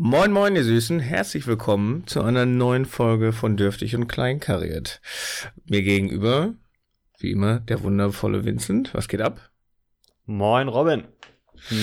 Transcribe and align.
Moin, 0.00 0.30
moin, 0.30 0.54
ihr 0.54 0.62
Süßen. 0.62 1.00
Herzlich 1.00 1.48
willkommen 1.48 2.06
zu 2.06 2.22
einer 2.22 2.46
neuen 2.46 2.84
Folge 2.84 3.32
von 3.32 3.56
Dürftig 3.56 3.96
und 3.96 4.06
Kleinkariert. 4.06 5.00
Mir 5.64 5.82
gegenüber, 5.82 6.54
wie 7.18 7.32
immer, 7.32 7.58
der 7.58 7.82
wundervolle 7.82 8.44
Vincent. 8.44 8.94
Was 8.94 9.08
geht 9.08 9.20
ab? 9.20 9.50
Moin, 10.24 10.68
Robin. 10.68 11.02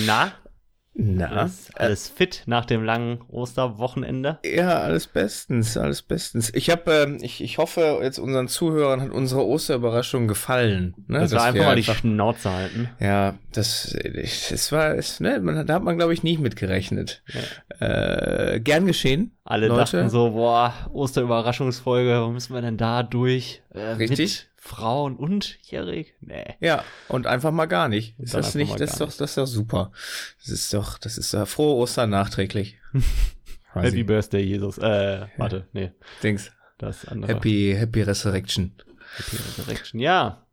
Na? 0.06 0.32
Na? 0.98 1.26
Alles, 1.26 1.68
alles 1.74 2.08
fit 2.08 2.42
nach 2.46 2.64
dem 2.64 2.82
langen 2.82 3.20
Osterwochenende? 3.28 4.38
Ja, 4.44 4.80
alles 4.80 5.06
bestens, 5.06 5.76
alles 5.76 6.00
bestens. 6.00 6.50
Ich 6.54 6.70
habe, 6.70 6.90
ähm, 6.90 7.18
ich, 7.20 7.42
ich 7.42 7.58
hoffe, 7.58 7.98
jetzt 8.02 8.18
unseren 8.18 8.48
Zuhörern 8.48 9.02
hat 9.02 9.10
unsere 9.10 9.44
Osterüberraschung 9.44 10.26
gefallen. 10.26 10.94
Ne? 11.06 11.20
Dass 11.20 11.32
wir 11.32 11.42
einfach 11.42 11.64
mal 11.64 11.76
einfach, 11.76 11.94
die 11.94 12.00
Schnauze 12.00 12.50
halten. 12.50 12.88
Ja, 12.98 13.34
das, 13.52 13.94
es 13.94 14.72
war, 14.72 14.94
es, 14.94 15.20
ne, 15.20 15.38
man, 15.40 15.66
da 15.66 15.74
hat 15.74 15.82
man, 15.82 15.98
glaube 15.98 16.14
ich, 16.14 16.22
nicht 16.22 16.40
mitgerechnet. 16.40 17.22
Ja. 17.78 18.54
Äh, 18.54 18.60
gern 18.60 18.86
geschehen. 18.86 19.32
Alle 19.44 19.68
Leute. 19.68 19.80
dachten 19.80 20.08
so, 20.08 20.30
boah, 20.30 20.72
Osterüberraschungsfolge, 20.92 22.22
wo 22.22 22.30
müssen 22.30 22.54
wir 22.54 22.62
denn 22.62 22.78
da 22.78 23.02
durch? 23.02 23.62
Äh, 23.74 23.80
Richtig. 23.80 24.48
Frauen 24.66 25.16
und 25.16 25.58
Jährig? 25.62 26.14
Nee. 26.20 26.56
Ja, 26.60 26.84
und 27.08 27.26
einfach 27.26 27.52
mal 27.52 27.66
gar 27.66 27.88
nicht. 27.88 28.18
Ist 28.18 28.34
das 28.34 28.54
nicht, 28.54 28.78
das 28.78 28.92
ist 28.92 29.00
doch, 29.00 29.06
das 29.06 29.30
ist 29.30 29.38
doch 29.38 29.46
super. 29.46 29.92
Das 30.40 30.48
ist 30.50 30.74
doch, 30.74 30.98
das 30.98 31.18
ist 31.18 31.32
doch 31.32 31.46
frohe 31.46 31.76
Ostern 31.76 32.10
nachträglich. 32.10 32.78
Happy 33.72 34.04
Birthday, 34.04 34.42
Jesus. 34.42 34.78
Äh, 34.78 35.26
warte, 35.36 35.68
nee. 35.72 35.92
Dings. 36.22 36.50
Das 36.78 37.06
andere. 37.06 37.34
Happy, 37.34 37.74
Happy 37.76 38.02
Resurrection. 38.02 38.74
Happy 39.16 39.36
Resurrection, 39.36 40.00
ja. 40.00 40.46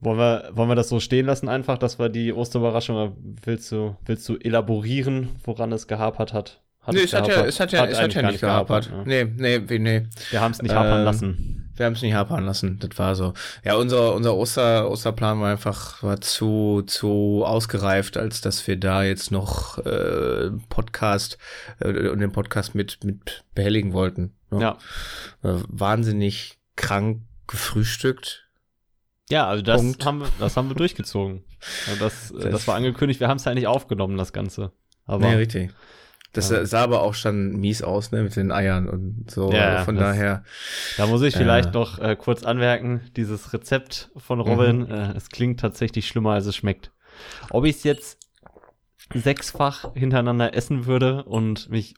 Wollen 0.00 0.18
wir, 0.18 0.50
wollen 0.52 0.68
wir 0.68 0.74
das 0.74 0.88
so 0.88 0.98
stehen 0.98 1.26
lassen 1.26 1.48
einfach, 1.48 1.78
dass 1.78 1.98
wir 1.98 2.08
die 2.08 2.32
Osterüberraschung, 2.32 3.16
willst 3.44 3.70
du, 3.70 3.96
willst 4.04 4.28
du 4.28 4.36
elaborieren, 4.36 5.30
woran 5.44 5.72
es 5.72 5.86
gehapert 5.86 6.32
hat? 6.32 6.61
Hat 6.82 6.94
nee, 6.94 7.02
es, 7.02 7.12
hat 7.12 7.28
ja, 7.28 7.44
es 7.44 7.60
hat 7.60 7.70
ja, 7.70 7.82
hat 7.82 7.90
es 7.90 8.00
hat 8.00 8.12
ja 8.12 8.22
nicht 8.22 8.40
gehapert. 8.40 8.86
gehapert. 8.88 9.08
Ja. 9.08 9.24
Nee, 9.24 9.58
nee, 9.58 9.78
nee. 9.78 10.06
Wir 10.30 10.40
haben 10.40 10.50
es 10.50 10.60
nicht 10.60 10.74
hapern 10.74 11.00
äh, 11.00 11.04
lassen. 11.04 11.72
Wir 11.76 11.86
haben 11.86 11.94
es 11.94 12.02
nicht 12.02 12.14
hapern 12.14 12.44
lassen, 12.44 12.78
das 12.80 12.98
war 12.98 13.14
so. 13.14 13.32
Ja, 13.64 13.76
unser, 13.76 14.14
unser 14.14 14.34
Oster, 14.36 14.90
Osterplan 14.90 15.40
war 15.40 15.50
einfach 15.50 16.02
war 16.02 16.20
zu, 16.20 16.82
zu 16.86 17.44
ausgereift, 17.46 18.16
als 18.16 18.40
dass 18.40 18.66
wir 18.66 18.76
da 18.76 19.04
jetzt 19.04 19.30
noch 19.30 19.78
äh, 19.78 20.50
Podcast 20.68 21.38
äh, 21.80 22.08
und 22.08 22.18
den 22.18 22.32
Podcast 22.32 22.74
mit, 22.74 23.02
mit 23.04 23.44
behelligen 23.54 23.92
wollten. 23.92 24.34
Ne? 24.50 24.60
Ja. 24.60 24.78
Äh, 25.42 25.62
wahnsinnig 25.68 26.58
krank 26.76 27.22
gefrühstückt. 27.46 28.48
Ja, 29.30 29.46
also 29.46 29.62
das 29.62 29.82
haben 30.04 30.20
wir, 30.20 30.28
das 30.40 30.56
haben 30.56 30.68
wir 30.68 30.76
durchgezogen. 30.76 31.44
Das, 32.00 32.32
das, 32.32 32.50
das 32.50 32.66
war 32.66 32.74
angekündigt, 32.74 33.20
wir 33.20 33.28
haben 33.28 33.36
es 33.36 33.44
ja 33.44 33.54
nicht 33.54 33.68
aufgenommen, 33.68 34.16
das 34.16 34.32
Ganze. 34.32 34.72
Aber 35.06 35.28
nee, 35.28 35.34
richtig. 35.34 35.70
Das 36.32 36.48
ja. 36.50 36.64
sah 36.64 36.82
aber 36.82 37.02
auch 37.02 37.14
schon 37.14 37.56
mies 37.56 37.82
aus, 37.82 38.10
ne, 38.10 38.22
mit 38.22 38.34
den 38.36 38.52
Eiern 38.52 38.88
und 38.88 39.30
so. 39.30 39.52
Ja, 39.52 39.84
von 39.84 39.96
das, 39.96 40.04
daher. 40.04 40.44
Da 40.96 41.06
muss 41.06 41.22
ich 41.22 41.36
vielleicht 41.36 41.70
äh, 41.70 41.72
noch 41.72 41.98
äh, 41.98 42.16
kurz 42.16 42.42
anmerken, 42.42 43.02
dieses 43.16 43.52
Rezept 43.52 44.10
von 44.16 44.40
Robin, 44.40 44.80
mhm. 44.80 44.90
äh, 44.90 45.12
es 45.12 45.28
klingt 45.28 45.60
tatsächlich 45.60 46.08
schlimmer, 46.08 46.32
als 46.32 46.46
es 46.46 46.56
schmeckt. 46.56 46.90
Ob 47.50 47.64
ich 47.66 47.76
es 47.76 47.84
jetzt 47.84 48.18
sechsfach 49.12 49.92
hintereinander 49.94 50.54
essen 50.54 50.86
würde 50.86 51.24
und 51.24 51.68
mich 51.68 51.96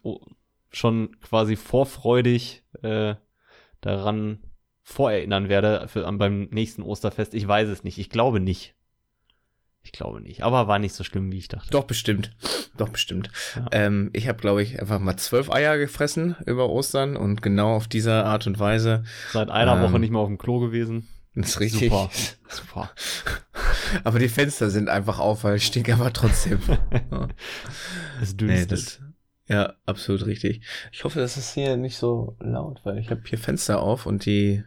schon 0.72 1.16
quasi 1.20 1.54
vorfreudig 1.54 2.64
äh, 2.82 3.14
daran 3.80 4.40
vorerinnern 4.82 5.48
werde 5.48 5.86
für, 5.88 6.10
beim 6.12 6.48
nächsten 6.50 6.82
Osterfest, 6.82 7.34
ich 7.34 7.46
weiß 7.46 7.68
es 7.68 7.84
nicht. 7.84 7.98
Ich 7.98 8.10
glaube 8.10 8.40
nicht. 8.40 8.74
Ich 9.84 9.92
glaube 9.92 10.20
nicht. 10.20 10.42
Aber 10.42 10.66
war 10.66 10.78
nicht 10.78 10.94
so 10.94 11.04
schlimm, 11.04 11.30
wie 11.30 11.38
ich 11.38 11.48
dachte. 11.48 11.70
Doch, 11.70 11.84
bestimmt. 11.84 12.32
Doch, 12.76 12.88
bestimmt. 12.88 13.30
Ja. 13.54 13.66
Ähm, 13.70 14.10
ich 14.14 14.28
habe, 14.28 14.40
glaube 14.40 14.62
ich, 14.62 14.80
einfach 14.80 14.98
mal 14.98 15.16
zwölf 15.16 15.52
Eier 15.52 15.76
gefressen 15.78 16.36
über 16.46 16.70
Ostern 16.70 17.16
und 17.16 17.42
genau 17.42 17.76
auf 17.76 17.86
diese 17.86 18.24
Art 18.24 18.46
und 18.46 18.58
Weise. 18.58 19.04
Seit 19.32 19.50
einer 19.50 19.76
ähm, 19.76 19.82
Woche 19.82 20.00
nicht 20.00 20.10
mehr 20.10 20.20
auf 20.20 20.28
dem 20.28 20.38
Klo 20.38 20.58
gewesen. 20.58 21.06
Das 21.34 21.50
ist 21.50 21.60
richtig. 21.60 21.90
Super. 21.90 22.10
Super. 22.48 22.90
aber 24.04 24.18
die 24.18 24.28
Fenster 24.28 24.70
sind 24.70 24.88
einfach 24.88 25.18
auf, 25.18 25.44
weil 25.44 25.56
ich 25.56 25.66
stinke 25.66 25.92
aber 25.92 26.12
trotzdem. 26.12 26.60
es 28.22 28.36
dünstet. 28.36 28.48
Nee, 28.48 28.66
das, 28.66 29.00
ja, 29.46 29.74
absolut 29.84 30.24
richtig. 30.26 30.62
Ich 30.92 31.04
hoffe, 31.04 31.20
das 31.20 31.36
ist 31.36 31.52
hier 31.52 31.76
nicht 31.76 31.98
so 31.98 32.36
laut, 32.40 32.80
weil 32.84 32.98
ich 32.98 33.10
habe 33.10 33.22
hier 33.26 33.38
Fenster 33.38 33.80
auf 33.80 34.06
und 34.06 34.24
die 34.24 34.64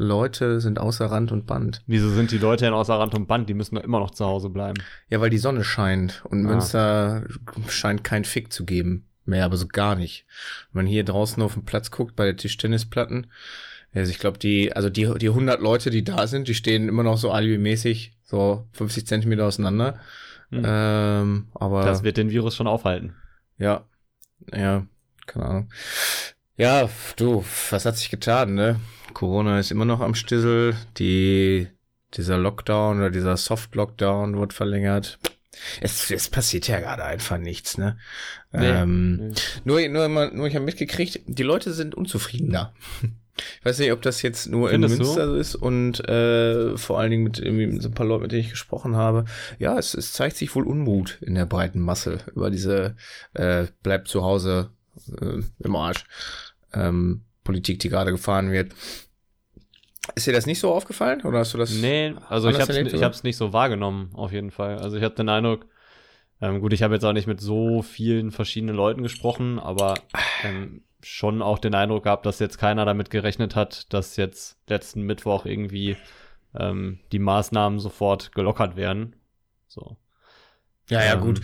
Leute 0.00 0.60
sind 0.60 0.78
außer 0.78 1.06
Rand 1.06 1.30
und 1.30 1.46
Band. 1.46 1.82
Wieso 1.86 2.08
sind 2.08 2.30
die 2.30 2.38
Leute 2.38 2.64
denn 2.64 2.74
außer 2.74 2.94
Rand 2.94 3.14
und 3.14 3.26
Band? 3.26 3.48
Die 3.48 3.54
müssen 3.54 3.74
doch 3.74 3.84
immer 3.84 4.00
noch 4.00 4.10
zu 4.10 4.24
Hause 4.24 4.48
bleiben. 4.48 4.82
Ja, 5.10 5.20
weil 5.20 5.30
die 5.30 5.38
Sonne 5.38 5.62
scheint 5.62 6.24
und 6.24 6.44
ah. 6.46 6.48
Münster 6.48 7.24
scheint 7.68 8.02
kein 8.02 8.24
Fick 8.24 8.52
zu 8.52 8.64
geben. 8.64 9.06
Mehr, 9.26 9.44
aber 9.44 9.58
so 9.58 9.68
gar 9.68 9.96
nicht. 9.96 10.24
Wenn 10.72 10.84
man 10.84 10.90
hier 10.90 11.04
draußen 11.04 11.42
auf 11.42 11.54
den 11.54 11.64
Platz 11.64 11.90
guckt 11.90 12.16
bei 12.16 12.24
der 12.24 12.36
Tischtennisplatten, 12.36 13.26
also 13.92 14.10
ich 14.10 14.18
glaube, 14.18 14.38
die, 14.38 14.72
also 14.72 14.88
die, 14.88 15.12
die 15.18 15.28
100 15.28 15.60
Leute, 15.60 15.90
die 15.90 16.02
da 16.02 16.26
sind, 16.26 16.48
die 16.48 16.54
stehen 16.54 16.88
immer 16.88 17.02
noch 17.02 17.18
so 17.18 17.30
alibimäßig 17.30 18.12
so 18.24 18.66
50 18.72 19.06
Zentimeter 19.06 19.44
auseinander. 19.44 20.00
Hm. 20.50 20.62
Ähm, 20.64 21.46
aber. 21.54 21.84
Das 21.84 22.02
wird 22.02 22.16
den 22.16 22.30
Virus 22.30 22.56
schon 22.56 22.66
aufhalten. 22.66 23.14
Ja. 23.58 23.84
Ja. 24.52 24.86
Keine 25.26 25.44
Ahnung. 25.44 25.68
Ja, 26.60 26.90
du, 27.16 27.42
was 27.70 27.86
hat 27.86 27.96
sich 27.96 28.10
getan, 28.10 28.52
ne? 28.52 28.78
Corona 29.14 29.58
ist 29.58 29.70
immer 29.70 29.86
noch 29.86 30.00
am 30.00 30.14
Stissel. 30.14 30.76
Die, 30.98 31.68
dieser 32.12 32.36
Lockdown 32.36 32.98
oder 32.98 33.08
dieser 33.08 33.38
Soft-Lockdown 33.38 34.38
wird 34.38 34.52
verlängert. 34.52 35.18
Es, 35.80 36.10
es 36.10 36.28
passiert 36.28 36.68
ja 36.68 36.78
gerade 36.78 37.02
einfach 37.04 37.38
nichts, 37.38 37.78
ne? 37.78 37.96
Nee, 38.52 38.66
ähm, 38.66 39.16
nee. 39.16 39.34
Nur, 39.64 39.88
nur, 39.88 40.04
immer, 40.04 40.30
nur 40.32 40.48
ich 40.48 40.54
habe 40.54 40.66
mitgekriegt, 40.66 41.20
die 41.26 41.42
Leute 41.42 41.72
sind 41.72 41.94
unzufriedener. 41.94 42.74
Ich 43.58 43.64
weiß 43.64 43.78
nicht, 43.78 43.92
ob 43.92 44.02
das 44.02 44.20
jetzt 44.20 44.48
nur 44.48 44.68
Findest 44.68 44.96
in 44.96 44.98
Münster 44.98 45.28
so 45.28 45.36
ist 45.36 45.54
und 45.54 46.06
äh, 46.10 46.76
vor 46.76 47.00
allen 47.00 47.10
Dingen 47.10 47.24
mit, 47.24 47.40
mit 47.42 47.80
so 47.80 47.88
ein 47.88 47.94
paar 47.94 48.04
Leuten, 48.04 48.24
mit 48.24 48.32
denen 48.32 48.42
ich 48.42 48.50
gesprochen 48.50 48.96
habe. 48.96 49.24
Ja, 49.58 49.78
es, 49.78 49.94
es 49.94 50.12
zeigt 50.12 50.36
sich 50.36 50.54
wohl 50.54 50.66
Unmut 50.66 51.16
in 51.22 51.36
der 51.36 51.46
breiten 51.46 51.80
Masse 51.80 52.18
über 52.34 52.50
diese 52.50 52.96
äh, 53.32 53.64
bleibt 53.82 54.08
zu 54.08 54.24
Hause 54.24 54.72
äh, 55.22 55.40
im 55.60 55.76
Arsch 55.76 56.04
ähm, 56.74 57.22
Politik, 57.44 57.78
die 57.80 57.88
gerade 57.88 58.10
gefahren 58.10 58.52
wird. 58.52 58.72
Ist 60.14 60.26
dir 60.26 60.32
das 60.32 60.46
nicht 60.46 60.60
so 60.60 60.72
aufgefallen 60.72 61.22
oder 61.22 61.40
hast 61.40 61.54
du 61.54 61.58
das? 61.58 61.72
Nee, 61.72 62.14
also 62.28 62.48
ich 62.48 62.60
habe 62.60 62.72
es 62.72 63.02
hab's 63.02 63.22
nicht 63.22 63.36
so 63.36 63.52
wahrgenommen, 63.52 64.10
auf 64.14 64.32
jeden 64.32 64.50
Fall. 64.50 64.78
Also 64.78 64.96
ich 64.96 65.04
habe 65.04 65.14
den 65.14 65.28
Eindruck, 65.28 65.66
ähm, 66.40 66.60
gut, 66.60 66.72
ich 66.72 66.82
habe 66.82 66.94
jetzt 66.94 67.04
auch 67.04 67.12
nicht 67.12 67.26
mit 67.26 67.40
so 67.40 67.82
vielen 67.82 68.30
verschiedenen 68.30 68.74
Leuten 68.74 69.02
gesprochen, 69.02 69.58
aber 69.58 69.94
ähm, 70.42 70.82
schon 71.02 71.42
auch 71.42 71.58
den 71.58 71.74
Eindruck 71.74 72.04
gehabt, 72.04 72.26
dass 72.26 72.38
jetzt 72.38 72.58
keiner 72.58 72.84
damit 72.84 73.10
gerechnet 73.10 73.56
hat, 73.56 73.92
dass 73.92 74.16
jetzt 74.16 74.58
letzten 74.68 75.02
Mittwoch 75.02 75.46
irgendwie 75.46 75.96
ähm, 76.58 76.98
die 77.12 77.18
Maßnahmen 77.18 77.78
sofort 77.78 78.32
gelockert 78.32 78.76
werden. 78.76 79.16
So. 79.68 79.96
Ja, 80.88 81.04
ja, 81.04 81.14
ähm, 81.14 81.20
gut. 81.20 81.40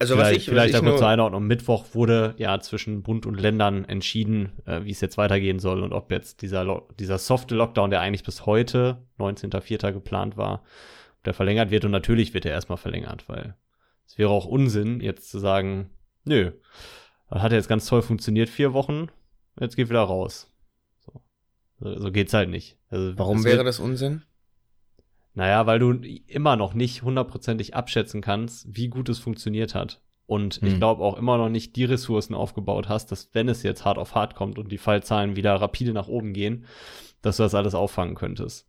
Also 0.00 0.14
vielleicht, 0.14 0.30
was 0.30 0.36
ich, 0.38 0.48
vielleicht 0.48 0.72
was 0.72 0.80
ich 0.80 0.86
nur 0.86 0.96
zur 0.96 1.08
Einordnung. 1.08 1.46
Mittwoch 1.46 1.84
wurde 1.92 2.34
ja 2.38 2.58
zwischen 2.58 3.02
Bund 3.02 3.26
und 3.26 3.38
Ländern 3.38 3.84
entschieden, 3.84 4.52
äh, 4.64 4.82
wie 4.82 4.92
es 4.92 5.02
jetzt 5.02 5.18
weitergehen 5.18 5.58
soll 5.58 5.82
und 5.82 5.92
ob 5.92 6.10
jetzt 6.10 6.40
dieser, 6.40 6.84
dieser 6.98 7.18
softe 7.18 7.54
Lockdown, 7.54 7.90
der 7.90 8.00
eigentlich 8.00 8.24
bis 8.24 8.46
heute, 8.46 9.06
19.04. 9.18 9.92
geplant 9.92 10.38
war, 10.38 10.64
der 11.26 11.34
verlängert 11.34 11.70
wird. 11.70 11.84
Und 11.84 11.90
natürlich 11.90 12.32
wird 12.32 12.46
er 12.46 12.52
erstmal 12.52 12.78
verlängert, 12.78 13.28
weil 13.28 13.56
es 14.06 14.16
wäre 14.16 14.30
auch 14.30 14.46
Unsinn, 14.46 15.02
jetzt 15.02 15.30
zu 15.30 15.38
sagen, 15.38 15.90
nö, 16.24 16.52
hat 17.30 17.52
jetzt 17.52 17.68
ganz 17.68 17.84
toll 17.84 18.00
funktioniert, 18.00 18.48
vier 18.48 18.72
Wochen, 18.72 19.08
jetzt 19.60 19.76
geht 19.76 19.90
wieder 19.90 20.00
raus. 20.00 20.50
So, 20.98 21.20
so 21.78 22.10
geht's 22.10 22.32
halt 22.32 22.48
nicht. 22.48 22.78
Also, 22.88 23.18
Warum 23.18 23.44
wäre 23.44 23.64
das 23.64 23.78
Unsinn? 23.78 24.22
Naja, 25.34 25.66
weil 25.66 25.78
du 25.78 25.92
immer 26.26 26.56
noch 26.56 26.74
nicht 26.74 27.02
hundertprozentig 27.02 27.74
abschätzen 27.74 28.20
kannst, 28.20 28.66
wie 28.76 28.88
gut 28.88 29.08
es 29.08 29.18
funktioniert 29.18 29.74
hat. 29.74 30.00
Und 30.26 30.56
hm. 30.56 30.68
ich 30.68 30.76
glaube 30.76 31.02
auch 31.02 31.16
immer 31.16 31.38
noch 31.38 31.48
nicht 31.48 31.76
die 31.76 31.84
Ressourcen 31.84 32.34
aufgebaut 32.34 32.88
hast, 32.88 33.12
dass 33.12 33.34
wenn 33.34 33.48
es 33.48 33.62
jetzt 33.62 33.84
hart 33.84 33.98
auf 33.98 34.14
hart 34.14 34.34
kommt 34.34 34.58
und 34.58 34.70
die 34.70 34.78
Fallzahlen 34.78 35.36
wieder 35.36 35.54
rapide 35.54 35.92
nach 35.92 36.08
oben 36.08 36.32
gehen, 36.32 36.66
dass 37.22 37.36
du 37.36 37.42
das 37.42 37.54
alles 37.54 37.74
auffangen 37.74 38.14
könntest. 38.14 38.68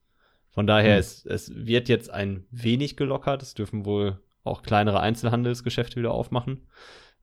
Von 0.50 0.68
daher, 0.68 0.94
hm. 0.94 1.00
es, 1.00 1.25
es 1.25 1.54
wird 1.56 1.90
jetzt 1.90 2.10
ein 2.12 2.46
wenig 2.52 2.98
gelockert. 2.98 3.42
Es 3.42 3.54
dürfen 3.54 3.86
wohl 3.86 4.19
auch 4.44 4.64
kleinere 4.64 5.00
Einzelhandelsgeschäfte 5.00 5.98
wieder 5.98 6.12
aufmachen. 6.12 6.68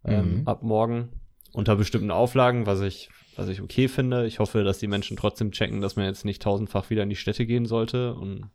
Ähm, 0.04 0.40
mhm. 0.40 0.48
ab 0.48 0.62
morgen 0.62 1.08
unter 1.52 1.74
bestimmten 1.74 2.10
Auflagen, 2.10 2.66
was 2.66 2.80
ich, 2.80 3.10
was 3.36 3.48
ich 3.48 3.60
okay 3.60 3.88
finde. 3.88 4.26
Ich 4.26 4.38
hoffe, 4.38 4.62
dass 4.62 4.78
die 4.78 4.86
Menschen 4.86 5.16
trotzdem 5.16 5.50
checken, 5.50 5.80
dass 5.80 5.96
man 5.96 6.04
jetzt 6.04 6.24
nicht 6.24 6.42
tausendfach 6.42 6.90
wieder 6.90 7.02
in 7.02 7.10
die 7.10 7.16
Städte 7.16 7.46
gehen 7.46 7.66
sollte 7.66 8.14
und 8.14 8.50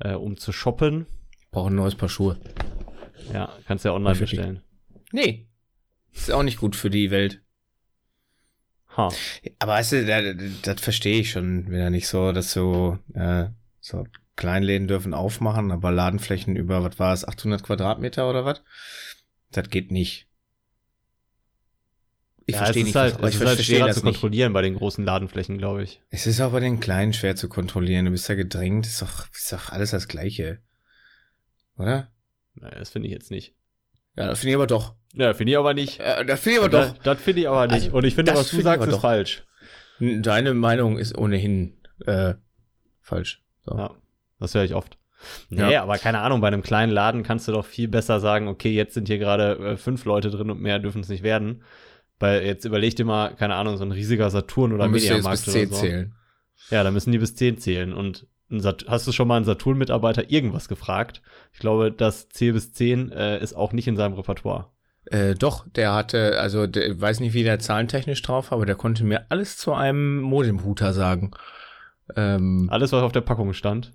äh, 0.00 0.14
um 0.14 0.36
zu 0.36 0.52
shoppen. 0.52 1.06
Ich 1.40 1.48
brauche 1.50 1.70
ein 1.70 1.74
neues 1.74 1.94
Paar 1.94 2.08
Schuhe. 2.08 2.38
Ja, 3.32 3.52
kannst 3.66 3.84
du 3.84 3.90
ja 3.90 3.94
online 3.94 4.18
bestellen. 4.18 4.62
Nee. 5.12 5.48
Ist 6.12 6.30
auch 6.30 6.42
nicht 6.42 6.58
gut 6.58 6.76
für 6.76 6.90
die 6.90 7.10
Welt. 7.10 7.42
Ha. 8.96 9.08
Aber 9.58 9.72
weißt 9.72 9.92
du, 9.92 10.06
das, 10.06 10.62
das 10.62 10.80
verstehe 10.80 11.20
ich 11.20 11.30
schon 11.30 11.70
wieder 11.70 11.90
nicht 11.90 12.08
so, 12.08 12.32
dass 12.32 12.52
so, 12.52 12.98
äh, 13.14 13.46
so 13.80 14.06
Kleinläden 14.36 14.88
dürfen 14.88 15.14
aufmachen, 15.14 15.72
aber 15.72 15.90
Ladenflächen 15.90 16.56
über, 16.56 16.82
was 16.82 16.98
war 16.98 17.12
es, 17.12 17.26
800 17.26 17.62
Quadratmeter 17.62 18.28
oder 18.28 18.44
was? 18.44 18.62
Das 19.50 19.68
geht 19.68 19.90
nicht. 19.90 20.27
Ich 22.48 22.54
ja, 22.54 22.62
verstehe 22.62 22.82
nicht, 22.82 22.96
halt, 22.96 23.16
aber 23.16 23.28
ich 23.28 23.34
ist 23.34 23.44
halt 23.44 23.60
schwerer 23.60 23.92
zu 23.92 24.00
kontrollieren 24.00 24.52
nicht. 24.52 24.54
bei 24.54 24.62
den 24.62 24.74
großen 24.74 25.04
Ladenflächen, 25.04 25.58
glaube 25.58 25.82
ich. 25.82 26.00
Es 26.08 26.26
ist 26.26 26.40
auch 26.40 26.50
bei 26.50 26.60
den 26.60 26.80
kleinen 26.80 27.12
schwer 27.12 27.36
zu 27.36 27.46
kontrollieren. 27.46 28.06
Du 28.06 28.10
bist 28.10 28.26
ja 28.26 28.36
gedrängt, 28.36 28.86
ist 28.86 29.02
doch, 29.02 29.30
ist 29.34 29.52
doch 29.52 29.68
alles 29.68 29.90
das 29.90 30.08
Gleiche. 30.08 30.58
Oder? 31.76 32.10
Naja, 32.54 32.78
das 32.78 32.88
finde 32.88 33.06
ich 33.08 33.12
jetzt 33.12 33.30
nicht. 33.30 33.54
Ja, 34.16 34.28
das 34.28 34.38
finde 34.38 34.52
ich 34.52 34.54
aber 34.56 34.66
doch. 34.66 34.94
Ja, 35.12 35.34
finde 35.34 35.52
ich 35.52 35.58
aber 35.58 35.74
nicht. 35.74 36.00
Äh, 36.00 36.24
das 36.24 36.40
finde 36.40 36.58
ich 36.58 36.64
aber 36.64 36.70
doch. 36.70 36.94
Das, 36.94 37.02
das 37.02 37.20
finde 37.20 37.42
ich 37.42 37.48
aber 37.48 37.66
nicht. 37.66 37.84
Also, 37.84 37.98
Und 37.98 38.04
ich 38.04 38.14
finde, 38.14 38.34
was 38.34 38.50
du 38.50 38.62
sagst, 38.62 38.86
ist 38.86 38.94
doch. 38.94 39.02
falsch. 39.02 39.44
Deine 40.00 40.54
Meinung 40.54 40.96
ist 40.96 41.18
ohnehin 41.18 41.76
äh, 42.06 42.32
falsch. 43.02 43.42
So. 43.66 43.76
Ja, 43.76 43.90
das 44.40 44.54
höre 44.54 44.64
ich 44.64 44.74
oft. 44.74 44.96
Nee, 45.50 45.72
ja. 45.72 45.82
aber 45.82 45.98
keine 45.98 46.20
Ahnung, 46.20 46.40
bei 46.40 46.48
einem 46.48 46.62
kleinen 46.62 46.92
Laden 46.92 47.24
kannst 47.24 47.46
du 47.46 47.52
doch 47.52 47.66
viel 47.66 47.88
besser 47.88 48.20
sagen, 48.20 48.48
okay, 48.48 48.70
jetzt 48.70 48.94
sind 48.94 49.06
hier 49.06 49.18
gerade 49.18 49.58
äh, 49.58 49.76
fünf 49.76 50.06
Leute 50.06 50.30
drin 50.30 50.50
und 50.50 50.62
mehr 50.62 50.78
dürfen 50.78 51.02
es 51.02 51.10
nicht 51.10 51.22
werden. 51.22 51.62
Weil 52.18 52.44
jetzt 52.44 52.64
überleg 52.64 52.96
dir 52.96 53.04
mal, 53.04 53.34
keine 53.34 53.54
Ahnung, 53.54 53.76
so 53.76 53.84
ein 53.84 53.92
riesiger 53.92 54.28
Saturn 54.30 54.72
oder 54.72 54.88
Mediamarkt 54.88 55.44
bis 55.44 55.52
10 55.52 55.68
oder 55.68 55.76
so. 55.76 55.82
zählen. 55.82 56.14
Ja, 56.70 56.82
da 56.82 56.90
müssen 56.90 57.12
die 57.12 57.18
bis 57.18 57.34
10 57.34 57.58
zählen. 57.58 57.92
Und 57.92 58.26
hast 58.86 59.06
du 59.06 59.12
schon 59.12 59.28
mal 59.28 59.36
einen 59.36 59.44
Saturn-Mitarbeiter 59.44 60.30
irgendwas 60.30 60.68
gefragt? 60.68 61.22
Ich 61.52 61.60
glaube, 61.60 61.92
das 61.92 62.28
C 62.28 62.52
bis 62.52 62.72
10 62.72 63.12
äh, 63.12 63.42
ist 63.42 63.54
auch 63.54 63.72
nicht 63.72 63.86
in 63.88 63.96
seinem 63.96 64.14
Repertoire. 64.14 64.66
Äh, 65.06 65.34
doch, 65.34 65.66
der 65.68 65.94
hatte, 65.94 66.38
also 66.38 66.66
der, 66.66 67.00
weiß 67.00 67.20
nicht, 67.20 67.32
wie 67.32 67.42
der 67.42 67.58
zahlentechnisch 67.58 68.20
drauf, 68.22 68.52
aber 68.52 68.66
der 68.66 68.74
konnte 68.74 69.04
mir 69.04 69.26
alles 69.30 69.56
zu 69.56 69.72
einem 69.72 70.20
Modemhuter 70.20 70.92
sagen. 70.92 71.30
Ähm, 72.16 72.68
alles, 72.70 72.92
was 72.92 73.02
auf 73.02 73.12
der 73.12 73.20
Packung 73.20 73.52
stand. 73.52 73.92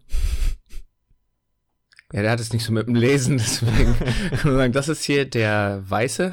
Ja, 2.13 2.21
der 2.21 2.29
hat 2.29 2.39
es 2.39 2.53
nicht 2.53 2.63
so 2.63 2.71
mit 2.71 2.87
dem 2.87 2.93
Lesen, 2.93 3.37
deswegen 3.39 3.95
kann 3.97 4.51
man 4.51 4.57
sagen, 4.57 4.73
das 4.73 4.87
ist 4.87 5.03
hier 5.03 5.25
der 5.25 5.83
weiße. 5.87 6.31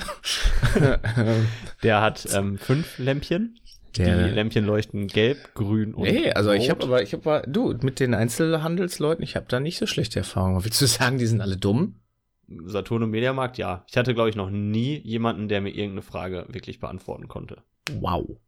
der 1.83 2.01
hat 2.03 2.29
ähm, 2.35 2.59
fünf 2.59 2.99
Lämpchen. 2.99 3.59
Der, 3.97 4.29
die 4.29 4.35
Lämpchen 4.35 4.67
leuchten 4.67 5.09
gelb, 5.09 5.55
grün 5.55 5.95
und 5.95 6.05
Nee, 6.05 6.31
also 6.31 6.51
rot. 6.51 6.61
ich 6.61 6.71
habe 6.71 6.85
aber, 6.85 7.03
ich 7.03 7.13
habe 7.13 7.43
du, 7.49 7.75
mit 7.83 7.99
den 7.99 8.15
Einzelhandelsleuten, 8.15 9.25
ich 9.25 9.35
habe 9.35 9.47
da 9.49 9.59
nicht 9.59 9.79
so 9.79 9.87
schlechte 9.87 10.21
Erfahrungen. 10.21 10.63
Willst 10.63 10.81
du 10.81 10.87
sagen, 10.87 11.19
die 11.19 11.27
sind 11.27 11.41
alle 11.41 11.57
dumm? 11.57 11.97
Saturn 12.67 13.03
und 13.03 13.11
Mediamarkt, 13.11 13.59
ja. 13.59 13.85
Ich 13.89 13.97
hatte, 13.97 14.15
glaube 14.15 14.29
ich, 14.29 14.37
noch 14.37 14.51
nie 14.51 14.99
jemanden, 14.99 15.49
der 15.49 15.61
mir 15.61 15.71
irgendeine 15.71 16.03
Frage 16.03 16.47
wirklich 16.49 16.79
beantworten 16.79 17.27
konnte. 17.27 17.63
Wow. 17.91 18.39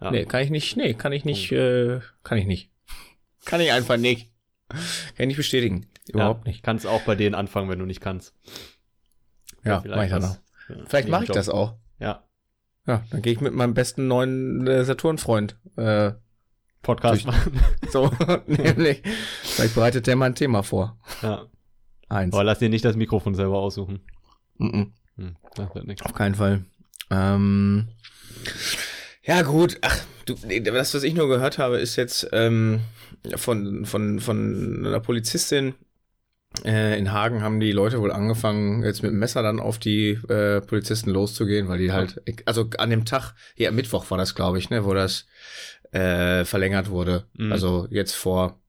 Ja. 0.00 0.10
Nee, 0.10 0.24
kann 0.24 0.42
ich 0.42 0.50
nicht, 0.50 0.76
nee, 0.76 0.94
kann 0.94 1.12
ich 1.12 1.24
nicht, 1.24 1.52
äh, 1.52 2.00
kann 2.24 2.38
ich 2.38 2.46
nicht. 2.46 2.70
Kann 3.44 3.60
ich 3.60 3.70
einfach 3.70 3.96
nicht. 3.96 4.30
Kann 4.68 4.80
ich 5.18 5.26
nicht 5.28 5.36
bestätigen. 5.36 5.86
Überhaupt 6.14 6.46
ja, 6.46 6.52
nicht. 6.52 6.62
Kannst 6.62 6.86
auch 6.86 7.02
bei 7.02 7.14
denen 7.14 7.34
anfangen, 7.34 7.68
wenn 7.68 7.78
du 7.78 7.86
nicht 7.86 8.00
kannst. 8.00 8.34
Ja, 9.64 9.82
ja 9.84 9.96
mach 9.96 10.04
ich 10.04 10.10
dann 10.10 10.24
auch. 10.24 10.36
Ja, 10.68 10.76
vielleicht 10.86 11.08
mache 11.08 11.24
ich 11.24 11.30
das 11.30 11.48
auch. 11.48 11.74
Ja. 11.98 12.24
Ja, 12.86 13.04
dann 13.10 13.22
gehe 13.22 13.32
ich 13.32 13.40
mit 13.40 13.52
meinem 13.52 13.74
besten 13.74 14.08
neuen 14.08 14.66
äh, 14.66 14.84
Saturn-Freund 14.84 15.56
äh, 15.76 16.12
Podcast 16.82 17.26
machen. 17.26 17.60
So, 17.90 18.10
nämlich. 18.46 19.02
Vielleicht 19.42 19.74
bereitet 19.74 20.06
der 20.06 20.16
mal 20.16 20.26
ein 20.26 20.34
Thema 20.34 20.62
vor. 20.62 20.98
Ja. 21.22 21.46
Eins. 22.08 22.32
Aber 22.32 22.44
lass 22.44 22.60
dir 22.60 22.68
nicht 22.68 22.84
das 22.84 22.96
Mikrofon 22.96 23.34
selber 23.34 23.58
aussuchen. 23.58 24.00
Mm 24.58 24.66
-mm. 24.66 24.92
Hm, 25.16 25.36
das 25.54 25.74
wird 25.74 25.86
nichts. 25.86 26.02
Auf 26.02 26.14
keinen 26.14 26.34
Fall. 26.34 26.64
Ähm, 27.10 27.88
ja, 29.22 29.42
gut. 29.42 29.78
Ach, 29.82 30.04
du, 30.24 30.34
das, 30.34 30.94
was 30.94 31.02
ich 31.02 31.14
nur 31.14 31.28
gehört 31.28 31.58
habe, 31.58 31.78
ist 31.78 31.96
jetzt 31.96 32.28
ähm, 32.32 32.80
von, 33.36 33.84
von, 33.84 34.20
von 34.20 34.86
einer 34.86 35.00
Polizistin, 35.00 35.74
äh, 36.64 36.98
in 36.98 37.12
Hagen 37.12 37.42
haben 37.42 37.60
die 37.60 37.72
Leute 37.72 38.00
wohl 38.00 38.12
angefangen, 38.12 38.82
jetzt 38.82 39.02
mit 39.02 39.12
dem 39.12 39.18
Messer 39.18 39.42
dann 39.42 39.60
auf 39.60 39.78
die 39.78 40.10
äh, 40.28 40.60
Polizisten 40.60 41.10
loszugehen, 41.10 41.68
weil 41.68 41.78
die 41.78 41.92
halt, 41.92 42.20
also 42.46 42.68
an 42.78 42.90
dem 42.90 43.04
Tag, 43.04 43.34
hier 43.54 43.68
am 43.68 43.76
Mittwoch 43.76 44.10
war 44.10 44.18
das, 44.18 44.34
glaube 44.34 44.58
ich, 44.58 44.70
ne, 44.70 44.84
wo 44.84 44.92
das 44.94 45.26
äh, 45.92 46.44
verlängert 46.44 46.90
wurde. 46.90 47.24
Mhm. 47.34 47.52
Also 47.52 47.86
jetzt 47.90 48.14
vor 48.14 48.60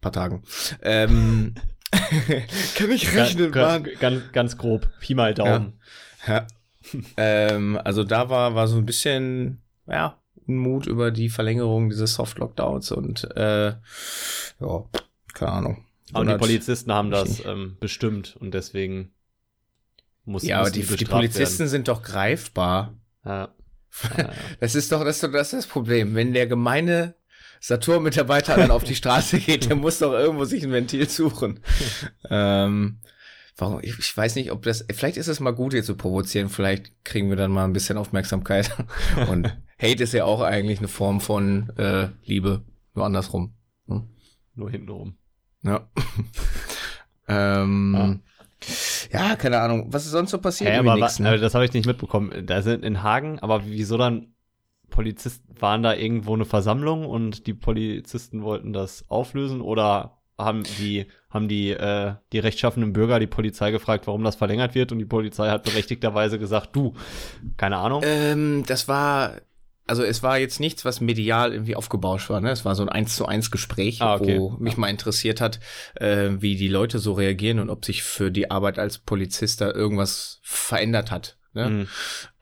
paar 0.00 0.12
Tagen. 0.12 0.42
Ähm, 0.82 1.54
kann 2.76 2.90
ich 2.90 3.14
rechnen, 3.14 3.52
ganz, 3.52 3.84
Mann. 3.84 3.94
Ganz, 3.98 4.32
ganz 4.32 4.58
grob. 4.58 4.88
Pi 5.00 5.14
mal 5.14 5.34
Daumen. 5.34 5.80
Ja. 6.26 6.34
ja. 6.34 6.46
ähm, 7.16 7.78
also 7.82 8.04
da 8.04 8.30
war, 8.30 8.54
war 8.54 8.68
so 8.68 8.76
ein 8.76 8.86
bisschen, 8.86 9.62
ja, 9.86 10.18
Unmut 10.46 10.86
über 10.86 11.10
die 11.10 11.28
Verlängerung 11.28 11.90
dieses 11.90 12.14
Soft-Lockdowns 12.14 12.90
und 12.92 13.28
äh, 13.36 13.68
ja, 13.68 14.84
keine 15.34 15.52
Ahnung. 15.52 15.84
Aber 16.12 16.24
die 16.24 16.38
Polizisten 16.38 16.92
haben 16.92 17.10
das 17.10 17.44
ähm, 17.44 17.76
bestimmt 17.80 18.36
und 18.38 18.54
deswegen 18.54 19.12
muss 20.24 20.42
Ja, 20.42 20.60
aber 20.60 20.70
die, 20.70 20.82
die 20.82 21.04
Polizisten 21.04 21.60
werden. 21.60 21.70
sind 21.70 21.88
doch 21.88 22.02
greifbar. 22.02 22.94
Ja. 23.24 23.50
das 24.60 24.74
ist 24.74 24.92
doch 24.92 25.02
das, 25.02 25.16
ist 25.16 25.22
doch 25.24 25.32
das, 25.32 25.52
ist 25.52 25.64
das 25.64 25.66
Problem. 25.66 26.14
Wenn 26.14 26.32
der 26.32 26.46
gemeine 26.46 27.14
Saturn-Mitarbeiter 27.60 28.56
dann 28.56 28.70
auf 28.70 28.84
die 28.84 28.94
Straße 28.94 29.38
geht, 29.40 29.68
der 29.68 29.76
muss 29.76 29.98
doch 29.98 30.12
irgendwo 30.12 30.44
sich 30.44 30.62
ein 30.62 30.72
Ventil 30.72 31.08
suchen. 31.08 31.60
ähm, 32.30 33.00
warum? 33.56 33.80
Ich, 33.82 33.98
ich, 33.98 34.16
weiß 34.16 34.36
nicht, 34.36 34.52
ob 34.52 34.62
das. 34.62 34.86
Vielleicht 34.92 35.16
ist 35.16 35.26
es 35.26 35.40
mal 35.40 35.50
gut, 35.50 35.72
hier 35.72 35.82
zu 35.82 35.96
provozieren. 35.96 36.48
Vielleicht 36.48 37.04
kriegen 37.04 37.28
wir 37.28 37.36
dann 37.36 37.50
mal 37.50 37.64
ein 37.64 37.72
bisschen 37.72 37.98
Aufmerksamkeit. 37.98 38.70
Und 39.28 39.56
Hate 39.78 40.04
ist 40.04 40.14
ja 40.14 40.24
auch 40.24 40.40
eigentlich 40.40 40.78
eine 40.78 40.88
Form 40.88 41.20
von 41.20 41.70
äh, 41.76 42.08
Liebe, 42.24 42.62
nur 42.94 43.04
andersrum. 43.04 43.54
Hm? 43.88 44.08
Nur 44.54 44.70
hintenrum. 44.70 45.17
Ja. 45.62 45.88
ähm, 47.28 47.94
ah. 47.94 48.16
Ja, 49.12 49.36
keine 49.36 49.60
Ahnung. 49.60 49.86
Was 49.90 50.04
ist 50.04 50.12
sonst 50.12 50.30
so 50.30 50.38
passiert? 50.38 50.70
Hey, 50.70 50.78
aber, 50.78 50.96
nix, 50.96 51.18
ne? 51.18 51.38
das 51.38 51.54
habe 51.54 51.64
ich 51.64 51.72
nicht 51.72 51.86
mitbekommen. 51.86 52.46
Da 52.46 52.62
sind 52.62 52.84
in 52.84 53.02
Hagen, 53.02 53.38
aber 53.38 53.66
wieso 53.66 53.96
dann 53.96 54.34
Polizisten 54.90 55.54
waren 55.60 55.82
da 55.82 55.94
irgendwo 55.94 56.34
eine 56.34 56.44
Versammlung 56.44 57.06
und 57.06 57.46
die 57.46 57.54
Polizisten 57.54 58.42
wollten 58.42 58.72
das 58.72 59.08
auflösen 59.08 59.60
oder 59.60 60.18
haben 60.38 60.62
die 60.78 61.06
haben 61.30 61.48
die 61.48 61.70
äh, 61.70 62.14
die 62.32 62.38
rechtschaffenden 62.38 62.92
Bürger 62.92 63.18
die 63.18 63.26
Polizei 63.26 63.70
gefragt, 63.70 64.06
warum 64.06 64.24
das 64.24 64.36
verlängert 64.36 64.74
wird 64.74 64.92
und 64.92 64.98
die 64.98 65.04
Polizei 65.04 65.50
hat 65.50 65.64
berechtigterweise 65.64 66.38
gesagt, 66.38 66.74
du, 66.74 66.94
keine 67.56 67.76
Ahnung. 67.76 68.02
Ähm, 68.04 68.64
das 68.66 68.88
war 68.88 69.32
also 69.88 70.02
es 70.02 70.22
war 70.22 70.38
jetzt 70.38 70.60
nichts, 70.60 70.84
was 70.84 71.00
medial 71.00 71.52
irgendwie 71.52 71.74
aufgebauscht 71.74 72.30
war. 72.30 72.40
Ne? 72.40 72.50
Es 72.50 72.64
war 72.64 72.74
so 72.74 72.82
ein 72.82 72.88
eins 72.88 73.16
zu 73.16 73.26
eins 73.26 73.50
Gespräch, 73.50 74.00
ah, 74.02 74.16
okay. 74.16 74.38
wo 74.38 74.50
mich 74.58 74.76
mal 74.76 74.88
interessiert 74.88 75.40
hat, 75.40 75.60
äh, 75.94 76.30
wie 76.38 76.56
die 76.56 76.68
Leute 76.68 76.98
so 76.98 77.14
reagieren 77.14 77.58
und 77.58 77.70
ob 77.70 77.84
sich 77.84 78.02
für 78.02 78.30
die 78.30 78.50
Arbeit 78.50 78.78
als 78.78 78.98
Polizist 78.98 79.60
da 79.60 79.72
irgendwas 79.72 80.40
verändert 80.42 81.10
hat. 81.10 81.38
Ne? 81.54 81.70
Mhm. 81.70 81.88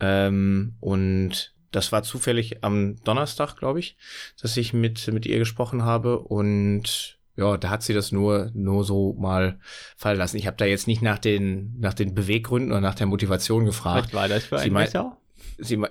Ähm, 0.00 0.76
und 0.80 1.54
das 1.70 1.92
war 1.92 2.02
zufällig 2.02 2.64
am 2.64 2.96
Donnerstag, 3.04 3.56
glaube 3.56 3.78
ich, 3.78 3.96
dass 4.40 4.56
ich 4.56 4.72
mit, 4.72 5.06
mit 5.08 5.24
ihr 5.26 5.38
gesprochen 5.38 5.84
habe 5.84 6.18
und 6.18 7.16
ja, 7.36 7.58
da 7.58 7.68
hat 7.68 7.82
sie 7.82 7.92
das 7.92 8.12
nur, 8.12 8.50
nur 8.54 8.82
so 8.82 9.14
mal 9.18 9.60
fallen 9.96 10.16
lassen. 10.16 10.38
Ich 10.38 10.46
habe 10.46 10.56
da 10.56 10.64
jetzt 10.64 10.86
nicht 10.86 11.02
nach 11.02 11.18
den, 11.18 11.78
nach 11.78 11.92
den 11.92 12.14
Beweggründen 12.14 12.72
oder 12.72 12.80
nach 12.80 12.94
der 12.94 13.06
Motivation 13.06 13.66
gefragt. 13.66 14.08
Vielleicht 14.10 14.14
war 14.14 14.28
das 14.28 14.44
für 14.44 14.58
ein 14.58 14.72
Messer? 14.72 15.18
Sie 15.58 15.76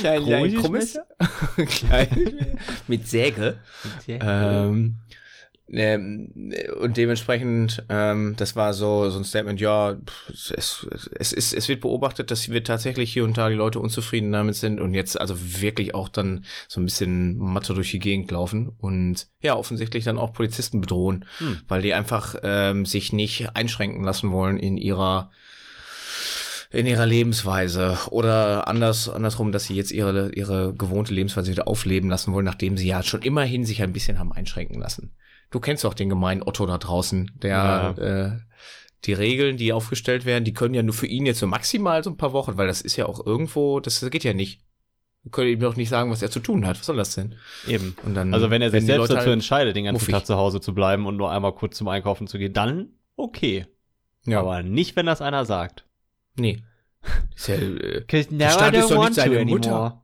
klein, 0.00 0.54
krummes, 0.54 0.98
mit 2.86 3.08
Säge. 3.08 3.58
Mit 3.84 4.02
Säge. 4.06 4.24
Ähm, 4.24 5.00
ähm, 5.70 6.32
und 6.80 6.96
dementsprechend, 6.96 7.84
ähm, 7.88 8.34
das 8.38 8.56
war 8.56 8.72
so, 8.72 9.10
so 9.10 9.18
ein 9.18 9.24
Statement, 9.24 9.60
ja, 9.60 9.96
es, 10.28 10.50
es, 10.56 11.32
es, 11.32 11.52
es 11.52 11.68
wird 11.68 11.80
beobachtet, 11.80 12.30
dass 12.30 12.48
wir 12.48 12.64
tatsächlich 12.64 13.12
hier 13.12 13.24
und 13.24 13.36
da 13.36 13.48
die 13.50 13.54
Leute 13.54 13.78
unzufrieden 13.80 14.32
damit 14.32 14.54
sind 14.54 14.80
und 14.80 14.94
jetzt 14.94 15.20
also 15.20 15.34
wirklich 15.60 15.94
auch 15.94 16.08
dann 16.08 16.44
so 16.68 16.80
ein 16.80 16.86
bisschen 16.86 17.36
Mathe 17.36 17.74
durch 17.74 17.90
die 17.90 17.98
Gegend 17.98 18.30
laufen 18.30 18.72
und 18.78 19.28
ja, 19.42 19.56
offensichtlich 19.56 20.04
dann 20.04 20.18
auch 20.18 20.32
Polizisten 20.32 20.80
bedrohen, 20.80 21.26
hm. 21.38 21.58
weil 21.68 21.82
die 21.82 21.92
einfach 21.92 22.36
ähm, 22.42 22.86
sich 22.86 23.12
nicht 23.12 23.54
einschränken 23.54 24.04
lassen 24.04 24.32
wollen 24.32 24.56
in 24.56 24.78
ihrer 24.78 25.30
in 26.70 26.86
ihrer 26.86 27.06
Lebensweise 27.06 27.96
oder 28.10 28.68
anders 28.68 29.08
andersrum, 29.08 29.52
dass 29.52 29.64
sie 29.64 29.74
jetzt 29.74 29.90
ihre 29.90 30.32
ihre 30.34 30.74
gewohnte 30.74 31.14
Lebensweise 31.14 31.50
wieder 31.50 31.66
aufleben 31.66 32.10
lassen 32.10 32.32
wollen, 32.32 32.44
nachdem 32.44 32.76
sie 32.76 32.86
ja 32.86 33.02
schon 33.02 33.22
immerhin 33.22 33.64
sich 33.64 33.82
ein 33.82 33.92
bisschen 33.92 34.18
haben 34.18 34.32
einschränken 34.32 34.78
lassen. 34.78 35.14
Du 35.50 35.60
kennst 35.60 35.84
doch 35.84 35.94
den 35.94 36.10
gemeinen 36.10 36.42
Otto 36.42 36.66
da 36.66 36.76
draußen, 36.76 37.30
der 37.36 37.50
ja. 37.50 37.90
äh, 37.92 38.38
die 39.04 39.12
Regeln, 39.12 39.56
die 39.56 39.72
aufgestellt 39.72 40.24
werden, 40.24 40.44
die 40.44 40.52
können 40.52 40.74
ja 40.74 40.82
nur 40.82 40.94
für 40.94 41.06
ihn 41.06 41.24
jetzt 41.24 41.38
so 41.38 41.46
maximal 41.46 42.02
so 42.04 42.10
ein 42.10 42.16
paar 42.16 42.32
Wochen, 42.32 42.56
weil 42.58 42.66
das 42.66 42.80
ist 42.80 42.96
ja 42.96 43.06
auch 43.06 43.24
irgendwo, 43.24 43.80
das 43.80 44.04
geht 44.10 44.24
ja 44.24 44.34
nicht. 44.34 44.60
Wir 45.22 45.30
können 45.30 45.50
ihm 45.50 45.60
doch 45.60 45.76
nicht 45.76 45.88
sagen, 45.88 46.10
was 46.10 46.22
er 46.22 46.30
zu 46.30 46.40
tun 46.40 46.66
hat. 46.66 46.78
Was 46.78 46.86
soll 46.86 46.96
das 46.96 47.14
denn? 47.14 47.34
Eben. 47.66 47.96
Und 48.04 48.14
dann, 48.14 48.32
also 48.32 48.50
wenn 48.50 48.62
er 48.62 48.70
sich 48.70 48.84
selbst 48.84 49.10
dazu 49.10 49.20
halt 49.20 49.28
entscheidet, 49.28 49.76
den 49.76 49.84
ganzen 49.84 50.10
Tag 50.10 50.26
zu 50.26 50.36
Hause 50.36 50.60
zu 50.60 50.74
bleiben 50.74 51.06
und 51.06 51.16
nur 51.16 51.30
einmal 51.30 51.52
kurz 51.54 51.76
zum 51.76 51.88
Einkaufen 51.88 52.26
zu 52.26 52.38
gehen, 52.38 52.52
dann 52.52 52.90
okay. 53.16 53.66
Ja. 54.24 54.40
Aber 54.40 54.62
nicht, 54.62 54.96
wenn 54.96 55.06
das 55.06 55.20
einer 55.20 55.44
sagt. 55.44 55.87
Nee. 56.38 56.62
Ist 57.36 57.48
ja, 57.48 57.54
äh, 57.54 58.04
der 58.06 58.50
Staat 58.50 58.74
ist 58.74 58.90
doch 58.90 59.04
nicht 59.04 59.14
seine 59.14 59.44
Mutter. 59.44 60.02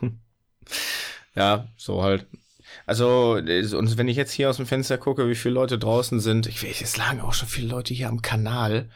ja, 1.34 1.68
so 1.76 2.02
halt. 2.02 2.26
Also, 2.86 3.32
und 3.32 3.98
wenn 3.98 4.08
ich 4.08 4.16
jetzt 4.16 4.32
hier 4.32 4.48
aus 4.48 4.56
dem 4.56 4.66
Fenster 4.66 4.96
gucke, 4.96 5.28
wie 5.28 5.34
viele 5.34 5.54
Leute 5.54 5.78
draußen 5.78 6.20
sind, 6.20 6.46
ich 6.46 6.62
weiß, 6.62 6.80
es 6.80 6.96
lagen 6.96 7.20
auch 7.20 7.34
schon 7.34 7.48
viele 7.48 7.68
Leute 7.68 7.92
hier 7.92 8.08
am 8.08 8.22
Kanal. 8.22 8.88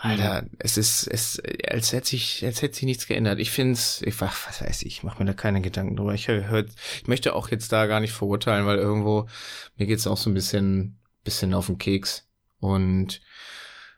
Alter, 0.00 0.44
es 0.60 0.76
ist, 0.76 1.08
es, 1.08 1.42
als 1.68 1.92
hätte 1.92 2.08
sich, 2.08 2.44
als 2.44 2.62
hätte 2.62 2.74
sich 2.74 2.84
nichts 2.84 3.08
geändert. 3.08 3.40
Ich 3.40 3.50
finde 3.50 3.72
es, 3.72 4.00
ich, 4.02 4.20
was 4.20 4.60
weiß 4.60 4.82
ich, 4.82 4.86
ich 4.86 5.02
mache 5.02 5.18
mir 5.18 5.26
da 5.26 5.32
keine 5.32 5.60
Gedanken 5.60 5.96
drüber. 5.96 6.14
Ich 6.14 6.28
hör, 6.28 6.64
ich 6.64 7.08
möchte 7.08 7.34
auch 7.34 7.50
jetzt 7.50 7.72
da 7.72 7.86
gar 7.86 7.98
nicht 7.98 8.12
verurteilen, 8.12 8.64
weil 8.64 8.78
irgendwo, 8.78 9.28
mir 9.76 9.86
geht's 9.86 10.06
auch 10.06 10.16
so 10.16 10.30
ein 10.30 10.34
bisschen, 10.34 10.98
bisschen 11.24 11.52
auf 11.52 11.66
den 11.66 11.78
Keks. 11.78 12.28
Und 12.60 13.20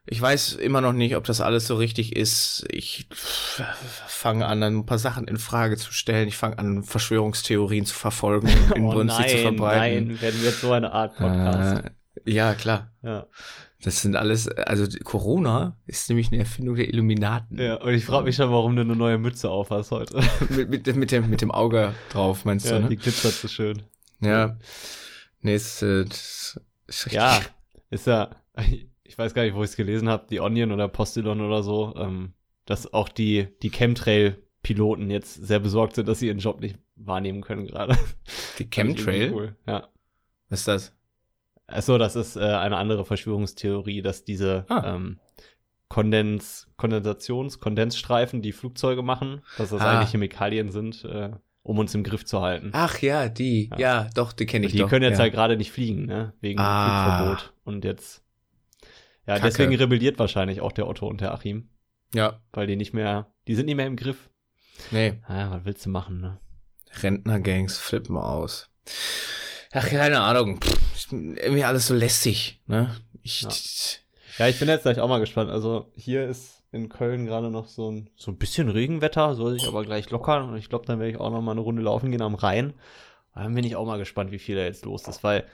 ich 0.06 0.20
weiß 0.20 0.54
immer 0.54 0.80
noch 0.80 0.92
nicht, 0.92 1.16
ob 1.16 1.24
das 1.24 1.40
alles 1.40 1.66
so 1.66 1.76
richtig 1.76 2.16
ist. 2.16 2.66
Ich 2.70 3.06
fange 3.10 4.46
an, 4.46 4.62
ein 4.62 4.86
paar 4.86 4.98
Sachen 4.98 5.28
in 5.28 5.38
Frage 5.38 5.76
zu 5.76 5.92
stellen. 5.92 6.28
Ich 6.28 6.36
fange 6.36 6.58
an, 6.58 6.82
Verschwörungstheorien 6.82 7.84
zu 7.84 7.94
verfolgen, 7.94 8.48
inbrünstig 8.74 9.26
oh 9.26 9.30
zu 9.30 9.38
verbreiten. 9.38 10.08
Nein, 10.08 10.20
werden 10.20 10.40
wir 10.40 10.50
jetzt 10.50 10.60
so 10.60 10.72
eine 10.72 10.92
Art 10.92 11.16
Podcast. 11.16 11.84
Äh, 11.84 11.90
ja, 12.30 12.54
klar. 12.54 12.92
Ja. 13.02 13.26
Das 13.82 14.02
sind 14.02 14.14
alles, 14.14 14.48
also 14.48 14.86
Corona 15.04 15.76
ist 15.86 16.08
nämlich 16.10 16.28
eine 16.28 16.40
Erfindung 16.40 16.76
der 16.76 16.88
Illuminaten. 16.88 17.58
ja, 17.58 17.76
und 17.76 17.94
ich 17.94 18.04
frage 18.04 18.24
mich 18.24 18.36
schon, 18.36 18.50
warum 18.50 18.76
du 18.76 18.82
eine 18.82 18.96
neue 18.96 19.16
Mütze 19.16 19.48
auf 19.48 19.70
hast 19.70 19.90
heute. 19.90 20.20
mit, 20.50 20.68
mit, 20.68 20.96
mit, 20.96 21.12
dem, 21.12 21.30
mit 21.30 21.40
dem 21.40 21.50
Auge 21.50 21.94
drauf, 22.10 22.44
meinst 22.44 22.66
ja, 22.66 22.78
du, 22.78 22.88
die 22.88 22.96
ne? 22.96 23.02
glitzert 23.02 23.32
so 23.32 23.48
schön. 23.48 23.82
Ja. 24.20 24.58
Nee, 25.40 25.54
ist, 25.54 25.82
äh, 25.82 26.02
ist 26.02 26.60
richtig. 26.88 27.12
Ja, 27.12 27.40
ist 27.88 28.06
ja, 28.06 28.30
weiß 29.20 29.34
gar 29.34 29.44
nicht, 29.44 29.54
wo 29.54 29.62
ich 29.62 29.70
es 29.70 29.76
gelesen 29.76 30.08
habe, 30.08 30.26
die 30.28 30.40
Onion 30.40 30.72
oder 30.72 30.88
Postillon 30.88 31.40
oder 31.40 31.62
so, 31.62 31.94
ähm, 31.96 32.32
dass 32.66 32.92
auch 32.92 33.08
die, 33.08 33.48
die 33.62 33.70
Chemtrail-Piloten 33.70 35.10
jetzt 35.10 35.34
sehr 35.34 35.60
besorgt 35.60 35.94
sind, 35.94 36.08
dass 36.08 36.18
sie 36.18 36.26
ihren 36.28 36.38
Job 36.38 36.60
nicht 36.60 36.76
wahrnehmen 36.96 37.40
können 37.42 37.66
gerade. 37.66 37.96
Die 38.58 38.64
irgendwie 38.76 39.02
Chemtrail? 39.04 39.32
Cool. 39.32 39.56
Ja. 39.66 39.88
Was 40.48 40.60
ist 40.60 40.68
das? 40.68 40.96
Achso, 41.66 41.98
das 41.98 42.16
ist 42.16 42.36
äh, 42.36 42.40
eine 42.40 42.76
andere 42.76 43.04
Verschwörungstheorie, 43.04 44.02
dass 44.02 44.24
diese 44.24 44.64
Ah. 44.68 44.94
ähm, 44.96 45.20
Kondens, 45.88 46.68
Kondensations-, 46.76 47.58
Kondensstreifen, 47.58 48.42
die 48.42 48.52
Flugzeuge 48.52 49.02
machen, 49.02 49.42
dass 49.58 49.70
das 49.70 49.80
Ah. 49.80 49.98
eigentlich 49.98 50.10
Chemikalien 50.10 50.70
sind, 50.70 51.04
äh, 51.04 51.30
um 51.62 51.78
uns 51.78 51.94
im 51.94 52.04
Griff 52.04 52.24
zu 52.24 52.40
halten. 52.42 52.70
Ach 52.74 52.98
ja, 53.00 53.28
die. 53.28 53.70
Ja. 53.70 53.78
Ja, 53.78 54.08
doch, 54.14 54.32
die 54.32 54.46
kenne 54.46 54.66
ich 54.66 54.72
die 54.72 54.78
doch. 54.78 54.88
können 54.88 55.02
jetzt 55.04 55.18
ja. 55.18 55.24
halt 55.24 55.32
gerade 55.32 55.56
nicht 55.56 55.72
fliegen, 55.72 56.06
ne? 56.06 56.32
Wegen 56.40 56.58
Ah. 56.60 57.18
Flugverbot. 57.18 57.52
Und 57.64 57.84
jetzt. 57.84 58.24
Ja, 59.26 59.34
Kacke. 59.34 59.48
deswegen 59.48 59.74
rebelliert 59.76 60.18
wahrscheinlich 60.18 60.60
auch 60.60 60.72
der 60.72 60.88
Otto 60.88 61.06
und 61.06 61.20
der 61.20 61.32
Achim, 61.32 61.68
Ja, 62.14 62.40
weil 62.52 62.66
die 62.66 62.76
nicht 62.76 62.92
mehr, 62.94 63.32
die 63.46 63.54
sind 63.54 63.66
nicht 63.66 63.76
mehr 63.76 63.86
im 63.86 63.96
Griff. 63.96 64.30
nee. 64.90 65.14
Ah, 65.26 65.50
was 65.50 65.64
willst 65.64 65.86
du 65.86 65.90
machen, 65.90 66.20
ne? 66.20 66.38
Rentnergangs 67.02 67.78
flippen 67.78 68.16
aus. 68.16 68.68
Ach, 69.72 69.86
keine 69.88 70.20
Ahnung. 70.20 70.60
Pff, 70.60 71.12
irgendwie 71.12 71.64
alles 71.64 71.86
so 71.86 71.94
lästig, 71.94 72.60
ne? 72.66 72.96
Ich, 73.22 73.42
Ja. 73.42 73.48
Ja, 74.38 74.48
ich 74.48 74.58
bin 74.58 74.68
jetzt 74.68 74.82
gleich 74.82 74.98
auch 75.00 75.08
mal 75.08 75.20
gespannt. 75.20 75.50
Also 75.50 75.92
hier 75.94 76.26
ist 76.26 76.62
in 76.72 76.88
Köln 76.88 77.26
gerade 77.26 77.50
noch 77.50 77.66
so 77.68 77.90
ein, 77.90 78.10
so 78.16 78.30
ein 78.30 78.38
bisschen 78.38 78.68
Regenwetter, 78.70 79.34
soll 79.34 79.52
sich 79.52 79.66
aber 79.68 79.84
gleich 79.84 80.08
lockern. 80.10 80.48
Und 80.48 80.56
ich 80.56 80.68
glaube, 80.70 80.86
dann 80.86 80.98
werde 80.98 81.10
ich 81.12 81.18
auch 81.20 81.30
noch 81.30 81.42
mal 81.42 81.52
eine 81.52 81.60
Runde 81.60 81.82
laufen 81.82 82.10
gehen 82.10 82.22
am 82.22 82.34
Rhein. 82.36 82.72
Dann 83.34 83.54
bin 83.54 83.64
ich 83.64 83.76
auch 83.76 83.86
mal 83.86 83.98
gespannt, 83.98 84.30
wie 84.32 84.38
viel 84.38 84.56
da 84.56 84.62
jetzt 84.62 84.84
los 84.86 85.06
ist, 85.06 85.22
weil 85.22 85.44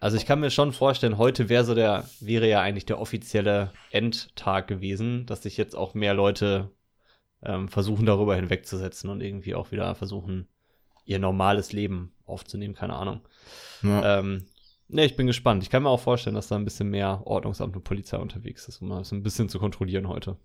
also 0.00 0.16
ich 0.16 0.26
kann 0.26 0.40
mir 0.40 0.50
schon 0.50 0.72
vorstellen, 0.72 1.18
heute 1.18 1.48
wäre 1.48 1.64
so 1.64 1.74
der, 1.74 2.08
wäre 2.20 2.48
ja 2.48 2.60
eigentlich 2.60 2.86
der 2.86 3.00
offizielle 3.00 3.72
Endtag 3.90 4.68
gewesen, 4.68 5.26
dass 5.26 5.42
sich 5.42 5.56
jetzt 5.56 5.74
auch 5.74 5.94
mehr 5.94 6.14
Leute 6.14 6.70
ähm, 7.42 7.68
versuchen, 7.68 8.06
darüber 8.06 8.36
hinwegzusetzen 8.36 9.10
und 9.10 9.20
irgendwie 9.20 9.54
auch 9.54 9.72
wieder 9.72 9.94
versuchen, 9.94 10.48
ihr 11.04 11.18
normales 11.18 11.72
Leben 11.72 12.12
aufzunehmen, 12.26 12.74
keine 12.74 12.94
Ahnung. 12.94 13.20
ja. 13.82 14.18
Ähm, 14.18 14.46
ne, 14.88 15.04
ich 15.04 15.16
bin 15.16 15.26
gespannt. 15.26 15.62
Ich 15.62 15.70
kann 15.70 15.82
mir 15.82 15.90
auch 15.90 16.00
vorstellen, 16.00 16.34
dass 16.36 16.48
da 16.48 16.56
ein 16.56 16.64
bisschen 16.64 16.90
mehr 16.90 17.22
Ordnungsamt 17.24 17.76
und 17.76 17.84
Polizei 17.84 18.18
unterwegs 18.18 18.68
ist, 18.68 18.82
um 18.82 18.90
das 18.90 19.12
ein 19.12 19.22
bisschen 19.22 19.48
zu 19.48 19.58
kontrollieren 19.58 20.08
heute. 20.08 20.36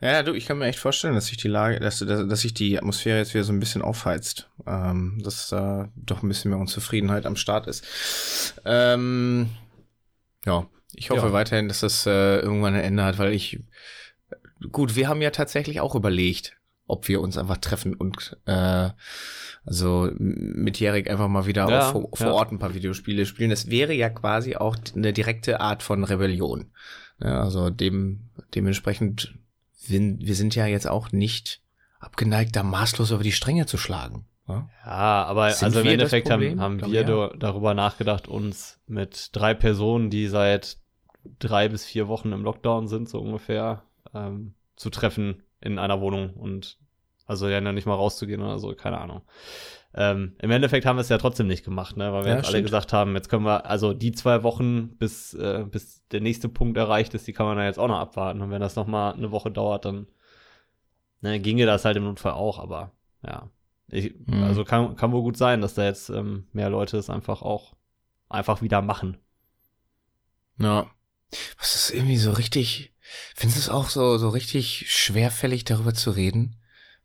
Ja, 0.00 0.22
du, 0.22 0.32
ich 0.32 0.46
kann 0.46 0.58
mir 0.58 0.66
echt 0.66 0.78
vorstellen, 0.78 1.14
dass 1.14 1.26
sich 1.26 1.36
die 1.36 1.48
Lage, 1.48 1.78
dass, 1.78 1.98
dass, 1.98 2.26
dass 2.26 2.40
sich 2.40 2.54
die 2.54 2.78
Atmosphäre 2.78 3.18
jetzt 3.18 3.34
wieder 3.34 3.44
so 3.44 3.52
ein 3.52 3.60
bisschen 3.60 3.82
aufheizt. 3.82 4.48
Ähm, 4.66 5.20
dass 5.22 5.48
da 5.48 5.90
doch 5.94 6.22
ein 6.22 6.28
bisschen 6.28 6.50
mehr 6.50 6.58
Unzufriedenheit 6.60 7.26
am 7.26 7.36
Start 7.36 7.66
ist. 7.66 7.84
Ähm, 8.64 9.50
ja, 10.46 10.66
ich 10.94 11.10
hoffe 11.10 11.26
Ja. 11.26 11.32
weiterhin, 11.32 11.68
dass 11.68 11.80
das 11.80 12.06
äh, 12.06 12.38
irgendwann 12.40 12.74
ein 12.74 12.84
Ende 12.84 13.04
hat, 13.04 13.18
weil 13.18 13.32
ich. 13.32 13.60
Gut, 14.72 14.96
wir 14.96 15.08
haben 15.08 15.22
ja 15.22 15.30
tatsächlich 15.30 15.80
auch 15.80 15.94
überlegt, 15.94 16.56
ob 16.86 17.08
wir 17.08 17.20
uns 17.20 17.36
einfach 17.38 17.58
treffen 17.58 17.94
und 17.94 18.36
äh, 18.46 18.90
also 19.64 20.10
mit 20.16 20.80
Jährig 20.80 21.08
einfach 21.10 21.28
mal 21.28 21.46
wieder 21.46 21.68
Ja, 21.68 21.92
vor, 21.92 22.08
vor 22.14 22.26
ja. 22.26 22.32
Ort 22.32 22.52
ein 22.52 22.58
paar 22.58 22.74
Videospiele 22.74 23.26
spielen. 23.26 23.50
Das 23.50 23.70
wäre 23.70 23.92
ja 23.92 24.08
quasi 24.10 24.56
auch 24.56 24.76
eine 24.94 25.12
direkte 25.12 25.60
Art 25.60 25.82
von 25.82 26.04
Rebellion. 26.04 26.72
Ja, 27.22 27.42
also 27.42 27.70
dem, 27.70 28.30
dementsprechend, 28.54 29.34
wir, 29.86 30.16
sind 30.34 30.54
ja 30.54 30.66
jetzt 30.66 30.88
auch 30.88 31.12
nicht 31.12 31.62
abgeneigt, 31.98 32.56
da 32.56 32.62
maßlos 32.62 33.10
über 33.10 33.22
die 33.22 33.32
Stränge 33.32 33.66
zu 33.66 33.76
schlagen. 33.76 34.26
Ja? 34.48 34.68
Ja, 34.84 35.24
aber 35.24 35.50
Sind 35.50 35.66
also 35.66 35.80
im 35.80 35.86
Endeffekt 35.86 36.30
haben, 36.30 36.40
Problem? 36.40 36.60
haben 36.60 36.78
Glaub, 36.78 36.90
wir 36.90 37.02
ja. 37.02 37.30
darüber 37.36 37.74
nachgedacht, 37.74 38.28
uns 38.28 38.80
mit 38.86 39.30
drei 39.32 39.54
Personen, 39.54 40.10
die 40.10 40.26
seit 40.26 40.78
drei 41.38 41.68
bis 41.68 41.84
vier 41.84 42.08
Wochen 42.08 42.32
im 42.32 42.42
Lockdown 42.42 42.88
sind, 42.88 43.08
so 43.08 43.20
ungefähr, 43.20 43.84
ähm, 44.14 44.54
zu 44.76 44.90
treffen 44.90 45.42
in 45.60 45.78
einer 45.78 46.00
Wohnung 46.00 46.34
und 46.34 46.78
also 47.26 47.48
ja 47.48 47.60
nicht 47.60 47.86
mal 47.86 47.94
rauszugehen 47.94 48.42
oder 48.42 48.58
so, 48.58 48.74
keine 48.74 48.98
Ahnung. 48.98 49.22
Ähm, 49.92 50.36
Im 50.38 50.50
Endeffekt 50.52 50.86
haben 50.86 50.96
wir 50.96 51.00
es 51.00 51.08
ja 51.08 51.18
trotzdem 51.18 51.48
nicht 51.48 51.64
gemacht, 51.64 51.96
ne? 51.96 52.12
weil 52.12 52.24
wir 52.24 52.30
Ja, 52.30 52.36
jetzt 52.36 52.44
alle 52.46 52.58
stimmt. 52.58 52.66
gesagt 52.66 52.92
haben, 52.92 53.14
jetzt 53.16 53.28
können 53.28 53.44
wir, 53.44 53.66
also 53.66 53.92
die 53.92 54.12
zwei 54.12 54.42
Wochen, 54.44 54.96
bis, 54.98 55.34
äh, 55.34 55.64
bis 55.68 56.06
der 56.08 56.20
nächste 56.20 56.48
Punkt 56.48 56.76
erreicht 56.78 57.12
ist, 57.14 57.26
die 57.26 57.32
kann 57.32 57.46
man 57.46 57.58
ja 57.58 57.64
jetzt 57.64 57.78
auch 57.78 57.88
noch 57.88 57.98
abwarten. 57.98 58.40
Und 58.40 58.50
wenn 58.50 58.60
das 58.60 58.76
noch 58.76 58.86
mal 58.86 59.12
eine 59.12 59.32
Woche 59.32 59.50
dauert, 59.50 59.84
dann 59.84 60.06
ne, 61.22 61.40
ginge 61.40 61.66
das 61.66 61.84
halt 61.84 61.96
im 61.96 62.04
Notfall 62.04 62.32
auch, 62.32 62.58
aber 62.58 62.92
ja. 63.26 63.50
Ich, 63.88 64.14
Mhm. 64.26 64.44
Also 64.44 64.64
kann, 64.64 64.94
kann 64.94 65.10
wohl 65.10 65.22
gut 65.22 65.36
sein, 65.36 65.60
dass 65.60 65.74
da 65.74 65.84
jetzt 65.84 66.08
ähm, 66.10 66.46
mehr 66.52 66.70
Leute 66.70 66.96
es 66.96 67.10
einfach 67.10 67.42
auch 67.42 67.74
einfach 68.28 68.62
wieder 68.62 68.82
machen. 68.82 69.16
Ja. 70.58 70.88
Was 71.58 71.74
ist 71.74 71.90
irgendwie 71.90 72.16
so 72.16 72.30
richtig, 72.30 72.94
findest 73.34 73.56
du 73.58 73.60
es 73.62 73.68
auch 73.68 73.88
so, 73.88 74.18
so 74.18 74.28
richtig 74.28 74.84
schwerfällig, 74.92 75.64
darüber 75.64 75.94
zu 75.94 76.12
reden? 76.12 76.56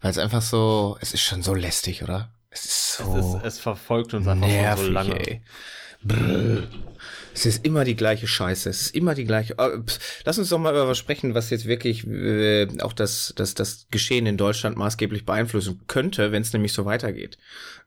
Weil 0.02 0.12
es 0.12 0.18
einfach 0.20 0.44
so, 0.44 0.98
es 1.02 1.14
ist 1.16 1.22
schon 1.22 1.42
so 1.42 1.56
lästig, 1.56 2.04
oder? 2.04 2.35
Es 2.56 2.64
ist 2.66 2.94
so 2.94 3.18
Es, 3.18 3.26
ist, 3.26 3.44
es 3.44 3.60
verfolgt 3.60 4.14
uns 4.14 4.28
einfach 4.28 4.48
nervig, 4.48 4.86
so 4.86 4.92
lange. 4.92 5.28
ey. 5.28 5.42
Brrr. 6.04 6.64
Es 7.34 7.46
ist 7.46 7.66
immer 7.66 7.84
die 7.84 7.98
gleiche 7.98 8.28
Scheiße. 8.28 8.70
Es 8.70 8.80
ist 8.82 8.96
immer 8.96 9.14
die 9.14 9.26
gleiche. 9.26 9.56
Pf, 9.56 10.24
Lass 10.24 10.38
uns 10.38 10.48
doch 10.48 10.58
mal 10.58 10.72
über 10.72 10.88
was 10.88 10.98
sprechen, 10.98 11.34
was 11.34 11.50
jetzt 11.50 11.66
wirklich 11.66 12.08
äh, 12.08 12.68
auch 12.80 12.94
das, 12.94 13.34
das, 13.36 13.56
das 13.56 13.88
Geschehen 13.92 14.26
in 14.26 14.38
Deutschland 14.38 14.78
maßgeblich 14.78 15.26
beeinflussen 15.26 15.82
könnte, 15.88 16.32
wenn 16.32 16.44
es 16.44 16.54
nämlich 16.54 16.72
so 16.72 16.86
weitergeht. 16.86 17.38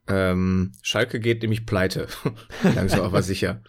Ähm, 0.06 0.72
Schalke 0.82 1.18
geht 1.18 1.40
nämlich 1.40 1.64
pleite. 1.64 2.08
Langsam 2.62 3.00
aber 3.00 3.22
sicher. 3.22 3.62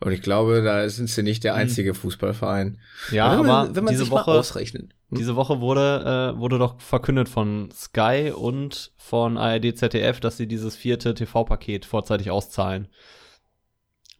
Und 0.00 0.12
ich 0.12 0.20
glaube, 0.20 0.62
da 0.62 0.86
sind 0.90 1.08
sie 1.08 1.22
nicht 1.22 1.42
der 1.42 1.54
einzige 1.54 1.94
Fußballverein. 1.94 2.78
Ja, 3.10 3.38
wenn 3.38 3.46
man, 3.46 3.74
wenn 3.74 3.84
man 3.84 3.92
diese 3.92 4.04
sich 4.04 4.12
mal 4.12 4.20
Woche, 4.20 4.32
ausrechnet. 4.32 4.92
Hm? 5.10 5.18
diese 5.18 5.36
Woche 5.36 5.60
wurde, 5.60 6.34
äh, 6.34 6.38
wurde 6.38 6.58
doch 6.58 6.80
verkündet 6.80 7.28
von 7.28 7.70
Sky 7.72 8.32
und 8.34 8.92
von 8.96 9.38
ARD 9.38 9.76
ZDF, 9.76 10.20
dass 10.20 10.36
sie 10.36 10.48
dieses 10.48 10.76
vierte 10.76 11.14
TV-Paket 11.14 11.84
vorzeitig 11.84 12.30
auszahlen. 12.30 12.88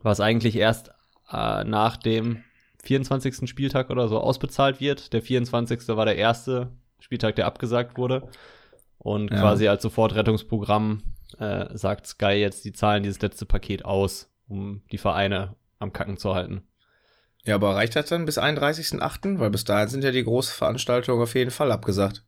Was 0.00 0.20
eigentlich 0.20 0.56
erst 0.56 0.90
äh, 1.32 1.64
nach 1.64 1.96
dem 1.96 2.44
24. 2.84 3.48
Spieltag 3.48 3.90
oder 3.90 4.06
so 4.08 4.20
ausbezahlt 4.20 4.80
wird. 4.80 5.12
Der 5.12 5.22
24. 5.22 5.88
war 5.88 6.04
der 6.04 6.16
erste 6.16 6.70
Spieltag, 7.00 7.34
der 7.36 7.46
abgesagt 7.46 7.98
wurde. 7.98 8.28
Und 8.98 9.30
Ja. 9.30 9.40
quasi 9.40 9.68
als 9.68 9.82
Sofortrettungsprogramm 9.82 11.02
äh, 11.38 11.76
sagt 11.76 12.06
Sky 12.06 12.34
jetzt, 12.34 12.64
die 12.64 12.72
zahlen 12.72 13.02
dieses 13.02 13.20
letzte 13.20 13.44
Paket 13.44 13.84
aus, 13.84 14.32
um 14.48 14.82
die 14.92 14.98
Vereine 14.98 15.56
am 15.78 15.92
Kacken 15.92 16.16
zu 16.16 16.34
halten. 16.34 16.62
Ja, 17.46 17.54
aber 17.54 17.74
reicht 17.74 17.96
das 17.96 18.06
dann 18.06 18.26
bis 18.26 18.38
31.8.? 18.38 19.38
Weil 19.38 19.50
bis 19.50 19.64
dahin 19.64 19.88
sind 19.88 20.04
ja 20.04 20.10
die 20.10 20.24
großen 20.24 20.52
Veranstaltungen 20.52 21.22
auf 21.22 21.34
jeden 21.34 21.50
Fall 21.50 21.72
abgesagt. 21.72 22.24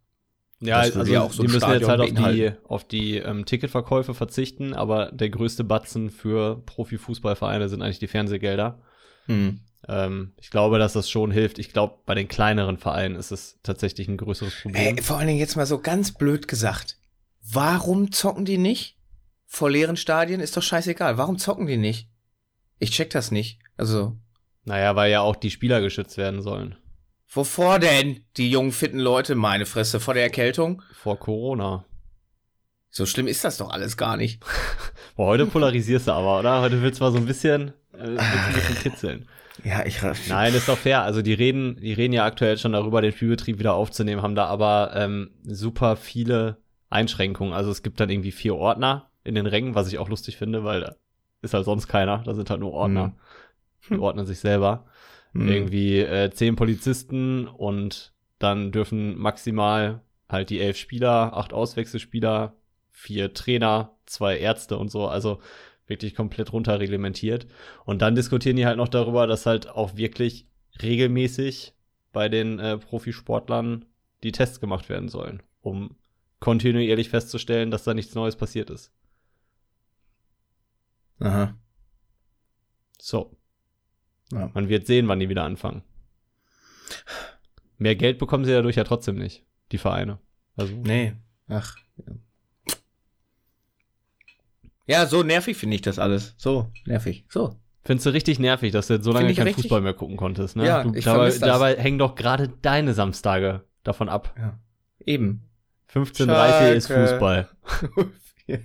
Ja, 0.60 0.82
Das 0.82 0.96
also 0.96 1.12
ja 1.12 1.22
auch 1.22 1.32
so 1.32 1.42
die 1.42 1.48
ein 1.48 1.52
müssen 1.52 1.70
jetzt 1.70 1.88
halt 1.88 2.00
auf 2.00 2.10
die, 2.10 2.52
auf 2.64 2.84
die 2.84 3.16
ähm, 3.18 3.44
Ticketverkäufe 3.44 4.14
verzichten, 4.14 4.74
aber 4.74 5.12
der 5.12 5.30
größte 5.30 5.62
Batzen 5.62 6.10
für 6.10 6.62
Profifußballvereine 6.66 7.68
sind 7.68 7.82
eigentlich 7.82 8.00
die 8.00 8.08
Fernsehgelder. 8.08 8.80
Hm. 9.26 9.60
Ähm, 9.86 10.32
ich 10.40 10.50
glaube, 10.50 10.78
dass 10.78 10.94
das 10.94 11.08
schon 11.08 11.30
hilft. 11.30 11.58
Ich 11.58 11.72
glaube, 11.72 11.98
bei 12.06 12.14
den 12.14 12.26
kleineren 12.26 12.76
Vereinen 12.76 13.14
ist 13.14 13.30
es 13.30 13.58
tatsächlich 13.62 14.08
ein 14.08 14.16
größeres 14.16 14.54
Problem. 14.62 14.96
Ey, 14.96 15.02
vor 15.02 15.18
allen 15.18 15.28
Dingen 15.28 15.38
jetzt 15.38 15.56
mal 15.56 15.66
so 15.66 15.78
ganz 15.78 16.12
blöd 16.12 16.48
gesagt. 16.48 16.98
Warum 17.40 18.10
zocken 18.10 18.44
die 18.44 18.58
nicht? 18.58 18.96
Vor 19.46 19.70
leeren 19.70 19.96
Stadien 19.96 20.40
ist 20.40 20.56
doch 20.56 20.62
scheißegal. 20.62 21.18
Warum 21.18 21.38
zocken 21.38 21.66
die 21.66 21.76
nicht? 21.76 22.08
Ich 22.80 22.90
check 22.90 23.10
das 23.10 23.30
nicht. 23.30 23.60
Also, 23.76 24.16
Naja, 24.68 24.94
weil 24.96 25.10
ja 25.10 25.20
auch 25.22 25.36
die 25.36 25.50
Spieler 25.50 25.80
geschützt 25.80 26.16
werden 26.18 26.42
sollen. 26.42 26.76
wovor 27.28 27.78
denn? 27.78 28.24
Die 28.36 28.50
jungen, 28.50 28.72
fitten 28.72 28.98
Leute, 28.98 29.34
meine 29.34 29.66
Fresse, 29.66 29.98
vor 29.98 30.14
der 30.14 30.22
Erkältung? 30.24 30.82
Vor 30.92 31.18
Corona. 31.18 31.84
So 32.90 33.06
schlimm 33.06 33.26
ist 33.26 33.44
das 33.44 33.56
doch 33.58 33.70
alles 33.70 33.96
gar 33.96 34.16
nicht. 34.16 34.42
Boah, 35.16 35.26
heute 35.26 35.46
polarisierst 35.46 36.08
du 36.08 36.12
aber, 36.12 36.38
oder? 36.38 36.60
Heute 36.60 36.82
willst 36.82 37.00
du 37.00 37.04
mal 37.04 37.12
so 37.12 37.18
ein 37.18 37.26
bisschen, 37.26 37.72
äh, 37.92 38.16
ein 38.16 38.52
bisschen 38.54 38.74
kitzeln. 38.82 39.28
Ja, 39.64 39.84
ich. 39.84 40.00
Nein, 40.28 40.54
ist 40.54 40.68
doch 40.68 40.78
fair. 40.78 41.02
Also 41.02 41.20
die 41.20 41.32
reden, 41.34 41.76
die 41.80 41.92
reden 41.92 42.12
ja 42.12 42.24
aktuell 42.24 42.56
schon 42.58 42.72
darüber, 42.72 43.02
den 43.02 43.12
Spielbetrieb 43.12 43.58
wieder 43.58 43.74
aufzunehmen, 43.74 44.22
haben 44.22 44.36
da 44.36 44.46
aber 44.46 44.92
ähm, 44.94 45.30
super 45.44 45.96
viele 45.96 46.58
Einschränkungen. 46.90 47.52
Also 47.52 47.70
es 47.70 47.82
gibt 47.82 47.98
dann 48.00 48.08
irgendwie 48.10 48.32
vier 48.32 48.54
Ordner 48.54 49.10
in 49.24 49.34
den 49.34 49.46
Rängen, 49.46 49.74
was 49.74 49.88
ich 49.88 49.98
auch 49.98 50.08
lustig 50.08 50.36
finde, 50.36 50.62
weil 50.64 50.80
da 50.80 50.94
ist 51.42 51.54
halt 51.54 51.64
sonst 51.64 51.88
keiner. 51.88 52.22
Da 52.24 52.34
sind 52.34 52.50
halt 52.50 52.60
nur 52.60 52.72
Ordner. 52.72 53.08
Mhm. 53.08 53.12
Die 53.90 53.98
ordnen 53.98 54.26
sich 54.26 54.40
selber. 54.40 54.86
Mhm. 55.32 55.48
Irgendwie 55.48 55.98
äh, 56.00 56.30
zehn 56.30 56.56
Polizisten 56.56 57.46
und 57.46 58.12
dann 58.38 58.72
dürfen 58.72 59.16
maximal 59.18 60.02
halt 60.28 60.50
die 60.50 60.60
elf 60.60 60.76
Spieler, 60.76 61.36
acht 61.36 61.52
Auswechselspieler, 61.52 62.54
vier 62.90 63.32
Trainer, 63.34 63.96
zwei 64.06 64.38
Ärzte 64.38 64.78
und 64.78 64.90
so. 64.90 65.06
Also 65.06 65.40
wirklich 65.86 66.14
komplett 66.14 66.52
runterreglementiert. 66.52 67.46
Und 67.84 68.02
dann 68.02 68.14
diskutieren 68.14 68.56
die 68.56 68.66
halt 68.66 68.76
noch 68.76 68.88
darüber, 68.88 69.26
dass 69.26 69.46
halt 69.46 69.68
auch 69.68 69.96
wirklich 69.96 70.46
regelmäßig 70.82 71.74
bei 72.12 72.28
den 72.28 72.58
äh, 72.58 72.78
Profisportlern 72.78 73.84
die 74.22 74.32
Tests 74.32 74.60
gemacht 74.60 74.88
werden 74.88 75.08
sollen, 75.08 75.42
um 75.60 75.96
kontinuierlich 76.40 77.08
festzustellen, 77.08 77.70
dass 77.70 77.84
da 77.84 77.94
nichts 77.94 78.14
Neues 78.14 78.36
passiert 78.36 78.70
ist. 78.70 78.92
Aha. 81.20 81.56
So. 82.98 83.37
Ja. 84.32 84.50
Man 84.54 84.68
wird 84.68 84.86
sehen, 84.86 85.08
wann 85.08 85.20
die 85.20 85.28
wieder 85.28 85.44
anfangen. 85.44 85.82
Mehr 87.78 87.96
Geld 87.96 88.18
bekommen 88.18 88.44
sie 88.44 88.52
dadurch 88.52 88.76
ja 88.76 88.84
trotzdem 88.84 89.16
nicht, 89.16 89.44
die 89.72 89.78
Vereine. 89.78 90.18
Also, 90.56 90.74
nee. 90.74 91.14
Ach. 91.48 91.76
Ja. 91.96 92.14
Ja, 94.88 95.06
so 95.06 95.22
nervig 95.22 95.56
finde 95.56 95.76
ich 95.76 95.82
das 95.82 95.98
alles. 95.98 96.34
So 96.38 96.72
nervig. 96.86 97.26
So. 97.28 97.54
Findest 97.84 98.06
du 98.06 98.10
richtig 98.10 98.38
nervig, 98.38 98.72
dass 98.72 98.86
du 98.86 98.94
jetzt 98.94 99.04
so 99.04 99.12
lange 99.12 99.32
keinen 99.34 99.48
richtig... 99.48 99.64
Fußball 99.64 99.82
mehr 99.82 99.92
gucken 99.92 100.16
konntest, 100.16 100.56
ne? 100.56 100.66
Ja, 100.66 100.82
du, 100.82 100.94
ich 100.94 101.04
dabei, 101.04 101.30
dabei 101.30 101.76
hängen 101.76 101.98
doch 101.98 102.14
gerade 102.14 102.48
deine 102.48 102.94
Samstage 102.94 103.64
davon 103.84 104.08
ab. 104.08 104.34
Ja. 104.38 104.58
Eben. 105.04 105.42
15.30 105.92 106.72
ist 106.72 106.86
Fußball. 106.88 107.48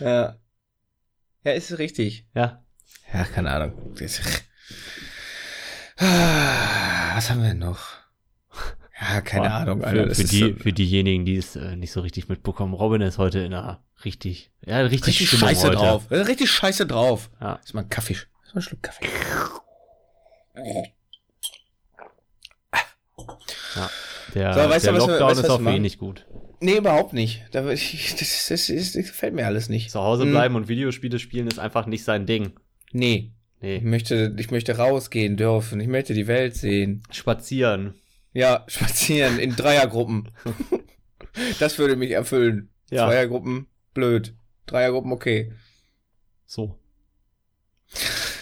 ja. 0.00 0.36
Ja, 1.44 1.52
ist 1.52 1.78
richtig. 1.78 2.26
Ja. 2.34 2.62
Ja, 3.12 3.24
keine 3.24 3.50
Ahnung. 3.50 3.94
Was 5.96 7.30
haben 7.30 7.42
wir 7.42 7.54
noch? 7.54 7.80
Ja, 9.00 9.20
keine 9.20 9.48
Boah, 9.48 9.54
Ahnung. 9.54 9.84
Alter, 9.84 10.08
für, 10.08 10.14
für, 10.14 10.24
die, 10.24 10.38
so 10.38 10.54
für 10.54 10.72
diejenigen, 10.72 11.24
die 11.24 11.36
es 11.36 11.56
äh, 11.56 11.76
nicht 11.76 11.92
so 11.92 12.00
richtig 12.00 12.28
mitbekommen, 12.28 12.72
Robin 12.72 13.00
ist 13.00 13.18
heute 13.18 13.40
in 13.40 13.52
einer 13.52 13.82
richtig, 14.04 14.52
ja, 14.64 14.78
richtig, 14.80 15.20
richtig 15.20 15.38
scheiße 15.38 15.68
heute. 15.68 15.76
drauf. 15.76 16.10
Richtig 16.10 16.50
scheiße 16.50 16.86
drauf. 16.86 17.30
Ja. 17.40 17.60
Ist 17.64 17.74
mal 17.74 17.82
ein 17.82 17.88
Kaffee. 17.88 18.14
Ist 18.14 18.54
mal 18.54 18.60
ein 18.60 18.62
Schluck 18.62 18.82
Kaffee. 18.82 19.08
Ja. 23.74 23.90
Der, 24.34 24.54
so, 24.54 24.68
der 24.68 24.92
du, 24.92 24.98
Lockdown 24.98 25.30
was, 25.30 25.38
ist 25.38 25.50
auch 25.50 25.60
für 25.60 25.74
ihn 25.74 25.82
nicht 25.82 25.98
gut. 25.98 26.26
Nee, 26.60 26.76
überhaupt 26.76 27.12
nicht. 27.12 27.42
Das, 27.52 27.64
das, 28.18 28.46
das, 28.48 28.66
das, 28.66 28.92
gefällt 28.92 29.34
mir 29.34 29.46
alles 29.46 29.68
nicht. 29.68 29.90
Zu 29.90 30.00
Hause 30.00 30.26
bleiben 30.26 30.54
hm. 30.54 30.62
und 30.62 30.68
Videospiele 30.68 31.18
spielen 31.18 31.48
ist 31.48 31.58
einfach 31.58 31.86
nicht 31.86 32.04
sein 32.04 32.24
Ding. 32.26 32.52
Nee. 32.92 33.32
Nee. 33.62 33.76
Ich 33.76 33.84
möchte, 33.84 34.34
ich 34.36 34.50
möchte 34.50 34.76
rausgehen 34.76 35.36
dürfen. 35.36 35.80
Ich 35.80 35.86
möchte 35.88 36.14
die 36.14 36.26
Welt 36.26 36.56
sehen. 36.56 37.02
Spazieren. 37.10 37.94
Ja, 38.32 38.64
spazieren 38.68 39.38
in 39.38 39.56
Dreiergruppen. 39.56 40.30
das 41.60 41.78
würde 41.78 41.96
mich 41.96 42.10
erfüllen. 42.10 42.70
Ja. 42.90 43.06
Zweiergruppen, 43.06 43.68
blöd. 43.94 44.34
Dreiergruppen, 44.66 45.12
okay. 45.12 45.52
So. 46.44 46.78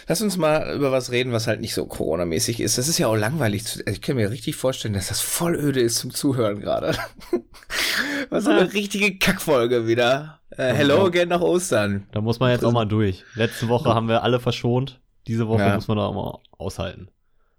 Lass 0.08 0.22
uns 0.22 0.36
mal 0.36 0.74
über 0.74 0.90
was 0.90 1.12
reden, 1.12 1.32
was 1.32 1.46
halt 1.46 1.60
nicht 1.60 1.74
so 1.74 1.86
Corona-mäßig 1.86 2.58
ist. 2.58 2.78
Das 2.78 2.88
ist 2.88 2.98
ja 2.98 3.06
auch 3.06 3.14
langweilig. 3.14 3.64
Zu, 3.64 3.78
also 3.86 3.92
ich 3.92 4.02
kann 4.02 4.16
mir 4.16 4.30
richtig 4.30 4.56
vorstellen, 4.56 4.94
dass 4.94 5.06
das 5.06 5.20
voll 5.20 5.54
öde 5.54 5.80
ist 5.80 5.98
zum 5.98 6.12
Zuhören 6.12 6.60
gerade. 6.60 6.96
was 8.30 8.44
so 8.44 8.50
eine 8.50 8.72
richtige 8.72 9.18
Kackfolge 9.18 9.86
wieder. 9.86 10.40
Äh, 10.50 10.72
hello 10.72 11.04
again 11.06 11.28
nach 11.28 11.42
Ostern. 11.42 12.08
Da 12.10 12.20
muss 12.20 12.40
man 12.40 12.50
jetzt 12.50 12.64
auch 12.64 12.72
mal 12.72 12.86
durch. 12.86 13.24
Letzte 13.34 13.68
Woche 13.68 13.94
haben 13.94 14.08
wir 14.08 14.24
alle 14.24 14.40
verschont. 14.40 15.00
Diese 15.26 15.48
Woche 15.48 15.62
ja. 15.62 15.74
muss 15.74 15.88
man 15.88 15.96
da 15.96 16.06
auch 16.06 16.14
mal 16.14 16.38
aushalten. 16.58 17.08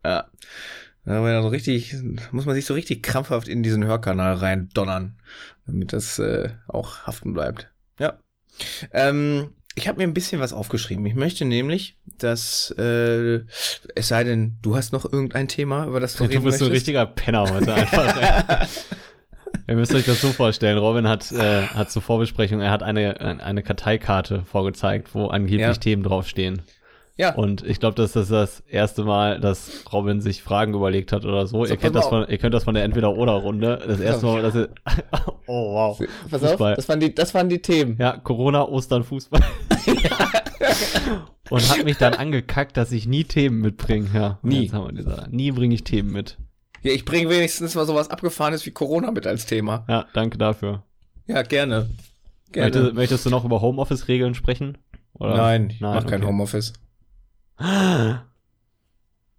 Ja. 0.03 0.25
Da 1.05 1.19
man 1.19 1.41
so 1.41 1.47
richtig, 1.47 1.95
muss 2.31 2.45
man 2.45 2.55
sich 2.55 2.65
so 2.65 2.73
richtig 2.73 3.01
krampfhaft 3.01 3.47
in 3.47 3.63
diesen 3.63 3.83
Hörkanal 3.83 4.35
rein 4.35 4.69
donnern, 4.73 5.17
damit 5.65 5.93
das 5.93 6.19
äh, 6.19 6.49
auch 6.67 7.07
haften 7.07 7.33
bleibt. 7.33 7.71
Ja. 7.97 8.19
Ähm, 8.91 9.55
ich 9.73 9.87
habe 9.87 9.99
mir 9.99 10.03
ein 10.03 10.13
bisschen 10.13 10.41
was 10.41 10.53
aufgeschrieben. 10.53 11.05
Ich 11.05 11.15
möchte 11.15 11.45
nämlich, 11.45 11.97
dass 12.19 12.75
äh, 12.77 13.41
es 13.95 14.07
sei 14.07 14.23
denn, 14.23 14.57
du 14.61 14.75
hast 14.75 14.91
noch 14.91 15.05
irgendein 15.05 15.47
Thema, 15.47 15.87
über 15.87 15.99
das 15.99 16.15
du 16.15 16.23
reden 16.23 16.33
Du 16.33 16.43
bist 16.43 16.45
möchtest. 16.45 16.59
so 16.59 16.65
ein 16.65 16.71
richtiger 16.71 17.05
Penner 17.05 17.49
heute 17.49 17.73
einfach. 17.73 18.67
Ihr 19.67 19.75
müsst 19.75 19.95
euch 19.95 20.05
das 20.05 20.21
so 20.21 20.29
vorstellen. 20.29 20.77
Robin 20.77 21.07
hat, 21.07 21.31
äh, 21.31 21.63
hat 21.63 21.91
zur 21.91 22.01
Vorbesprechung, 22.01 22.59
er 22.59 22.71
hat 22.71 22.83
eine, 22.83 23.41
eine 23.41 23.63
Karteikarte 23.63 24.43
vorgezeigt, 24.43 25.15
wo 25.15 25.27
angeblich 25.27 25.61
ja. 25.61 25.73
Themen 25.73 26.03
draufstehen. 26.03 26.61
Ja. 27.21 27.35
Und 27.35 27.63
ich 27.63 27.79
glaube, 27.79 27.93
das 27.93 28.15
ist 28.15 28.31
das 28.31 28.61
erste 28.61 29.03
Mal, 29.03 29.39
dass 29.39 29.83
Robin 29.93 30.21
sich 30.21 30.41
Fragen 30.41 30.73
überlegt 30.73 31.11
hat 31.11 31.23
oder 31.23 31.45
so. 31.45 31.63
so 31.63 31.71
ihr, 31.71 31.77
kennt 31.77 31.95
das 31.95 32.07
von, 32.07 32.27
ihr 32.27 32.39
kennt 32.39 32.55
das 32.55 32.63
von 32.63 32.73
der 32.73 32.83
Entweder-Oder-Runde. 32.83 33.79
Das 33.85 33.99
erste 33.99 34.25
Mal, 34.25 34.41
dass 34.41 34.55
ihr, 34.55 34.69
Oh, 35.45 35.75
wow. 35.75 35.99
Pass 36.31 36.41
Fußball. 36.41 36.71
auf, 36.71 36.77
das 36.77 36.89
waren, 36.89 36.99
die, 36.99 37.13
das 37.13 37.35
waren 37.35 37.47
die 37.47 37.61
Themen. 37.61 37.95
Ja, 37.99 38.17
Corona, 38.17 38.67
Ostern, 38.67 39.03
Fußball. 39.03 39.39
Und 41.51 41.69
hat 41.69 41.85
mich 41.85 41.97
dann 41.97 42.15
angekackt, 42.15 42.75
dass 42.75 42.91
ich 42.91 43.05
nie 43.05 43.23
Themen 43.23 43.61
mitbringe. 43.61 44.09
Ja, 44.15 44.39
nie. 44.41 44.71
Nie 45.29 45.51
bringe 45.51 45.75
ich 45.75 45.83
Themen 45.83 46.11
mit. 46.11 46.39
Ja, 46.81 46.91
ich 46.91 47.05
bringe 47.05 47.29
wenigstens 47.29 47.75
mal 47.75 47.85
sowas 47.85 48.09
Abgefahrenes 48.09 48.65
wie 48.65 48.71
Corona 48.71 49.11
mit 49.11 49.27
als 49.27 49.45
Thema. 49.45 49.85
Ja, 49.87 50.07
danke 50.15 50.39
dafür. 50.39 50.81
Ja, 51.27 51.43
gerne. 51.43 51.87
gerne. 52.51 52.71
Möchtest, 52.71 52.95
möchtest 52.95 53.25
du 53.27 53.29
noch 53.29 53.45
über 53.45 53.61
Homeoffice-Regeln 53.61 54.33
sprechen? 54.33 54.79
Oder? 55.13 55.37
Nein, 55.37 55.69
ich 55.69 55.81
Nein, 55.81 55.93
mach 55.93 56.01
okay. 56.01 56.17
kein 56.17 56.25
Homeoffice. 56.25 56.73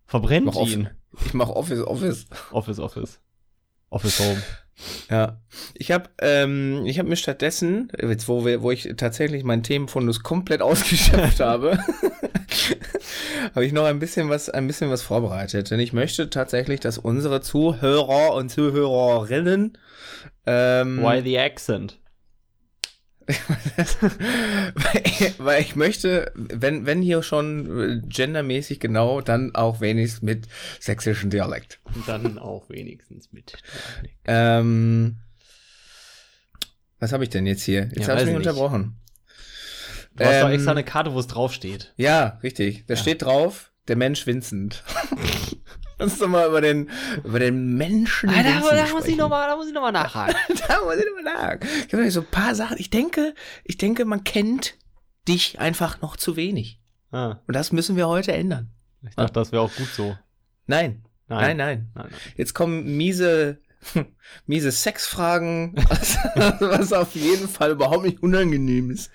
Verbrennt 0.06 0.56
ich 0.56 0.72
ihn. 0.72 0.90
Ich 1.24 1.34
mach 1.34 1.48
Office, 1.48 1.80
Office. 1.80 2.26
Office, 2.50 2.78
Office. 2.78 3.20
Office 3.90 4.20
Home. 4.20 4.42
Ja, 5.10 5.40
ich 5.74 5.92
habe 5.92 6.08
ähm, 6.20 6.86
ich 6.86 6.98
habe 6.98 7.08
mir 7.08 7.16
stattdessen, 7.16 7.92
jetzt 8.00 8.26
wo 8.26 8.44
wir, 8.44 8.62
wo 8.62 8.70
ich 8.70 8.88
tatsächlich 8.96 9.44
meinen 9.44 9.62
Themenfundus 9.62 10.22
komplett 10.22 10.62
ausgeschöpft 10.62 11.40
habe, 11.40 11.78
habe 13.54 13.66
ich 13.66 13.72
noch 13.72 13.84
ein 13.84 13.98
bisschen 13.98 14.30
was 14.30 14.48
ein 14.48 14.66
bisschen 14.66 14.90
was 14.90 15.02
vorbereitet, 15.02 15.70
denn 15.70 15.78
ich 15.78 15.92
möchte 15.92 16.30
tatsächlich, 16.30 16.80
dass 16.80 16.98
unsere 16.98 17.42
Zuhörer 17.42 18.34
und 18.34 18.48
Zuhörerinnen 18.48 19.78
ähm, 20.46 21.02
Why 21.02 21.22
the 21.22 21.38
accent? 21.38 21.98
Weil, 25.38 25.60
ich 25.60 25.76
möchte, 25.76 26.32
wenn, 26.34 26.86
wenn 26.86 27.02
hier 27.02 27.22
schon 27.22 28.02
gendermäßig 28.08 28.80
genau, 28.80 29.20
dann 29.20 29.54
auch 29.54 29.80
wenigstens 29.80 30.22
mit 30.22 30.48
sächsischem 30.80 31.30
Dialekt. 31.30 31.80
Dann 32.06 32.38
auch 32.38 32.68
wenigstens 32.68 33.32
mit 33.32 33.52
Dialekt. 33.52 34.18
Ähm, 34.24 35.18
was 36.98 37.12
habe 37.12 37.24
ich 37.24 37.30
denn 37.30 37.46
jetzt 37.46 37.64
hier? 37.64 37.88
Jetzt 37.92 38.06
ja, 38.06 38.08
habe 38.08 38.20
ich 38.20 38.26
mich 38.26 38.36
unterbrochen. 38.36 39.00
Du 40.16 40.24
hast 40.24 40.34
ähm, 40.34 40.42
doch 40.42 40.50
extra 40.50 40.70
eine 40.72 40.84
Karte, 40.84 41.12
wo 41.14 41.18
es 41.18 41.26
draufsteht. 41.26 41.92
Ja, 41.96 42.38
richtig. 42.42 42.84
Da 42.86 42.94
ja. 42.94 43.00
steht 43.00 43.22
drauf, 43.22 43.72
der 43.88 43.96
Mensch 43.96 44.26
Vincent. 44.26 44.84
Lass 46.02 46.12
uns 46.14 46.20
doch 46.20 46.28
mal 46.28 46.48
über 46.48 46.60
den, 46.60 46.90
über 47.22 47.38
den 47.38 47.76
Menschen. 47.76 48.28
Ah, 48.28 48.42
da, 48.42 48.60
da 48.60 48.88
muss 48.88 49.06
ich 49.06 49.16
nochmal, 49.16 49.48
da 49.48 49.56
muss 49.56 49.68
ich 49.68 49.72
nochmal 49.72 49.92
nachhaken. 49.92 50.34
da 50.68 50.80
muss 50.80 50.96
ich 50.96 51.04
nochmal 51.06 51.34
nachhaken. 51.34 51.68
Ich 51.86 51.92
habe 51.92 52.10
so 52.10 52.20
ein 52.20 52.26
paar 52.26 52.54
Sachen. 52.56 52.76
Ich 52.78 52.90
denke, 52.90 53.34
ich 53.62 53.78
denke, 53.78 54.04
man 54.04 54.24
kennt 54.24 54.74
dich 55.28 55.60
einfach 55.60 56.00
noch 56.00 56.16
zu 56.16 56.34
wenig. 56.34 56.80
Ah. 57.12 57.36
Und 57.46 57.54
das 57.54 57.70
müssen 57.70 57.96
wir 57.96 58.08
heute 58.08 58.32
ändern. 58.32 58.70
Ich 59.08 59.14
dachte, 59.14 59.32
das 59.32 59.52
wäre 59.52 59.62
auch 59.62 59.74
gut 59.74 59.88
so. 59.88 60.16
Nein. 60.66 61.04
Nein. 61.28 61.40
Nein, 61.40 61.56
nein. 61.56 61.90
nein, 61.94 62.06
nein. 62.10 62.20
Jetzt 62.36 62.54
kommen 62.54 62.96
miese 62.96 63.60
miese 64.46 64.72
Sexfragen, 64.72 65.74
was, 65.88 66.16
was 66.60 66.92
auf 66.92 67.14
jeden 67.14 67.48
Fall 67.48 67.72
überhaupt 67.72 68.04
nicht 68.04 68.22
unangenehm 68.22 68.90
ist. 68.90 69.10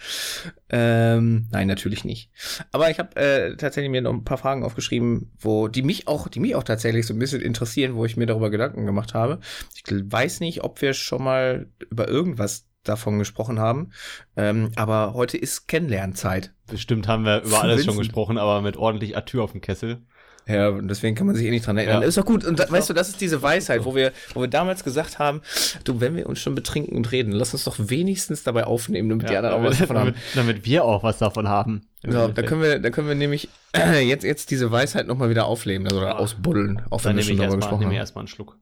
Ähm, 0.69 1.47
nein, 1.51 1.67
natürlich 1.67 2.03
nicht. 2.03 2.30
Aber 2.71 2.89
ich 2.89 2.99
habe 2.99 3.15
äh, 3.15 3.56
tatsächlich 3.56 3.91
mir 3.91 4.01
noch 4.01 4.13
ein 4.13 4.23
paar 4.23 4.38
Fragen 4.38 4.63
aufgeschrieben, 4.63 5.32
wo 5.39 5.67
die 5.67 5.84
mich 5.84 6.08
auch, 6.08 6.27
die 6.27 6.39
mich 6.39 6.56
auch 6.56 6.63
tatsächlich 6.63 7.06
so 7.06 7.13
ein 7.13 7.19
bisschen 7.19 7.41
interessieren, 7.41 7.95
wo 7.95 8.06
ich 8.06 8.17
mir 8.17 8.25
darüber 8.25 8.49
Gedanken 8.49 8.86
gemacht 8.86 9.13
habe. 9.13 9.39
Ich 9.75 9.84
weiß 9.88 10.39
nicht, 10.41 10.63
ob 10.63 10.82
wir 10.82 10.93
schon 10.93 11.23
mal 11.23 11.67
über 11.89 12.08
irgendwas 12.08 12.67
davon 12.84 13.19
gesprochen 13.19 13.60
haben. 13.60 13.91
Ähm, 14.36 14.71
aber 14.75 15.13
heute 15.13 15.38
ist 15.38 15.67
Kennenlernzeit. 15.67 16.53
Bestimmt 16.67 17.08
haben 17.08 17.25
wir 17.25 17.43
über 17.43 17.62
alles 17.62 17.86
schon 17.86 17.97
gesprochen, 17.97 18.38
aber 18.38 18.62
mit 18.62 18.77
ordentlich 18.77 19.17
Atür 19.17 19.43
auf 19.43 19.51
dem 19.51 19.62
Kessel. 19.62 20.06
Ja, 20.47 20.69
und 20.69 20.88
deswegen 20.88 21.15
kann 21.15 21.27
man 21.27 21.36
sich 21.36 21.45
eh 21.45 21.49
nicht 21.49 21.67
dran 21.67 21.77
erinnern. 21.77 22.01
Ja. 22.01 22.07
Ist 22.07 22.17
doch 22.17 22.25
gut. 22.25 22.45
Und 22.45 22.57
da, 22.60 22.69
weißt 22.71 22.89
du, 22.89 22.93
das 22.93 23.10
ist 23.10 23.19
diese 23.19 23.41
Weisheit, 23.41 23.83
wo 23.83 23.95
wir, 23.95 24.13
wo 24.33 24.41
wir 24.41 24.47
damals 24.47 24.83
gesagt 24.83 25.19
haben, 25.19 25.41
du, 25.83 25.99
wenn 25.99 26.15
wir 26.15 26.27
uns 26.27 26.39
schon 26.39 26.55
betrinken 26.55 26.95
und 26.95 27.12
reden, 27.12 27.31
lass 27.33 27.53
uns 27.53 27.65
doch 27.65 27.75
wenigstens 27.77 28.43
dabei 28.43 28.63
aufnehmen, 28.65 29.10
damit 29.10 29.27
die 29.29 29.33
Ja, 29.33 29.39
anderen 29.39 29.55
auch 29.65 29.69
was 29.69 29.77
davon 29.79 29.97
haben. 29.97 30.05
damit, 30.07 30.21
damit 30.36 30.65
wir 30.65 30.86
auch 30.86 31.03
was 31.03 31.17
davon 31.17 31.47
haben. 31.49 31.88
So, 32.03 32.29
da 32.29 32.41
können 32.43 32.62
wir, 32.62 32.79
da 32.79 32.89
können 32.91 33.07
wir 33.10 33.15
nämlich 33.15 33.49
jetzt, 34.03 34.23
jetzt 34.23 34.49
diese 34.51 34.71
Weisheit 34.71 35.07
nochmal 35.07 35.29
wieder 35.29 35.45
aufleben, 35.45 35.86
also 35.86 35.99
oder 35.99 36.17
ausbuddeln, 36.19 36.81
auch 36.89 37.03
wenn 37.03 37.10
Dann 37.10 37.17
wir 37.17 37.23
schon 37.23 37.38
darüber 37.38 37.55
gesprochen 37.57 37.79
nehm 37.81 37.89
ich 37.91 37.95
haben. 37.97 38.01
erstmal 38.01 38.21
einen 38.21 38.27
Schluck. 38.29 38.57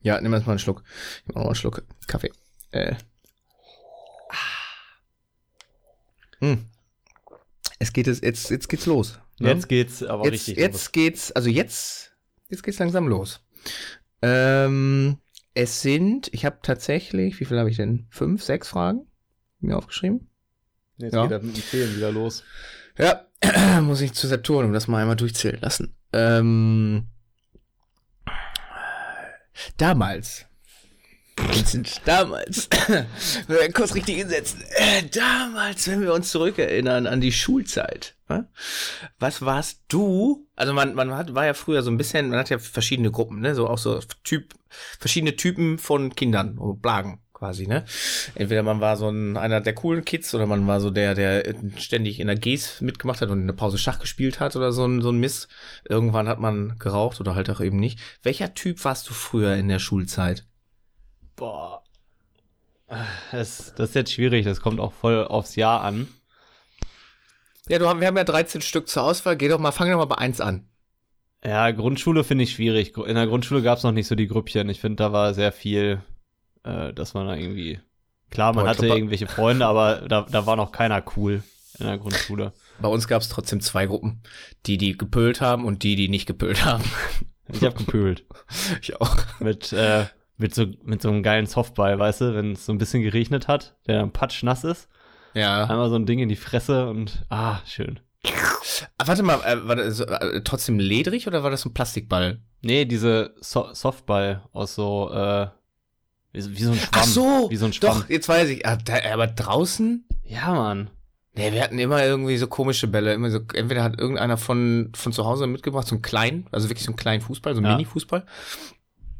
Ja, 0.00 0.20
nimm 0.20 0.32
erstmal 0.32 0.54
einen 0.54 0.58
Schluck. 0.58 0.82
Ich 1.26 1.34
mach 1.34 1.42
noch 1.42 1.46
einen 1.46 1.54
Schluck 1.54 1.82
Kaffee. 2.06 2.32
Äh. 2.72 2.94
Hm. 6.40 6.66
Es 7.78 7.92
geht 7.92 8.08
es, 8.08 8.20
jetzt, 8.20 8.50
jetzt 8.50 8.68
geht's 8.68 8.86
los. 8.86 9.18
ne? 9.38 9.50
Jetzt 9.50 9.68
geht's 9.68 10.02
aber 10.02 10.24
jetzt, 10.24 10.32
richtig 10.34 10.56
jetzt 10.58 10.92
geht's, 10.92 11.32
also 11.32 11.48
jetzt, 11.48 12.16
jetzt 12.48 12.62
geht's 12.62 12.78
langsam 12.78 13.06
los. 13.08 13.40
Ähm, 14.22 15.18
es 15.54 15.80
sind, 15.82 16.28
ich 16.32 16.44
habe 16.44 16.58
tatsächlich, 16.62 17.38
wie 17.40 17.44
viel 17.44 17.58
habe 17.58 17.70
ich 17.70 17.76
denn? 17.76 18.06
Fünf, 18.10 18.42
sechs 18.42 18.68
Fragen 18.68 19.06
mir 19.60 19.76
aufgeschrieben. 19.76 20.28
Jetzt 20.96 21.14
Ja. 21.14 21.22
geht 21.22 21.32
er 21.32 21.42
mit 21.42 21.56
dem 21.56 21.62
Zählen 21.62 21.96
wieder 21.96 22.10
los. 22.12 22.42
Ja, 22.96 23.26
muss 23.82 24.00
ich 24.00 24.12
zu 24.12 24.26
Saturn, 24.26 24.64
um 24.66 24.72
das 24.72 24.88
mal 24.88 25.00
einmal 25.00 25.16
durchzählen 25.16 25.60
lassen. 25.60 25.94
Ähm, 26.12 27.06
damals. 29.76 30.46
Damals. 32.04 32.68
Kurz 33.74 33.94
richtig 33.94 34.16
hinsetzen. 34.16 34.62
Damals, 35.12 35.88
wenn 35.88 36.02
wir 36.02 36.14
uns 36.14 36.30
zurückerinnern 36.30 37.06
an 37.06 37.20
die 37.20 37.32
Schulzeit. 37.32 38.16
ne? 38.28 38.48
Was 39.18 39.42
warst 39.42 39.82
du? 39.88 40.46
Also 40.56 40.72
man, 40.72 40.94
man 40.94 41.14
hat, 41.14 41.34
war 41.34 41.46
ja 41.46 41.54
früher 41.54 41.82
so 41.82 41.90
ein 41.90 41.98
bisschen, 41.98 42.30
man 42.30 42.38
hat 42.38 42.50
ja 42.50 42.58
verschiedene 42.58 43.10
Gruppen, 43.10 43.40
ne? 43.40 43.54
So 43.54 43.68
auch 43.68 43.78
so 43.78 44.00
Typ, 44.24 44.54
verschiedene 44.68 45.36
Typen 45.36 45.78
von 45.78 46.14
Kindern, 46.14 46.56
so 46.58 46.74
Blagen 46.74 47.20
quasi, 47.32 47.66
ne? 47.66 47.84
Entweder 48.34 48.62
man 48.62 48.80
war 48.80 48.96
so 48.96 49.08
ein, 49.08 49.36
einer 49.36 49.60
der 49.60 49.74
coolen 49.74 50.04
Kids 50.04 50.34
oder 50.34 50.46
man 50.46 50.66
war 50.66 50.80
so 50.80 50.90
der, 50.90 51.14
der 51.14 51.54
ständig 51.76 52.18
in 52.18 52.26
der 52.26 52.36
Gs 52.36 52.80
mitgemacht 52.80 53.20
hat 53.20 53.30
und 53.30 53.40
in 53.40 53.46
der 53.46 53.54
Pause 53.54 53.78
Schach 53.78 54.00
gespielt 54.00 54.40
hat 54.40 54.56
oder 54.56 54.72
so 54.72 54.84
ein, 54.84 55.02
so 55.02 55.10
ein 55.10 55.18
Mist. 55.18 55.48
Irgendwann 55.88 56.28
hat 56.28 56.40
man 56.40 56.78
geraucht 56.78 57.20
oder 57.20 57.34
halt 57.34 57.48
auch 57.50 57.60
eben 57.60 57.78
nicht. 57.78 58.00
Welcher 58.22 58.54
Typ 58.54 58.84
warst 58.84 59.08
du 59.08 59.14
früher 59.14 59.54
in 59.54 59.68
der 59.68 59.78
Schulzeit? 59.78 60.47
Boah. 61.38 61.82
Das, 63.32 63.74
das 63.76 63.90
ist 63.90 63.94
jetzt 63.94 64.12
schwierig, 64.12 64.44
das 64.44 64.60
kommt 64.60 64.80
auch 64.80 64.92
voll 64.92 65.24
aufs 65.24 65.56
Jahr 65.56 65.82
an. 65.82 66.08
Ja, 67.68 67.78
du 67.78 67.84
wir 67.84 68.06
haben 68.06 68.16
ja 68.16 68.24
13 68.24 68.62
Stück 68.62 68.88
zur 68.88 69.02
Auswahl. 69.02 69.36
Geh 69.36 69.48
doch 69.48 69.58
mal, 69.58 69.72
fang 69.72 69.90
doch 69.90 69.98
mal 69.98 70.06
bei 70.06 70.16
eins 70.16 70.40
an. 70.40 70.66
Ja, 71.44 71.70
Grundschule 71.70 72.24
finde 72.24 72.44
ich 72.44 72.52
schwierig. 72.52 72.96
In 72.96 73.14
der 73.14 73.26
Grundschule 73.26 73.62
gab 73.62 73.78
es 73.78 73.84
noch 73.84 73.92
nicht 73.92 74.08
so 74.08 74.14
die 74.14 74.26
Grüppchen. 74.26 74.68
Ich 74.68 74.80
finde, 74.80 74.96
da 74.96 75.12
war 75.12 75.34
sehr 75.34 75.52
viel, 75.52 76.02
äh, 76.64 76.92
dass 76.92 77.14
man 77.14 77.26
da 77.26 77.36
irgendwie. 77.36 77.80
Klar, 78.30 78.54
man 78.54 78.64
Boah, 78.64 78.70
hatte 78.70 78.86
irgendwelche 78.86 79.26
Freunde, 79.26 79.66
aber 79.66 80.06
da, 80.08 80.22
da 80.22 80.46
war 80.46 80.56
noch 80.56 80.72
keiner 80.72 81.02
cool 81.16 81.42
in 81.78 81.86
der 81.86 81.98
Grundschule. 81.98 82.52
Bei 82.80 82.88
uns 82.88 83.06
gab 83.06 83.22
es 83.22 83.28
trotzdem 83.28 83.60
zwei 83.60 83.86
Gruppen. 83.86 84.22
Die, 84.66 84.78
die 84.78 84.96
gepölt 84.96 85.40
haben 85.40 85.64
und 85.64 85.82
die, 85.82 85.94
die 85.94 86.08
nicht 86.08 86.26
gepölt 86.26 86.64
haben. 86.64 86.84
Ich 87.52 87.62
habe 87.62 87.76
gepölt. 87.76 88.24
Ich 88.82 89.00
auch. 89.00 89.16
mit, 89.40 89.72
äh, 89.72 90.06
mit, 90.38 90.54
so, 90.54 90.66
mit 90.84 91.02
so 91.02 91.10
einem 91.10 91.22
geilen 91.22 91.46
Softball, 91.46 91.98
weißt 91.98 92.20
du, 92.22 92.34
wenn 92.34 92.52
es 92.52 92.64
so 92.66 92.72
ein 92.72 92.78
bisschen 92.78 93.02
geregnet 93.02 93.48
hat, 93.48 93.76
der 93.86 93.98
dann 93.98 94.12
patschnass 94.12 94.64
ist. 94.64 94.88
Ja. 95.34 95.64
Einmal 95.64 95.90
so 95.90 95.96
ein 95.96 96.06
Ding 96.06 96.18
in 96.20 96.28
die 96.28 96.36
Fresse 96.36 96.88
und 96.88 97.24
ah, 97.28 97.58
schön. 97.66 98.00
Ah, 98.96 99.06
warte 99.06 99.22
mal, 99.22 99.40
äh, 99.44 99.66
war 99.68 99.76
das 99.76 100.00
äh, 100.00 100.40
trotzdem 100.42 100.78
ledrig 100.78 101.26
oder 101.26 101.42
war 101.42 101.50
das 101.50 101.62
so 101.62 101.68
ein 101.70 101.74
Plastikball? 101.74 102.40
Nee, 102.62 102.84
diese 102.84 103.34
so 103.40 103.68
Softball 103.72 104.42
aus 104.52 104.74
so, 104.74 105.10
äh, 105.12 105.48
wie, 106.32 106.40
so- 106.40 106.50
wie 106.50 106.62
so 106.62 106.72
ein 106.72 106.78
Schwamm. 106.78 106.90
Ach 106.92 107.04
so, 107.04 107.46
Wie 107.50 107.56
so 107.56 107.66
ein 107.66 107.72
Schwamm. 107.72 108.00
doch, 108.00 108.08
jetzt 108.08 108.28
weiß 108.28 108.48
ich. 108.50 108.66
Ah, 108.66 108.78
aber 109.12 109.26
draußen? 109.28 110.04
Ja, 110.24 110.52
Mann. 110.54 110.90
Nee, 111.34 111.52
wir 111.52 111.62
hatten 111.62 111.78
immer 111.78 112.04
irgendwie 112.04 112.36
so 112.36 112.48
komische 112.48 112.88
Bälle. 112.88 113.14
Immer 113.14 113.30
so, 113.30 113.38
entweder 113.54 113.84
hat 113.84 113.98
irgendeiner 113.98 114.36
von, 114.36 114.90
von 114.94 115.12
zu 115.12 115.24
Hause 115.24 115.46
mitgebracht, 115.46 115.86
so 115.86 115.94
einen 115.94 116.02
kleinen, 116.02 116.46
also 116.50 116.68
wirklich 116.68 116.84
so 116.84 116.90
einen 116.90 116.96
kleinen 116.96 117.20
Fußball, 117.22 117.54
so 117.54 117.58
einen 117.60 117.66
Ja. 117.66 117.72
Mini-Fußball. 117.76 118.24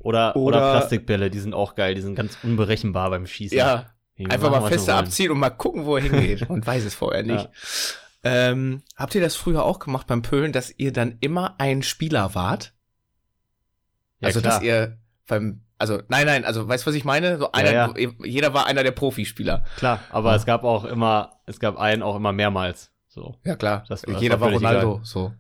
Oder, 0.01 0.37
oder, 0.37 0.59
Oder- 0.59 0.71
Plastikbälle, 0.79 1.31
die 1.31 1.41
sind 1.41 1.55
auch 1.55 1.75
geil, 1.75 1.95
die 1.95 2.01
sind 2.01 2.15
ganz 2.15 2.39
unberechenbar 2.43 3.11
beim 3.11 3.27
Schießen. 3.27 3.57
Ja, 3.59 3.87
Die 4.17 4.27
einfach 4.31 4.51
mal 4.51 4.69
fester 4.69 4.97
abziehen 4.97 5.31
und 5.31 5.39
mal 5.39 5.51
gucken, 5.51 5.85
wo 5.87 5.97
er 5.97 6.03
hingeht. 6.03 6.49
Man 6.49 6.65
weiß 6.67 6.85
es 6.85 6.95
vorher 6.95 7.23
nicht. 7.23 7.45
Ja. 7.45 7.51
Ähm, 8.25 8.83
habt 8.97 9.15
ihr 9.15 9.21
das 9.21 9.37
früher 9.37 9.65
auch 9.65 9.79
gemacht 9.79 10.07
beim 10.07 10.23
Pölen, 10.23 10.53
dass 10.53 10.73
ihr 10.77 10.93
dann 10.93 11.17
immer 11.21 11.55
ein 11.59 11.83
Spieler 11.83 12.35
wart? 12.35 12.75
Ja, 14.21 14.27
also, 14.29 14.41
klar. 14.41 14.55
dass 14.55 14.63
ihr 14.63 14.99
beim, 15.27 15.63
also, 15.79 16.03
nein, 16.09 16.27
nein, 16.27 16.45
also, 16.45 16.67
weißt 16.69 16.85
du, 16.85 16.91
was 16.91 16.97
ich 16.97 17.05
meine? 17.05 17.39
So 17.39 17.53
einer, 17.53 17.73
ja. 17.73 17.95
jeder 18.25 18.55
war 18.55 18.67
einer 18.67 18.83
der 18.83 18.91
Profispieler. 18.91 19.65
Klar, 19.77 20.01
aber 20.11 20.35
es 20.35 20.45
gab 20.47 20.65
auch 20.65 20.85
immer, 20.85 21.41
es 21.47 21.61
gab 21.61 21.77
einen 21.77 22.03
auch 22.03 22.17
immer 22.17 22.33
mehrmals. 22.33 22.91
So. 23.09 23.37
Ja, 23.45 23.55
klar. 23.57 23.85
Das- 23.89 24.03
das 24.03 24.21
jeder 24.21 24.41
war 24.41 24.49
war 24.49 24.55
Ronaldo, 24.55 24.93
egal. 24.95 25.05
so. 25.05 25.33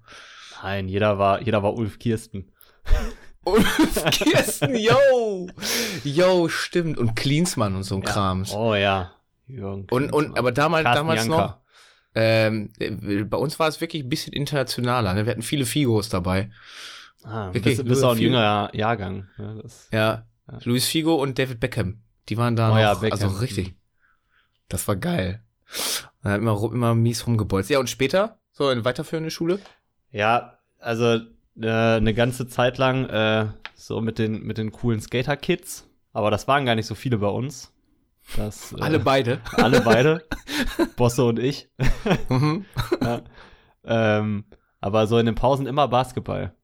Nein, 0.63 0.89
jeder 0.89 1.19
war, 1.19 1.43
jeder 1.43 1.63
war 1.63 1.75
Ulf 1.75 1.99
Kirsten. 1.99 2.53
Ulf 3.53 4.05
Kirsten, 4.11 4.75
yo! 4.77 5.49
Yo, 6.05 6.49
stimmt. 6.49 6.99
Und 6.99 7.15
Klinsmann 7.17 7.75
und 7.75 7.83
so 7.85 7.95
ein 7.97 8.03
Krams. 8.03 8.53
Oh 8.53 8.75
ja. 8.75 9.13
Jürgen 9.47 9.87
Und, 9.91 10.13
und, 10.13 10.39
aber 10.39 10.53
damals, 10.53 10.85
Carsten 10.85 10.99
damals 11.07 11.21
Janka. 11.27 11.37
noch, 11.37 11.57
ähm, 12.15 12.71
äh, 12.79 13.25
bei 13.25 13.37
uns 13.39 13.59
war 13.59 13.69
es 13.69 13.81
wirklich 13.81 14.03
ein 14.05 14.09
bisschen 14.09 14.33
internationaler. 14.33 15.15
Ne? 15.15 15.25
Wir 15.25 15.31
hatten 15.33 15.43
viele 15.43 15.65
Figos 15.65 16.09
dabei. 16.09 16.51
Ah, 17.25 17.53
Wirklich, 17.53 17.77
bist, 17.79 17.89
bist 17.89 18.05
auch 18.05 18.13
ein 18.13 18.19
jüngerer 18.19 18.71
Jahrgang. 18.75 19.29
Ja, 19.39 19.55
das, 19.55 19.89
Ja, 19.91 20.25
Ja. 20.51 20.59
Luis 20.65 20.87
Figo 20.87 21.15
und 21.15 21.39
David 21.39 21.61
Beckham. 21.61 22.01
Die 22.29 22.37
waren 22.37 22.57
da 22.57 22.69
Oh 22.71 22.75
noch, 22.75 22.81
ja, 22.81 22.95
Beckham. 22.95 23.21
also 23.29 23.39
richtig. 23.39 23.75
Das 24.69 24.87
war 24.89 24.97
geil. 24.97 25.43
Hat 26.23 26.39
immer, 26.39 26.63
immer 26.73 26.95
mies 26.95 27.27
rumgebolzt. 27.27 27.71
Ja, 27.71 27.79
und 27.79 27.89
später, 27.91 28.39
so 28.53 28.71
in 28.71 28.85
weiterführende 28.85 29.31
Schule? 29.31 29.59
ja 30.11 30.55
also 30.81 31.19
äh, 31.61 31.97
eine 31.97 32.15
ganze 32.15 32.47
Zeit 32.47 32.79
lang 32.79 33.07
äh, 33.07 33.47
so 33.75 34.01
mit 34.01 34.19
den, 34.19 34.43
mit 34.43 34.59
den 34.59 34.73
coolen 34.73 35.01
Skater-Kids. 35.01 35.89
Aber 36.13 36.31
das 36.31 36.49
waren 36.49 36.67
gar 36.67 36.75
nicht 36.75 36.87
so 36.87 36.95
viele 36.95 37.19
bei 37.19 37.29
uns. 37.29 37.73
Das, 38.37 38.73
äh, 38.73 38.81
Alle 38.81 38.99
beide. 38.99 39.41
alle 39.53 39.81
beide. 39.81 40.27
Bosse 40.97 41.25
und 41.25 41.39
ich. 41.39 41.71
Mhm. 42.29 42.65
ja. 43.01 43.23
ähm, 43.85 44.45
aber 44.81 45.07
so 45.07 45.19
in 45.19 45.27
den 45.27 45.35
Pausen 45.35 45.67
immer 45.67 45.89
Basketball. 45.89 46.55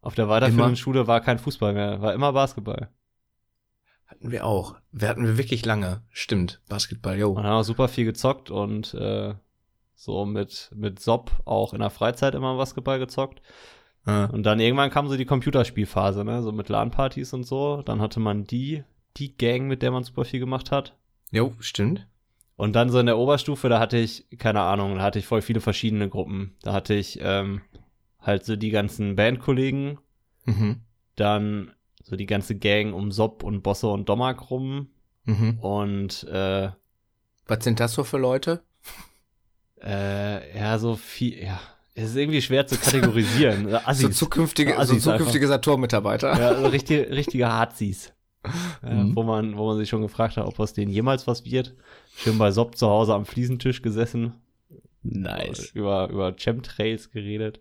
Auf 0.00 0.14
der 0.14 0.28
weiterführenden 0.28 0.70
Immer? 0.70 0.76
Schule 0.76 1.06
war 1.06 1.20
kein 1.20 1.38
Fußball 1.38 1.72
mehr, 1.74 2.00
war 2.00 2.12
immer 2.12 2.32
Basketball. 2.32 2.88
Hatten 4.06 4.30
wir 4.30 4.44
auch. 4.44 4.74
Wir 4.90 5.08
hatten 5.08 5.24
wir 5.24 5.38
wirklich 5.38 5.64
lange. 5.64 6.02
Stimmt. 6.10 6.60
Basketball, 6.68 7.16
yo. 7.16 7.30
Und 7.30 7.44
haben 7.44 7.56
wir 7.56 7.64
super 7.64 7.88
viel 7.88 8.04
gezockt 8.04 8.50
und 8.50 8.94
äh, 8.94 9.34
so 9.94 10.26
mit, 10.26 10.70
mit 10.74 11.00
Sob 11.00 11.30
auch 11.44 11.72
in 11.72 11.80
der 11.80 11.90
Freizeit 11.90 12.34
immer 12.34 12.56
Basketball 12.56 12.98
gezockt. 12.98 13.42
Ja. 14.06 14.24
Und 14.26 14.42
dann 14.44 14.58
irgendwann 14.60 14.90
kam 14.90 15.08
so 15.08 15.16
die 15.16 15.24
Computerspielphase, 15.24 16.24
ne? 16.24 16.42
So 16.42 16.50
mit 16.52 16.68
LAN-Partys 16.68 17.32
und 17.34 17.44
so. 17.44 17.82
Dann 17.82 18.00
hatte 18.00 18.18
man 18.20 18.44
die, 18.44 18.82
die 19.16 19.36
Gang, 19.36 19.68
mit 19.68 19.82
der 19.82 19.90
man 19.92 20.02
super 20.02 20.24
viel 20.24 20.40
gemacht 20.40 20.70
hat. 20.72 20.96
Jo, 21.30 21.52
stimmt. 21.60 22.06
Und 22.56 22.74
dann 22.74 22.90
so 22.90 22.98
in 22.98 23.06
der 23.06 23.18
Oberstufe, 23.18 23.68
da 23.68 23.78
hatte 23.80 23.96
ich, 23.98 24.26
keine 24.38 24.60
Ahnung, 24.62 24.96
da 24.96 25.02
hatte 25.02 25.18
ich 25.18 25.26
voll 25.26 25.40
viele 25.42 25.60
verschiedene 25.60 26.08
Gruppen. 26.08 26.54
Da 26.62 26.72
hatte 26.72 26.94
ich 26.94 27.18
ähm, 27.22 27.62
halt 28.20 28.44
so 28.44 28.56
die 28.56 28.70
ganzen 28.70 29.16
Bandkollegen, 29.16 29.98
Mhm. 30.44 30.80
dann 31.16 31.70
so 32.02 32.16
die 32.16 32.26
ganze 32.26 32.56
Gang 32.56 32.92
um 32.94 33.12
Sob 33.12 33.42
und 33.44 33.62
Bosse 33.62 33.86
und 33.88 34.08
Domak 34.08 34.50
rum 34.50 34.88
Mhm. 35.24 35.58
und 35.60 36.24
äh, 36.24 36.70
Was 37.46 37.62
sind 37.64 37.78
das 37.80 37.92
so 37.94 38.02
für 38.04 38.18
Leute? 38.18 38.62
äh, 39.82 40.58
ja, 40.58 40.78
so 40.78 40.96
viel, 40.96 41.42
ja, 41.42 41.60
es 41.94 42.10
ist 42.10 42.16
irgendwie 42.16 42.42
schwer 42.42 42.66
zu 42.66 42.76
kategorisieren. 42.76 43.68
So 43.70 43.76
Assis. 43.76 44.16
zukünftige, 44.16 44.74
so 44.84 44.96
zukünftige 44.96 45.46
Saturn-Mitarbeiter. 45.46 46.38
Ja, 46.38 46.58
so 46.58 46.66
richtig, 46.66 47.10
richtige 47.10 47.50
Hazis. 47.52 48.08
Äh, 48.08 48.12
Mhm. 48.82 49.14
wo, 49.14 49.22
man, 49.22 49.56
wo 49.56 49.68
man 49.68 49.78
sich 49.78 49.88
schon 49.88 50.02
gefragt 50.02 50.36
hat, 50.36 50.46
ob 50.46 50.58
aus 50.58 50.72
denen 50.72 50.90
jemals 50.90 51.28
was 51.28 51.44
wird. 51.44 51.76
Schön 52.16 52.38
bei 52.38 52.50
Sob 52.50 52.76
zu 52.76 52.88
Hause 52.88 53.14
am 53.14 53.24
Fliesentisch 53.24 53.82
gesessen. 53.82 54.34
Über, 55.74 56.08
über 56.10 56.34
Chemtrails 56.36 57.10
geredet. 57.12 57.60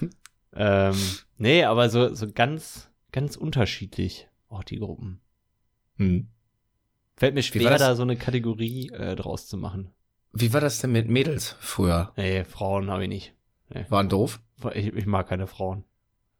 ähm, 0.54 0.96
nee, 1.36 1.64
aber 1.64 1.90
so, 1.90 2.14
so 2.14 2.30
ganz, 2.32 2.90
ganz 3.12 3.36
unterschiedlich 3.36 4.28
auch 4.48 4.64
die 4.64 4.78
Gruppen. 4.78 5.20
Hm. 5.96 6.28
Fällt 7.16 7.34
mir 7.34 7.42
schwer, 7.42 7.76
da 7.76 7.94
so 7.94 8.02
eine 8.02 8.16
Kategorie 8.16 8.88
äh, 8.94 9.14
draus 9.14 9.46
zu 9.46 9.58
machen. 9.58 9.90
Wie 10.32 10.52
war 10.54 10.60
das 10.62 10.78
denn 10.78 10.92
mit 10.92 11.08
Mädels 11.08 11.56
früher? 11.60 12.12
Nee, 12.16 12.44
Frauen 12.44 12.90
habe 12.90 13.02
ich 13.02 13.08
nicht. 13.08 13.34
Waren 13.88 14.08
doof? 14.08 14.40
Ich, 14.74 14.86
ich 14.88 15.06
mag 15.06 15.28
keine 15.28 15.46
Frauen. 15.46 15.84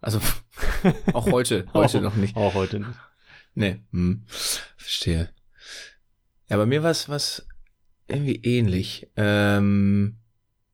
Also 0.01 0.21
auch 1.13 1.31
heute, 1.31 1.67
heute 1.75 1.99
Auch- 1.99 2.03
noch 2.03 2.17
nicht. 2.17 2.37
Auch 2.37 2.55
heute 2.55 2.81
nicht. 2.81 2.99
Nee, 3.55 3.81
hm. 3.93 4.25
verstehe. 4.77 5.31
Ja, 6.49 6.57
bei 6.57 6.67
mir 6.67 6.83
war 6.83 6.91
es 6.91 7.09
was 7.09 7.47
irgendwie 8.09 8.37
ähnlich. 8.37 9.09
Ähm, 9.17 10.17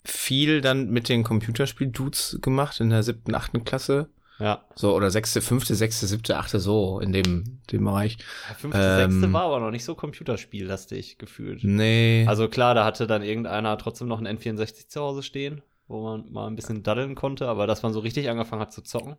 viel 0.04 0.60
dann 0.60 0.90
mit 0.90 1.08
den 1.08 1.24
Computerspiel-Dudes 1.24 2.38
gemacht 2.40 2.80
in 2.80 2.90
der 2.90 3.02
siebten, 3.02 3.34
achten 3.34 3.64
Klasse. 3.64 4.10
Ja. 4.38 4.64
So, 4.74 4.94
oder 4.94 5.10
sechste, 5.10 5.40
fünfte, 5.40 5.74
sechste, 5.74 6.06
siebte, 6.06 6.36
achte, 6.36 6.60
so 6.60 7.00
in 7.00 7.12
dem, 7.12 7.60
dem 7.72 7.84
Bereich. 7.84 8.18
Ja, 8.48 8.54
fünfte, 8.54 8.80
Ähm, 8.80 9.10
sechste 9.12 9.32
war 9.32 9.42
aber 9.44 9.60
noch 9.60 9.70
nicht 9.70 9.84
so 9.84 9.94
computerspiellastig 9.94 11.16
gefühlt. 11.18 11.64
Nee. 11.64 12.26
Also 12.28 12.48
klar, 12.48 12.74
da 12.74 12.84
hatte 12.84 13.06
dann 13.06 13.22
irgendeiner 13.22 13.78
trotzdem 13.78 14.08
noch 14.08 14.18
einen 14.18 14.38
N64 14.38 14.88
zu 14.88 15.00
Hause 15.00 15.22
stehen, 15.22 15.62
wo 15.88 16.02
man 16.02 16.30
mal 16.30 16.46
ein 16.46 16.56
bisschen 16.56 16.82
daddeln 16.82 17.14
konnte, 17.14 17.48
aber 17.48 17.66
dass 17.66 17.82
man 17.82 17.92
so 17.92 18.00
richtig 18.00 18.28
angefangen 18.28 18.62
hat 18.62 18.72
zu 18.72 18.82
zocken. 18.82 19.16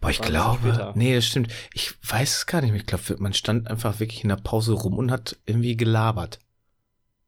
Boah, 0.00 0.10
ich 0.10 0.20
glaube, 0.20 0.92
nee, 0.94 1.14
das 1.14 1.26
stimmt. 1.26 1.52
Ich 1.72 1.94
weiß 2.08 2.36
es 2.36 2.46
gar 2.46 2.60
nicht 2.60 2.70
mehr. 2.70 2.80
Ich 2.80 2.86
glaube, 2.86 3.16
man 3.18 3.32
stand 3.32 3.68
einfach 3.68 3.98
wirklich 3.98 4.22
in 4.22 4.28
der 4.28 4.36
Pause 4.36 4.72
rum 4.72 4.98
und 4.98 5.10
hat 5.10 5.36
irgendwie 5.46 5.76
gelabert. 5.76 6.38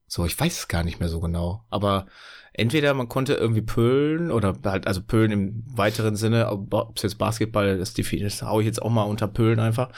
So, 0.06 0.24
ich 0.24 0.38
weiß 0.38 0.58
es 0.58 0.68
gar 0.68 0.84
nicht 0.84 1.00
mehr 1.00 1.08
so 1.08 1.20
genau. 1.20 1.64
Aber 1.70 2.06
entweder 2.52 2.94
man 2.94 3.08
konnte 3.08 3.34
irgendwie 3.34 3.62
pölen 3.62 4.30
oder 4.30 4.56
halt, 4.64 4.86
also 4.86 5.02
pölen 5.02 5.32
im 5.32 5.64
weiteren 5.66 6.14
Sinne, 6.14 6.48
ob 6.48 6.96
es 6.96 7.02
jetzt 7.02 7.18
Basketball 7.18 7.66
ist, 7.66 7.98
das 7.98 8.42
hau 8.42 8.60
ich 8.60 8.66
jetzt 8.66 8.80
auch 8.80 8.90
mal 8.90 9.02
unter 9.02 9.26
Pölen 9.26 9.58
einfach. 9.58 9.90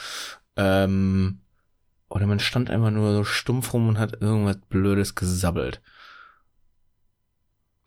Ähm, 0.57 1.41
oder 2.09 2.27
man 2.27 2.41
stand 2.41 2.71
einfach 2.71 2.91
nur 2.91 3.13
so 3.13 3.25
stumpf 3.25 3.75
rum 3.75 3.89
und 3.89 3.99
hat 3.99 4.23
irgendwas 4.23 4.57
Blödes 4.71 5.15
gesabbelt. 5.15 5.83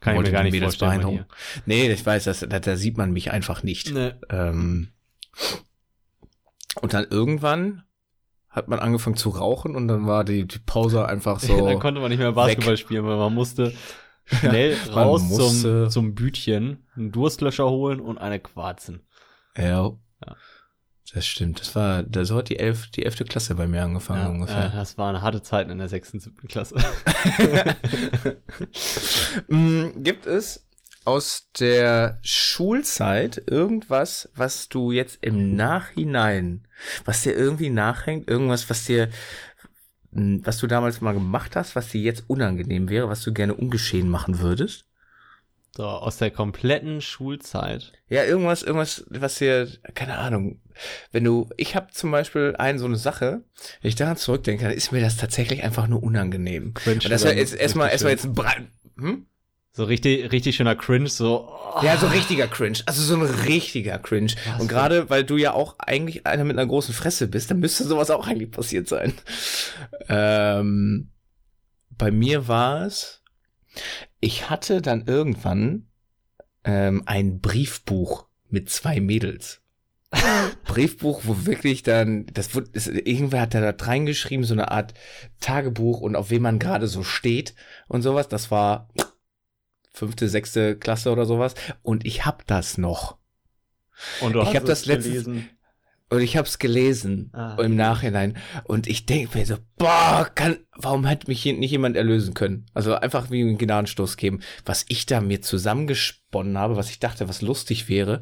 Kann 0.01 0.15
Wollte 0.15 0.29
ich 0.29 0.33
mir 0.33 0.37
gar 0.37 0.43
nicht 0.43 0.51
Mädels 0.53 0.75
vorstellen. 0.75 1.01
bei 1.01 1.07
beeindrucken. 1.07 1.31
Nee, 1.65 1.89
ich 1.91 2.05
weiß, 2.05 2.23
das, 2.25 2.39
da, 2.41 2.59
da 2.59 2.75
sieht 2.75 2.97
man 2.97 3.13
mich 3.13 3.31
einfach 3.31 3.63
nicht. 3.63 3.93
Nee. 3.93 4.11
Ähm, 4.29 4.89
und 6.81 6.93
dann 6.93 7.05
irgendwann 7.09 7.83
hat 8.49 8.67
man 8.67 8.79
angefangen 8.79 9.15
zu 9.15 9.29
rauchen 9.29 9.75
und 9.75 9.87
dann 9.87 10.07
war 10.07 10.23
die, 10.23 10.45
die 10.47 10.59
Pause 10.59 11.05
einfach 11.07 11.39
so. 11.39 11.65
dann 11.67 11.79
konnte 11.79 12.01
man 12.01 12.09
nicht 12.09 12.19
mehr 12.19 12.31
Basketball 12.33 12.77
spielen, 12.77 13.05
weil 13.05 13.17
man 13.17 13.33
musste 13.33 13.73
schnell 14.25 14.75
man 14.87 14.93
raus 14.95 15.21
musste- 15.23 15.83
zum, 15.83 15.89
zum 15.89 16.15
Bütchen, 16.15 16.85
einen 16.95 17.11
Durstlöscher 17.11 17.69
holen 17.69 17.99
und 17.99 18.17
eine 18.17 18.39
Quarzen. 18.39 19.01
ja, 19.57 19.63
Ja. 20.25 20.35
Das 21.13 21.25
stimmt. 21.27 21.59
Das 21.59 21.75
war, 21.75 22.03
da 22.03 22.23
so 22.23 22.37
hat 22.37 22.47
die 22.49 22.57
elf, 22.59 22.87
die 22.87 23.03
elfte 23.05 23.25
Klasse 23.25 23.55
bei 23.55 23.67
mir 23.67 23.83
angefangen 23.83 24.21
Ja, 24.21 24.27
äh, 24.27 24.31
ungefähr. 24.31 24.69
das 24.69 24.97
waren 24.97 25.21
harte 25.21 25.41
Zeiten 25.41 25.69
in 25.69 25.77
der 25.77 25.89
sechsten, 25.89 26.19
siebten 26.19 26.47
Klasse. 26.47 26.75
Mm, 29.47 30.03
Gibt 30.03 30.25
es 30.25 30.65
aus 31.05 31.49
der 31.59 32.19
Schulzeit 32.21 33.41
irgendwas, 33.47 34.29
was 34.35 34.69
du 34.69 34.91
jetzt 34.91 35.19
im 35.21 35.55
Nachhinein, 35.55 36.67
was 37.05 37.23
dir 37.23 37.35
irgendwie 37.35 37.69
nachhängt, 37.69 38.29
irgendwas, 38.29 38.69
was 38.69 38.85
dir, 38.85 39.09
mm, 40.11 40.39
was 40.43 40.57
du 40.59 40.67
damals 40.67 41.01
mal 41.01 41.13
gemacht 41.13 41.55
hast, 41.55 41.75
was 41.75 41.89
dir 41.89 42.01
jetzt 42.01 42.25
unangenehm 42.27 42.89
wäre, 42.89 43.09
was 43.09 43.23
du 43.23 43.33
gerne 43.33 43.55
ungeschehen 43.55 44.09
machen 44.09 44.39
würdest? 44.39 44.85
So, 45.75 45.85
aus 45.85 46.17
der 46.17 46.31
kompletten 46.31 47.01
Schulzeit. 47.01 47.93
Ja, 48.09 48.23
irgendwas, 48.25 48.61
irgendwas, 48.61 49.05
was 49.09 49.35
dir, 49.35 49.69
keine 49.95 50.17
Ahnung, 50.17 50.60
wenn 51.11 51.23
du, 51.23 51.49
ich 51.57 51.75
habe 51.75 51.87
zum 51.91 52.11
Beispiel 52.11 52.55
eine 52.57 52.79
so 52.79 52.85
eine 52.85 52.97
Sache, 52.97 53.43
wenn 53.81 53.89
ich 53.89 53.95
daran 53.95 54.17
zurückdenke, 54.17 54.63
dann 54.63 54.73
ist 54.73 54.91
mir 54.91 55.01
das 55.01 55.17
tatsächlich 55.17 55.63
einfach 55.63 55.87
nur 55.87 56.03
unangenehm. 56.03 56.73
Cringe 56.73 57.01
Und 57.03 57.11
das 57.11 57.23
war 57.23 57.33
jetzt 57.33 57.55
erstmal, 57.55 57.89
erstmal 57.89 58.13
jetzt 58.13 58.25
ein 58.25 58.33
Bra 58.33 58.53
hm? 58.97 59.25
So 59.73 59.85
richtig, 59.85 60.33
richtig 60.33 60.57
schöner 60.57 60.75
Cringe, 60.75 61.07
so. 61.07 61.47
oh, 61.49 61.83
Ja, 61.83 61.97
so 61.97 62.07
richtiger 62.07 62.47
Cringe. 62.47 62.79
Also 62.87 63.01
so 63.03 63.15
ein 63.15 63.21
richtiger 63.21 63.99
Cringe. 63.99 64.33
Was 64.45 64.61
Und 64.61 64.67
gerade, 64.67 65.09
weil 65.09 65.23
du 65.23 65.37
ja 65.37 65.53
auch 65.53 65.79
eigentlich 65.79 66.25
einer 66.27 66.43
mit 66.43 66.57
einer 66.57 66.67
großen 66.67 66.93
Fresse 66.93 67.27
bist, 67.27 67.49
dann 67.49 67.59
müsste 67.59 67.85
sowas 67.85 68.09
auch 68.09 68.27
eigentlich 68.27 68.51
passiert 68.51 68.89
sein. 68.89 69.13
Ähm, 70.09 71.11
bei 71.91 72.11
mir 72.11 72.49
war 72.49 72.85
es, 72.85 73.23
ich 74.19 74.49
hatte 74.49 74.81
dann 74.81 75.07
irgendwann 75.07 75.87
ähm, 76.65 77.03
ein 77.05 77.39
Briefbuch 77.39 78.27
mit 78.49 78.69
zwei 78.69 78.99
Mädels. 78.99 79.60
Briefbuch, 80.65 81.21
wo 81.23 81.45
wirklich 81.45 81.83
dann, 81.83 82.25
das 82.33 82.53
wurde, 82.53 82.69
ist, 82.73 82.87
irgendwer 82.87 83.41
hat 83.41 83.53
da 83.53 83.69
reingeschrieben, 83.69 84.45
so 84.45 84.53
eine 84.53 84.71
Art 84.71 84.93
Tagebuch 85.39 86.01
und 86.01 86.15
auf 86.15 86.29
wem 86.29 86.41
man 86.41 86.59
gerade 86.59 86.87
so 86.87 87.03
steht 87.03 87.55
und 87.87 88.01
sowas. 88.01 88.27
Das 88.27 88.51
war 88.51 88.89
fünfte, 89.93 90.27
sechste 90.29 90.77
Klasse 90.77 91.11
oder 91.11 91.25
sowas. 91.25 91.55
Und 91.81 92.05
ich 92.05 92.25
hab 92.25 92.45
das 92.47 92.77
noch. 92.77 93.17
Und 94.21 94.33
du 94.33 94.41
ich 94.41 94.47
hast 94.47 94.55
hab 94.55 94.65
das 94.65 94.85
letztens- 94.85 95.25
gelesen. 95.25 95.49
Und 96.11 96.21
ich 96.21 96.35
hab's 96.35 96.59
gelesen 96.59 97.29
Ah. 97.33 97.55
im 97.61 97.75
Nachhinein. 97.77 98.37
Und 98.65 98.85
ich 98.85 99.05
denke 99.05 99.37
mir 99.37 99.45
so, 99.45 99.55
boah, 99.77 100.29
kann, 100.35 100.57
warum 100.75 101.07
hat 101.07 101.27
mich 101.29 101.41
hier 101.41 101.53
nicht 101.53 101.71
jemand 101.71 101.95
erlösen 101.95 102.33
können? 102.33 102.65
Also 102.73 102.93
einfach 102.95 103.31
wie 103.31 103.39
einen 103.41 103.57
Gnadenstoß 103.57 104.17
geben. 104.17 104.41
Was 104.65 104.85
ich 104.89 105.05
da 105.05 105.21
mir 105.21 105.41
zusammengesponnen 105.41 106.57
habe, 106.57 106.75
was 106.75 106.89
ich 106.89 106.99
dachte, 106.99 107.29
was 107.29 107.41
lustig 107.41 107.87
wäre. 107.87 108.19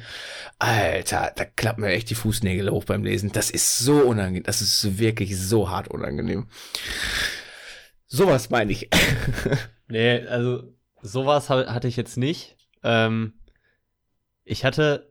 Alter, 0.60 1.34
da 1.36 1.46
klappen 1.46 1.82
mir 1.82 1.90
echt 1.90 2.12
die 2.12 2.16
Fußnägel 2.16 2.70
hoch 2.70 2.84
beim 2.86 3.04
Lesen. 3.04 3.32
Das 3.32 3.50
ist 3.50 3.80
so 3.80 3.96
unangenehm. 4.04 4.44
Das 4.44 4.62
ist 4.62 5.00
wirklich 5.00 5.36
so 5.40 5.70
hart 5.72 5.88
unangenehm. 5.88 6.48
Sowas 8.08 8.50
meine 8.50 8.72
ich. 8.72 8.90
Nee, 9.92 10.20
also 10.28 10.72
sowas 11.02 11.50
ha- 11.50 11.74
hatte 11.74 11.88
ich 11.88 11.96
jetzt 11.98 12.16
nicht. 12.16 12.56
Ähm, 12.84 13.34
ich 14.44 14.64
hatte 14.64 15.09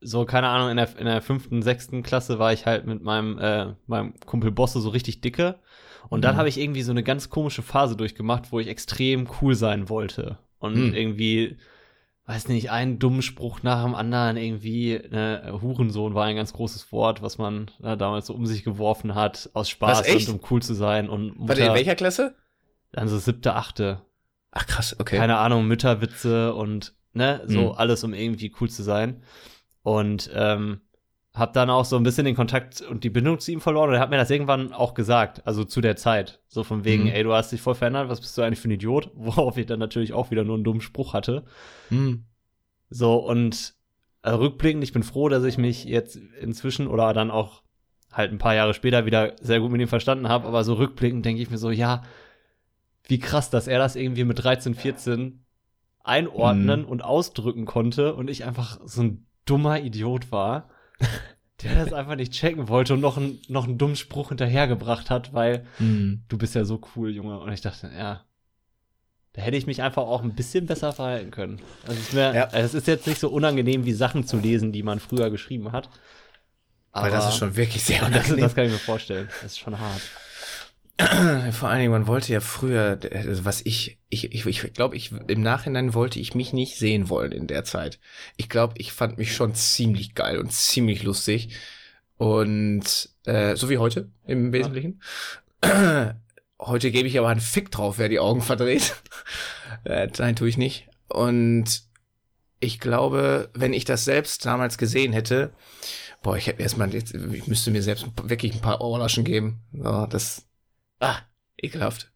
so, 0.00 0.24
keine 0.24 0.48
Ahnung, 0.48 0.70
in 0.70 0.76
der, 0.76 0.96
in 0.98 1.06
der 1.06 1.22
fünften, 1.22 1.62
sechsten 1.62 2.02
Klasse 2.02 2.38
war 2.38 2.52
ich 2.52 2.66
halt 2.66 2.86
mit 2.86 3.02
meinem, 3.02 3.38
äh, 3.38 3.74
meinem 3.86 4.14
Kumpel 4.26 4.50
Bosse 4.50 4.80
so 4.80 4.90
richtig 4.90 5.20
dicke. 5.20 5.58
Und 6.08 6.22
dann 6.22 6.34
Mhm. 6.34 6.38
habe 6.38 6.48
ich 6.48 6.58
irgendwie 6.60 6.82
so 6.82 6.92
eine 6.92 7.02
ganz 7.02 7.30
komische 7.30 7.62
Phase 7.62 7.96
durchgemacht, 7.96 8.52
wo 8.52 8.60
ich 8.60 8.68
extrem 8.68 9.26
cool 9.40 9.54
sein 9.54 9.88
wollte. 9.88 10.38
Und 10.58 10.74
Mhm. 10.88 10.94
irgendwie, 10.94 11.56
weiß 12.26 12.48
nicht, 12.48 12.70
einen 12.70 12.98
dummen 12.98 13.22
Spruch 13.22 13.62
nach 13.62 13.82
dem 13.84 13.94
anderen, 13.94 14.36
irgendwie, 14.36 14.92
äh, 14.92 15.50
Hurensohn 15.60 16.14
war 16.14 16.26
ein 16.26 16.36
ganz 16.36 16.52
großes 16.52 16.92
Wort, 16.92 17.22
was 17.22 17.38
man 17.38 17.70
äh, 17.82 17.96
damals 17.96 18.26
so 18.26 18.34
um 18.34 18.46
sich 18.46 18.62
geworfen 18.64 19.14
hat, 19.14 19.50
aus 19.54 19.68
Spaß 19.68 20.00
Was, 20.14 20.28
und 20.28 20.34
um 20.34 20.40
cool 20.50 20.62
zu 20.62 20.74
sein. 20.74 21.08
Und 21.08 21.34
Warte, 21.38 21.60
in 21.60 21.66
Mutter- 21.68 21.74
welcher 21.74 21.94
Klasse? 21.96 22.34
dann 22.92 23.08
so 23.08 23.18
siebte, 23.18 23.54
achte 23.54 24.02
Ach 24.52 24.66
krass, 24.66 24.96
okay. 24.98 25.16
keine 25.18 25.36
Ahnung, 25.38 25.66
Mütterwitze 25.66 26.54
und 26.54 26.94
ne, 27.12 27.42
so 27.46 27.72
Mhm. 27.72 27.72
alles, 27.76 28.04
um 28.04 28.14
irgendwie 28.14 28.52
cool 28.60 28.70
zu 28.70 28.82
sein. 28.82 29.22
Und 29.94 30.30
ähm, 30.34 30.80
hab 31.32 31.52
dann 31.52 31.70
auch 31.70 31.84
so 31.84 31.96
ein 31.96 32.02
bisschen 32.02 32.24
den 32.24 32.34
Kontakt 32.34 32.80
und 32.80 33.04
die 33.04 33.10
Bindung 33.10 33.38
zu 33.38 33.52
ihm 33.52 33.60
verloren. 33.60 33.90
Und 33.90 33.94
er 33.94 34.00
hat 34.00 34.10
mir 34.10 34.16
das 34.16 34.30
irgendwann 34.30 34.72
auch 34.72 34.94
gesagt, 34.94 35.46
also 35.46 35.62
zu 35.64 35.80
der 35.80 35.94
Zeit. 35.94 36.40
So 36.48 36.64
von 36.64 36.84
wegen, 36.84 37.04
Mhm. 37.04 37.10
ey, 37.10 37.22
du 37.22 37.32
hast 37.32 37.52
dich 37.52 37.60
voll 37.60 37.74
verändert, 37.76 38.08
was 38.08 38.20
bist 38.20 38.36
du 38.36 38.42
eigentlich 38.42 38.58
für 38.58 38.68
ein 38.68 38.72
Idiot? 38.72 39.10
Worauf 39.14 39.56
ich 39.58 39.66
dann 39.66 39.78
natürlich 39.78 40.12
auch 40.12 40.30
wieder 40.32 40.42
nur 40.42 40.56
einen 40.56 40.64
dummen 40.64 40.80
Spruch 40.80 41.12
hatte. 41.14 41.44
Hm. 41.90 42.24
So, 42.90 43.14
und 43.16 43.74
äh, 44.22 44.30
rückblickend, 44.30 44.82
ich 44.82 44.92
bin 44.92 45.04
froh, 45.04 45.28
dass 45.28 45.44
ich 45.44 45.56
mich 45.56 45.84
jetzt 45.84 46.16
inzwischen 46.16 46.88
oder 46.88 47.12
dann 47.12 47.30
auch 47.30 47.62
halt 48.12 48.32
ein 48.32 48.38
paar 48.38 48.54
Jahre 48.56 48.74
später 48.74 49.06
wieder 49.06 49.34
sehr 49.40 49.60
gut 49.60 49.70
mit 49.70 49.80
ihm 49.80 49.88
verstanden 49.88 50.28
habe. 50.28 50.48
Aber 50.48 50.64
so 50.64 50.74
rückblickend 50.74 51.24
denke 51.24 51.42
ich 51.42 51.50
mir 51.50 51.58
so, 51.58 51.70
ja, 51.70 52.02
wie 53.04 53.18
krass, 53.20 53.50
dass 53.50 53.68
er 53.68 53.78
das 53.78 53.94
irgendwie 53.94 54.24
mit 54.24 54.42
13, 54.42 54.74
14 54.74 55.44
einordnen 56.02 56.80
Mhm. 56.82 56.88
und 56.88 57.04
ausdrücken 57.04 57.66
konnte 57.66 58.14
und 58.16 58.28
ich 58.30 58.44
einfach 58.44 58.80
so 58.84 59.02
ein 59.02 59.26
dummer 59.46 59.80
Idiot 59.80 60.30
war, 60.32 60.68
der 61.62 61.74
das 61.84 61.92
einfach 61.94 62.16
nicht 62.16 62.32
checken 62.32 62.68
wollte 62.68 62.92
und 62.94 63.00
noch, 63.00 63.16
ein, 63.16 63.38
noch 63.48 63.64
einen 63.64 63.78
dummen 63.78 63.96
Spruch 63.96 64.28
hinterhergebracht 64.28 65.08
hat, 65.08 65.32
weil 65.32 65.66
Hm. 65.78 66.22
du 66.28 66.36
bist 66.36 66.54
ja 66.54 66.64
so 66.66 66.80
cool, 66.94 67.10
Junge. 67.10 67.38
Und 67.40 67.50
ich 67.52 67.62
dachte, 67.62 67.90
ja, 67.96 68.24
da 69.32 69.42
hätte 69.42 69.56
ich 69.56 69.66
mich 69.66 69.82
einfach 69.82 70.02
auch 70.02 70.22
ein 70.22 70.34
bisschen 70.34 70.66
besser 70.66 70.92
verhalten 70.92 71.30
können. 71.30 71.60
Also 71.86 71.98
es, 72.00 72.14
wär, 72.14 72.34
Ja. 72.34 72.44
also 72.48 72.58
es 72.66 72.74
ist 72.74 72.86
jetzt 72.86 73.06
nicht 73.06 73.20
so 73.20 73.28
unangenehm, 73.30 73.84
wie 73.86 73.92
Sachen 73.92 74.26
zu 74.26 74.36
lesen, 74.38 74.72
die 74.72 74.82
man 74.82 75.00
früher 75.00 75.30
geschrieben 75.30 75.72
hat. 75.72 75.88
Weil 76.92 77.10
das 77.10 77.28
ist 77.28 77.36
schon 77.36 77.56
wirklich 77.56 77.84
sehr 77.84 78.00
das, 78.00 78.08
unangenehm. 78.08 78.40
das 78.40 78.54
kann 78.54 78.64
ich 78.66 78.72
mir 78.72 78.78
vorstellen. 78.78 79.28
Das 79.42 79.52
ist 79.52 79.58
schon 79.58 79.78
hart. 79.78 80.00
Vor 81.52 81.68
allen 81.68 81.80
Dingen, 81.80 81.92
man 81.92 82.06
wollte 82.06 82.32
ja 82.32 82.40
früher, 82.40 82.98
also 83.12 83.44
was 83.44 83.60
ich, 83.64 83.98
ich, 84.08 84.32
ich, 84.32 84.46
ich 84.46 84.72
glaube, 84.72 84.96
ich, 84.96 85.12
im 85.12 85.42
Nachhinein 85.42 85.92
wollte 85.92 86.18
ich 86.18 86.34
mich 86.34 86.54
nicht 86.54 86.76
sehen 86.76 87.10
wollen 87.10 87.32
in 87.32 87.46
der 87.46 87.64
Zeit. 87.64 87.98
Ich 88.36 88.48
glaube, 88.48 88.74
ich 88.78 88.92
fand 88.92 89.18
mich 89.18 89.34
schon 89.34 89.54
ziemlich 89.54 90.14
geil 90.14 90.38
und 90.38 90.52
ziemlich 90.52 91.02
lustig. 91.02 91.50
Und 92.16 93.10
äh, 93.26 93.56
so 93.56 93.68
wie 93.68 93.76
heute 93.76 94.10
im 94.26 94.52
Wesentlichen. 94.52 95.02
Heute 96.58 96.90
gebe 96.90 97.06
ich 97.06 97.18
aber 97.18 97.28
einen 97.28 97.40
Fick 97.40 97.70
drauf, 97.70 97.98
wer 97.98 98.08
die 98.08 98.18
Augen 98.18 98.40
verdreht. 98.40 98.96
äh, 99.84 100.08
nein, 100.18 100.36
tue 100.36 100.48
ich 100.48 100.56
nicht. 100.56 100.88
Und 101.06 101.82
ich 102.60 102.80
glaube, 102.80 103.50
wenn 103.52 103.74
ich 103.74 103.84
das 103.84 104.06
selbst 104.06 104.46
damals 104.46 104.78
gesehen 104.78 105.12
hätte, 105.12 105.52
boah, 106.22 106.36
ich 106.36 106.46
hätte 106.46 106.62
erstmal 106.62 106.94
ich 106.94 107.46
müsste 107.46 107.70
mir 107.70 107.82
selbst 107.82 108.06
wirklich 108.22 108.54
ein 108.54 108.62
paar 108.62 108.80
Ohrlaschen 108.80 109.24
geben. 109.24 109.60
So, 109.72 110.06
das, 110.06 110.46
ah, 111.00 111.18
ekelhaft. 111.56 112.10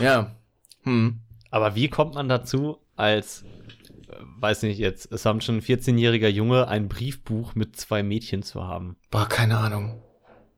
ja, 0.00 0.34
hm. 0.82 1.20
Aber 1.50 1.74
wie 1.74 1.88
kommt 1.88 2.14
man 2.14 2.28
dazu, 2.28 2.78
als, 2.96 3.42
äh, 4.08 4.14
weiß 4.38 4.62
nicht 4.62 4.78
jetzt, 4.78 5.12
Assumption, 5.12 5.60
14-jähriger 5.60 6.28
Junge, 6.28 6.66
ein 6.68 6.88
Briefbuch 6.88 7.54
mit 7.54 7.76
zwei 7.76 8.02
Mädchen 8.02 8.42
zu 8.42 8.64
haben? 8.66 8.96
Boah, 9.10 9.28
keine 9.28 9.58
Ahnung. 9.58 10.02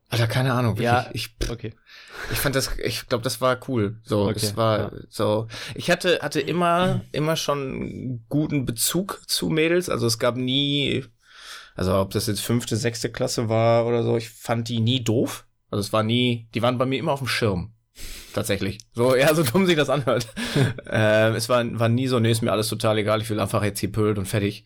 Alter, 0.08 0.28
keine 0.28 0.52
Ahnung. 0.52 0.72
Wirklich. 0.78 0.84
Ja, 0.84 1.10
ich, 1.12 1.34
Okay. 1.50 1.74
ich 2.30 2.38
fand 2.38 2.54
das, 2.54 2.78
ich 2.78 3.08
glaube, 3.08 3.24
das 3.24 3.40
war 3.40 3.58
cool. 3.68 3.98
So, 4.04 4.28
Okay, 4.28 4.36
es 4.36 4.56
war 4.56 4.78
ja. 4.78 4.90
so. 5.08 5.48
Ich 5.74 5.90
hatte 5.90 6.20
hatte 6.22 6.40
immer 6.40 7.00
immer 7.10 7.34
schon 7.36 8.24
guten 8.28 8.64
Bezug 8.64 9.22
zu 9.26 9.48
Mädels. 9.48 9.88
Also 9.88 10.06
es 10.06 10.20
gab 10.20 10.36
nie, 10.36 11.04
also 11.74 11.96
ob 11.98 12.10
das 12.12 12.28
jetzt 12.28 12.42
fünfte, 12.42 12.76
sechste 12.76 13.10
Klasse 13.10 13.48
war 13.48 13.86
oder 13.86 14.04
so, 14.04 14.16
ich 14.16 14.30
fand 14.30 14.68
die 14.68 14.78
nie 14.80 15.02
doof. 15.02 15.46
Also 15.74 15.80
es 15.88 15.92
war 15.92 16.04
nie, 16.04 16.46
die 16.54 16.62
waren 16.62 16.78
bei 16.78 16.86
mir 16.86 17.00
immer 17.00 17.10
auf 17.10 17.18
dem 17.18 17.26
Schirm. 17.26 17.72
Tatsächlich. 18.32 18.78
So, 18.92 19.16
ja, 19.16 19.34
so 19.34 19.42
dumm 19.42 19.66
sich 19.66 19.74
das 19.74 19.90
anhört. 19.90 20.28
ähm, 20.88 21.34
es 21.34 21.48
war, 21.48 21.64
war 21.80 21.88
nie 21.88 22.06
so, 22.06 22.20
nee, 22.20 22.30
ist 22.30 22.42
mir 22.42 22.52
alles 22.52 22.68
total 22.68 22.96
egal, 22.98 23.20
ich 23.20 23.28
will 23.28 23.40
einfach 23.40 23.64
jetzt 23.64 23.80
hier 23.80 23.90
pölt 23.90 24.16
und 24.16 24.26
fertig. 24.26 24.64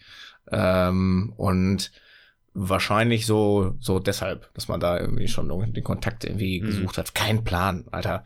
Ähm, 0.52 1.32
und 1.38 1.90
wahrscheinlich 2.52 3.24
so, 3.24 3.74
so 3.80 4.00
deshalb, 4.00 4.52
dass 4.52 4.68
man 4.68 4.80
da 4.80 5.00
irgendwie 5.00 5.28
schon 5.28 5.48
den 5.72 5.82
Kontakt 5.84 6.24
irgendwie 6.24 6.60
Mhm. 6.60 6.66
gesucht 6.66 6.98
hat. 6.98 7.14
Kein 7.14 7.42
Plan, 7.42 7.86
Alter. 7.90 8.22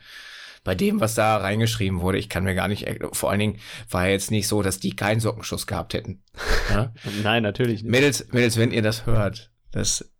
Bei 0.64 0.74
dem, 0.74 1.00
was 1.00 1.14
da 1.14 1.36
reingeschrieben 1.36 2.00
wurde, 2.00 2.18
ich 2.18 2.28
kann 2.28 2.42
mir 2.42 2.56
gar 2.56 2.66
nicht, 2.66 2.88
vor 3.12 3.30
allen 3.30 3.38
Dingen 3.40 3.58
war 3.90 4.08
jetzt 4.08 4.32
nicht 4.32 4.48
so, 4.48 4.60
dass 4.62 4.80
die 4.80 4.96
keinen 4.96 5.20
Sockenschuss 5.20 5.68
gehabt 5.68 5.94
hätten. 5.94 6.24
Ja? 6.68 6.92
Nein, 7.22 7.44
natürlich 7.44 7.84
nicht. 7.84 7.92
Mädels, 7.92 8.26
Mädels, 8.32 8.56
wenn 8.58 8.72
ihr 8.72 8.82
das 8.82 9.06
hört, 9.06 9.52
das 9.70 10.12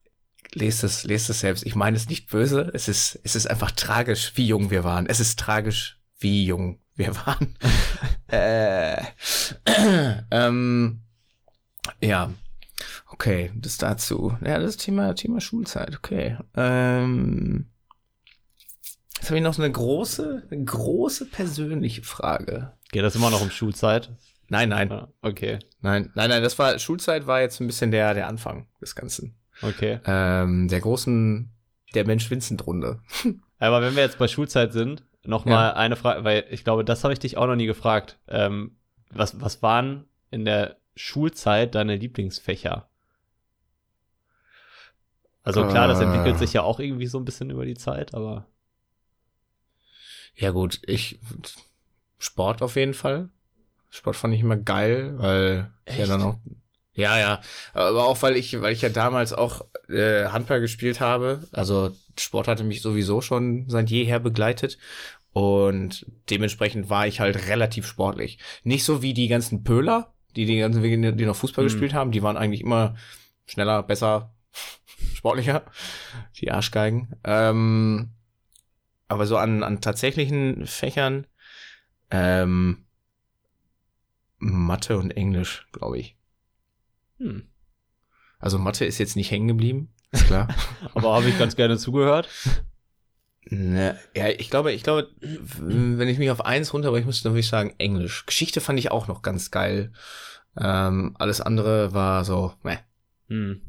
lest 0.55 0.85
es, 0.85 1.05
lest 1.05 1.31
es 1.31 1.41
selbst. 1.41 1.65
Ich 1.67 1.75
meine 1.75 1.97
es 1.97 2.09
nicht 2.09 2.29
böse. 2.31 2.71
Es 2.75 2.88
ist, 2.88 3.19
es 3.25 3.35
ist 3.37 3.47
einfach 3.47 3.71
tragisch, 3.73 4.33
wie 4.37 4.47
jung 4.47 4.71
wir 4.71 4.85
waren. 4.85 5.07
Es 5.07 5.21
ist 5.21 5.38
tragisch, 5.38 5.99
wie 6.19 6.45
jung 6.45 6.81
wir 6.95 7.15
waren. 7.27 7.57
äh, 8.29 9.03
ähm, 10.31 11.01
ja, 12.01 12.31
okay, 13.09 13.53
das 13.55 13.79
dazu. 13.79 14.37
Ja, 14.45 14.59
das 14.59 14.77
Thema, 14.77 15.15
Thema 15.15 15.41
Schulzeit. 15.41 15.97
Okay. 15.97 16.37
Ähm, 16.57 17.67
jetzt 19.17 19.29
habe 19.31 19.38
ich 19.38 19.43
noch 19.43 19.55
so 19.55 19.62
eine 19.62 19.73
große, 19.73 20.45
eine 20.51 20.65
große 20.65 21.27
persönliche 21.27 22.03
Frage. 22.03 22.73
Geht 22.91 23.03
das 23.05 23.17
immer 23.17 23.31
noch 23.31 23.41
um 23.41 23.51
Schulzeit? 23.51 24.11
Nein, 24.49 24.69
nein, 24.69 24.91
Ja, 24.91 25.09
okay. 25.23 25.61
nein, 25.81 26.11
nein, 26.15 26.29
nein. 26.29 26.43
Das 26.43 26.59
war 26.59 26.79
Schulzeit 26.79 27.27
war 27.27 27.41
jetzt 27.41 27.59
ein 27.61 27.67
bisschen 27.67 27.91
der 27.91 28.12
der 28.12 28.29
Anfang 28.29 28.67
des 28.83 28.95
Ganzen. 28.95 29.35
Okay. 29.62 30.01
ähm, 30.05 30.68
der 30.68 30.81
großen 30.81 31.51
der 31.94 32.07
Mensch 32.07 32.31
Vincent 32.31 32.66
Runde. 32.66 33.01
Aber 33.59 33.81
wenn 33.83 33.94
wir 33.94 34.03
jetzt 34.03 34.18
bei 34.18 34.29
Schulzeit 34.29 34.72
sind, 34.72 35.05
noch 35.25 35.44
Ja. 35.46 35.53
mal 35.53 35.72
eine 35.75 35.96
Frage, 35.96 36.25
weil 36.25 36.44
ich 36.51 36.64
glaube, 36.64 36.85
das 36.85 37.05
habe 37.05 37.12
ich 37.12 37.20
dich 37.20 37.37
auch 37.37 37.46
noch 37.46 37.55
nie 37.57 37.66
gefragt. 37.66 38.18
Ähm, 38.29 38.77
was, 39.11 39.40
was 39.40 39.62
waren 39.62 40.07
in 40.31 40.44
der 40.44 40.79
Schulzeit 40.96 41.75
deine 41.75 41.96
Lieblingsfächer? 41.96 42.88
Also 45.44 45.66
klar, 45.66 45.88
das 45.88 46.01
entwickelt 46.01 46.38
sich 46.38 46.53
ja 46.53 46.62
auch 46.62 46.79
irgendwie 46.81 47.07
so 47.07 47.18
ein 47.18 47.25
bisschen 47.25 47.51
über 47.51 47.64
die 47.66 47.75
Zeit, 47.75 48.14
aber 48.14 48.46
Ja 50.37 50.51
gut, 50.51 50.81
ich 50.87 51.20
Sport 52.18 52.62
auf 52.62 52.77
jeden 52.77 52.94
Fall. 52.94 53.29
Sport 53.90 54.16
fand 54.16 54.35
ich 54.35 54.40
immer 54.40 54.57
geil, 54.57 55.14
weil 55.18 55.70
ich 55.85 55.96
ja 55.96 56.03
Echt? 56.05 56.12
dann 56.12 56.22
auch 56.22 56.37
ja, 56.95 57.19
ja, 57.19 57.41
aber 57.73 58.07
auch 58.07 58.21
weil 58.23 58.37
ich 58.37 58.61
weil 58.61 58.73
ich 58.73 58.83
ja 58.83 58.89
damals 58.89 59.33
auch 59.33 59.67
äh, 59.89 60.27
Handball 60.27 60.61
gespielt 60.61 61.01
habe, 61.01 61.47
also 61.53 61.91
Sport 62.19 62.49
hatte 62.49 62.65
mich 62.65 62.83
sowieso 62.83 63.21
schon 63.21 63.69
seit 63.69 63.91
jeher 63.91 64.19
begleitet 64.21 64.79
und 65.33 66.07
dementsprechend 66.29 66.91
war 66.91 67.07
ich 67.07 67.21
halt 67.21 67.49
relativ 67.49 67.87
sportlich. 67.87 68.39
Nicht 68.65 68.85
so 68.85 69.01
wie 69.03 69.15
die 69.15 69.29
ganzen 69.29 69.65
Pöler, 69.65 70.13
die 70.37 70.45
die 70.45 70.59
ganzen 70.59 70.83
die 70.83 71.27
noch 71.27 71.37
Fußball 71.37 71.65
Hm. 71.65 71.71
gespielt 71.71 71.95
haben, 71.95 72.13
die 72.13 72.23
waren 72.23 72.37
eigentlich 72.37 72.61
immer 72.61 72.95
schneller, 73.47 73.83
besser, 73.83 74.35
sportlicher, 75.15 75.65
die 76.39 76.51
Arschgeigen. 76.51 77.17
Ähm, 77.25 78.11
aber 79.09 79.27
so 79.27 79.37
an, 79.37 79.63
an 79.63 79.81
tatsächlichen 79.81 80.67
Fächern, 80.67 81.27
ähm, 82.11 82.85
Mathe 84.39 84.99
und 84.99 85.13
Englisch, 85.13 85.67
glaube 85.73 85.99
ich. 85.99 86.17
Hm. 87.23 87.49
Also 88.39 88.59
Mathe 88.59 88.85
ist 88.85 88.99
jetzt 88.99 89.17
nicht 89.17 89.31
hängen 89.31 89.49
geblieben, 89.49 89.95
ist 90.11 90.27
klar. 90.27 90.49
aber 90.95 91.15
habe 91.15 91.29
ich 91.29 91.39
ganz 91.39 91.55
gerne 91.55 91.79
zugehört. 91.79 92.29
ne, 93.45 93.99
ja, 94.17 94.29
ich 94.29 94.51
glaube, 94.51 94.73
ich 94.73 94.83
glaube, 94.83 95.09
wenn 95.21 96.09
ich 96.09 96.19
mich 96.19 96.31
auf 96.31 96.45
eins 96.45 96.75
runterbrechen 96.75 97.07
müsste, 97.07 97.25
dann 97.25 97.33
würde 97.33 97.41
ich 97.41 97.49
sagen 97.49 97.75
Englisch. 97.79 98.27
Geschichte 98.27 98.61
fand 98.61 98.79
ich 98.79 98.91
auch 98.91 99.07
noch 99.07 99.23
ganz 99.23 99.51
geil. 99.51 99.93
Ähm, 100.57 101.15
alles 101.19 101.41
andere 101.41 101.95
war 101.95 102.25
so, 102.25 102.53
meh. 102.63 102.79
Hm. 103.29 103.63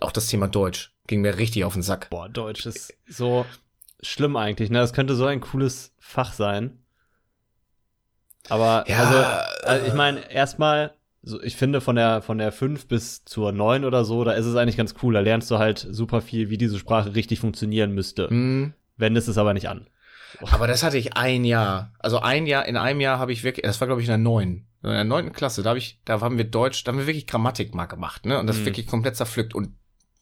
Auch 0.00 0.12
das 0.12 0.28
Thema 0.28 0.46
Deutsch 0.46 0.94
ging 1.08 1.20
mir 1.20 1.36
richtig 1.36 1.64
auf 1.64 1.72
den 1.72 1.82
Sack. 1.82 2.08
Boah, 2.10 2.28
Deutsch 2.28 2.64
ist 2.66 2.96
so 3.08 3.44
schlimm 4.00 4.36
eigentlich, 4.36 4.70
ne? 4.70 4.78
Das 4.78 4.92
könnte 4.92 5.16
so 5.16 5.26
ein 5.26 5.40
cooles 5.40 5.92
Fach 5.98 6.32
sein. 6.32 6.84
Aber 8.48 8.84
Ja, 8.88 8.98
also, 8.98 9.66
also 9.66 9.86
ich 9.86 9.92
äh, 9.92 9.96
meine, 9.96 10.32
erstmal, 10.32 10.94
so, 11.22 11.40
ich 11.42 11.56
finde 11.56 11.80
von 11.80 11.96
der 11.96 12.22
von 12.22 12.38
der 12.38 12.50
5 12.52 12.86
bis 12.88 13.24
zur 13.24 13.52
9 13.52 13.84
oder 13.84 14.04
so, 14.04 14.24
da 14.24 14.32
ist 14.32 14.46
es 14.46 14.56
eigentlich 14.56 14.76
ganz 14.76 14.94
cool. 15.02 15.14
Da 15.14 15.20
lernst 15.20 15.50
du 15.50 15.58
halt 15.58 15.86
super 15.90 16.20
viel, 16.22 16.48
wie 16.50 16.56
diese 16.58 16.78
Sprache 16.78 17.14
richtig 17.14 17.40
funktionieren 17.40 17.92
müsste. 17.92 18.28
Hm, 18.28 18.72
Wendest 18.96 19.28
es 19.28 19.38
aber 19.38 19.52
nicht 19.54 19.68
an. 19.68 19.86
Aber 20.52 20.66
das 20.68 20.82
hatte 20.84 20.96
ich 20.96 21.16
ein 21.16 21.44
Jahr. 21.44 21.92
Also 21.98 22.20
ein 22.20 22.46
Jahr, 22.46 22.64
in 22.66 22.76
einem 22.76 23.00
Jahr 23.00 23.18
habe 23.18 23.32
ich 23.32 23.42
wirklich, 23.42 23.64
das 23.64 23.80
war 23.80 23.88
glaube 23.88 24.00
ich 24.00 24.06
in 24.06 24.10
der 24.12 24.18
neun. 24.18 24.66
In 24.82 24.90
der 24.90 25.04
neunten 25.04 25.32
Klasse, 25.32 25.62
da 25.62 25.70
habe 25.70 25.78
ich, 25.78 26.00
da 26.04 26.20
haben 26.20 26.38
wir 26.38 26.44
Deutsch, 26.44 26.84
da 26.84 26.92
haben 26.92 26.98
wir 26.98 27.06
wirklich 27.06 27.26
Grammatik 27.26 27.74
mal 27.74 27.86
gemacht, 27.86 28.24
ne? 28.24 28.38
Und 28.38 28.46
das 28.46 28.58
Mhm. 28.60 28.66
wirklich 28.66 28.86
komplett 28.86 29.16
zerpflückt. 29.16 29.54
Und 29.54 29.74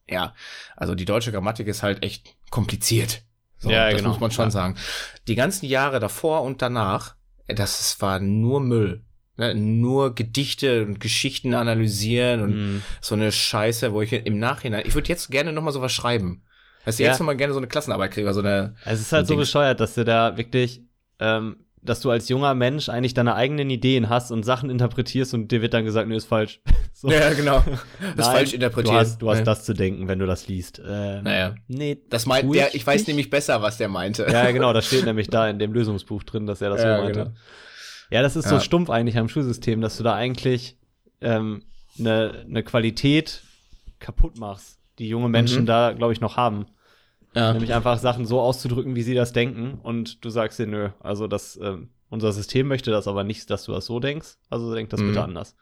ja, 0.09 0.35
also 0.77 0.95
die 0.95 1.05
deutsche 1.05 1.31
Grammatik 1.31 1.67
ist 1.69 1.83
halt 1.83 2.03
echt 2.03 2.35
kompliziert. 2.51 3.23
So, 3.59 3.71
Ja, 3.71 3.91
das 3.91 3.99
genau. 3.99 4.11
muss 4.11 4.21
man 4.21 4.31
schon 4.31 4.47
Ja. 4.47 4.51
sagen. 4.51 4.77
Die 5.29 5.35
ganzen 5.35 5.67
Jahre 5.67 6.01
davor 6.01 6.43
und 6.43 6.63
danach, 6.63 7.15
das 7.47 8.01
war 8.01 8.19
nur 8.19 8.61
Müll. 8.61 9.05
Ne? 9.39 9.55
Nur 9.55 10.15
Gedichte 10.15 10.85
und 10.85 11.01
Geschichten 11.01 11.55
analysieren 11.55 12.41
und 12.43 12.53
Hm. 12.53 12.83
so 13.01 13.15
eine 13.15 13.33
Scheiße, 13.33 13.93
wo 13.93 14.03
ich 14.03 14.13
im 14.13 14.39
Nachhinein, 14.39 14.83
ich 14.85 14.95
würde 14.95 15.09
jetzt 15.09 15.31
gerne 15.31 15.53
noch 15.53 15.63
mal 15.63 15.71
sowas 15.73 15.93
schreiben. 15.93 16.43
Dass 16.85 16.99
ich 16.99 17.05
Ja. 17.05 17.11
jetzt 17.13 17.21
noch 17.21 17.27
mal 17.27 17.37
gerne 17.37 17.53
so 17.53 17.59
eine 17.61 17.67
Klassenarbeit 17.69 18.11
kriege, 18.13 18.33
so 18.35 18.41
eine, 18.41 18.75
Es 18.85 19.01
ist 19.01 19.13
halt 19.13 19.27
So 19.27 19.35
Dings. 19.35 19.47
bescheuert, 19.49 19.79
dass 19.81 19.95
du 19.95 20.05
da 20.05 20.37
wirklich, 20.37 20.83
ähm, 21.21 21.57
dass 21.83 22.01
du 22.01 22.11
als 22.11 22.29
junger 22.29 22.55
Mensch 22.55 22.89
eigentlich 22.89 23.15
deine 23.15 23.35
eigenen 23.37 23.71
Ideen 23.71 24.09
hast 24.09 24.33
und 24.33 24.43
Sachen 24.43 24.69
interpretierst 24.71 25.33
und 25.35 25.53
dir 25.53 25.63
wird 25.63 25.73
dann 25.75 25.85
gesagt, 25.85 26.09
nö, 26.09 26.17
ist 26.17 26.27
falsch. 26.27 26.61
So. 27.01 27.09
Ja, 27.13 27.33
genau. 27.33 27.63
Das 28.17 28.27
Nein, 28.27 28.37
falsch 28.39 28.53
interpretiert. 28.55 28.93
Du 28.93 28.99
hast, 28.99 29.23
du 29.23 29.31
hast 29.31 29.39
Ja. 29.39 29.45
das 29.45 29.65
zu 29.65 29.73
denken, 29.73 30.09
wenn 30.09 30.19
du 30.19 30.27
das 30.27 30.49
liest. 30.49 30.83
Ähm, 30.85 31.23
Naja. 31.23 31.55
Nee, 31.69 31.99
Das 32.11 32.27
meint 32.27 32.53
der, 32.53 32.75
ich 32.75 32.85
weiß 32.85 33.03
nicht. 33.03 33.07
nämlich 33.07 33.31
besser, 33.31 33.63
was 33.63 33.77
der 33.77 33.87
meinte. 33.89 34.27
Ja, 34.29 34.51
genau, 34.51 34.73
das 34.73 34.87
steht 34.89 35.05
nämlich 35.05 35.29
da 35.29 35.49
in 35.49 35.61
dem 35.61 35.73
Lösungsbuch 35.73 36.25
drin, 36.25 36.47
dass 36.47 36.61
er 36.61 36.71
das 36.71 36.83
Ja, 36.83 36.97
so 36.97 37.03
meinte. 37.05 37.21
genau. 37.21 37.37
Ja, 38.11 38.23
das 38.23 38.37
ist 38.37 38.47
Ja. 38.47 38.53
so 38.53 38.61
stumpf 38.61 38.91
eigentlich 38.91 39.19
am 39.19 39.29
Schulsystem, 39.29 39.81
dass 39.81 39.97
du 39.97 40.03
da 40.03 40.15
eigentlich 40.15 40.77
ähm, 41.21 41.63
eine 41.99 42.45
ne 42.47 42.63
Qualität 42.63 43.43
kaputt 43.99 44.39
machst, 44.39 44.79
die 44.99 45.09
junge 45.09 45.29
Menschen 45.29 45.63
Mhm. 45.63 45.67
da, 45.67 45.93
glaube 45.93 46.13
ich, 46.13 46.21
noch 46.21 46.37
haben. 46.37 46.67
Ja. 47.35 47.53
Nämlich 47.53 47.75
einfach 47.75 47.99
Sachen 47.99 48.25
so 48.25 48.41
auszudrücken, 48.41 48.95
wie 48.95 49.03
sie 49.03 49.15
das 49.15 49.33
denken. 49.33 49.79
Und 49.83 50.25
du 50.25 50.31
sagst 50.31 50.59
dir, 50.59 50.67
nö, 50.67 50.91
also 51.01 51.27
das, 51.27 51.59
ähm, 51.63 51.91
unser 52.09 52.33
System 52.33 52.69
möchte 52.69 52.91
das 52.91 53.07
aber 53.09 53.25
nicht, 53.25 53.51
dass 53.51 53.65
du 53.65 53.73
das 53.73 53.87
so 53.87 54.01
denkst. 54.01 54.37
Also 54.49 54.73
denk 54.75 54.91
das 54.91 55.01
Mhm. 55.01 55.09
bitte 55.09 55.23
anders. 55.23 55.57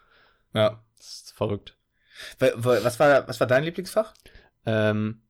ja. 0.54 0.82
Das 0.98 1.06
ist 1.06 1.32
verrückt. 1.32 1.76
Wa- 2.38 2.52
wa- 2.56 2.78
Was 2.82 2.98
war, 3.00 3.28
was 3.28 3.38
war 3.40 3.46
dein 3.46 3.64
Lieblingsfach? 3.64 4.14
Ähm, 4.64 5.20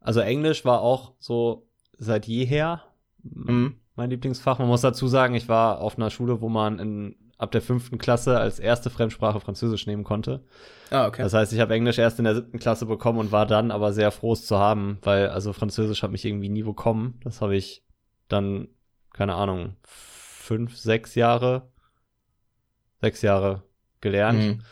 also 0.00 0.20
Englisch 0.20 0.64
war 0.66 0.80
auch 0.82 1.12
so 1.18 1.66
seit 1.98 2.26
jeher 2.26 2.82
Mhm. 3.22 3.76
Mein 3.96 4.10
Lieblingsfach. 4.10 4.58
Man 4.58 4.68
muss 4.68 4.82
dazu 4.82 5.08
sagen, 5.08 5.34
ich 5.34 5.48
war 5.48 5.80
auf 5.80 5.96
einer 5.96 6.10
Schule, 6.10 6.40
wo 6.40 6.48
man 6.48 6.78
in, 6.78 7.16
ab 7.38 7.50
der 7.52 7.62
fünften 7.62 7.98
Klasse 7.98 8.38
als 8.38 8.58
erste 8.58 8.90
Fremdsprache 8.90 9.40
Französisch 9.40 9.86
nehmen 9.86 10.04
konnte. 10.04 10.44
Ah, 10.90 11.06
okay. 11.06 11.22
Das 11.22 11.32
heißt, 11.34 11.52
ich 11.52 11.60
habe 11.60 11.74
Englisch 11.74 11.98
erst 11.98 12.18
in 12.18 12.24
der 12.24 12.34
siebten 12.34 12.58
Klasse 12.58 12.86
bekommen 12.86 13.18
und 13.18 13.32
war 13.32 13.46
dann 13.46 13.70
aber 13.70 13.92
sehr 13.92 14.10
froh, 14.10 14.32
es 14.34 14.46
zu 14.46 14.58
haben, 14.58 14.98
weil 15.02 15.28
also 15.28 15.52
Französisch 15.52 16.02
hat 16.02 16.12
mich 16.12 16.24
irgendwie 16.24 16.48
nie 16.48 16.62
bekommen. 16.62 17.18
Das 17.24 17.40
habe 17.40 17.56
ich 17.56 17.82
dann, 18.28 18.68
keine 19.12 19.34
Ahnung, 19.34 19.76
fünf, 19.82 20.76
sechs 20.76 21.14
Jahre, 21.14 21.68
sechs 23.00 23.22
Jahre 23.22 23.62
gelernt. 24.00 24.38
Mhm. 24.44 24.62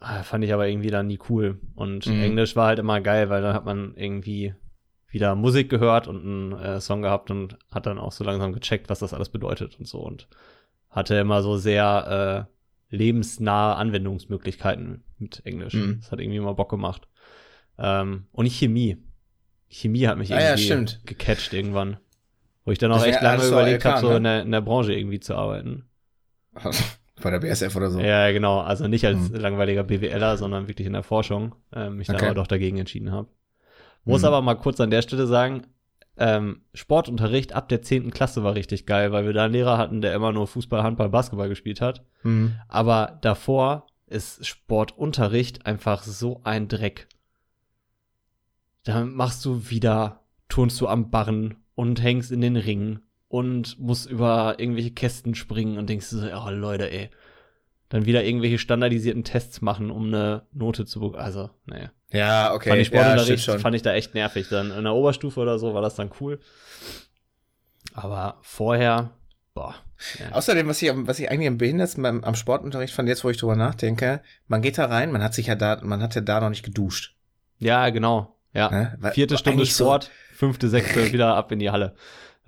Ah, 0.00 0.22
Fand 0.22 0.44
ich 0.44 0.52
aber 0.54 0.68
irgendwie 0.68 0.90
dann 0.90 1.08
nie 1.08 1.18
cool. 1.28 1.60
Und 1.74 2.06
Mhm. 2.06 2.20
Englisch 2.22 2.54
war 2.56 2.68
halt 2.68 2.78
immer 2.78 3.00
geil, 3.00 3.30
weil 3.30 3.42
dann 3.42 3.54
hat 3.54 3.64
man 3.64 3.94
irgendwie 3.96 4.54
wieder 5.10 5.34
Musik 5.34 5.70
gehört 5.70 6.06
und 6.06 6.22
einen 6.24 6.52
äh, 6.52 6.80
Song 6.80 7.02
gehabt 7.02 7.30
und 7.30 7.56
hat 7.70 7.86
dann 7.86 7.98
auch 7.98 8.12
so 8.12 8.24
langsam 8.24 8.52
gecheckt, 8.52 8.90
was 8.90 8.98
das 8.98 9.14
alles 9.14 9.30
bedeutet 9.30 9.78
und 9.78 9.86
so. 9.88 10.00
Und 10.00 10.28
hatte 10.90 11.14
immer 11.16 11.42
so 11.42 11.56
sehr 11.56 12.48
äh, 12.90 12.94
lebensnahe 12.96 13.76
Anwendungsmöglichkeiten 13.76 15.02
mit 15.18 15.44
Englisch. 15.44 15.74
Mhm. 15.74 15.98
Das 16.00 16.12
hat 16.12 16.20
irgendwie 16.20 16.38
immer 16.38 16.54
Bock 16.54 16.70
gemacht. 16.70 17.08
Ähm, 17.78 18.26
und 18.32 18.44
die 18.44 18.50
Chemie. 18.50 18.98
Chemie 19.70 20.06
hat 20.06 20.18
mich 20.18 20.32
Ah 20.32 20.40
ja, 20.40 20.48
irgendwie 20.50 20.62
stimmt. 20.64 21.00
gecatcht 21.06 21.52
irgendwann. 21.52 21.98
Wo 22.64 22.72
ich 22.72 22.78
dann 22.78 22.92
auch 22.92 22.96
Das 22.98 23.06
echt 23.06 23.22
lange 23.22 23.46
überlegt 23.46 23.84
habe, 23.84 24.00
so 24.00 24.10
ne? 24.10 24.16
in 24.16 24.24
der, 24.24 24.42
in 24.42 24.50
der 24.52 24.60
Branche 24.60 24.92
irgendwie 24.92 25.20
zu 25.20 25.34
arbeiten. 25.34 25.84
Bei 27.22 27.30
der 27.30 27.40
BSF 27.40 27.74
oder 27.74 27.90
so. 27.90 27.98
Ja, 28.00 28.30
genau. 28.30 28.60
Also 28.60 28.86
nicht 28.88 29.04
als 29.06 29.28
Hm. 29.28 29.34
langweiliger 29.34 29.82
BWLer, 29.84 30.36
sondern 30.36 30.68
wirklich 30.68 30.86
in 30.86 30.92
der 30.92 31.02
Forschung. 31.02 31.54
Ähm, 31.72 31.96
mich 31.96 32.06
dann 32.06 32.16
Okay. 32.16 32.26
aber 32.26 32.34
doch 32.34 32.46
dagegen 32.46 32.78
entschieden 32.78 33.10
habe. 33.10 33.28
Muss 34.08 34.24
aber 34.24 34.42
mal 34.42 34.54
kurz 34.54 34.80
an 34.80 34.90
der 34.90 35.02
Stelle 35.02 35.26
sagen, 35.26 35.62
ähm, 36.16 36.62
Sportunterricht 36.74 37.52
ab 37.52 37.68
der 37.68 37.82
10. 37.82 38.10
Klasse 38.10 38.42
war 38.42 38.54
richtig 38.54 38.86
geil, 38.86 39.12
weil 39.12 39.24
wir 39.24 39.32
da 39.32 39.44
einen 39.44 39.52
Lehrer 39.52 39.78
hatten, 39.78 40.00
der 40.00 40.14
immer 40.14 40.32
nur 40.32 40.48
Fußball, 40.48 40.82
Handball, 40.82 41.10
Basketball 41.10 41.48
gespielt 41.48 41.80
hat. 41.80 42.04
Mhm. 42.24 42.56
Aber 42.66 43.18
davor 43.22 43.86
ist 44.06 44.44
Sportunterricht 44.46 45.66
einfach 45.66 46.02
so 46.02 46.40
ein 46.42 46.66
Dreck. 46.66 47.08
Da 48.84 49.04
machst 49.04 49.44
du 49.44 49.70
wieder, 49.70 50.24
turnst 50.48 50.80
du 50.80 50.88
am 50.88 51.10
Barren 51.10 51.56
und 51.74 52.02
hängst 52.02 52.32
in 52.32 52.40
den 52.40 52.56
Ringen 52.56 53.00
und 53.28 53.78
musst 53.78 54.10
über 54.10 54.58
irgendwelche 54.58 54.90
Kästen 54.90 55.34
springen 55.34 55.78
und 55.78 55.88
denkst 55.88 56.06
so, 56.06 56.18
oh 56.18 56.50
Leute, 56.50 56.90
ey. 56.90 57.10
Dann 57.90 58.04
wieder 58.04 58.22
irgendwelche 58.24 58.58
standardisierten 58.58 59.24
Tests 59.24 59.62
machen, 59.62 59.90
um 59.90 60.08
eine 60.08 60.42
Note 60.52 60.84
zu 60.84 61.00
bekommen. 61.00 61.22
Also, 61.22 61.50
naja. 61.64 61.90
Ja, 62.10 62.52
okay. 62.54 62.70
Fand 62.70 62.80
ich 62.82 62.90
ja, 62.90 63.00
Sportunterricht, 63.02 63.44
schon. 63.44 63.58
fand 63.60 63.76
ich 63.76 63.82
da 63.82 63.94
echt 63.94 64.14
nervig. 64.14 64.48
Dann 64.50 64.70
in 64.70 64.84
der 64.84 64.94
Oberstufe 64.94 65.40
oder 65.40 65.58
so 65.58 65.74
war 65.74 65.82
das 65.82 65.94
dann 65.94 66.10
cool. 66.20 66.38
Aber 67.94 68.38
vorher, 68.42 69.10
boah. 69.54 69.74
Ja. 70.18 70.32
Außerdem, 70.32 70.68
was 70.68 70.80
ich, 70.82 70.90
was 70.94 71.18
ich 71.18 71.30
eigentlich 71.30 71.48
am 71.48 71.58
behindertsten 71.58 72.02
beim, 72.02 72.22
am 72.24 72.34
Sportunterricht 72.34 72.94
fand, 72.94 73.08
jetzt 73.08 73.24
wo 73.24 73.30
ich 73.30 73.36
drüber 73.36 73.56
nachdenke, 73.56 74.22
man 74.46 74.62
geht 74.62 74.78
da 74.78 74.84
rein, 74.86 75.10
man 75.10 75.22
hat 75.22 75.34
sich 75.34 75.46
ja 75.48 75.54
da, 75.56 75.80
man 75.82 76.02
hat 76.02 76.14
ja 76.14 76.20
da 76.20 76.40
noch 76.40 76.50
nicht 76.50 76.64
geduscht. 76.64 77.16
Ja, 77.58 77.88
genau. 77.90 78.36
Ja. 78.52 78.70
Ne? 78.70 78.96
Weil- 79.00 79.12
Vierte 79.12 79.36
Stunde 79.36 79.58
eigentlich 79.58 79.74
so- 79.74 79.84
Sport, 79.84 80.10
fünfte, 80.34 80.68
sechste 80.68 81.12
wieder 81.12 81.34
ab 81.34 81.50
in 81.52 81.58
die 81.58 81.70
Halle. 81.70 81.94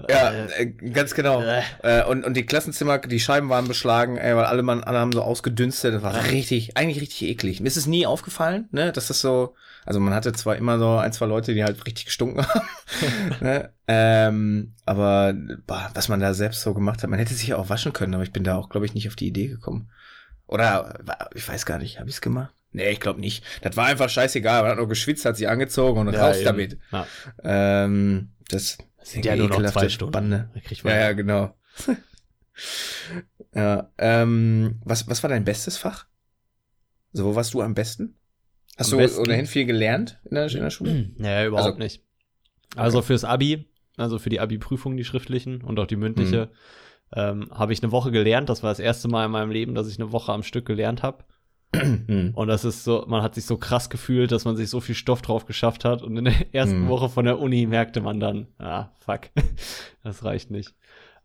Ja, 0.08 0.30
Äh, 0.30 0.62
äh, 0.62 0.66
ganz 0.90 1.14
genau. 1.14 1.42
äh. 1.42 1.62
Äh, 1.82 2.04
und, 2.04 2.24
und 2.24 2.34
die 2.34 2.46
Klassenzimmer, 2.46 2.98
die 2.98 3.20
Scheiben 3.20 3.48
waren 3.48 3.68
beschlagen, 3.68 4.16
ey, 4.16 4.34
weil 4.36 4.44
alle, 4.44 4.62
Mann, 4.62 4.82
alle 4.84 4.98
haben 4.98 5.12
so 5.12 5.22
ausgedünstet. 5.22 5.94
Das 5.94 6.02
war 6.02 6.14
richtig, 6.30 6.76
eigentlich 6.76 7.00
richtig 7.00 7.22
eklig. 7.28 7.60
Mir 7.60 7.66
ist 7.68 7.76
es 7.76 7.86
nie 7.86 8.06
aufgefallen, 8.06 8.68
ne, 8.72 8.92
dass 8.92 9.08
das 9.08 9.20
so, 9.20 9.54
also 9.84 10.00
man 10.00 10.14
hatte 10.14 10.32
zwar 10.32 10.56
immer 10.56 10.78
so 10.78 10.96
ein, 10.96 11.12
zwei 11.12 11.26
Leute, 11.26 11.54
die 11.54 11.64
halt 11.64 11.84
richtig 11.86 12.06
gestunken 12.06 12.46
haben, 12.46 12.60
ne, 13.40 13.70
ähm, 13.88 14.74
aber 14.86 15.34
boah, 15.66 15.90
was 15.94 16.08
man 16.08 16.20
da 16.20 16.34
selbst 16.34 16.62
so 16.62 16.74
gemacht 16.74 17.02
hat, 17.02 17.10
man 17.10 17.18
hätte 17.18 17.34
sich 17.34 17.48
ja 17.48 17.56
auch 17.56 17.68
waschen 17.68 17.92
können, 17.92 18.14
aber 18.14 18.22
ich 18.22 18.32
bin 18.32 18.44
da 18.44 18.56
auch, 18.56 18.68
glaube 18.68 18.86
ich, 18.86 18.94
nicht 18.94 19.08
auf 19.08 19.16
die 19.16 19.26
Idee 19.28 19.48
gekommen. 19.48 19.90
Oder, 20.46 20.98
ich 21.34 21.48
weiß 21.48 21.64
gar 21.64 21.78
nicht, 21.78 21.98
habe 22.00 22.08
ich 22.08 22.16
es 22.16 22.20
gemacht? 22.20 22.52
Nee, 22.72 22.90
ich 22.90 23.00
glaube 23.00 23.20
nicht. 23.20 23.44
Das 23.62 23.76
war 23.76 23.86
einfach 23.86 24.08
scheißegal. 24.08 24.62
Man 24.62 24.70
hat 24.72 24.78
nur 24.78 24.88
geschwitzt, 24.88 25.24
hat 25.24 25.36
sie 25.36 25.46
angezogen 25.48 26.00
und 26.06 26.14
Ja, 26.14 26.26
raus 26.26 26.36
eben. 26.36 26.44
damit. 26.44 26.78
Ja. 26.92 27.06
Ähm, 27.42 28.30
das 28.48 28.78
Das 29.00 29.10
sind 29.12 29.24
ja 29.24 29.34
nur 29.36 29.48
noch 29.48 29.64
zwei 29.72 29.88
Stunden. 29.88 30.12
Bande. 30.12 30.50
Ja, 30.84 30.90
ja, 30.98 31.12
genau. 31.12 31.54
ja, 33.54 33.90
ähm, 33.98 34.80
was, 34.84 35.08
was 35.08 35.22
war 35.22 35.30
dein 35.30 35.44
bestes 35.44 35.76
Fach? 35.76 36.06
Also, 37.12 37.24
wo 37.26 37.34
warst 37.34 37.54
du 37.54 37.62
am 37.62 37.74
besten? 37.74 38.16
Hast 38.76 38.92
Am 38.92 38.98
du 38.98 39.04
besten? 39.04 39.20
ohnehin 39.20 39.46
viel 39.46 39.64
gelernt 39.66 40.20
in 40.24 40.34
der, 40.36 40.46
in 40.50 40.60
der 40.60 40.70
Schule? 40.70 41.10
Nee, 41.16 41.46
überhaupt 41.46 41.66
Also- 41.66 41.78
nicht. 41.78 42.04
Also 42.76 43.02
fürs 43.02 43.24
Abi, 43.24 43.68
also 43.96 44.20
für 44.20 44.30
die 44.30 44.38
Abi-Prüfungen, 44.38 44.96
die 44.96 45.04
schriftlichen 45.04 45.60
und 45.62 45.76
auch 45.80 45.86
die 45.88 45.96
mündliche, 45.96 46.46
Mhm. 46.46 47.16
ähm, 47.16 47.48
habe 47.50 47.72
ich 47.72 47.82
eine 47.82 47.90
Woche 47.90 48.12
gelernt. 48.12 48.48
Das 48.48 48.62
war 48.62 48.70
das 48.70 48.78
erste 48.78 49.08
Mal 49.08 49.24
in 49.26 49.32
meinem 49.32 49.50
Leben, 49.50 49.74
dass 49.74 49.88
ich 49.88 49.98
eine 49.98 50.12
Woche 50.12 50.32
am 50.32 50.44
Stück 50.44 50.66
gelernt 50.66 51.02
habe. 51.02 51.24
Hm. 51.74 52.32
Und 52.34 52.48
das 52.48 52.64
ist 52.64 52.82
so, 52.84 53.04
man 53.06 53.22
hat 53.22 53.34
sich 53.36 53.44
so 53.46 53.56
krass 53.56 53.90
gefühlt, 53.90 54.32
dass 54.32 54.44
man 54.44 54.56
sich 54.56 54.68
so 54.68 54.80
viel 54.80 54.94
Stoff 54.96 55.22
drauf 55.22 55.46
geschafft 55.46 55.84
hat. 55.84 56.02
Und 56.02 56.16
in 56.16 56.24
der 56.24 56.34
ersten 56.54 56.84
Mhm. 56.84 56.88
Woche 56.88 57.08
von 57.08 57.24
der 57.24 57.38
Uni 57.38 57.66
merkte 57.66 58.00
man 58.00 58.18
dann, 58.20 58.48
ah, 58.58 58.88
fuck, 58.98 59.30
das 60.02 60.24
reicht 60.24 60.50
nicht. 60.50 60.74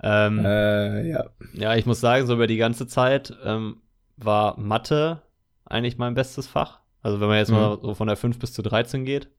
Ähm, 0.04 0.43
Äh, 0.46 1.10
ja. 1.10 1.26
Ja, 1.54 1.76
ich 1.76 1.86
muss 1.86 2.00
sagen, 2.00 2.28
so 2.28 2.34
über 2.36 2.48
die 2.48 2.58
ganze 2.58 2.86
Zeit 2.86 3.34
ähm, 3.43 3.78
war 4.18 4.60
Mathe 4.60 5.22
eigentlich 5.66 5.98
mein 5.98 6.14
bestes 6.14 6.48
Fach. 6.48 6.80
Also 7.02 7.20
wenn 7.20 7.28
man 7.28 7.38
jetzt 7.38 7.50
Mhm. 7.50 7.56
mal 7.56 7.80
so 7.82 7.96
von 7.96 8.08
der 8.08 8.18
5 8.18 8.38
bis 8.39 8.54
zu 8.54 8.62
13 8.62 9.04
geht. 9.06 9.30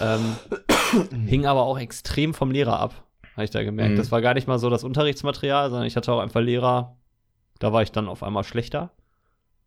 Ähm, 0.00 0.36
hing 1.26 1.46
aber 1.46 1.62
auch 1.62 1.78
extrem 1.78 2.34
vom 2.34 2.50
Lehrer 2.50 2.80
ab, 2.80 2.94
habe 3.34 3.44
ich 3.44 3.50
da 3.50 3.62
gemerkt. 3.62 3.92
Mhm. 3.92 3.96
Das 3.96 4.10
war 4.12 4.20
gar 4.20 4.34
nicht 4.34 4.46
mal 4.48 4.58
so 4.58 4.68
das 4.70 4.84
Unterrichtsmaterial, 4.84 5.70
sondern 5.70 5.86
ich 5.86 5.96
hatte 5.96 6.12
auch 6.12 6.20
einfach 6.20 6.40
Lehrer, 6.40 6.96
da 7.60 7.72
war 7.72 7.82
ich 7.82 7.92
dann 7.92 8.08
auf 8.08 8.22
einmal 8.22 8.44
schlechter. 8.44 8.90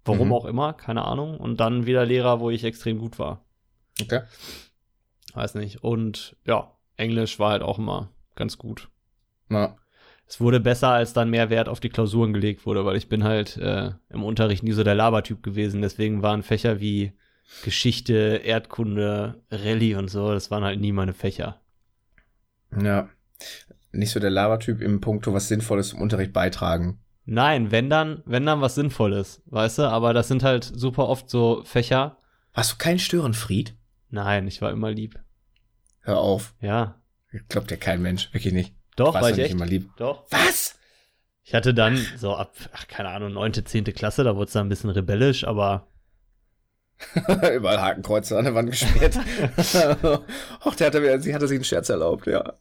Warum 0.06 0.28
Mhm. 0.30 0.34
auch 0.34 0.46
immer, 0.46 0.74
keine 0.74 1.06
Ahnung. 1.06 1.38
Und 1.38 1.60
dann 1.60 1.86
wieder 1.86 2.06
Lehrer, 2.06 2.40
wo 2.40 2.50
ich 2.50 2.64
extrem 2.64 2.98
gut 3.00 3.20
war. 3.20 3.44
Okay. 4.02 4.22
Weiß 5.34 5.56
nicht. 5.56 5.84
Und 5.84 6.36
ja, 6.46 6.72
Englisch 6.98 7.40
war 7.40 7.52
halt 7.52 7.62
auch 7.62 7.78
immer 7.80 8.10
ganz 8.36 8.58
gut. 8.58 8.90
Na, 9.48 9.78
Es 10.28 10.40
wurde 10.40 10.60
besser, 10.62 10.90
als 10.90 11.12
dann 11.14 11.30
mehr 11.30 11.50
Wert 11.50 11.68
auf 11.68 11.80
die 11.82 11.90
Klausuren 11.90 12.32
gelegt 12.34 12.66
wurde, 12.66 12.86
weil 12.86 12.96
ich 12.96 13.10
bin 13.10 13.24
halt 13.26 13.58
äh, 13.58 13.92
im 14.10 14.24
Unterricht 14.24 14.64
nie 14.64 14.72
so 14.72 14.84
der 14.84 14.96
Labertyp 14.96 15.44
gewesen. 15.44 15.82
Deswegen 15.82 16.22
waren 16.22 16.42
Fächer 16.42 16.80
wie 16.80 17.12
Geschichte, 17.64 18.42
Erdkunde, 18.44 19.44
Rallye 19.52 19.96
und 19.96 20.08
so, 20.10 20.32
das 20.32 20.50
waren 20.52 20.64
halt 20.64 20.80
nie 20.80 20.94
meine 20.94 21.14
Fächer. 21.14 21.60
ja. 22.82 23.10
Nicht 23.94 24.12
so 24.12 24.22
der 24.22 24.30
Labertyp 24.30 24.80
im 24.80 25.02
Punkto, 25.02 25.34
was 25.34 25.50
Sinnvolles 25.50 25.90
zum 25.90 26.00
Unterricht 26.02 26.32
beitragen. 26.32 27.00
Nein, 27.26 27.72
wenn 27.72 27.90
dann, 27.90 28.24
wenn 28.26 28.46
dann 28.46 28.62
was 28.62 28.76
Sinnvolles, 28.76 29.42
weißt 29.46 29.80
du? 29.80 29.84
Aber 29.84 30.14
das 30.14 30.28
sind 30.28 30.44
halt 30.44 30.64
super 30.64 31.08
oft 31.08 31.30
so 31.30 31.64
Fächer. 31.64 32.18
Hast 32.54 32.74
du 32.74 32.78
keinen 32.78 33.00
Störenfried? 33.00 33.76
Nein, 34.10 34.48
ich 34.48 34.62
war 34.62 34.72
immer 34.72 34.92
lieb. 34.92 35.20
Hör 36.02 36.18
auf. 36.20 36.56
Ja. 36.60 37.00
Glaubt 37.48 37.72
ja 37.72 37.78
kein 37.78 38.02
Mensch. 38.02 38.34
Wirklich 38.34 38.54
nicht. 38.54 38.74
Doch, 38.96 39.14
Warst 39.14 39.24
war 39.24 39.30
du 39.30 39.34
ich 39.34 39.38
nicht 39.38 39.46
echt. 39.46 39.54
immer 39.54 39.66
lieb. 39.66 39.90
Doch. 39.98 40.26
Was? 40.32 40.78
Ich 41.44 41.54
hatte 41.54 41.74
dann 41.74 41.98
so 42.18 42.36
ab, 42.36 42.54
ach, 42.74 42.88
keine 42.88 43.10
Ahnung, 43.10 43.34
neunte, 43.34 43.64
zehnte 43.64 43.94
Klasse, 43.94 44.24
da 44.24 44.36
wurde 44.36 44.46
es 44.48 44.54
dann 44.54 44.68
ein 44.68 44.70
bisschen 44.70 44.90
rebellisch, 44.90 45.46
aber 45.46 45.88
Überall 47.56 47.82
Hakenkreuze 47.82 48.38
an 48.38 48.46
der 48.46 48.56
Wand 48.56 48.70
gesperrt. 48.70 49.18
Och, 50.66 50.76
der 50.76 50.88
hatte, 50.88 51.22
sie 51.22 51.34
hatte 51.34 51.48
sich 51.48 51.58
einen 51.58 51.64
Scherz 51.64 51.90
erlaubt, 51.90 52.28
ja. 52.28 52.54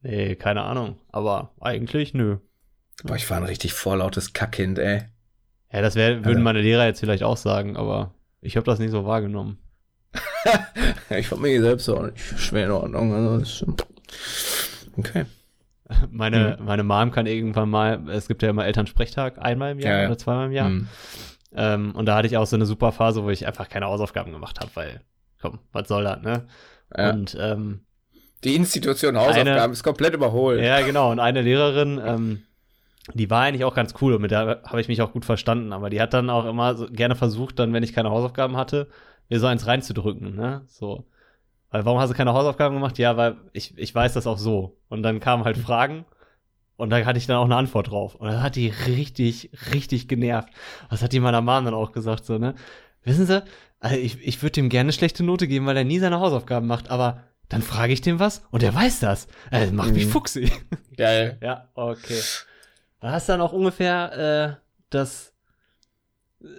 nee, 0.00 0.36
keine 0.36 0.62
Ahnung. 0.62 0.98
Aber 1.10 1.52
eigentlich 1.60 2.14
nö. 2.14 2.38
Boah, 3.04 3.16
ich 3.16 3.28
war 3.30 3.36
ein 3.38 3.44
richtig 3.44 3.72
vorlautes 3.72 4.32
Kackkind, 4.32 4.78
ey. 4.78 5.02
Ja, 5.72 5.82
das 5.82 5.94
wär, 5.94 6.16
würden 6.16 6.26
Also- 6.26 6.40
meine 6.40 6.60
Lehrer 6.62 6.86
jetzt 6.86 7.00
vielleicht 7.00 7.22
auch 7.22 7.36
sagen, 7.36 7.76
aber 7.76 8.14
ich 8.40 8.56
habe 8.56 8.64
das 8.64 8.78
nicht 8.78 8.90
so 8.90 9.04
wahrgenommen. 9.06 9.58
ich 11.10 11.28
fand 11.28 11.42
mich 11.42 11.60
selbst 11.60 11.88
auch 11.90 12.02
nicht 12.02 12.18
schwer 12.38 12.66
in 12.66 12.70
Ordnung. 12.72 13.12
Also 13.14 13.66
okay. 14.96 15.24
Meine, 16.10 16.56
Mhm. 16.58 16.64
meine 16.66 16.82
Mom 16.84 17.10
kann 17.12 17.26
irgendwann 17.26 17.70
mal, 17.70 18.10
es 18.10 18.28
gibt 18.28 18.42
ja 18.42 18.50
immer 18.50 18.66
Elternsprechtag, 18.66 19.38
einmal 19.38 19.72
im 19.72 19.78
Jahr 19.80 19.94
Ja, 19.94 20.00
ja. 20.02 20.06
oder 20.08 20.18
zweimal 20.18 20.46
im 20.46 20.52
Jahr. 20.52 20.66
Hm. 20.66 20.88
Ähm, 21.54 21.94
und 21.94 22.04
da 22.06 22.14
hatte 22.16 22.26
ich 22.26 22.36
auch 22.36 22.46
so 22.46 22.56
eine 22.56 22.66
super 22.66 22.92
Phase, 22.92 23.22
wo 23.24 23.30
ich 23.30 23.46
einfach 23.46 23.70
keine 23.70 23.86
Hausaufgaben 23.86 24.30
gemacht 24.32 24.60
habe, 24.60 24.70
weil, 24.74 25.00
komm, 25.40 25.60
was 25.72 25.88
soll 25.88 26.04
das, 26.04 26.20
ne? 26.20 26.46
Ja. 26.94 27.10
Und 27.10 27.34
ähm, 27.40 27.80
Die 28.44 28.54
Institution 28.54 29.16
Hausaufgaben 29.16 29.48
Eine- 29.48 29.72
ist 29.72 29.82
komplett 29.82 30.12
überholt. 30.12 30.60
ja, 30.62 30.82
genau, 30.82 31.10
und 31.10 31.20
eine 31.20 31.40
Lehrerin, 31.40 31.98
ähm, 32.04 32.42
die 33.14 33.30
war 33.30 33.42
eigentlich 33.42 33.64
auch 33.64 33.74
ganz 33.74 33.94
cool 34.00 34.14
und 34.14 34.22
mit 34.22 34.30
der 34.30 34.62
habe 34.64 34.80
ich 34.80 34.88
mich 34.88 35.02
auch 35.02 35.12
gut 35.12 35.24
verstanden, 35.24 35.72
aber 35.72 35.90
die 35.90 36.00
hat 36.00 36.14
dann 36.14 36.30
auch 36.30 36.44
immer 36.44 36.74
so 36.76 36.86
gerne 36.90 37.16
versucht, 37.16 37.58
dann, 37.58 37.72
wenn 37.72 37.82
ich 37.82 37.92
keine 37.92 38.10
Hausaufgaben 38.10 38.56
hatte, 38.56 38.88
mir 39.28 39.40
so 39.40 39.46
eins 39.46 39.66
reinzudrücken, 39.66 40.34
ne? 40.36 40.62
So. 40.68 41.04
Weil 41.70 41.84
warum 41.84 41.98
hast 42.00 42.10
du 42.10 42.14
keine 42.14 42.32
Hausaufgaben 42.32 42.74
gemacht? 42.76 42.96
Ja, 42.98 43.16
weil 43.16 43.36
ich, 43.52 43.76
ich 43.76 43.94
weiß 43.94 44.14
das 44.14 44.26
auch 44.26 44.38
so. 44.38 44.78
Und 44.88 45.02
dann 45.02 45.20
kamen 45.20 45.44
halt 45.44 45.58
Fragen 45.58 46.06
und 46.76 46.90
da 46.90 47.04
hatte 47.04 47.18
ich 47.18 47.26
dann 47.26 47.36
auch 47.36 47.44
eine 47.44 47.56
Antwort 47.56 47.90
drauf. 47.90 48.14
Und 48.14 48.28
das 48.28 48.40
hat 48.40 48.56
die 48.56 48.72
richtig, 48.86 49.50
richtig 49.74 50.08
genervt. 50.08 50.48
Was 50.88 51.02
hat 51.02 51.12
die 51.12 51.20
meiner 51.20 51.42
Mom 51.42 51.64
dann 51.66 51.74
auch 51.74 51.92
gesagt, 51.92 52.24
so, 52.24 52.38
ne? 52.38 52.54
Wissen 53.04 53.26
Sie, 53.26 53.42
also 53.80 53.96
ich, 53.96 54.18
ich 54.26 54.42
würde 54.42 54.52
dem 54.52 54.70
gerne 54.70 54.86
eine 54.88 54.92
schlechte 54.92 55.22
Note 55.24 55.46
geben, 55.46 55.66
weil 55.66 55.76
er 55.76 55.84
nie 55.84 55.98
seine 55.98 56.20
Hausaufgaben 56.20 56.66
macht, 56.66 56.90
aber 56.90 57.22
dann 57.50 57.62
frage 57.62 57.92
ich 57.92 58.00
dem 58.00 58.18
was 58.18 58.42
und 58.50 58.62
er 58.62 58.74
weiß 58.74 59.00
das. 59.00 59.28
Das 59.50 59.70
macht 59.72 59.92
mich 59.92 60.06
Mhm. 60.06 60.10
fuchsig. 60.10 60.52
Geil. 60.96 61.38
Ja, 61.42 61.68
okay. 61.74 62.20
Da 63.00 63.12
hast 63.12 63.28
du 63.28 63.32
dann 63.32 63.40
auch 63.40 63.52
ungefähr 63.52 64.58
äh, 64.60 64.64
das 64.90 65.34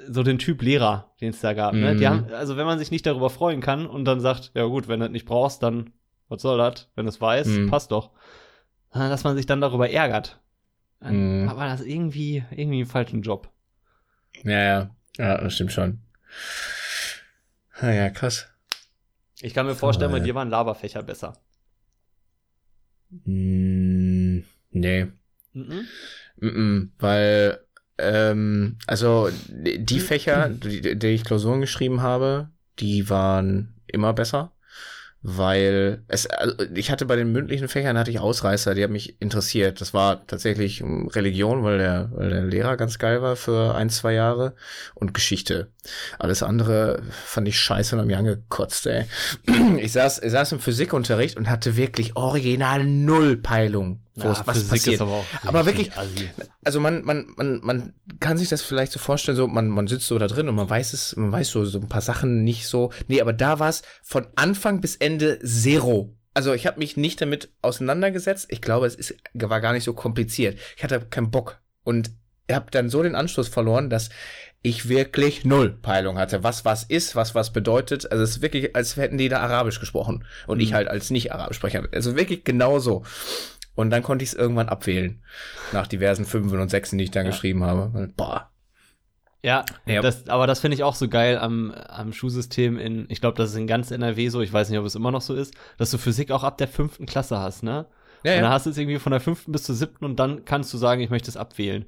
so 0.08 0.24
den 0.24 0.40
Typ 0.40 0.62
Lehrer, 0.62 1.14
den 1.22 1.30
es 1.30 1.40
da 1.40 1.54
gab. 1.54 1.74
Ne? 1.74 1.96
Die 1.96 2.04
Mhm. 2.06 2.10
haben, 2.10 2.34
also 2.34 2.58
wenn 2.58 2.66
man 2.66 2.80
sich 2.80 2.92
nicht 2.92 3.06
darüber 3.06 3.30
freuen 3.30 3.62
kann 3.62 3.86
und 3.88 4.04
dann 4.06 4.20
sagt, 4.20 4.52
ja 4.54 4.66
gut, 4.66 4.88
wenn 4.88 5.00
du 5.00 5.06
das 5.06 5.14
nicht 5.14 5.26
brauchst, 5.26 5.64
dann 5.64 5.94
was 6.28 6.42
soll 6.42 6.58
das? 6.58 6.90
Wenn 6.96 7.06
du 7.06 7.10
es 7.10 7.20
weiß, 7.22 7.48
Mhm. 7.48 7.68
passt 7.70 7.92
doch. 7.92 8.12
Sondern 8.92 9.10
Dass 9.10 9.24
man 9.24 9.36
sich 9.36 9.46
dann 9.46 9.62
darüber 9.62 9.90
ärgert. 9.90 10.42
Dann 11.00 11.44
Mhm. 11.44 11.48
war 11.48 11.68
das 11.68 11.82
irgendwie, 11.82 12.44
irgendwie 12.52 12.80
einen 12.80 12.86
falschen 12.86 13.22
Job. 13.22 13.50
Ja, 14.44 14.60
ja. 14.62 14.96
Ja, 15.18 15.38
das 15.38 15.54
stimmt 15.56 15.72
schon. 15.72 16.02
Ah, 17.80 17.90
ja, 17.92 18.10
krass. 18.10 18.48
Ich 19.42 19.54
kann 19.54 19.66
mir 19.66 19.76
vorstellen, 19.76 20.12
bei 20.12 20.18
ja. 20.18 20.24
dir 20.26 20.36
waren 20.36 20.50
Laberfächer 20.50 21.02
besser. 21.04 21.38
Hm, 23.26 24.44
nee. 24.72 25.08
Mhm. 25.54 25.88
Mm-mm, 26.42 26.90
weil, 27.00 27.60
ähm, 27.98 28.78
also 28.88 29.30
die 29.50 29.84
die 29.86 30.00
Fächer, 30.00 30.50
die, 30.50 30.98
die 30.98 31.08
ich 31.08 31.24
Klausuren 31.26 31.62
geschrieben 31.62 32.02
habe, 32.02 32.50
die 32.80 33.10
waren 33.10 33.76
immer 33.88 34.14
besser. 34.14 34.54
weil 35.22 36.04
es, 36.08 36.28
also 36.28 36.56
ich 36.76 36.92
hatte 36.92 37.06
bei 37.06 37.18
den 37.18 37.34
mündlichen 37.34 37.68
Fächern 37.68 37.98
hatte 37.98 38.10
ich 38.10 38.20
Ausreißer, 38.22 38.74
die 38.74 38.84
haben 38.84 38.94
mich 38.94 39.22
interessiert. 39.22 39.82
Das 39.82 39.94
war 39.94 40.26
tatsächlich 40.28 40.82
Religion, 40.82 41.64
weil 41.64 41.78
der, 41.78 42.10
weil 42.14 42.30
der 42.30 42.44
Lehrer 42.46 42.78
ganz 42.78 43.00
geil 43.00 43.22
war 43.22 43.36
für 43.36 43.76
ein, 43.76 43.90
zwei 43.90 44.14
Jahre 44.14 44.56
und 44.96 45.14
Geschichte. 45.14 45.68
Alles 46.20 46.42
andere 46.42 47.02
fand 47.12 47.50
ich 47.50 47.60
scheiße 47.60 47.96
und 47.96 48.00
hab 48.00 48.08
mich 48.08 48.16
angekotzt, 48.16 48.88
ey. 48.88 49.06
Ich 49.80 49.92
saß, 49.92 50.20
ich 50.24 50.32
saß 50.32 50.54
im 50.54 50.60
Physikunterricht 50.60 51.36
und 51.38 51.50
hatte 51.50 51.76
wirklich 51.76 52.16
original 52.16 52.86
null 52.86 53.36
Peilung, 53.38 54.00
ja, 54.24 54.30
was 54.46 54.58
Physik 54.58 54.70
passiert. 54.70 55.02
aber, 55.02 55.26
aber 55.44 55.66
wirklich, 55.66 55.92
also 56.64 56.80
man, 56.80 57.04
man, 57.04 57.28
man, 57.36 57.60
man 57.64 57.94
kann 58.20 58.38
sich 58.38 58.50
das 58.50 58.62
vielleicht 58.62 58.92
so 58.92 59.00
vorstellen, 59.00 59.38
so 59.38 59.48
man, 59.48 59.68
man 59.68 59.88
sitzt 59.88 60.08
so 60.08 60.18
da 60.20 60.28
drin 60.28 60.50
und 60.50 60.56
man 60.56 60.70
weiß 60.70 60.94
es, 60.94 61.16
man 61.16 61.32
weiß 61.32 61.50
so, 61.50 61.66
so 61.66 61.80
ein 61.80 61.90
paar 61.90 62.02
Sachen 62.02 62.44
nicht 62.44 62.68
so. 62.68 62.92
Nee, 63.08 63.22
aber 63.22 63.34
da 63.34 63.60
war 63.60 63.70
es 63.70 63.82
von 64.04 64.28
Anfang 64.36 64.82
bis 64.82 64.96
Ende 64.96 65.40
zero. 65.40 66.16
Also 66.34 66.54
ich 66.54 66.68
habe 66.68 66.80
mich 66.80 66.96
nicht 66.96 67.22
damit 67.22 67.50
auseinandergesetzt. 67.62 68.48
Ich 68.50 68.62
glaube, 68.62 68.86
es 68.86 68.96
ist, 68.96 69.16
war 69.34 69.62
gar 69.62 69.74
nicht 69.74 69.84
so 69.84 69.94
kompliziert. 69.94 70.58
Ich 70.78 70.84
hatte 70.84 71.02
keinen 71.02 71.32
Bock 71.32 71.60
und 71.84 72.12
habe 72.52 72.72
dann 72.72 72.90
so 72.90 73.04
den 73.04 73.16
Anschluss 73.16 73.48
verloren, 73.48 73.90
dass 73.90 74.10
ich 74.62 74.90
wirklich 74.90 75.46
null 75.46 75.70
Peilung 75.70 76.18
hatte, 76.18 76.44
was 76.44 76.66
was 76.66 76.84
ist, 76.84 77.16
was 77.16 77.34
was 77.34 77.54
bedeutet. 77.54 78.12
Also 78.12 78.24
es 78.24 78.32
ist 78.32 78.42
wirklich, 78.42 78.76
als 78.76 78.98
hätten 78.98 79.18
die 79.18 79.30
da 79.30 79.40
Arabisch 79.40 79.80
gesprochen 79.80 80.26
und 80.48 80.58
mhm. 80.58 80.64
ich 80.64 80.74
halt 80.74 80.88
als 80.88 81.10
Nicht-Arabisch-Sprecher. 81.12 81.88
Also 81.94 82.16
wirklich 82.16 82.44
genauso. 82.44 83.04
Und 83.80 83.92
dann 83.92 84.04
konnte 84.04 84.24
ich 84.24 84.32
es 84.32 84.36
irgendwann 84.36 84.68
abwählen. 84.68 85.24
Nach 85.72 85.88
diversen 85.88 86.26
Fünfen 86.26 86.60
und 86.60 86.70
Sechsen, 86.70 86.98
die 86.98 87.06
ich 87.06 87.12
dann 87.12 87.24
ja. 87.24 87.32
geschrieben 87.32 87.64
habe. 87.64 88.10
Boah. 88.18 88.50
Ja, 89.42 89.64
ja. 89.86 90.02
Das, 90.02 90.28
aber 90.28 90.48
das 90.48 90.60
finde 90.60 90.76
ich 90.76 90.84
auch 90.84 90.96
so 90.96 91.08
geil 91.08 91.38
am, 91.38 91.72
am 91.72 92.12
Schulsystem 92.12 92.78
in, 92.78 93.06
ich 93.08 93.22
glaube, 93.22 93.38
das 93.38 93.52
ist 93.52 93.56
in 93.56 93.68
ganz 93.68 93.92
NRW 93.92 94.28
so, 94.28 94.42
ich 94.42 94.52
weiß 94.52 94.70
nicht, 94.70 94.80
ob 94.80 94.86
es 94.86 94.96
immer 94.96 95.12
noch 95.12 95.22
so 95.22 95.34
ist, 95.34 95.54
dass 95.78 95.92
du 95.92 95.98
Physik 95.98 96.30
auch 96.32 96.44
ab 96.44 96.58
der 96.58 96.68
fünften 96.68 97.06
Klasse 97.06 97.40
hast, 97.40 97.64
ne? 97.64 97.86
Ja, 98.26 98.36
und 98.36 98.42
dann 98.42 98.52
hast 98.52 98.66
du 98.66 98.70
es 98.70 98.78
irgendwie 98.78 99.00
von 99.00 99.14
der 99.14 99.22
fünften 99.22 99.54
bis 99.54 99.64
zur 99.64 99.76
siebten 99.76 100.04
und 100.04 100.20
dann 100.20 100.44
kannst 100.44 100.74
du 100.74 100.78
sagen, 100.78 101.00
ich 101.00 101.10
möchte 101.10 101.32
es 101.32 101.38
abwählen. 101.38 101.86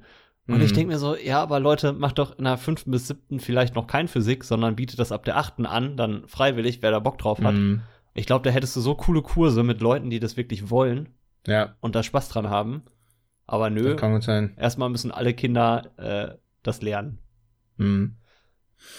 Und 0.48 0.56
mhm. 0.56 0.64
ich 0.64 0.72
denke 0.72 0.94
mir 0.94 0.98
so, 0.98 1.14
ja, 1.14 1.42
aber 1.42 1.60
Leute, 1.60 1.92
macht 1.92 2.18
doch 2.18 2.38
in 2.38 2.44
der 2.44 2.56
fünften 2.56 2.90
bis 2.90 3.06
siebten 3.06 3.38
vielleicht 3.38 3.74
noch 3.74 3.86
kein 3.86 4.08
Physik, 4.08 4.44
sondern 4.44 4.76
bietet 4.76 4.98
das 4.98 5.12
ab 5.12 5.26
der 5.26 5.36
achten 5.36 5.66
an, 5.66 5.98
dann 5.98 6.26
freiwillig, 6.26 6.80
wer 6.80 6.90
da 6.90 7.00
Bock 7.00 7.18
drauf 7.18 7.42
hat. 7.42 7.52
Mhm. 7.52 7.82
Ich 8.14 8.24
glaube, 8.24 8.44
da 8.44 8.50
hättest 8.50 8.76
du 8.76 8.80
so 8.80 8.94
coole 8.94 9.20
Kurse 9.20 9.62
mit 9.62 9.82
Leuten, 9.82 10.08
die 10.08 10.20
das 10.20 10.38
wirklich 10.38 10.70
wollen. 10.70 11.10
Ja. 11.46 11.76
Und 11.80 11.94
da 11.94 12.02
Spaß 12.02 12.28
dran 12.28 12.50
haben. 12.50 12.84
Aber 13.46 13.70
nö. 13.70 13.96
kann 13.96 14.12
gut 14.12 14.22
sein. 14.22 14.54
Erstmal 14.56 14.88
müssen 14.88 15.10
alle 15.10 15.34
Kinder 15.34 15.90
äh, 15.96 16.38
das 16.62 16.82
lernen. 16.82 17.18
Mhm. 17.76 18.16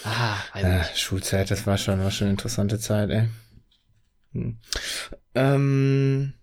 Ah, 0.03 0.37
ja, 0.59 0.83
Schulzeit, 0.95 1.51
das 1.51 1.67
war 1.67 1.77
schon, 1.77 1.99
war 1.99 2.11
schon 2.11 2.25
eine 2.25 2.33
interessante 2.33 2.79
Zeit, 2.79 3.09
ey. 3.09 3.29
Hm. 4.31 4.59
Ähm, 5.35 6.33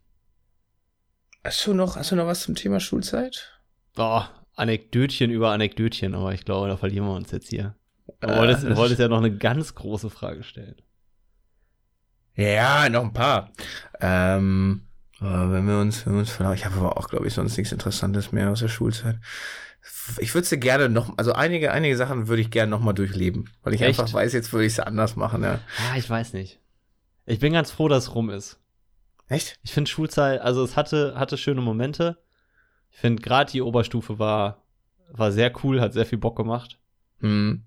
hast 1.42 1.66
du 1.66 1.74
noch, 1.74 1.96
hast 1.96 2.11
du 2.11 2.16
noch 2.16 2.26
was 2.26 2.42
zum 2.42 2.55
Thema 2.55 2.80
Schulzeit? 2.80 3.61
Boah, 3.94 4.46
Anekdötchen 4.57 5.30
über 5.30 5.53
Anekdötchen, 5.53 6.14
aber 6.14 6.34
ich 6.34 6.44
glaube, 6.44 6.68
da 6.68 6.76
verlieren 6.76 7.07
wir 7.07 7.14
uns 7.14 7.30
jetzt 7.30 7.48
hier. 7.48 7.76
Du 8.20 8.28
äh, 8.28 8.36
wolltest, 8.36 8.64
du 8.64 8.76
wolltest 8.76 9.01
ja 9.01 9.09
noch 9.09 9.18
eine 9.18 9.34
ganz 9.34 9.74
große 9.74 10.11
Frage 10.11 10.42
stellen. 10.42 10.76
Ja, 12.36 12.88
noch 12.88 13.05
ein 13.05 13.12
paar. 13.12 13.53
Ähm, 14.01 14.86
wenn 15.20 15.66
wir 15.66 15.78
uns, 15.78 16.06
wenn 16.06 16.14
wir 16.14 16.20
uns, 16.20 16.32
ich 16.32 16.64
habe 16.64 16.76
aber 16.78 16.96
auch, 16.96 17.08
glaube 17.08 17.26
ich, 17.26 17.34
sonst 17.34 17.56
nichts 17.56 17.72
Interessantes 17.72 18.32
mehr 18.32 18.50
aus 18.50 18.60
der 18.60 18.68
Schulzeit. 18.68 19.18
Ich 20.18 20.34
würde 20.34 20.46
sie 20.46 20.58
gerne 20.58 20.88
noch, 20.88 21.16
also 21.18 21.32
einige, 21.32 21.72
einige 21.72 21.96
Sachen 21.96 22.28
würde 22.28 22.42
ich 22.42 22.50
gerne 22.50 22.70
noch 22.70 22.80
mal 22.80 22.92
durchleben, 22.92 23.50
weil 23.62 23.74
ich 23.74 23.82
Echt? 23.82 24.00
einfach 24.00 24.12
weiß, 24.12 24.32
jetzt 24.32 24.52
würde 24.52 24.66
ich 24.66 24.74
sie 24.74 24.86
anders 24.86 25.16
machen, 25.16 25.42
ja. 25.42 25.54
Ja, 25.78 25.96
ich 25.96 26.08
weiß 26.08 26.32
nicht. 26.32 26.58
Ich 27.26 27.38
bin 27.38 27.52
ganz 27.52 27.70
froh, 27.70 27.88
dass 27.88 28.04
es 28.04 28.14
rum 28.14 28.30
ist. 28.30 28.58
Echt? 29.28 29.58
Ich 29.62 29.72
finde 29.72 29.90
Schulzeit, 29.90 30.40
also 30.40 30.64
es 30.64 30.76
hatte, 30.76 31.14
hatte 31.16 31.38
schöne 31.38 31.60
Momente. 31.60 32.18
Ich 32.90 32.98
finde 32.98 33.22
gerade 33.22 33.52
die 33.52 33.62
Oberstufe 33.62 34.18
war, 34.18 34.64
war 35.12 35.32
sehr 35.32 35.52
cool, 35.62 35.80
hat 35.80 35.92
sehr 35.92 36.06
viel 36.06 36.18
Bock 36.18 36.36
gemacht. 36.36 36.78
Mhm. 37.20 37.64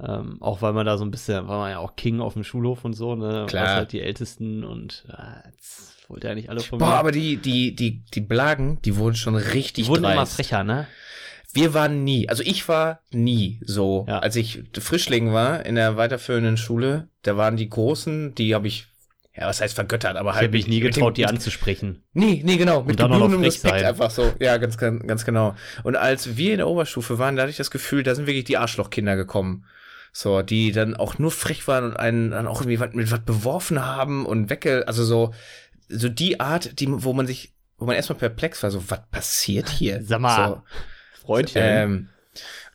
Ähm, 0.00 0.38
auch 0.40 0.62
weil 0.62 0.72
man 0.72 0.86
da 0.86 0.98
so 0.98 1.04
ein 1.04 1.10
bisschen, 1.10 1.46
war 1.46 1.58
man 1.58 1.70
ja 1.70 1.78
auch 1.78 1.94
King 1.96 2.20
auf 2.20 2.32
dem 2.32 2.42
Schulhof 2.42 2.84
und 2.84 2.94
so, 2.94 3.14
ne? 3.14 3.46
Klar. 3.48 3.64
Was 3.64 3.74
halt 3.74 3.92
die 3.92 4.00
Ältesten 4.00 4.64
und 4.64 5.04
äh, 5.08 5.48
wollte 6.08 6.28
ja 6.28 6.34
nicht 6.34 6.50
alle 6.50 6.60
von 6.60 6.78
Boah, 6.78 6.88
mir. 6.88 6.94
aber 6.94 7.12
die, 7.12 7.36
die, 7.36 7.74
die, 7.74 8.04
die 8.04 8.20
Blagen, 8.20 8.80
die 8.82 8.96
wurden 8.96 9.16
schon 9.16 9.36
richtig 9.36 9.84
Die 9.84 9.88
wurden 9.88 10.02
dreist. 10.02 10.16
immer 10.16 10.26
frecher, 10.26 10.64
ne? 10.64 10.86
Wir 11.52 11.72
waren 11.72 12.02
nie, 12.02 12.28
also 12.28 12.42
ich 12.42 12.68
war 12.68 13.00
nie 13.12 13.60
so. 13.64 14.06
Ja. 14.08 14.18
Als 14.18 14.34
ich 14.34 14.64
Frischling 14.76 15.32
war 15.32 15.64
in 15.64 15.76
der 15.76 15.96
weiterführenden 15.96 16.56
Schule, 16.56 17.08
da 17.22 17.36
waren 17.36 17.56
die 17.56 17.68
Großen, 17.70 18.34
die 18.34 18.54
habe 18.54 18.66
ich 18.66 18.88
ja, 19.36 19.48
was 19.48 19.60
heißt 19.60 19.74
vergöttert, 19.74 20.16
aber 20.16 20.34
halt. 20.34 20.42
Ich 20.42 20.48
habe 20.48 20.56
mich 20.56 20.68
nie 20.68 20.78
getraut, 20.80 21.16
die 21.16 21.26
anzusprechen. 21.26 22.04
Nee, 22.12 22.40
nee, 22.44 22.56
genau. 22.56 22.84
Mit 22.84 22.98
gebührendem 22.98 23.42
Respekt 23.42 23.80
sein. 23.80 23.84
einfach 23.84 24.10
so. 24.10 24.32
Ja, 24.38 24.58
ganz, 24.58 24.78
ganz, 24.78 25.04
ganz 25.06 25.24
genau. 25.24 25.56
Und 25.82 25.96
als 25.96 26.36
wir 26.36 26.52
in 26.52 26.58
der 26.58 26.68
Oberstufe 26.68 27.18
waren, 27.18 27.34
da 27.34 27.42
hatte 27.42 27.50
ich 27.50 27.56
das 27.56 27.72
Gefühl, 27.72 28.04
da 28.04 28.14
sind 28.14 28.28
wirklich 28.28 28.44
die 28.44 28.58
Arschlochkinder 28.58 29.16
gekommen. 29.16 29.64
So, 30.12 30.42
die 30.42 30.70
dann 30.70 30.94
auch 30.94 31.18
nur 31.18 31.32
frech 31.32 31.66
waren 31.66 31.82
und 31.82 31.96
einen 31.96 32.30
dann 32.30 32.46
auch 32.46 32.60
irgendwie 32.64 32.96
mit 32.96 33.10
was 33.10 33.20
beworfen 33.24 33.84
haben 33.84 34.24
und 34.24 34.50
wegge, 34.50 34.86
also 34.86 35.02
so, 35.02 35.34
so 35.88 36.08
die 36.08 36.40
Art, 36.40 36.80
die, 36.80 36.86
wo 36.88 37.12
man 37.12 37.26
sich, 37.26 37.54
wo 37.78 37.86
man 37.86 37.96
erstmal 37.96 38.18
perplex 38.18 38.62
war, 38.62 38.70
so, 38.70 38.82
was 38.90 39.00
passiert 39.10 39.68
hier? 39.68 40.02
Sag 40.04 40.20
mal, 40.20 40.48
so, 40.48 40.62
Freundchen. 41.26 41.62
Ähm, 41.64 42.08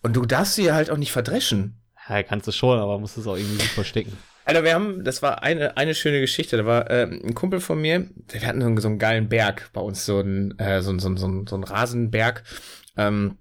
und 0.01 0.15
du 0.15 0.25
darfst 0.25 0.55
sie 0.55 0.71
halt 0.71 0.89
auch 0.89 0.97
nicht 0.97 1.11
verdreschen. 1.11 1.75
Ja, 2.07 2.23
kannst 2.23 2.47
du 2.47 2.51
schon, 2.51 2.79
aber 2.79 2.97
musst 2.99 3.17
es 3.17 3.27
auch 3.27 3.35
irgendwie 3.35 3.57
gut 3.57 3.67
verstecken. 3.67 4.17
Alter, 4.45 4.63
wir 4.63 4.73
haben, 4.73 5.03
das 5.03 5.21
war 5.21 5.43
eine, 5.43 5.77
eine 5.77 5.93
schöne 5.93 6.19
Geschichte. 6.19 6.57
Da 6.57 6.65
war 6.65 6.89
äh, 6.89 7.03
ein 7.03 7.35
Kumpel 7.35 7.59
von 7.59 7.79
mir, 7.79 8.09
wir 8.29 8.41
hatten 8.47 8.61
so, 8.61 8.81
so 8.81 8.87
einen 8.87 8.97
geilen 8.97 9.29
Berg 9.29 9.69
bei 9.73 9.81
uns, 9.81 10.05
so 10.05 10.19
ein, 10.19 10.57
äh, 10.57 10.81
so, 10.81 10.97
so, 10.97 11.15
so, 11.15 11.45
so 11.45 11.55
ein 11.55 11.63
Rasenberg. 11.63 12.43
Ähm, 12.97 13.37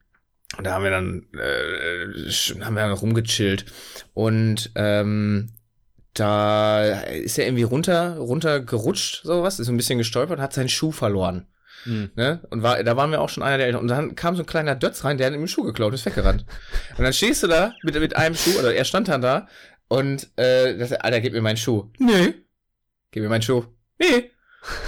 und 0.57 0.65
da 0.67 0.73
haben 0.73 0.85
wir 0.85 0.91
dann, 0.91 1.27
äh, 1.33 2.31
haben 2.63 2.75
wir 2.75 2.83
dann 2.83 2.93
rumgechillt. 2.93 3.65
Und 4.13 4.71
ähm, 4.75 5.51
da 6.21 6.85
ist 6.85 7.39
er 7.39 7.47
irgendwie 7.47 7.63
runter, 7.65 8.19
runter 8.19 8.61
gerutscht, 8.61 9.23
sowas, 9.25 9.59
ist 9.59 9.67
so 9.67 9.73
ein 9.73 9.77
bisschen 9.77 9.99
gestolpert, 9.99 10.41
hat 10.41 10.53
seinen 10.53 10.69
Schuh 10.69 10.93
verloren. 10.93 11.47
Mhm. 11.85 12.11
Ne? 12.17 12.41
Und 12.51 12.63
war, 12.63 12.83
da 12.83 12.97
waren 12.97 13.11
wir 13.11 13.21
auch 13.21 13.29
schon 13.29 13.43
einer 13.43 13.59
der 13.59 13.67
Eltern. 13.67 13.83
Und 13.83 13.89
dann 13.89 14.15
kam 14.15 14.37
so 14.37 14.43
ein 14.43 14.47
kleiner 14.47 14.75
Dötz 14.75 15.05
rein, 15.05 15.19
der 15.19 15.29
hat 15.29 15.35
ihm 15.35 15.41
den 15.41 15.49
Schuh 15.49 15.65
geklaut, 15.65 15.95
ist 15.95 16.07
weggerannt. 16.07 16.45
und 16.97 17.05
dann 17.05 17.13
stehst 17.13 17.43
du 17.43 17.47
da 17.47 17.75
mit, 17.83 17.99
mit 17.99 18.17
einem 18.17 18.35
Schuh, 18.35 18.59
oder 18.59 18.75
er 18.75 18.85
stand 18.85 19.09
dann 19.09 19.23
da 19.23 19.49
und 19.89 20.29
äh, 20.37 20.77
das, 20.77 20.93
Alter, 20.93 21.21
gib 21.21 21.33
mir 21.33 21.43
meinen 21.43 21.57
Schuh. 21.57 21.91
Nee. 21.99 22.35
Gib 23.11 23.23
mir 23.23 23.29
meinen 23.29 23.43
Schuh. 23.43 23.65
Nee. 23.99 24.31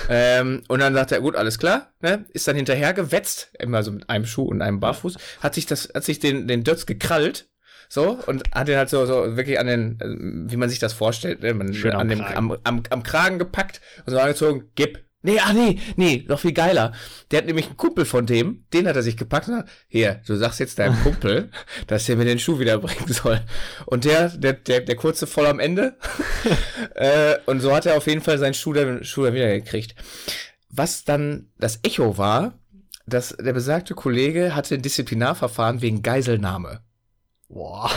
ähm, 0.09 0.63
und 0.69 0.81
dann 0.81 0.95
sagt 0.95 1.13
er, 1.13 1.21
gut, 1.21 1.37
alles 1.37 1.59
klar, 1.59 1.93
ne? 2.01 2.27
Ist 2.31 2.47
dann 2.49 2.57
hinterher 2.57 2.93
gewetzt, 2.93 3.53
immer 3.59 3.83
so 3.83 3.93
mit 3.93 4.11
einem 4.11 4.27
Schuh 4.27 4.45
und 4.45 4.63
einem 4.63 4.81
Barfuß, 4.81 5.17
hat 5.41 5.55
sich 5.55 5.67
das, 5.67 5.91
hat 5.95 6.05
sich 6.05 6.19
den, 6.19 6.49
den 6.49 6.65
Dötz 6.65 6.87
gekrallt, 6.87 7.50
so, 7.93 8.21
und 8.27 8.45
hat 8.55 8.69
den 8.69 8.77
halt 8.77 8.89
so, 8.89 9.05
so 9.05 9.37
wirklich 9.37 9.59
an 9.59 9.67
den, 9.67 10.47
wie 10.49 10.57
man 10.57 10.69
sich 10.69 10.79
das 10.79 10.93
vorstellt, 10.93 11.43
ne? 11.43 11.53
Man, 11.55 11.75
Schön 11.75 11.91
an 11.91 12.09
dem, 12.09 12.21
am, 12.21 12.57
am, 12.63 12.85
am 12.89 13.03
Kragen 13.03 13.41
gepackt 13.41 13.81
und 14.07 14.13
so 14.13 14.19
angezogen, 14.21 14.71
gib. 14.77 15.05
Nee, 15.23 15.41
ah 15.41 15.53
nee, 15.53 15.81
nee, 15.97 16.25
noch 16.29 16.39
viel 16.39 16.53
geiler. 16.53 16.93
Der 17.31 17.39
hat 17.39 17.47
nämlich 17.47 17.67
einen 17.67 17.77
Kumpel 17.77 18.05
von 18.05 18.27
dem, 18.27 18.65
den 18.73 18.87
hat 18.87 18.95
er 18.95 19.03
sich 19.03 19.17
gepackt 19.17 19.49
und 19.49 19.55
sagt, 19.57 19.71
hier, 19.89 20.23
du 20.25 20.37
sagst 20.37 20.61
jetzt 20.61 20.79
deinem 20.79 20.99
Kumpel, 21.03 21.51
dass 21.89 22.07
der 22.07 22.15
mir 22.15 22.25
den 22.25 22.39
Schuh 22.39 22.61
wiederbringen 22.61 23.13
soll. 23.13 23.41
Und 23.87 24.05
der, 24.05 24.29
der, 24.29 24.53
der, 24.53 24.83
der 24.83 24.95
kurze 24.95 25.27
voll 25.27 25.47
am 25.47 25.59
Ende. 25.59 25.97
äh, 26.95 27.39
und 27.47 27.59
so 27.59 27.75
hat 27.75 27.87
er 27.87 27.97
auf 27.97 28.07
jeden 28.07 28.23
Fall 28.23 28.39
seinen 28.39 28.55
Schuh 28.55 28.73
dann, 28.73 29.03
Schuh 29.03 29.25
dann 29.25 29.35
wieder 29.35 29.49
gekriegt. 29.49 29.97
Was 30.69 31.03
dann 31.03 31.49
das 31.59 31.81
Echo 31.83 32.17
war, 32.19 32.55
dass 33.07 33.37
der 33.37 33.53
besagte 33.53 33.95
Kollege 33.95 34.55
hatte 34.55 34.77
ein 34.77 34.83
Disziplinarverfahren 34.83 35.83
wegen 35.83 36.03
Geiselnahme. 36.03 36.83
Boah. 37.51 37.91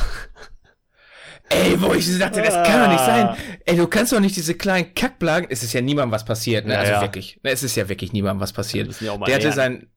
Ey, 1.49 1.79
wo 1.79 1.93
ich 1.93 2.17
dachte, 2.17 2.41
das 2.41 2.55
kann 2.67 2.81
doch 2.81 2.91
nicht 2.91 3.05
sein. 3.05 3.37
Ey, 3.65 3.77
du 3.77 3.87
kannst 3.87 4.11
doch 4.11 4.19
nicht 4.19 4.35
diese 4.35 4.55
kleinen 4.55 4.95
Kackblagen. 4.95 5.47
Es 5.51 5.61
ist 5.61 5.73
ja 5.73 5.81
niemandem 5.81 6.11
was 6.11 6.25
passiert, 6.25 6.65
ne? 6.65 6.73
Ja, 6.73 6.79
also 6.79 6.91
ja. 6.93 7.01
wirklich. 7.01 7.39
Ne, 7.43 7.51
es 7.51 7.61
ist 7.61 7.75
ja 7.75 7.87
wirklich 7.87 8.11
niemandem 8.13 8.41
was 8.41 8.51
passiert. 8.53 8.99
Der 8.99 9.11
hatte 9.13 9.29
lernen. 9.29 9.53
sein. 9.53 9.87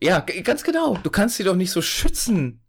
Ja, 0.00 0.20
ganz 0.20 0.62
genau. 0.62 0.96
Du 1.02 1.10
kannst 1.10 1.36
sie 1.36 1.44
doch 1.44 1.56
nicht 1.56 1.72
so 1.72 1.82
schützen. 1.82 2.62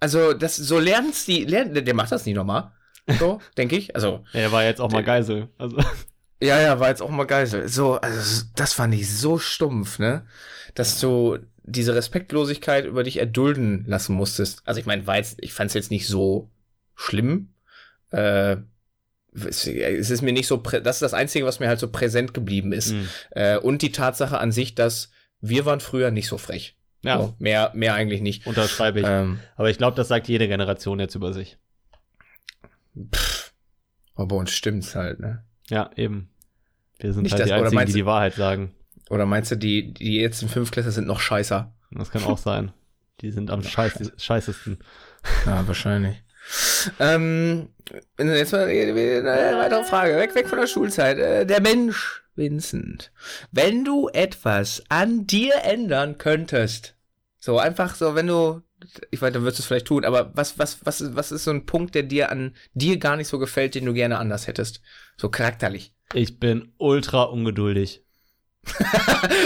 Also, 0.00 0.34
das, 0.34 0.56
so 0.56 0.78
lernst 0.78 1.26
die, 1.26 1.44
lernen, 1.44 1.84
der 1.84 1.94
macht 1.94 2.12
das 2.12 2.26
nicht 2.26 2.36
nochmal. 2.36 2.72
So, 3.18 3.40
denke 3.56 3.76
ich. 3.76 3.94
Also. 3.94 4.24
Er 4.32 4.52
war 4.52 4.64
jetzt 4.64 4.80
auch 4.80 4.92
mal 4.92 5.02
Geisel. 5.02 5.48
Also. 5.56 5.78
Ja, 6.40 6.60
ja, 6.60 6.78
war 6.78 6.88
jetzt 6.88 7.02
auch 7.02 7.10
mal 7.10 7.26
Geisel. 7.26 7.66
So, 7.68 7.94
also, 7.94 8.44
das 8.54 8.74
fand 8.74 8.94
ich 8.94 9.10
so 9.10 9.38
stumpf, 9.38 9.98
ne? 9.98 10.26
Dass 10.74 11.00
du 11.00 11.38
diese 11.68 11.94
Respektlosigkeit 11.94 12.84
über 12.86 13.02
dich 13.04 13.18
erdulden 13.18 13.84
lassen 13.86 14.14
musstest. 14.14 14.62
Also, 14.64 14.80
ich 14.80 14.86
meine, 14.86 15.02
ich 15.38 15.52
fand 15.52 15.68
es 15.68 15.74
jetzt 15.74 15.90
nicht 15.90 16.06
so 16.08 16.50
schlimm, 16.94 17.50
äh, 18.10 18.56
es 19.34 19.66
ist 19.66 20.22
mir 20.22 20.32
nicht 20.32 20.46
so, 20.48 20.56
das 20.56 20.96
ist 20.96 21.02
das 21.02 21.14
Einzige, 21.14 21.44
was 21.44 21.60
mir 21.60 21.68
halt 21.68 21.78
so 21.78 21.88
präsent 21.88 22.34
geblieben 22.34 22.72
ist. 22.72 22.92
Mhm. 22.92 23.08
Äh, 23.30 23.58
und 23.58 23.82
die 23.82 23.92
Tatsache 23.92 24.38
an 24.38 24.50
sich, 24.50 24.74
dass 24.74 25.10
wir 25.40 25.64
waren 25.66 25.80
früher 25.80 26.10
nicht 26.10 26.26
so 26.26 26.38
frech. 26.38 26.76
Ja. 27.02 27.20
So, 27.20 27.34
mehr, 27.38 27.70
mehr 27.74 27.94
eigentlich 27.94 28.20
nicht. 28.22 28.46
Unterschreibe 28.48 29.00
ich. 29.00 29.06
Ähm, 29.06 29.38
Aber 29.54 29.70
ich 29.70 29.78
glaube, 29.78 29.96
das 29.96 30.08
sagt 30.08 30.26
jede 30.26 30.48
Generation 30.48 30.98
jetzt 30.98 31.14
über 31.14 31.32
sich. 31.32 31.58
Pff, 33.14 33.52
aber 34.14 34.26
bei 34.28 34.36
uns 34.36 34.50
stimmt's 34.50 34.96
halt, 34.96 35.20
ne? 35.20 35.44
Ja, 35.68 35.90
eben. 35.94 36.30
Wir 36.98 37.12
sind 37.12 37.22
Nicht 37.22 37.32
halt 37.32 37.42
das- 37.42 37.46
die 37.48 37.52
oder 37.52 37.60
Einzigen, 37.62 37.74
meinst 37.76 37.90
die 37.94 37.98
du- 38.00 38.04
die 38.04 38.06
Wahrheit 38.06 38.34
sagen. 38.34 38.74
Oder 39.10 39.26
meinst 39.26 39.50
du, 39.50 39.56
die, 39.56 39.92
die 39.94 40.16
jetzt 40.20 40.42
in 40.42 40.48
Fünftklässler 40.48 40.92
sind 40.92 41.06
noch 41.06 41.20
scheißer? 41.20 41.72
Das 41.90 42.10
kann 42.10 42.22
auch 42.24 42.38
sein. 42.38 42.72
Die 43.20 43.30
sind 43.30 43.50
am 43.50 43.62
scheiß 43.62 44.12
scheißesten. 44.16 44.78
Ja, 45.46 45.66
wahrscheinlich. 45.66 46.22
Ähm, 47.00 47.70
jetzt 48.18 48.52
mal 48.52 48.66
eine 48.66 49.58
weitere 49.58 49.84
Frage. 49.84 50.16
Weg, 50.16 50.34
weg 50.34 50.48
von 50.48 50.58
der 50.58 50.66
Schulzeit. 50.66 51.18
Äh, 51.18 51.46
Der 51.46 51.60
Mensch, 51.60 52.22
Vincent. 52.36 53.10
Wenn 53.50 53.84
du 53.84 54.08
etwas 54.12 54.82
an 54.88 55.26
dir 55.26 55.54
ändern 55.64 56.18
könntest, 56.18 56.94
so 57.38 57.58
einfach 57.58 57.94
so, 57.94 58.14
wenn 58.14 58.26
du, 58.28 58.62
ich 59.10 59.20
weiß, 59.20 59.32
dann 59.32 59.42
würdest 59.42 59.58
du 59.58 59.62
es 59.62 59.66
vielleicht 59.66 59.86
tun, 59.86 60.04
aber 60.04 60.30
was, 60.36 60.58
was, 60.58 60.84
was, 60.86 61.00
ist- 61.00 61.16
was 61.16 61.32
ist 61.32 61.44
so 61.44 61.50
ein 61.50 61.66
Punkt, 61.66 61.94
der 61.94 62.04
dir 62.04 62.30
an 62.30 62.54
dir 62.74 62.98
gar 62.98 63.16
nicht 63.16 63.28
so 63.28 63.38
gefällt, 63.38 63.74
den 63.74 63.84
du 63.86 63.92
gerne 63.94 64.18
anders 64.18 64.46
hättest? 64.46 64.80
So 65.16 65.28
charakterlich. 65.30 65.94
Ich 66.14 66.38
bin 66.38 66.72
ultra 66.78 67.24
ungeduldig. 67.24 68.04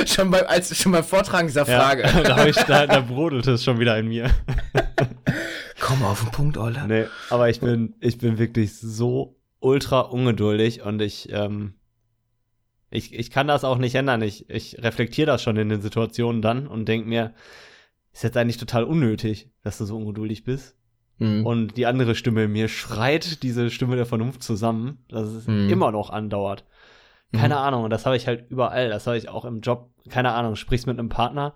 Schon 0.06 0.30
beim, 0.30 0.44
als, 0.46 0.76
schon 0.76 0.92
beim 0.92 1.04
Vortragen 1.04 1.46
dieser 1.48 1.66
Frage. 1.66 2.02
Ja, 2.02 2.22
da, 2.22 2.46
ich, 2.46 2.56
da, 2.56 2.86
da 2.86 3.00
brodelt 3.00 3.46
es 3.46 3.64
schon 3.64 3.78
wieder 3.78 3.98
in 3.98 4.08
mir. 4.08 4.30
Komm 5.80 6.02
auf 6.02 6.20
den 6.22 6.30
Punkt, 6.30 6.56
Olle. 6.56 6.84
Nee, 6.86 7.04
aber 7.30 7.50
ich 7.50 7.60
bin, 7.60 7.94
ich 8.00 8.18
bin 8.18 8.38
wirklich 8.38 8.72
so 8.78 9.36
ultra 9.60 10.00
ungeduldig 10.00 10.82
und 10.82 11.00
ich, 11.02 11.28
ähm, 11.32 11.74
ich, 12.90 13.14
ich 13.14 13.30
kann 13.30 13.48
das 13.48 13.64
auch 13.64 13.78
nicht 13.78 13.94
ändern. 13.94 14.22
Ich, 14.22 14.48
ich 14.50 14.82
reflektiere 14.82 15.26
das 15.26 15.42
schon 15.42 15.56
in 15.56 15.68
den 15.68 15.80
Situationen 15.82 16.42
dann 16.42 16.66
und 16.66 16.86
denke 16.86 17.08
mir, 17.08 17.34
ist 18.12 18.22
jetzt 18.24 18.36
eigentlich 18.36 18.58
total 18.58 18.84
unnötig, 18.84 19.50
dass 19.62 19.78
du 19.78 19.84
so 19.86 19.96
ungeduldig 19.96 20.44
bist. 20.44 20.76
Mhm. 21.18 21.46
Und 21.46 21.76
die 21.76 21.86
andere 21.86 22.14
Stimme 22.14 22.44
in 22.44 22.52
mir 22.52 22.68
schreit 22.68 23.42
diese 23.42 23.70
Stimme 23.70 23.96
der 23.96 24.06
Vernunft 24.06 24.42
zusammen, 24.42 25.04
dass 25.08 25.28
es 25.28 25.46
Mhm. 25.46 25.70
immer 25.70 25.90
noch 25.90 26.10
andauert. 26.10 26.64
Keine 27.32 27.54
Mhm. 27.54 27.60
Ahnung, 27.60 27.84
und 27.84 27.90
das 27.90 28.04
habe 28.06 28.16
ich 28.16 28.26
halt 28.26 28.50
überall. 28.50 28.88
Das 28.90 29.06
habe 29.06 29.16
ich 29.16 29.28
auch 29.28 29.44
im 29.44 29.60
Job. 29.60 29.90
Keine 30.10 30.32
Ahnung, 30.32 30.54
sprichst 30.56 30.86
mit 30.86 30.98
einem 30.98 31.08
Partner 31.08 31.54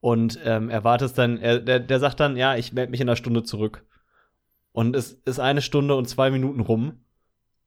und 0.00 0.38
ähm, 0.44 0.68
erwartest 0.68 1.16
dann, 1.18 1.38
er, 1.38 1.58
der, 1.60 1.80
der 1.80 1.98
sagt 1.98 2.20
dann, 2.20 2.36
ja, 2.36 2.56
ich 2.56 2.72
melde 2.72 2.90
mich 2.90 3.00
in 3.00 3.08
einer 3.08 3.16
Stunde 3.16 3.42
zurück. 3.42 3.84
Und 4.72 4.94
es 4.94 5.12
ist 5.12 5.40
eine 5.40 5.62
Stunde 5.62 5.94
und 5.94 6.06
zwei 6.08 6.30
Minuten 6.30 6.60
rum. 6.60 7.00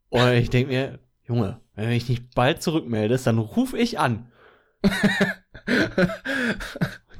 Und 0.09 0.33
ich 0.33 0.49
denke 0.51 0.71
mir, 0.71 0.99
Junge, 1.27 1.59
wenn 1.75 1.85
du 1.85 1.91
dich 1.91 2.07
nicht 2.09 2.35
bald 2.35 2.61
zurückmeldest, 2.61 3.25
dann 3.27 3.39
ruf 3.39 3.73
ich 3.73 3.99
an. 3.99 4.31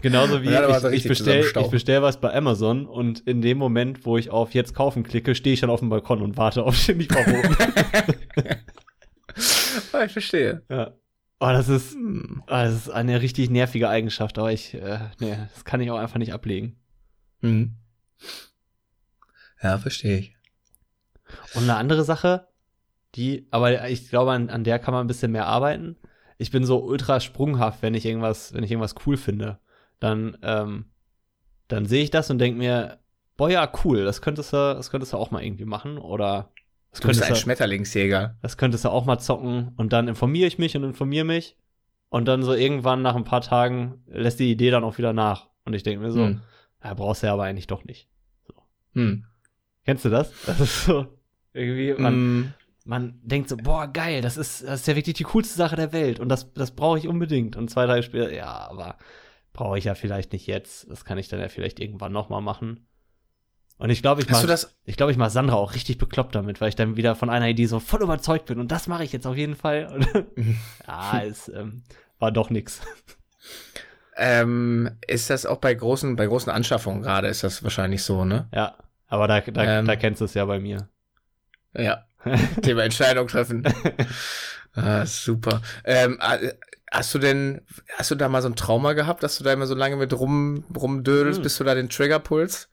Genauso 0.01 0.41
wie 0.43 0.55
aber 0.55 0.69
ich, 0.69 0.77
ich 0.77 0.83
richtig 0.85 1.09
bestell, 1.09 1.25
zusammenstauchen. 1.41 1.65
ich 1.65 1.71
bestell 1.71 2.01
was 2.01 2.21
bei 2.21 2.33
Amazon 2.33 2.85
und 2.85 3.19
in 3.21 3.41
dem 3.41 3.57
Moment, 3.57 4.05
wo 4.05 4.17
ich 4.17 4.29
auf 4.29 4.53
jetzt 4.53 4.73
kaufen 4.73 5.03
klicke, 5.03 5.35
stehe 5.35 5.53
ich 5.53 5.59
dann 5.59 5.69
auf 5.69 5.81
dem 5.81 5.89
Balkon 5.89 6.21
und 6.21 6.37
warte 6.37 6.63
auf 6.63 6.85
den 6.85 6.99
Lieferboten. 6.99 7.57
Ah, 9.93 10.03
ich 10.05 10.11
verstehe. 10.13 10.63
ja. 10.69 10.93
Oh, 11.41 11.47
das 11.47 11.69
ist, 11.69 11.93
Hm. 11.93 12.43
oh, 12.47 12.49
das 12.49 12.73
ist 12.75 12.89
eine 12.89 13.21
richtig 13.21 13.49
nervige 13.49 13.87
Eigenschaft, 13.87 14.37
aber 14.37 14.51
ich, 14.51 14.73
äh, 14.73 14.99
nee, 15.19 15.37
das 15.53 15.63
kann 15.63 15.79
ich 15.79 15.89
auch 15.89 15.97
einfach 15.97 16.17
nicht 16.17 16.33
ablegen. 16.33 16.75
Hm. 17.41 17.75
Ja, 19.61 19.77
verstehe 19.77 20.17
ich. 20.17 20.35
Und 21.53 21.63
eine 21.63 21.75
andere 21.75 22.03
Sache, 22.03 22.47
die, 23.15 23.47
aber 23.51 23.87
ich 23.89 24.09
glaube, 24.09 24.31
an, 24.31 24.49
an 24.49 24.63
der 24.63 24.79
kann 24.79 24.93
man 24.93 25.03
ein 25.03 25.07
bisschen 25.07 25.31
mehr 25.31 25.47
arbeiten. 25.47 25.95
Ich 26.37 26.51
bin 26.51 26.65
so 26.65 26.83
ultra 26.83 27.19
sprunghaft, 27.19 27.81
wenn 27.81 27.93
ich 27.93 28.05
irgendwas, 28.05 28.53
wenn 28.53 28.63
ich 28.63 28.71
irgendwas 28.71 28.95
cool 29.05 29.17
finde. 29.17 29.59
Dann, 29.99 30.37
ähm, 30.41 30.85
dann 31.67 31.85
sehe 31.85 32.03
ich 32.03 32.09
das 32.11 32.29
und 32.29 32.39
denke 32.39 32.57
mir, 32.57 32.99
boah, 33.37 33.49
ja, 33.49 33.71
cool, 33.83 34.03
das 34.05 34.21
könntest 34.21 34.53
du, 34.53 34.57
das 34.75 34.89
könntest 34.91 35.13
du 35.13 35.17
auch 35.17 35.31
mal 35.31 35.43
irgendwie 35.43 35.65
machen. 35.65 35.97
Oder 35.97 36.51
das 36.91 37.01
Du 37.01 37.07
bist 37.07 37.19
könntest 37.21 37.29
ein 37.31 37.35
Schmetterlingsjäger. 37.43 38.37
das 38.41 38.57
könntest 38.57 38.85
du 38.85 38.89
auch 38.89 39.05
mal 39.05 39.19
zocken. 39.19 39.73
Und 39.77 39.93
dann 39.93 40.07
informiere 40.07 40.47
ich 40.47 40.57
mich 40.57 40.75
und 40.75 40.83
informiere 40.83 41.25
mich. 41.25 41.55
Und 42.09 42.25
dann 42.27 42.41
so 42.43 42.53
irgendwann 42.53 43.01
nach 43.03 43.15
ein 43.15 43.23
paar 43.23 43.41
Tagen 43.41 44.03
lässt 44.07 44.39
die 44.39 44.49
Idee 44.51 44.71
dann 44.71 44.83
auch 44.83 44.97
wieder 44.97 45.13
nach. 45.13 45.47
Und 45.65 45.73
ich 45.73 45.83
denke 45.83 46.03
mir 46.03 46.11
so, 46.11 46.21
Hm. 46.25 46.41
ja, 46.83 46.93
brauchst 46.95 47.21
du 47.21 47.27
ja 47.27 47.33
aber 47.33 47.43
eigentlich 47.43 47.67
doch 47.67 47.83
nicht. 47.83 48.09
Hm. 48.93 49.25
Kennst 49.85 50.05
du 50.05 50.09
das? 50.09 50.31
Das 50.45 50.59
ist 50.59 50.85
so 50.85 51.05
irgendwie, 51.53 51.93
man, 51.93 52.13
Hm. 52.13 52.53
man 52.85 53.19
denkt 53.23 53.49
so, 53.49 53.57
boah, 53.57 53.87
geil, 53.87 54.21
das 54.21 54.37
ist, 54.37 54.63
das 54.63 54.81
ist 54.81 54.87
ja 54.87 54.95
wirklich 54.95 55.15
die 55.15 55.23
coolste 55.23 55.55
Sache 55.55 55.75
der 55.75 55.93
Welt 55.93 56.19
und 56.19 56.29
das, 56.29 56.51
das 56.53 56.71
brauche 56.71 56.97
ich 56.97 57.07
unbedingt. 57.07 57.55
Und 57.55 57.69
zwei 57.69 57.85
Tage 57.85 58.01
später, 58.03 58.33
ja, 58.33 58.67
aber 58.69 58.97
brauche 59.53 59.77
ich 59.77 59.83
ja 59.85 59.93
vielleicht 59.95 60.31
nicht 60.33 60.47
jetzt. 60.47 60.89
Das 60.89 61.05
kann 61.05 61.17
ich 61.19 61.27
dann 61.27 61.39
ja 61.39 61.47
vielleicht 61.49 61.79
irgendwann 61.79 62.11
nochmal 62.11 62.41
machen. 62.41 62.87
Und 63.79 63.89
ich 63.91 64.01
glaube, 64.01 64.21
ich 64.21 64.29
mach, 64.29 64.45
das? 64.45 64.75
ich 64.83 64.97
glaube, 64.97 65.13
ich 65.13 65.17
mache 65.17 65.29
Sandra 65.29 65.55
auch 65.55 65.73
richtig 65.73 65.97
bekloppt 65.97 66.35
damit, 66.35 66.59
weil 66.59 66.67
ich 66.67 66.75
dann 66.75 66.97
wieder 66.97 67.15
von 67.15 67.29
einer 67.29 67.47
Idee 67.47 67.65
so 67.65 67.79
voll 67.79 68.01
überzeugt 68.01 68.45
bin 68.45 68.59
und 68.59 68.71
das 68.73 68.87
mache 68.87 69.05
ich 69.05 69.13
jetzt 69.13 69.25
auf 69.25 69.37
jeden 69.37 69.55
Fall. 69.55 69.87
Und 69.87 70.05
ja, 70.87 71.23
es 71.23 71.47
ähm, 71.47 71.83
war 72.19 72.31
doch 72.33 72.49
nix. 72.49 72.81
Ähm, 74.17 74.91
ist 75.07 75.29
das 75.29 75.45
auch 75.45 75.59
bei 75.59 75.73
großen, 75.73 76.17
bei 76.17 76.25
großen 76.25 76.51
Anschaffungen 76.51 77.01
gerade, 77.01 77.29
ist 77.29 77.43
das 77.45 77.63
wahrscheinlich 77.63 78.03
so, 78.03 78.25
ne? 78.25 78.49
Ja, 78.53 78.75
aber 79.07 79.29
da, 79.29 79.39
da, 79.39 79.79
Ähm. 79.79 79.85
da 79.85 79.95
kennst 79.95 80.19
du 80.19 80.25
es 80.25 80.33
ja 80.33 80.43
bei 80.43 80.59
mir. 80.59 80.89
Ja. 81.73 82.05
Thema 82.61 82.83
Entscheidung 82.83 83.27
treffen. 83.27 83.63
ah, 84.73 85.05
super. 85.05 85.61
Ähm, 85.85 86.19
äh, 86.21 86.51
hast 86.91 87.13
du 87.13 87.19
denn, 87.19 87.61
hast 87.97 88.11
du 88.11 88.15
da 88.15 88.27
mal 88.27 88.41
so 88.41 88.49
ein 88.49 88.57
Trauma 88.57 88.91
gehabt, 88.91 89.23
dass 89.23 89.37
du 89.37 89.45
da 89.45 89.53
immer 89.53 89.67
so 89.67 89.75
lange 89.75 89.95
mit 89.95 90.11
rum, 90.11 90.65
rumdödelst, 90.75 91.37
Hm. 91.37 91.43
bis 91.43 91.57
du 91.57 91.63
da 91.63 91.75
den 91.75 91.87
Trigger 91.89 92.19
pulst? 92.19 92.69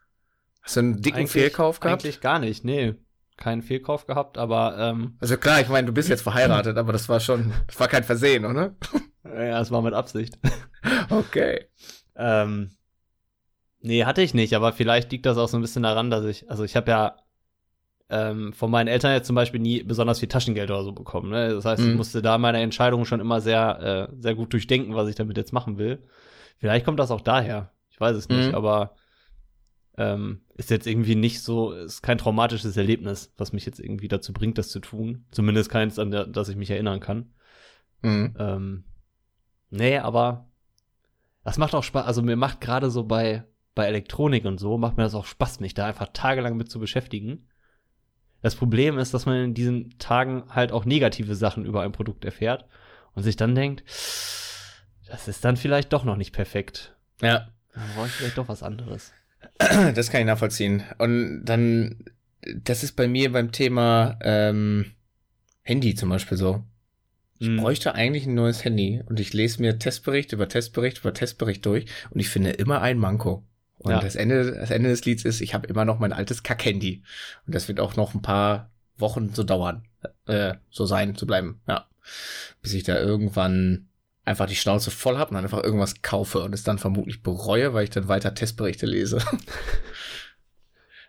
Hast 0.66 0.76
du 0.76 0.80
einen 0.80 1.00
dicken 1.00 1.18
Eigentlich- 1.20 1.30
Fehlkauf 1.30 1.80
gehabt? 1.80 2.04
Eigentlich 2.04 2.20
gar 2.20 2.38
nicht, 2.40 2.64
nee. 2.64 2.94
Keinen 3.38 3.62
Fehlkauf 3.62 4.06
gehabt, 4.06 4.36
aber 4.36 4.76
ähm, 4.78 5.16
Also 5.20 5.36
klar, 5.36 5.60
ich 5.60 5.68
meine, 5.68 5.86
du 5.86 5.92
bist 5.92 6.08
jetzt 6.08 6.22
verheiratet, 6.22 6.76
aber 6.76 6.92
das 6.92 7.08
war 7.08 7.20
schon, 7.20 7.52
das 7.68 7.78
war 7.80 7.86
kein 7.88 8.02
Versehen, 8.04 8.44
oder? 8.44 8.74
ja, 9.24 9.60
es 9.60 9.70
war 9.70 9.80
mit 9.82 9.94
Absicht. 9.94 10.38
Okay. 11.10 11.66
Ähm, 12.16 12.70
nee, 13.80 14.04
hatte 14.04 14.22
ich 14.22 14.34
nicht, 14.34 14.54
aber 14.54 14.72
vielleicht 14.72 15.10
liegt 15.12 15.26
das 15.26 15.36
auch 15.36 15.48
so 15.48 15.56
ein 15.58 15.60
bisschen 15.60 15.82
daran, 15.82 16.10
dass 16.10 16.24
ich, 16.24 16.48
also 16.50 16.62
ich 16.64 16.76
habe 16.76 16.90
ja 16.90 17.16
ähm, 18.08 18.52
von 18.52 18.70
meinen 18.70 18.86
Eltern 18.86 19.12
jetzt 19.12 19.26
zum 19.26 19.34
Beispiel 19.34 19.58
nie 19.60 19.82
besonders 19.82 20.20
viel 20.20 20.28
Taschengeld 20.28 20.70
oder 20.70 20.84
so 20.84 20.92
bekommen. 20.92 21.30
Ne? 21.30 21.50
Das 21.54 21.64
heißt, 21.64 21.82
ich 21.82 21.88
Mhm. 21.90 21.96
musste 21.96 22.22
da 22.22 22.38
meine 22.38 22.60
Entscheidungen 22.60 23.04
schon 23.04 23.18
immer 23.20 23.40
sehr, 23.40 24.08
äh, 24.12 24.16
sehr 24.22 24.36
gut 24.36 24.52
durchdenken, 24.52 24.94
was 24.94 25.08
ich 25.08 25.16
damit 25.16 25.36
jetzt 25.36 25.52
machen 25.52 25.76
will. 25.76 26.04
Vielleicht 26.58 26.84
kommt 26.84 27.00
das 27.00 27.10
auch 27.10 27.20
daher. 27.20 27.72
Ich 27.90 27.98
weiß 28.00 28.16
es 28.16 28.28
nicht, 28.28 28.48
Mhm. 28.50 28.54
aber 28.54 28.94
ähm, 29.98 30.42
ist 30.54 30.70
jetzt 30.70 30.86
irgendwie 30.86 31.14
nicht 31.14 31.42
so, 31.42 31.72
ist 31.72 32.02
kein 32.02 32.18
traumatisches 32.18 32.76
Erlebnis, 32.76 33.32
was 33.36 33.52
mich 33.52 33.64
jetzt 33.66 33.80
irgendwie 33.80 34.08
dazu 34.08 34.32
bringt, 34.32 34.58
das 34.58 34.68
zu 34.68 34.80
tun. 34.80 35.24
Zumindest 35.30 35.70
keins, 35.70 35.98
an 35.98 36.10
der, 36.10 36.26
das 36.26 36.48
ich 36.48 36.56
mich 36.56 36.70
erinnern 36.70 37.00
kann. 37.00 37.30
Mhm. 38.02 38.34
Ähm, 38.38 38.84
nee, 39.70 39.98
aber 39.98 40.48
das 41.44 41.58
macht 41.58 41.74
auch 41.74 41.84
Spaß. 41.84 42.06
Also 42.06 42.22
mir 42.22 42.36
macht 42.36 42.60
gerade 42.60 42.90
so 42.90 43.04
bei, 43.04 43.44
bei 43.74 43.86
Elektronik 43.86 44.44
und 44.44 44.58
so, 44.58 44.78
macht 44.78 44.96
mir 44.96 45.04
das 45.04 45.14
auch 45.14 45.26
Spaß, 45.26 45.60
mich 45.60 45.74
da 45.74 45.86
einfach 45.86 46.08
tagelang 46.12 46.56
mit 46.56 46.70
zu 46.70 46.78
beschäftigen. 46.78 47.48
Das 48.42 48.54
Problem 48.54 48.98
ist, 48.98 49.14
dass 49.14 49.26
man 49.26 49.36
in 49.36 49.54
diesen 49.54 49.98
Tagen 49.98 50.44
halt 50.50 50.72
auch 50.72 50.84
negative 50.84 51.34
Sachen 51.34 51.64
über 51.64 51.82
ein 51.82 51.92
Produkt 51.92 52.24
erfährt 52.24 52.66
und 53.14 53.22
sich 53.22 53.36
dann 53.36 53.54
denkt, 53.54 53.82
das 55.08 55.26
ist 55.26 55.44
dann 55.44 55.56
vielleicht 55.56 55.92
doch 55.92 56.04
noch 56.04 56.16
nicht 56.16 56.32
perfekt. 56.32 56.96
Ja. 57.22 57.48
Dann 57.74 57.84
brauche 57.94 58.06
ich 58.06 58.12
vielleicht 58.12 58.38
doch 58.38 58.48
was 58.48 58.62
anderes. 58.62 59.12
Das 59.94 60.10
kann 60.10 60.20
ich 60.20 60.26
nachvollziehen. 60.26 60.82
Und 60.98 61.44
dann, 61.44 62.04
das 62.64 62.82
ist 62.82 62.92
bei 62.92 63.08
mir 63.08 63.32
beim 63.32 63.52
Thema 63.52 64.18
ähm, 64.22 64.92
Handy 65.62 65.94
zum 65.94 66.08
Beispiel 66.10 66.38
so. 66.38 66.64
Ich 67.38 67.48
Mhm. 67.48 67.58
bräuchte 67.58 67.94
eigentlich 67.94 68.26
ein 68.26 68.34
neues 68.34 68.64
Handy 68.64 69.02
und 69.06 69.20
ich 69.20 69.34
lese 69.34 69.60
mir 69.60 69.78
Testbericht 69.78 70.32
über 70.32 70.48
Testbericht 70.48 71.00
über 71.00 71.12
Testbericht 71.12 71.66
durch 71.66 71.84
und 72.10 72.18
ich 72.20 72.30
finde 72.30 72.50
immer 72.50 72.80
ein 72.80 72.98
Manko. 72.98 73.44
Und 73.78 73.90
Ja. 73.92 74.00
das, 74.00 74.16
Ende, 74.16 74.52
das 74.52 74.70
Ende 74.70 74.88
des 74.88 75.04
Lieds 75.04 75.24
ist, 75.26 75.42
ich 75.42 75.52
habe 75.52 75.66
immer 75.66 75.84
noch 75.84 75.98
mein 75.98 76.14
altes 76.14 76.42
Kack-Handy. 76.42 77.02
Und 77.46 77.54
das 77.54 77.68
wird 77.68 77.78
auch 77.78 77.94
noch 77.96 78.14
ein 78.14 78.22
paar 78.22 78.70
Wochen 78.96 79.34
so 79.34 79.44
dauern, 79.44 79.82
äh, 80.26 80.54
so 80.70 80.86
sein, 80.86 81.14
zu 81.14 81.26
bleiben, 81.26 81.60
ja. 81.68 81.86
Bis 82.62 82.72
ich 82.72 82.84
da 82.84 82.98
irgendwann 82.98 83.88
einfach 84.26 84.46
die 84.46 84.56
Schnauze 84.56 84.90
voll 84.90 85.16
habe 85.16 85.30
und 85.30 85.36
dann 85.36 85.44
einfach 85.44 85.62
irgendwas 85.64 86.02
kaufe 86.02 86.40
und 86.42 86.52
es 86.52 86.62
dann 86.64 86.78
vermutlich 86.78 87.22
bereue, 87.22 87.72
weil 87.72 87.84
ich 87.84 87.90
dann 87.90 88.08
weiter 88.08 88.34
Testberichte 88.34 88.84
lese. 88.86 89.18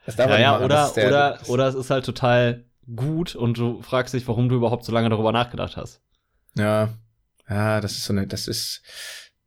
Das 0.05 0.15
Ja, 0.15 0.37
ja, 0.39 0.61
oder, 0.63 0.89
der- 0.95 1.07
oder, 1.09 1.39
oder 1.49 1.67
es 1.67 1.75
ist 1.75 1.89
halt 1.89 2.05
total 2.05 2.63
gut 2.95 3.35
und 3.35 3.57
du 3.57 3.81
fragst 3.81 4.13
dich, 4.13 4.25
warum 4.29 4.47
du 4.47 4.55
überhaupt 4.55 4.85
so 4.85 4.93
lange 4.93 5.09
darüber 5.09 5.33
nachgedacht 5.33 5.75
hast. 5.75 5.99
Ja, 6.55 6.93
ja, 7.49 7.81
das 7.81 7.91
ist 7.91 8.05
so 8.05 8.13
eine, 8.13 8.25
das 8.25 8.47
ist, 8.47 8.81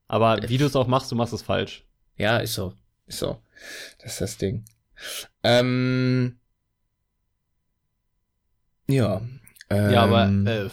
Aber 0.06 0.36
wie 0.50 0.58
du 0.58 0.66
es 0.66 0.76
auch 0.76 0.86
machst, 0.86 1.10
du 1.10 1.16
machst 1.16 1.32
es 1.32 1.40
falsch. 1.40 1.86
Ja, 2.18 2.36
ist 2.36 2.52
so. 2.52 2.74
Ist 3.06 3.20
so. 3.20 3.40
Das 4.02 4.12
ist 4.12 4.20
das 4.20 4.36
Ding. 4.36 4.66
Ähm, 5.42 6.38
ja. 8.86 9.22
Ähm, 9.70 9.90
Ja, 9.90 10.02
aber 10.02 10.28
äh, 10.28 10.68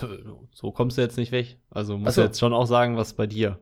so 0.52 0.72
kommst 0.72 0.98
du 0.98 1.02
jetzt 1.02 1.18
nicht 1.18 1.32
weg. 1.32 1.58
Also 1.70 1.98
musst 1.98 2.10
Ach 2.10 2.14
so. 2.14 2.22
du 2.22 2.28
jetzt 2.28 2.40
schon 2.40 2.54
auch 2.54 2.66
sagen, 2.66 2.98
was 2.98 3.14
bei 3.14 3.28
dir. 3.28 3.60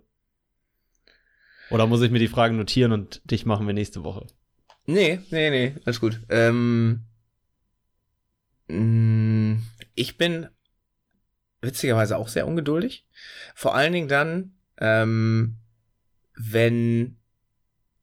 Oder 1.71 1.87
muss 1.87 2.01
ich 2.01 2.11
mir 2.11 2.19
die 2.19 2.27
Fragen 2.27 2.57
notieren 2.57 2.91
und 2.91 3.21
dich 3.29 3.45
machen 3.45 3.67
wir 3.67 3.73
nächste 3.73 4.03
Woche? 4.03 4.27
Nee, 4.85 5.19
nee, 5.31 5.49
nee, 5.49 5.75
alles 5.83 5.99
gut. 5.99 6.21
Ähm, 6.29 7.05
mh, 8.67 9.57
ich 9.95 10.17
bin 10.17 10.47
witzigerweise 11.61 12.17
auch 12.17 12.27
sehr 12.27 12.47
ungeduldig. 12.47 13.05
Vor 13.55 13.75
allen 13.75 13.93
Dingen 13.93 14.07
dann, 14.07 14.53
ähm, 14.77 15.57
wenn 16.35 17.17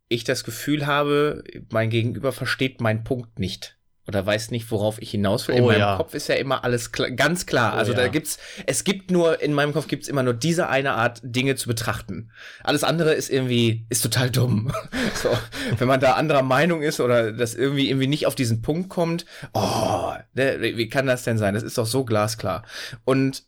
ich 0.09 0.24
das 0.24 0.45
Gefühl 0.45 0.87
habe, 0.87 1.45
mein 1.70 1.89
Gegenüber 1.91 2.33
versteht 2.33 2.80
meinen 2.80 3.05
Punkt 3.05 3.39
nicht 3.39 3.78
oder 4.09 4.27
weiß 4.27 4.51
nicht, 4.51 4.71
worauf 4.71 5.01
ich 5.01 5.13
hinaus 5.13 5.47
will. 5.47 5.55
In 5.55 5.63
Oh, 5.63 5.67
meinem 5.69 5.79
ja. 5.79 5.97
Kopf 5.97 6.15
ist 6.15 6.29
ja 6.29 6.35
immer 6.35 6.65
alles 6.65 6.91
klar, 6.91 7.11
ganz 7.13 7.47
klar. 7.47 7.75
Oh, 7.75 7.79
also 7.79 7.93
da 7.93 8.03
ja. 8.03 8.09
gibt's, 8.09 8.39
es 8.67 8.83
gibt 8.83 9.11
nur, 9.11 9.41
in 9.41 9.53
meinem 9.53 9.73
Kopf 9.73 9.87
gibt's 9.87 10.09
immer 10.09 10.25
nur 10.25 10.35
diese 10.35 10.69
eine 10.69 10.95
Art, 10.95 11.21
Dinge 11.23 11.55
zu 11.55 11.69
betrachten. 11.69 12.31
Alles 12.65 12.83
andere 12.83 13.15
ist 13.15 13.31
irgendwie, 13.31 13.87
ist 13.91 14.03
total 14.03 14.31
dumm. 14.31 14.73
so, 15.15 15.31
wenn 15.79 15.87
man 15.87 16.01
da 16.01 16.15
anderer 16.15 16.43
Meinung 16.43 16.83
ist 16.83 17.01
oder 17.01 17.33
das 17.33 17.55
irgendwie, 17.55 17.89
irgendwie 17.89 18.09
nicht 18.09 18.27
auf 18.27 18.35
diesen 18.35 18.61
Punkt 18.61 18.89
kommt, 18.89 19.25
oh, 19.55 20.13
ne, 20.35 20.59
wie 20.61 20.89
kann 20.89 21.07
das 21.07 21.23
denn 21.23 21.39
sein? 21.39 21.55
Das 21.55 21.63
ist 21.63 21.79
doch 21.79 21.87
so 21.87 22.05
glasklar. 22.05 22.65
Und 23.05 23.45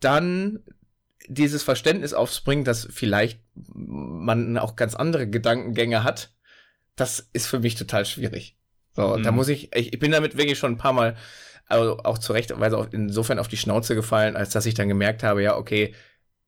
dann 0.00 0.60
dieses 1.28 1.62
Verständnis 1.62 2.14
aufspringt, 2.14 2.66
dass 2.66 2.88
vielleicht 2.90 3.40
man 3.54 4.58
auch 4.58 4.74
ganz 4.74 4.94
andere 4.94 5.28
Gedankengänge 5.28 6.02
hat, 6.02 6.32
das 6.96 7.28
ist 7.32 7.46
für 7.46 7.60
mich 7.60 7.76
total 7.76 8.04
schwierig. 8.04 8.57
So, 8.98 9.16
Mhm. 9.16 9.22
da 9.22 9.30
muss 9.32 9.48
ich, 9.48 9.74
ich, 9.76 9.92
ich 9.92 9.98
bin 9.98 10.10
damit 10.10 10.36
wirklich 10.36 10.58
schon 10.58 10.72
ein 10.72 10.78
paar 10.78 10.92
Mal 10.92 11.16
also 11.66 11.98
auch 11.98 12.18
zurechtweise 12.18 12.78
auch 12.78 12.88
insofern 12.92 13.38
auf 13.38 13.46
die 13.48 13.58
Schnauze 13.58 13.94
gefallen, 13.94 14.36
als 14.36 14.50
dass 14.50 14.64
ich 14.66 14.72
dann 14.74 14.88
gemerkt 14.88 15.22
habe, 15.22 15.42
ja, 15.42 15.56
okay, 15.56 15.94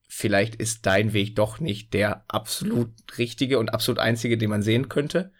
vielleicht 0.08 0.54
ist 0.56 0.86
dein 0.86 1.12
Weg 1.12 1.36
doch 1.36 1.60
nicht 1.60 1.92
der 1.92 2.24
absolut 2.26 2.90
richtige 3.18 3.58
und 3.58 3.68
absolut 3.74 3.98
einzige, 3.98 4.38
den 4.38 4.48
man 4.50 4.62
sehen 4.62 4.88
könnte. 4.88 5.32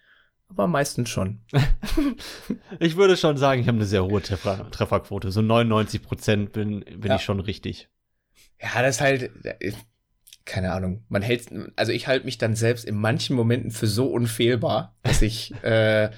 Aber 0.49 0.67
meistens 0.67 1.09
schon. 1.11 1.41
Ich 2.79 2.97
würde 2.97 3.17
schon 3.17 3.37
sagen, 3.37 3.61
ich 3.61 3.69
habe 3.69 3.77
eine 3.77 3.87
sehr 3.87 4.05
hohe 4.05 4.23
Treffer 4.23 4.71
Trefferquote. 4.71 5.31
So 5.31 5.43
99 5.43 6.03
Prozent 6.03 6.53
bin, 6.53 6.81
bin 6.81 7.11
Ja. 7.11 7.17
ich 7.17 7.23
schon 7.23 7.41
richtig. 7.41 7.89
Ja, 8.61 8.83
das 8.83 8.97
ist 8.97 9.01
halt, 9.01 9.31
keine 10.45 10.73
Ahnung. 10.73 11.05
Man 11.09 11.23
hält, 11.23 11.49
also 11.77 11.93
ich 11.93 12.07
halte 12.07 12.25
mich 12.27 12.39
dann 12.39 12.55
selbst 12.55 12.85
in 12.85 12.97
manchen 12.97 13.37
Momenten 13.37 13.71
für 13.71 13.87
so 13.87 14.07
unfehlbar, 14.07 14.97
dass 15.03 15.23
ich 15.23 15.53
äh, 15.65 16.11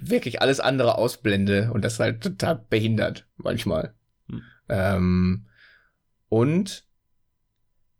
wirklich 0.00 0.40
alles 0.42 0.60
andere 0.60 0.96
ausblende 0.98 1.70
und 1.72 1.84
das 1.84 1.98
halt 2.00 2.22
total 2.22 2.64
behindert 2.68 3.26
manchmal. 3.36 3.94
Hm. 4.28 4.42
Ähm, 4.68 5.46
und 6.28 6.84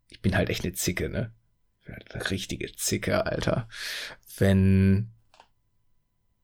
ich 0.09 0.21
bin 0.23 0.37
halt 0.37 0.51
echt 0.51 0.65
eine 0.65 0.73
Zicke, 0.73 1.09
ne? 1.09 1.33
Ich 1.81 1.87
bin 1.87 1.95
halt 1.95 2.15
Eine 2.15 2.31
richtige 2.31 2.73
Zicke, 2.75 3.27
Alter. 3.27 3.69
Wenn 4.39 5.11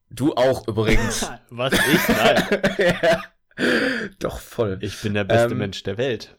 du 0.09 0.35
auch 0.35 0.67
übrigens. 0.67 1.29
Was 1.49 1.73
ich? 1.73 2.07
Nein. 2.07 2.61
ja, 3.01 3.23
doch 4.19 4.39
voll 4.39 4.77
Ich 4.81 5.01
bin 5.01 5.13
der 5.13 5.23
beste 5.25 5.51
Ähm, 5.51 5.57
Mensch 5.59 5.83
der 5.83 5.97
Welt. 5.97 6.37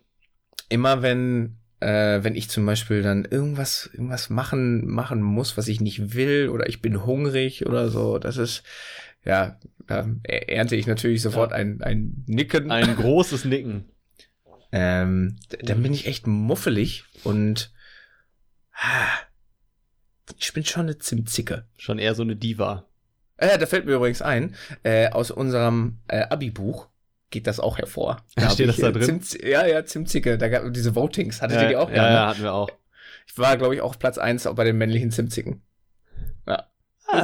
immer 0.69 1.03
wenn 1.03 1.59
äh, 1.81 2.25
wenn 2.25 2.35
ich 2.35 2.49
zum 2.49 2.65
Beispiel 2.65 3.03
dann 3.03 3.25
irgendwas 3.27 3.91
irgendwas 3.93 4.31
machen 4.31 4.87
machen 4.87 5.21
muss, 5.23 5.57
was 5.59 5.69
ich 5.69 5.81
nicht 5.81 6.15
will 6.15 6.49
oder 6.49 6.69
ich 6.69 6.81
bin 6.81 7.05
hungrig 7.05 7.67
oder 7.67 7.89
so, 7.91 8.19
das 8.19 8.37
ist 8.39 8.63
ja 9.25 9.59
da 9.87 10.09
ernte 10.23 10.77
ich 10.77 10.87
natürlich 10.87 11.23
sofort 11.23 11.51
Ja. 11.51 11.59
ein 11.59 11.83
ein 11.83 12.25
Nicken. 12.27 12.71
Ein 12.71 12.97
großes 12.97 13.45
Nicken. 13.45 13.91
ähm, 14.73 15.37
dann 15.63 15.83
bin 15.83 15.93
ich 15.93 16.07
echt 16.07 16.27
muffelig 16.27 17.05
und 17.23 17.73
ah, 18.73 19.09
ich 20.39 20.53
bin 20.53 20.65
schon 20.65 20.83
eine 20.83 20.99
Zimtzicke. 20.99 21.67
Schon 21.77 21.99
eher 21.99 22.15
so 22.15 22.23
eine 22.23 22.37
Diva. 22.37 22.87
Äh, 23.37 23.59
da 23.59 23.67
fällt 23.67 23.87
mir 23.87 23.95
übrigens 23.95 24.23
ein, 24.23 24.55
äh, 24.83 25.11
aus 25.11 25.31
unserem 25.31 25.99
äh, 26.09 26.23
Abi-Buch 26.23 26.89
geht 27.31 27.47
das 27.47 27.61
auch 27.61 27.79
hervor. 27.79 28.23
Steht 28.31 28.45
hab 28.45 28.61
ich, 28.61 28.67
das 28.67 28.77
da 28.77 28.89
äh, 28.89 28.93
drin? 28.93 29.03
Zimtz, 29.03 29.37
ja, 29.41 29.67
ja, 29.67 29.85
Zimtzicke. 29.85 30.39
Da 30.39 30.49
gab 30.49 30.73
diese 30.73 30.95
Votings. 30.95 31.43
Hattet 31.43 31.59
ihr 31.59 31.63
ja, 31.65 31.69
die 31.69 31.77
auch? 31.77 31.91
Ja, 31.91 32.03
ne? 32.03 32.15
ja, 32.15 32.27
hatten 32.29 32.43
wir 32.43 32.55
auch. 32.55 32.71
Ich 33.27 33.37
war, 33.39 33.57
glaube 33.57 33.75
ich, 33.75 33.81
auch 33.81 33.91
auf 33.91 33.99
Platz 33.99 34.19
1 34.19 34.47
auch 34.47 34.55
bei 34.55 34.65
den 34.65 34.79
männlichen 34.79 35.11
Zimtzicken. 35.11 35.63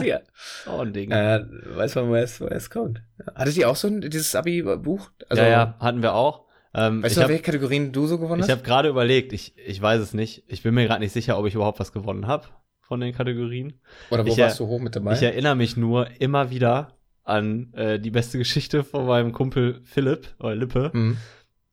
Ja. 0.02 0.20
auch 0.66 0.80
ein 0.80 0.92
Ding. 0.92 1.10
Äh, 1.10 1.44
weiß 1.76 1.94
man, 1.96 2.08
woher 2.08 2.22
es, 2.24 2.40
woher 2.40 2.56
es 2.56 2.70
kommt. 2.70 3.02
Hattet 3.34 3.56
ihr 3.56 3.68
auch 3.68 3.76
so 3.76 3.88
ein, 3.88 4.00
dieses 4.00 4.34
Abi-Buch? 4.34 5.10
Also, 5.28 5.42
ja, 5.42 5.48
ja, 5.48 5.74
hatten 5.80 6.02
wir 6.02 6.14
auch. 6.14 6.46
Ähm, 6.72 7.02
Weißt 7.02 7.12
ich 7.12 7.16
du, 7.16 7.22
habe 7.22 7.32
welche 7.32 7.42
Kategorien 7.44 7.92
du 7.92 8.06
so 8.06 8.18
gewonnen 8.18 8.42
hast? 8.42 8.50
hab 8.50 8.62
gerade 8.62 8.88
überlegt, 8.88 9.32
ich, 9.32 9.56
ich 9.58 9.80
weiß 9.82 10.00
es 10.00 10.14
nicht. 10.14 10.44
Ich 10.46 10.62
bin 10.62 10.74
mir 10.74 10.86
gerade 10.86 11.00
nicht 11.00 11.12
sicher, 11.12 11.36
ob 11.38 11.46
ich 11.46 11.54
überhaupt 11.54 11.80
was 11.80 11.92
gewonnen 11.92 12.26
habe 12.28 12.46
von 12.80 13.00
den 13.00 13.12
Kategorien. 13.12 13.80
Oder 14.10 14.24
wo 14.24 14.30
ich 14.32 14.38
warst 14.38 14.60
er- 14.60 14.66
du 14.66 14.70
hoch 14.70 14.80
mit 14.80 14.94
dabei? 14.94 15.14
Ich 15.14 15.22
erinnere 15.22 15.56
mich 15.56 15.76
nur 15.76 16.08
immer 16.20 16.50
wieder 16.50 16.96
an 17.24 17.72
äh, 17.74 17.98
die 17.98 18.10
beste 18.10 18.38
Geschichte 18.38 18.84
von 18.84 19.06
meinem 19.06 19.32
Kumpel 19.32 19.80
Philipp, 19.84 20.28
oder 20.38 20.54
Lippe. 20.54 20.90
Mhm. 20.94 21.16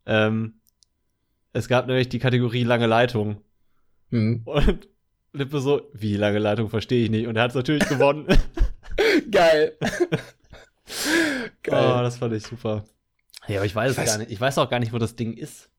Ähm, 0.08 0.54
es 1.54 1.68
gab 1.68 1.88
nämlich 1.88 2.10
die 2.10 2.20
Kategorie 2.20 2.64
lange 2.64 2.88
Leitung. 2.88 3.42
Mhm. 4.10 4.42
Und 4.46 4.88
Lippe 5.38 5.60
so, 5.60 5.82
wie 5.94 6.16
lange 6.18 6.40
Leitung 6.40 6.70
verstehe 6.70 7.04
ich 7.06 7.10
nicht. 7.10 7.28
Und 7.28 7.36
er 7.36 7.44
hat 7.44 7.52
es 7.52 7.56
natürlich 7.56 7.86
gewonnen. 7.90 8.28
Geil. 9.32 9.74
oh, 9.82 9.88
Geil. 11.64 12.04
das 12.04 12.18
fand 12.18 12.34
ich 12.34 12.44
super. 12.44 12.86
Ja, 13.48 13.58
aber 13.58 13.66
ich 13.66 13.76
weiß 13.76 13.92
Ich 13.92 13.98
es 13.98 14.04
weiß- 14.04 14.08
gar 14.08 14.18
nicht. 14.20 14.32
Ich 14.32 14.42
weiß 14.42 14.58
auch 14.58 14.70
gar 14.70 14.80
nicht, 14.80 14.94
wo 14.94 14.98
das 14.98 15.16
Ding 15.16 15.34
ist. 15.34 15.70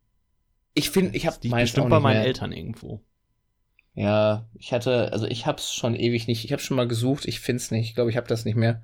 ich 0.74 0.90
finde, 0.90 1.16
ich 1.16 1.26
habe 1.26 1.36
liegt 1.42 1.54
bestimmt 1.54 1.90
bei 1.90 2.00
meinen 2.00 2.22
Eltern 2.22 2.52
irgendwo. 2.52 3.00
Ja, 3.94 4.46
ich 4.54 4.72
hatte, 4.72 5.12
also 5.12 5.26
ich 5.26 5.44
hab's 5.46 5.74
schon 5.74 5.96
ewig 5.96 6.28
nicht. 6.28 6.44
Ich 6.44 6.52
habe 6.52 6.62
schon 6.62 6.76
mal 6.76 6.86
gesucht, 6.86 7.24
ich 7.26 7.40
find's 7.40 7.70
nicht. 7.72 7.88
Ich 7.88 7.94
glaube, 7.96 8.10
ich 8.10 8.16
habe 8.16 8.28
das 8.28 8.44
nicht 8.44 8.54
mehr. 8.56 8.82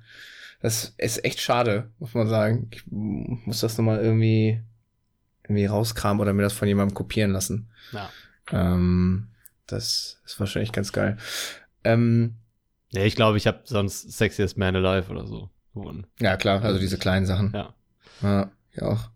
Das 0.61 0.93
ist 0.97 1.23
echt 1.23 1.39
schade, 1.39 1.89
muss 1.99 2.13
man 2.13 2.27
sagen. 2.27 2.69
Ich 2.71 2.83
muss 2.87 3.61
das 3.61 3.77
nochmal 3.77 3.99
irgendwie, 4.03 4.59
irgendwie 5.43 5.65
rauskramen 5.67 6.19
oder 6.21 6.33
mir 6.33 6.41
das 6.41 6.53
von 6.53 6.67
jemandem 6.67 6.95
kopieren 6.95 7.31
lassen. 7.31 7.69
Ja. 7.93 8.09
Ähm, 8.51 9.29
das 9.67 10.19
ist 10.25 10.39
wahrscheinlich 10.39 10.71
ganz 10.71 10.91
geil. 10.91 11.17
Ähm, 11.83 12.35
Ja, 12.91 13.03
ich 13.03 13.15
glaube, 13.15 13.37
ich 13.37 13.47
habe 13.47 13.61
sonst 13.65 14.11
Sexiest 14.11 14.57
Man 14.57 14.75
Alive 14.75 15.11
oder 15.11 15.25
so 15.27 15.49
gewonnen. 15.73 16.07
ja, 16.19 16.37
klar, 16.37 16.63
also 16.63 16.79
diese 16.79 16.97
kleinen 16.97 17.25
Sachen. 17.25 17.51
Ja. 17.53 17.73
Ja, 18.21 18.51
ich 18.71 18.81
auch. 18.81 19.09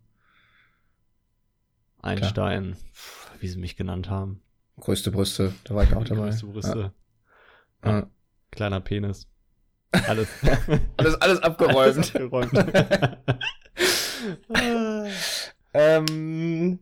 Einstein, 2.02 2.76
Pff, 2.94 3.32
wie 3.40 3.48
sie 3.48 3.58
mich 3.60 3.76
genannt 3.76 4.10
haben. 4.10 4.42
Größte 4.80 5.12
Brüste, 5.12 5.54
da 5.66 5.76
war 5.76 5.84
ich 5.84 5.94
auch 5.94 6.04
dabei. 6.06 6.30
Größte 6.30 6.46
Brüste, 6.46 6.94
Ja. 7.84 7.92
Ja. 7.92 8.08
kleiner 8.52 8.80
Penis. 8.80 9.28
Alles. 9.92 10.28
Alles, 10.44 10.80
alles 10.98 11.16
Alles 11.22 11.40
abgeräumt. 11.44 11.98
abgeräumt. 12.16 12.52
Ähm, 15.72 16.80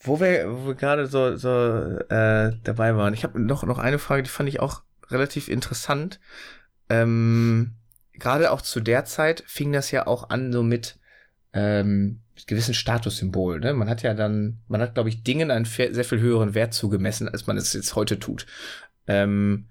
wo 0.00 0.18
wir, 0.20 0.50
wo 0.50 0.68
wir 0.68 0.74
gerade 0.74 1.06
so, 1.06 1.36
so 1.36 1.48
äh, 1.48 2.52
dabei 2.62 2.96
waren. 2.96 3.14
Ich 3.14 3.22
habe 3.24 3.38
noch, 3.40 3.64
noch 3.64 3.78
eine 3.78 3.98
Frage, 3.98 4.22
die 4.22 4.30
fand 4.30 4.48
ich 4.48 4.60
auch 4.60 4.82
relativ 5.10 5.48
interessant. 5.48 6.20
Ähm, 6.88 7.74
gerade 8.14 8.50
auch 8.50 8.62
zu 8.62 8.80
der 8.80 9.04
Zeit 9.04 9.44
fing 9.46 9.72
das 9.72 9.90
ja 9.90 10.06
auch 10.06 10.30
an 10.30 10.52
so 10.52 10.62
mit 10.62 10.98
ähm, 11.52 12.20
gewissen 12.46 12.74
Statussymbolen. 12.74 13.60
Ne? 13.60 13.74
Man 13.74 13.90
hat 13.90 14.02
ja 14.02 14.14
dann, 14.14 14.58
man 14.68 14.80
hat, 14.80 14.94
glaube 14.94 15.10
ich, 15.10 15.22
Dingen 15.22 15.50
einen 15.50 15.66
sehr 15.66 16.04
viel 16.04 16.20
höheren 16.20 16.54
Wert 16.54 16.72
zugemessen, 16.72 17.28
als 17.28 17.46
man 17.46 17.58
es 17.58 17.72
jetzt 17.74 17.94
heute 17.94 18.18
tut. 18.18 18.46
Ähm, 19.06 19.68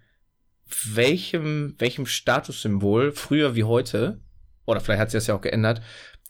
welchem, 0.85 1.75
welchem 1.79 2.05
Statussymbol, 2.05 3.11
früher 3.11 3.55
wie 3.55 3.63
heute, 3.63 4.19
oder 4.65 4.79
vielleicht 4.79 5.01
hat 5.01 5.11
sich 5.11 5.17
das 5.17 5.27
ja 5.27 5.35
auch 5.35 5.41
geändert, 5.41 5.81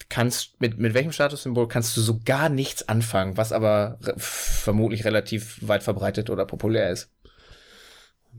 kannst, 0.07 0.61
mit, 0.61 0.77
mit 0.77 0.93
welchem 0.93 1.11
Statussymbol 1.11 1.67
kannst 1.67 1.95
du 1.97 2.01
so 2.01 2.19
gar 2.23 2.49
nichts 2.49 2.87
anfangen, 2.87 3.37
was 3.37 3.51
aber 3.51 3.97
re 4.01 4.13
vermutlich 4.17 5.05
relativ 5.05 5.59
weit 5.67 5.83
verbreitet 5.83 6.29
oder 6.29 6.45
populär 6.45 6.89
ist? 6.91 7.11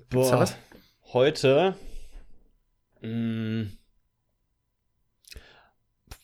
Boah, 0.08 0.40
was? 0.40 0.56
heute 1.12 1.76
mh, 3.00 3.66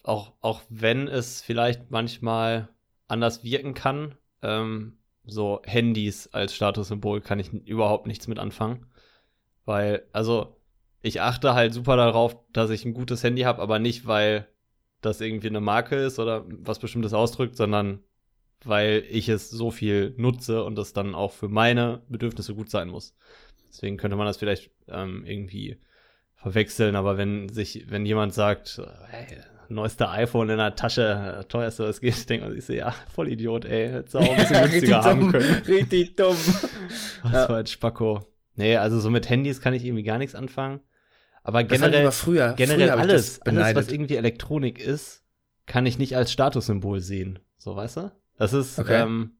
auch, 0.03 0.32
auch 0.41 0.62
wenn 0.68 1.09
es 1.09 1.43
vielleicht 1.43 1.91
manchmal 1.91 2.68
anders 3.09 3.45
wirken 3.45 3.74
kann, 3.74 4.14
ähm, 4.43 4.99
so 5.24 5.61
Handys 5.64 6.28
als 6.32 6.55
Statussymbol 6.55 7.20
kann 7.20 7.41
ich 7.41 7.53
überhaupt 7.53 8.07
nichts 8.07 8.28
mit 8.28 8.39
anfangen. 8.39 8.87
Weil, 9.64 10.07
also, 10.12 10.57
ich 11.03 11.20
achte 11.20 11.55
halt 11.55 11.74
super 11.74 11.97
darauf, 11.97 12.37
dass 12.53 12.70
ich 12.70 12.84
ein 12.84 12.95
gutes 12.95 13.24
Handy 13.24 13.43
habe, 13.43 13.61
aber 13.61 13.80
nicht, 13.80 14.07
weil 14.07 14.47
das 15.07 15.20
irgendwie 15.20 15.48
eine 15.48 15.61
Marke 15.61 15.96
ist 15.96 16.18
oder 16.18 16.44
was 16.48 16.78
bestimmtes 16.78 17.14
ausdrückt, 17.14 17.57
sondern 17.57 18.00
weil 18.64 19.04
ich 19.11 19.28
es 19.28 19.48
so 19.50 19.70
viel 19.70 20.14
nutze 20.16 20.64
und 20.64 20.78
es 20.78 20.92
dann 20.92 21.14
auch 21.14 21.32
für 21.32 21.48
meine 21.48 22.02
Bedürfnisse 22.09 22.54
gut 22.54 22.70
sein 22.70 22.88
muss. 22.88 23.14
Deswegen 23.68 23.96
könnte 23.96 24.16
man 24.16 24.26
das 24.26 24.36
vielleicht 24.38 24.70
ähm, 24.88 25.24
irgendwie 25.24 25.78
verwechseln, 26.34 26.96
aber 26.96 27.16
wenn 27.18 27.48
sich, 27.48 27.86
wenn 27.90 28.07
jemand 28.07 28.34
sagt, 28.34 28.80
hey, 29.09 29.26
neueste 29.68 30.09
iPhone 30.11 30.48
in 30.50 30.59
der 30.59 30.74
Tasche, 30.76 31.44
teuerste, 31.48 31.84
was 31.88 32.00
geht, 32.00 32.28
denkt 32.30 32.44
man 32.46 32.54
sich 32.54 32.64
so, 32.64 32.72
ja, 32.72 32.94
voll 33.12 33.28
Idiot, 33.28 33.64
ey, 33.64 33.88
hättest 33.90 34.14
du 34.14 34.18
auch 34.18 34.30
ein 34.30 34.36
bisschen 34.36 34.62
günstiger 34.70 35.02
haben 35.02 35.20
dumm, 35.20 35.32
können. 35.32 35.62
richtig 35.66 36.16
dumm. 36.16 36.36
Was 37.22 37.32
Ja. 37.32 37.48
war 37.48 37.57
ein 37.59 37.66
Spacko. 37.66 38.26
Nee, 38.54 38.76
also 38.76 39.00
so 39.00 39.11
mit 39.11 39.28
Handys 39.28 39.61
kann 39.61 39.74
ich 39.74 39.84
irgendwie 39.84 40.04
gar 40.04 40.18
nichts 40.18 40.34
anfangen. 40.34 40.80
Aber 41.47 41.62
Das 41.62 41.80
generell, 41.80 42.11
früher, 42.11 42.55
generell 42.55 42.88
früher 42.88 42.99
alles, 42.99 43.40
alles, 43.42 43.74
was 43.76 43.88
irgendwie 43.88 44.16
Elektronik 44.16 44.80
ist, 44.80 45.22
kann 45.66 45.86
ich 45.86 45.97
nicht 45.97 46.16
als 46.16 46.32
Statussymbol 46.32 46.99
sehen. 47.01 47.38
So, 47.57 47.76
weißt 47.76 47.99
du? 47.99 48.12
Das 48.36 48.53
ist, 48.53 48.80
Okay. 48.80 49.03
ähm, 49.03 49.36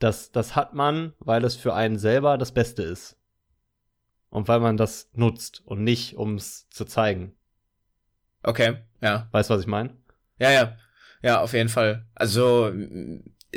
das, 0.00 0.32
das 0.32 0.56
hat 0.56 0.74
man, 0.74 1.12
weil 1.20 1.44
es 1.44 1.54
für 1.54 1.72
einen 1.72 2.00
selber 2.00 2.36
das 2.36 2.50
Beste 2.50 2.82
ist. 2.82 3.16
Und 4.28 4.48
weil 4.48 4.58
man 4.58 4.76
das 4.76 5.08
nutzt 5.12 5.62
und 5.64 5.84
nicht, 5.84 6.16
um 6.16 6.34
es 6.34 6.68
zu 6.70 6.84
zeigen. 6.84 7.36
Okay, 8.42 8.78
ja. 9.00 9.28
Weißt 9.30 9.48
du, 9.48 9.54
was 9.54 9.60
ich 9.60 9.68
meine? 9.68 9.96
Ja, 10.40 10.50
ja. 10.50 10.76
Ja, 11.22 11.42
auf 11.42 11.52
jeden 11.52 11.68
Fall. 11.68 12.06
Also, 12.16 12.72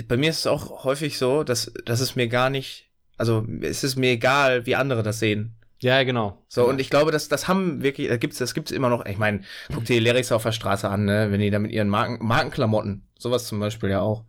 bei 0.07 0.16
mir 0.16 0.30
ist 0.30 0.39
es 0.39 0.47
auch 0.47 0.84
häufig 0.84 1.18
so, 1.18 1.43
dass, 1.43 1.74
dass 1.86 2.01
es 2.01 2.16
mir 2.16 2.28
gar 2.28 2.51
nicht, 2.51 2.91
also 3.18 3.47
es 3.62 3.84
ist 3.84 3.95
mir 3.95 4.12
egal, 4.12 4.68
wie 4.68 4.76
andere 4.76 5.01
das 5.01 5.18
sehen. 5.18 5.55
Ja, 5.82 6.03
genau. 6.03 6.43
So, 6.49 6.67
und 6.67 6.82
ich 6.82 6.89
glaube, 6.89 7.11
das, 7.11 7.30
das 7.30 7.47
haben 7.47 7.82
wirklich, 7.82 8.09
da 8.09 8.17
gibt's, 8.17 8.38
das 8.38 8.53
gibt's 8.53 8.71
immer 8.71 8.89
noch, 8.89 9.05
ich 9.05 9.17
meine, 9.17 9.41
guck 9.73 9.86
dir 9.86 9.99
die 9.99 10.05
Lyrics 10.05 10.32
auf 10.32 10.43
der 10.43 10.51
Straße 10.51 10.89
an, 10.89 11.05
ne, 11.05 11.32
wenn 11.32 11.39
die 11.39 11.49
da 11.49 11.59
mit 11.59 11.71
ihren 11.71 11.88
Marken, 11.88 12.25
Markenklamotten, 12.25 13.07
sowas 13.17 13.47
zum 13.47 13.59
Beispiel 13.59 13.89
ja 13.89 14.01
auch. 14.01 14.25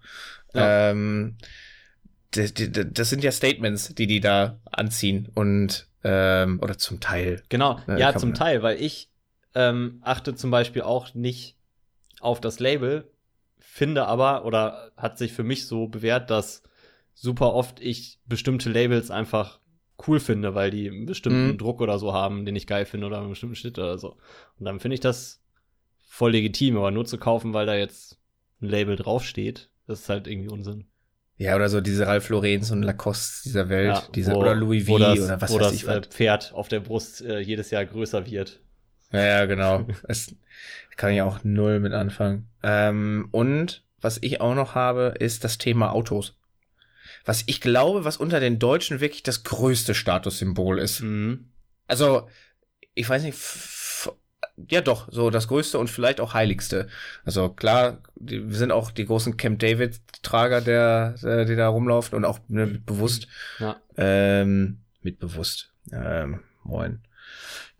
Ja. 0.55 0.90
Ähm, 0.90 1.36
das, 2.32 2.53
das, 2.55 3.11
sind 3.11 3.24
ja 3.24 3.32
Statements, 3.32 3.92
die 3.94 4.07
die 4.07 4.20
da 4.20 4.61
anziehen 4.70 5.28
und, 5.34 5.88
ähm, 6.05 6.61
oder 6.62 6.78
zum 6.78 7.01
Teil. 7.01 7.42
Genau, 7.48 7.80
Ja, 7.88 7.98
ja, 7.98 8.16
zum 8.16 8.34
Teil, 8.34 8.62
weil 8.62 8.80
ich 8.80 9.11
ähm, 9.57 10.01
achte 10.03 10.36
zum 10.36 10.53
Beispiel 10.53 10.82
auch 10.82 11.14
nicht 11.14 11.57
auf 12.20 12.40
das 12.40 12.61
Label, 12.61 13.11
finde 13.59 14.07
aber, 14.07 14.44
oder 14.44 14.92
hat 14.96 15.18
sich 15.18 15.32
für 15.32 15.42
mich 15.42 15.66
so 15.66 15.88
bewährt, 15.88 16.30
dass 16.30 16.62
super 17.14 17.55
oft 17.55 17.80
ich 17.80 18.20
bestimmte 18.26 18.70
Labels 18.70 19.11
einfach 19.11 19.59
cool 20.09 20.20
finde, 20.20 20.55
weil 20.55 20.70
die 20.70 20.88
einen 20.88 21.07
bestimmten 21.07 21.48
Mhm. 21.53 21.59
Druck 21.59 21.80
oder 21.80 21.98
so 21.98 22.12
haben, 22.12 22.44
den 22.44 22.57
ich 22.57 22.66
geil 22.66 22.86
finde 22.86 23.07
oder 23.07 23.18
einen 23.18 23.30
bestimmten 23.30 23.57
Schnitt 23.57 23.78
oder 23.78 23.98
so. 23.98 24.16
Und 24.59 24.66
dann 24.66 24.80
finde 24.80 24.94
ich 24.94 25.01
das 25.01 25.42
voll 26.09 26.32
legitim, 26.32 26.76
aber 26.76 26.90
nur 26.90 27.05
zu 27.07 27.18
kaufen, 27.18 27.55
weil 27.55 27.66
da 27.66 27.74
jetzt 27.74 28.18
ein 28.61 28.68
Label 28.68 28.96
draufsteht, 28.96 29.70
das 29.86 30.01
ist 30.01 30.09
halt 30.09 30.26
irgendwie 30.26 30.51
Unsinn. 30.51 30.84
Ja, 31.38 31.57
oder 31.57 31.70
so 31.70 31.80
diese 31.80 32.07
Ralph 32.07 32.28
Lauren's 32.28 32.70
und 32.70 32.82
Lacoste 32.82 33.42
dieser 33.44 33.68
Welt, 33.70 33.94
Ja, 33.94 34.03
diese, 34.14 34.32
wo- 34.32 34.40
oder 34.40 34.55
Louis 34.55 34.84
V 34.86 34.92
wo 34.92 34.98
das, 34.98 35.18
oder 35.20 35.40
was 35.40 35.51
wo 35.51 35.55
weiß 35.59 35.62
das 35.68 35.72
ich 35.74 35.84
äh, 35.84 35.86
was. 36.01 36.07
Pferd 36.09 36.53
auf 36.53 36.68
der 36.68 36.80
Brust 36.80 37.22
äh, 37.22 37.38
jedes 37.40 37.70
Jahr 37.70 37.86
größer 37.86 38.26
wird. 38.26 38.61
Ja, 39.12 39.24
ja, 39.24 39.46
genau. 39.46 39.86
Es 40.09 40.34
kann 40.96 41.12
ich 41.12 41.22
auch 41.22 41.42
null 41.42 41.80
mit 41.80 41.94
anfangen. 41.94 42.48
Ähm, 42.62 43.28
und 43.30 43.84
was 44.03 44.18
ich 44.22 44.40
auch 44.42 44.55
noch 44.55 44.74
habe, 44.74 45.14
ist 45.18 45.42
das 45.44 45.57
Thema 45.57 45.92
Autos. 45.92 46.36
Was 47.25 47.45
ich 47.47 47.61
glaube, 47.61 48.05
was 48.05 48.16
unter 48.16 48.41
den 48.41 48.59
Deutschen 48.59 49.01
wirklich 49.01 49.23
das 49.23 49.45
größte 49.45 49.95
Statussymbol 49.95 50.79
ist. 50.79 51.01
Mhm. 51.01 51.51
Also, 51.87 52.29
ich 52.95 53.09
weiß 53.09 53.23
nicht, 53.23 53.37
ja 54.68 54.81
doch, 54.81 55.09
so 55.11 55.31
das 55.31 55.49
größte 55.49 55.79
und 55.79 55.89
vielleicht 55.89 56.21
auch 56.21 56.35
heiligste. 56.35 56.89
Also 57.25 57.49
klar, 57.51 57.99
die, 58.16 58.49
wir 58.49 58.57
sind 58.57 58.73
auch 58.73 58.91
die 58.91 59.07
großen 59.07 59.37
Camp 59.37 59.59
David-Trager, 59.59 60.61
der, 60.61 61.14
der, 61.23 61.45
die 61.45 61.57
da 61.57 61.68
rumlaufen 61.68 62.16
und 62.16 62.25
auch 62.25 62.41
ne, 62.49 62.66
bewusst. 62.66 63.27
Ja. 63.59 63.81
Ähm, 63.97 64.81
mit 65.03 65.18
bewusst. 65.18 65.73
Ähm, 65.93 66.41
moin. 66.62 67.01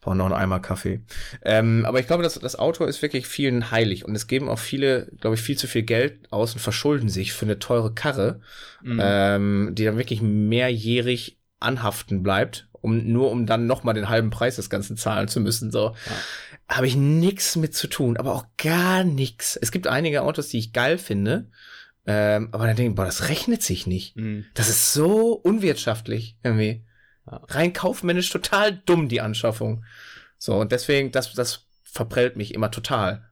Ich 0.01 0.05
brauche 0.05 0.17
noch 0.17 0.31
Eimer 0.31 0.61
Kaffee. 0.61 1.03
Ähm, 1.43 1.85
aber 1.85 2.01
ich 2.01 2.07
glaube, 2.07 2.23
das, 2.23 2.39
das 2.39 2.59
Auto 2.59 2.87
ist 2.87 3.03
wirklich 3.03 3.27
vielen 3.27 3.71
heilig 3.71 4.07
und 4.07 4.17
es 4.17 4.27
geben 4.27 4.49
auch 4.49 4.59
viele, 4.59 5.13
glaube 5.21 5.37
ich, 5.37 5.43
viel 5.43 5.59
zu 5.59 5.67
viel 5.67 5.83
Geld 5.83 6.33
aus 6.33 6.55
und 6.55 6.61
verschulden 6.61 7.11
sich 7.11 7.35
für 7.35 7.45
eine 7.45 7.59
teure 7.59 7.93
Karre, 7.93 8.41
Mhm. 8.83 8.99
ähm, 9.03 9.71
die 9.73 9.85
dann 9.85 9.99
wirklich 9.99 10.23
mehrjährig 10.23 11.39
anhaften 11.59 12.23
bleibt, 12.23 12.69
um 12.73 13.13
nur 13.13 13.31
um 13.31 13.45
dann 13.45 13.67
noch 13.67 13.85
mal 13.85 13.93
den 13.93 14.09
halben 14.09 14.31
Preis 14.31 14.57
des 14.57 14.71
Ganzen 14.71 14.97
zahlen 14.97 15.29
zu 15.29 15.39
müssen. 15.39 15.71
So 15.71 15.95
habe 16.67 16.87
ich 16.87 16.97
nix 16.97 17.57
mit 17.57 17.75
zu 17.75 17.87
tun, 17.87 18.17
aber 18.17 18.35
auch 18.35 18.47
gar 18.57 19.05
nix. 19.05 19.57
Es 19.57 19.71
gibt 19.71 19.87
einige 19.87 20.23
Autos, 20.23 20.49
die 20.49 20.59
ich 20.61 20.73
geil 20.73 20.97
finde, 20.97 21.51
ähm, 22.07 22.49
aber 22.53 22.67
dann 22.67 22.77
denke 22.77 22.93
ich, 22.93 22.97
boah, 22.97 23.05
das 23.05 23.29
rechnet 23.29 23.63
sich 23.63 23.87
nicht. 23.87 24.17
Mhm. 24.17 24.47
Das 24.55 24.71
ist 24.71 24.95
so 24.95 25.33
unwirtschaftlich 25.35 26.39
irgendwie. 26.43 26.85
Rein 27.27 27.73
kaufmännisch 27.73 28.31
total 28.31 28.73
dumm, 28.73 29.09
die 29.09 29.21
Anschaffung. 29.21 29.85
So, 30.39 30.57
und 30.57 30.73
deswegen, 30.73 31.13
das, 31.13 31.33
das 31.35 31.67
verprellt 31.83 32.37
mich 32.37 32.55
immer 32.55 32.71
total. 32.71 33.31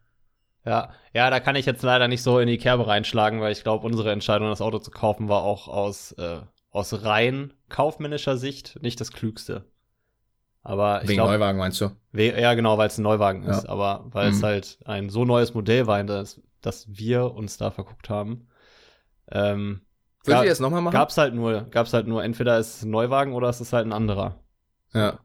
Ja, 0.65 0.93
ja, 1.15 1.31
da 1.31 1.41
kann 1.41 1.57
ich 1.57 1.67
jetzt 1.67 1.83
leider 1.83 2.09
nicht 2.09 2.23
so 2.23 2.39
in 2.39 2.49
die 2.49 2.59
Kerbe 2.59 2.87
reinschlagen, 2.87 3.41
weil 3.41 3.53
ich 3.53 3.63
glaube, 3.63 3.87
unsere 3.87 4.13
Entscheidung, 4.13 4.49
das 4.51 4.61
Auto 4.61 4.79
zu 4.79 4.91
kaufen, 4.91 5.29
war 5.29 5.43
auch 5.43 5.69
aus, 5.69 6.13
äh, 6.13 6.41
aus 6.71 7.05
rein 7.05 7.55
kaufmännischer 7.69 8.37
Sicht 8.37 8.79
nicht 8.83 9.01
das 9.01 9.13
Klügste. 9.13 9.65
Aber 10.63 11.01
Wegen 11.03 11.15
glaube, 11.15 11.33
Neuwagen 11.33 11.59
meinst 11.59 11.81
du? 11.81 11.91
ja 12.13 12.53
genau, 12.55 12.77
weil 12.77 12.89
es 12.89 12.99
ein 12.99 13.03
Neuwagen 13.03 13.45
ist, 13.45 13.65
Ja. 13.65 13.71
aber 13.71 14.07
weil 14.11 14.29
es 14.29 14.41
Mhm. 14.41 14.45
halt 14.45 14.79
ein 14.85 15.09
so 15.09 15.25
neues 15.25 15.55
Modell 15.55 15.87
war, 15.87 15.99
in 16.01 16.07
das, 16.07 16.43
das 16.61 16.87
wir 16.89 17.33
uns 17.33 17.57
da 17.57 17.71
verguckt 17.71 18.11
haben, 18.11 18.49
ähm, 19.31 19.83
Würdet 20.29 20.45
ihr 20.45 20.51
das 20.51 20.61
nochmal 20.61 20.83
machen? 20.83 20.93
gab's 20.93 21.17
halt 21.19 21.35
nur, 21.35 21.63
gab's 21.71 21.93
halt 21.93 22.07
nur 22.07 22.23
entweder 22.25 22.59
ist 22.59 22.77
es 22.77 22.83
ein 22.85 22.91
Neuwagen 22.91 23.33
oder 23.35 23.49
es 23.49 23.61
ist 23.61 23.73
halt 23.73 23.87
ein 23.87 23.93
anderer. 23.93 24.41
Ja. 24.95 25.19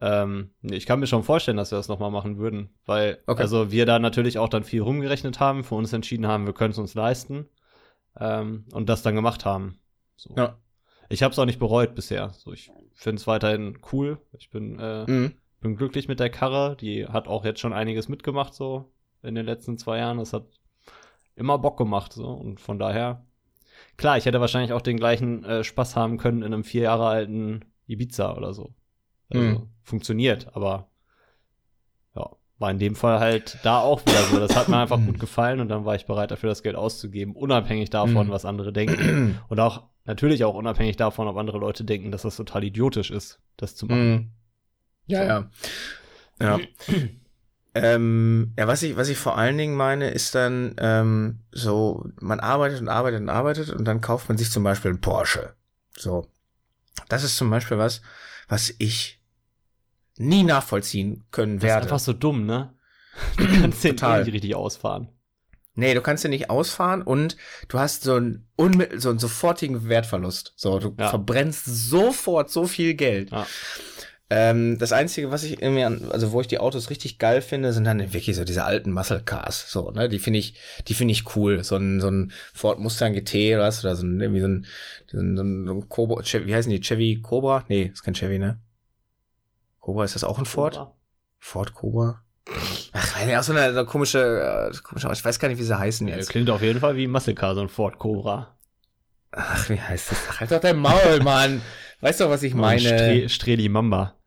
Ähm, 0.00 0.50
ich 0.62 0.86
kann 0.86 1.00
mir 1.00 1.06
schon 1.08 1.24
vorstellen, 1.24 1.56
dass 1.56 1.72
wir 1.72 1.76
das 1.78 1.88
nochmal 1.88 2.10
machen 2.10 2.38
würden, 2.38 2.70
weil 2.86 3.18
Okay. 3.26 3.42
also 3.42 3.72
wir 3.72 3.84
da 3.84 3.98
natürlich 3.98 4.38
auch 4.38 4.48
dann 4.48 4.62
viel 4.64 4.82
rumgerechnet 4.82 5.40
haben, 5.40 5.64
für 5.64 5.74
uns 5.74 5.92
entschieden 5.92 6.26
haben, 6.26 6.46
wir 6.46 6.52
können 6.54 6.70
es 6.70 6.78
uns 6.78 6.94
leisten 6.94 7.48
ähm, 8.18 8.64
und 8.72 8.88
das 8.88 9.02
dann 9.02 9.14
gemacht 9.16 9.44
haben. 9.44 9.80
So. 10.16 10.34
Ja. 10.36 10.56
Ich 11.08 11.22
habe 11.22 11.32
es 11.32 11.38
auch 11.38 11.46
nicht 11.46 11.58
bereut 11.58 11.94
bisher. 11.94 12.30
So, 12.30 12.52
ich 12.52 12.70
finde 12.94 13.18
es 13.20 13.26
weiterhin 13.26 13.78
cool. 13.92 14.18
Ich 14.32 14.50
bin, 14.50 14.78
äh, 14.78 15.04
Mhm. 15.10 15.32
bin 15.60 15.76
glücklich 15.76 16.06
mit 16.06 16.20
der 16.20 16.30
Karre. 16.30 16.76
Die 16.76 17.06
hat 17.06 17.26
auch 17.26 17.44
jetzt 17.44 17.60
schon 17.60 17.72
einiges 17.72 18.08
mitgemacht 18.08 18.52
so 18.54 18.92
in 19.22 19.34
den 19.34 19.46
letzten 19.46 19.78
zwei 19.78 19.98
Jahren. 19.98 20.18
Das 20.18 20.32
hat 20.32 20.44
immer 21.34 21.58
Bock 21.58 21.78
gemacht 21.78 22.12
so 22.12 22.26
und 22.28 22.60
von 22.60 22.78
daher 22.78 23.24
klar, 23.96 24.16
ich 24.18 24.24
hätte 24.26 24.40
wahrscheinlich 24.40 24.72
auch 24.72 24.82
den 24.82 24.96
gleichen 24.96 25.44
äh, 25.44 25.64
Spaß 25.64 25.96
haben 25.96 26.18
können 26.18 26.42
in 26.42 26.52
einem 26.52 26.64
vier 26.64 26.82
Jahre 26.82 27.06
alten 27.06 27.64
Ibiza 27.86 28.36
oder 28.36 28.52
so. 28.54 28.74
Also 29.30 29.42
Mhm. 29.42 29.68
funktioniert, 29.82 30.54
aber 30.56 30.88
ja, 32.14 32.30
war 32.58 32.70
in 32.70 32.78
dem 32.78 32.94
Fall 32.96 33.20
halt 33.20 33.58
da 33.62 33.80
auch 33.80 34.00
wieder 34.04 34.22
so. 34.24 34.38
Das 34.40 34.56
hat 34.56 34.68
mir 34.68 34.78
einfach 34.78 34.98
gut 35.04 35.18
gefallen 35.20 35.60
und 35.60 35.68
dann 35.68 35.84
war 35.84 35.94
ich 35.94 36.06
bereit 36.06 36.30
dafür 36.30 36.48
das 36.48 36.62
Geld 36.62 36.76
auszugeben, 36.76 37.34
unabhängig 37.34 37.90
davon, 37.90 38.26
Mhm. 38.26 38.30
was 38.30 38.44
andere 38.44 38.72
denken. 38.72 39.38
Und 39.48 39.60
auch 39.60 39.84
natürlich 40.04 40.44
auch 40.44 40.54
unabhängig 40.54 40.96
davon, 40.96 41.28
ob 41.28 41.36
andere 41.36 41.58
Leute 41.58 41.84
denken, 41.84 42.10
dass 42.10 42.22
das 42.22 42.36
total 42.36 42.64
idiotisch 42.64 43.10
ist, 43.10 43.40
das 43.58 43.76
zu 43.76 43.86
machen. 43.86 44.10
Mhm. 44.10 44.30
Ja, 45.06 45.24
ja. 45.24 45.50
Ja. 46.40 46.58
ähm, 47.74 48.52
ja, 48.58 48.66
was 48.66 48.82
ich, 48.82 48.96
was 48.96 49.08
ich 49.08 49.18
vor 49.18 49.36
allen 49.38 49.56
Dingen 49.58 49.76
meine, 49.76 50.10
ist 50.10 50.34
dann 50.34 50.74
ähm, 50.78 51.40
so, 51.52 52.04
man 52.20 52.40
arbeitet 52.40 52.80
und 52.80 52.88
arbeitet 52.88 53.20
und 53.20 53.28
arbeitet 53.28 53.70
und 53.70 53.84
dann 53.84 54.00
kauft 54.00 54.28
man 54.28 54.38
sich 54.38 54.50
zum 54.50 54.64
Beispiel 54.64 54.90
einen 54.90 55.00
Porsche. 55.00 55.54
So. 55.96 56.26
Das 57.08 57.22
ist 57.24 57.36
zum 57.36 57.50
Beispiel 57.50 57.78
was, 57.78 58.00
was 58.48 58.74
ich 58.78 59.20
nie 60.16 60.42
nachvollziehen 60.42 61.24
können 61.30 61.56
Das 61.58 61.64
ist 61.64 61.68
werde. 61.68 61.82
einfach 61.84 61.98
so 62.00 62.12
dumm, 62.12 62.44
ne? 62.46 62.74
Du 63.36 63.46
kannst 63.60 63.84
den 63.84 63.92
eh 63.92 63.96
Total. 63.96 64.24
nicht 64.24 64.32
richtig 64.34 64.54
ausfahren. 64.54 65.08
Nee, 65.74 65.94
du 65.94 66.00
kannst 66.00 66.24
den 66.24 66.30
nicht 66.30 66.50
ausfahren 66.50 67.02
und 67.02 67.36
du 67.68 67.78
hast 67.78 68.02
so 68.02 68.14
einen, 68.16 68.48
unmittel 68.56 69.00
so 69.00 69.10
einen 69.10 69.20
sofortigen 69.20 69.88
Wertverlust. 69.88 70.52
So, 70.56 70.80
du 70.80 70.94
Ja. 70.98 71.08
verbrennst 71.10 71.64
sofort 71.66 72.50
so 72.50 72.66
viel 72.66 72.94
Geld. 72.94 73.30
Ja. 73.30 73.46
Ähm, 74.30 74.76
das 74.78 74.92
Einzige, 74.92 75.30
was 75.30 75.42
ich 75.42 75.62
irgendwie 75.62 75.84
an, 75.84 76.10
also 76.10 76.32
wo 76.32 76.40
ich 76.42 76.46
die 76.46 76.58
Autos 76.58 76.90
richtig 76.90 77.18
geil 77.18 77.40
finde, 77.40 77.72
sind 77.72 77.84
dann 77.84 78.12
wirklich 78.12 78.36
so 78.36 78.44
diese 78.44 78.64
alten 78.64 78.92
Muscle 78.92 79.22
Cars. 79.22 79.70
So, 79.70 79.90
ne, 79.90 80.10
die 80.10 80.18
finde 80.18 80.38
ich, 80.38 80.54
die 80.86 80.92
finde 80.94 81.12
ich 81.12 81.34
cool. 81.34 81.64
So 81.64 81.76
ein, 81.76 82.00
so 82.00 82.10
ein 82.10 82.32
Ford 82.52 82.78
Mustang 82.78 83.14
GT 83.14 83.54
oder 83.54 83.64
was, 83.64 83.82
oder 83.84 83.96
so 83.96 84.04
ein, 84.04 84.20
irgendwie 84.20 84.42
so 84.42 84.48
ein, 84.48 84.66
so 85.10 85.18
ein, 85.18 85.36
so 85.36 85.42
ein, 85.42 85.88
Cobra, 85.88 86.22
Chevy, 86.22 86.46
wie 86.46 86.54
heißen 86.54 86.70
die? 86.70 86.80
Chevy 86.80 87.20
Cobra? 87.22 87.64
Nee, 87.68 87.90
ist 87.92 88.02
kein 88.02 88.14
Chevy, 88.14 88.38
ne? 88.38 88.60
Cobra, 89.80 90.04
ist 90.04 90.14
das 90.14 90.24
auch 90.24 90.38
ein 90.38 90.44
Ford? 90.44 90.92
Ford 91.38 91.72
Cobra? 91.72 92.22
Ach, 92.92 93.16
weiß 93.16 93.26
nicht, 93.26 93.36
auch 93.36 93.42
so 93.42 93.52
eine, 93.52 93.72
so 93.72 93.78
eine 93.78 93.86
komische, 93.86 94.70
äh, 94.72 94.76
komische, 94.82 95.08
ich 95.10 95.24
weiß 95.24 95.38
gar 95.38 95.48
nicht, 95.48 95.58
wie 95.58 95.62
sie 95.64 95.78
heißen 95.78 96.06
Ja, 96.06 96.16
jetzt. 96.16 96.28
klingt 96.28 96.50
auf 96.50 96.60
jeden 96.60 96.80
Fall 96.80 96.96
wie 96.96 97.04
ein 97.06 97.10
Muscle 97.10 97.34
Car, 97.34 97.54
so 97.54 97.62
ein 97.62 97.68
Ford 97.70 97.98
Cobra. 97.98 98.58
Ach, 99.32 99.70
wie 99.70 99.80
heißt 99.80 100.10
das? 100.10 100.40
Halt 100.40 100.50
doch 100.50 100.60
dein 100.60 100.76
Maul, 100.78 101.20
Mann. 101.22 101.62
Weißt 102.00 102.20
du, 102.20 102.28
was 102.28 102.42
ich 102.42 102.54
meine? 102.54 102.80
Stre 102.80 103.28
Streli 103.28 103.68
Mamba. 103.68 104.17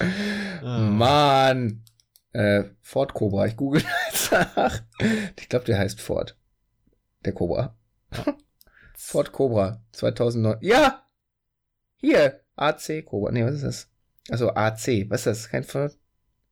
Mann. 0.90 1.82
Äh, 2.32 2.64
Ford 2.82 3.14
Cobra. 3.14 3.46
Ich 3.46 3.56
google 3.56 3.82
jetzt 4.10 4.32
nach. 4.32 4.82
Ich 5.38 5.48
glaube, 5.48 5.64
der 5.64 5.78
heißt 5.78 6.00
Ford. 6.00 6.36
Der 7.24 7.32
Cobra. 7.32 7.76
Ford 8.96 9.32
Cobra 9.32 9.82
2009. 9.92 10.58
Ja! 10.60 11.04
Hier. 11.96 12.40
AC 12.56 13.04
Cobra. 13.04 13.30
Nee, 13.32 13.44
was 13.44 13.54
ist 13.54 13.64
das? 13.64 13.88
Also 14.30 14.50
AC. 14.50 15.06
Was 15.08 15.20
ist 15.20 15.26
das? 15.26 15.48
Kein 15.48 15.64
Ford? 15.64 15.96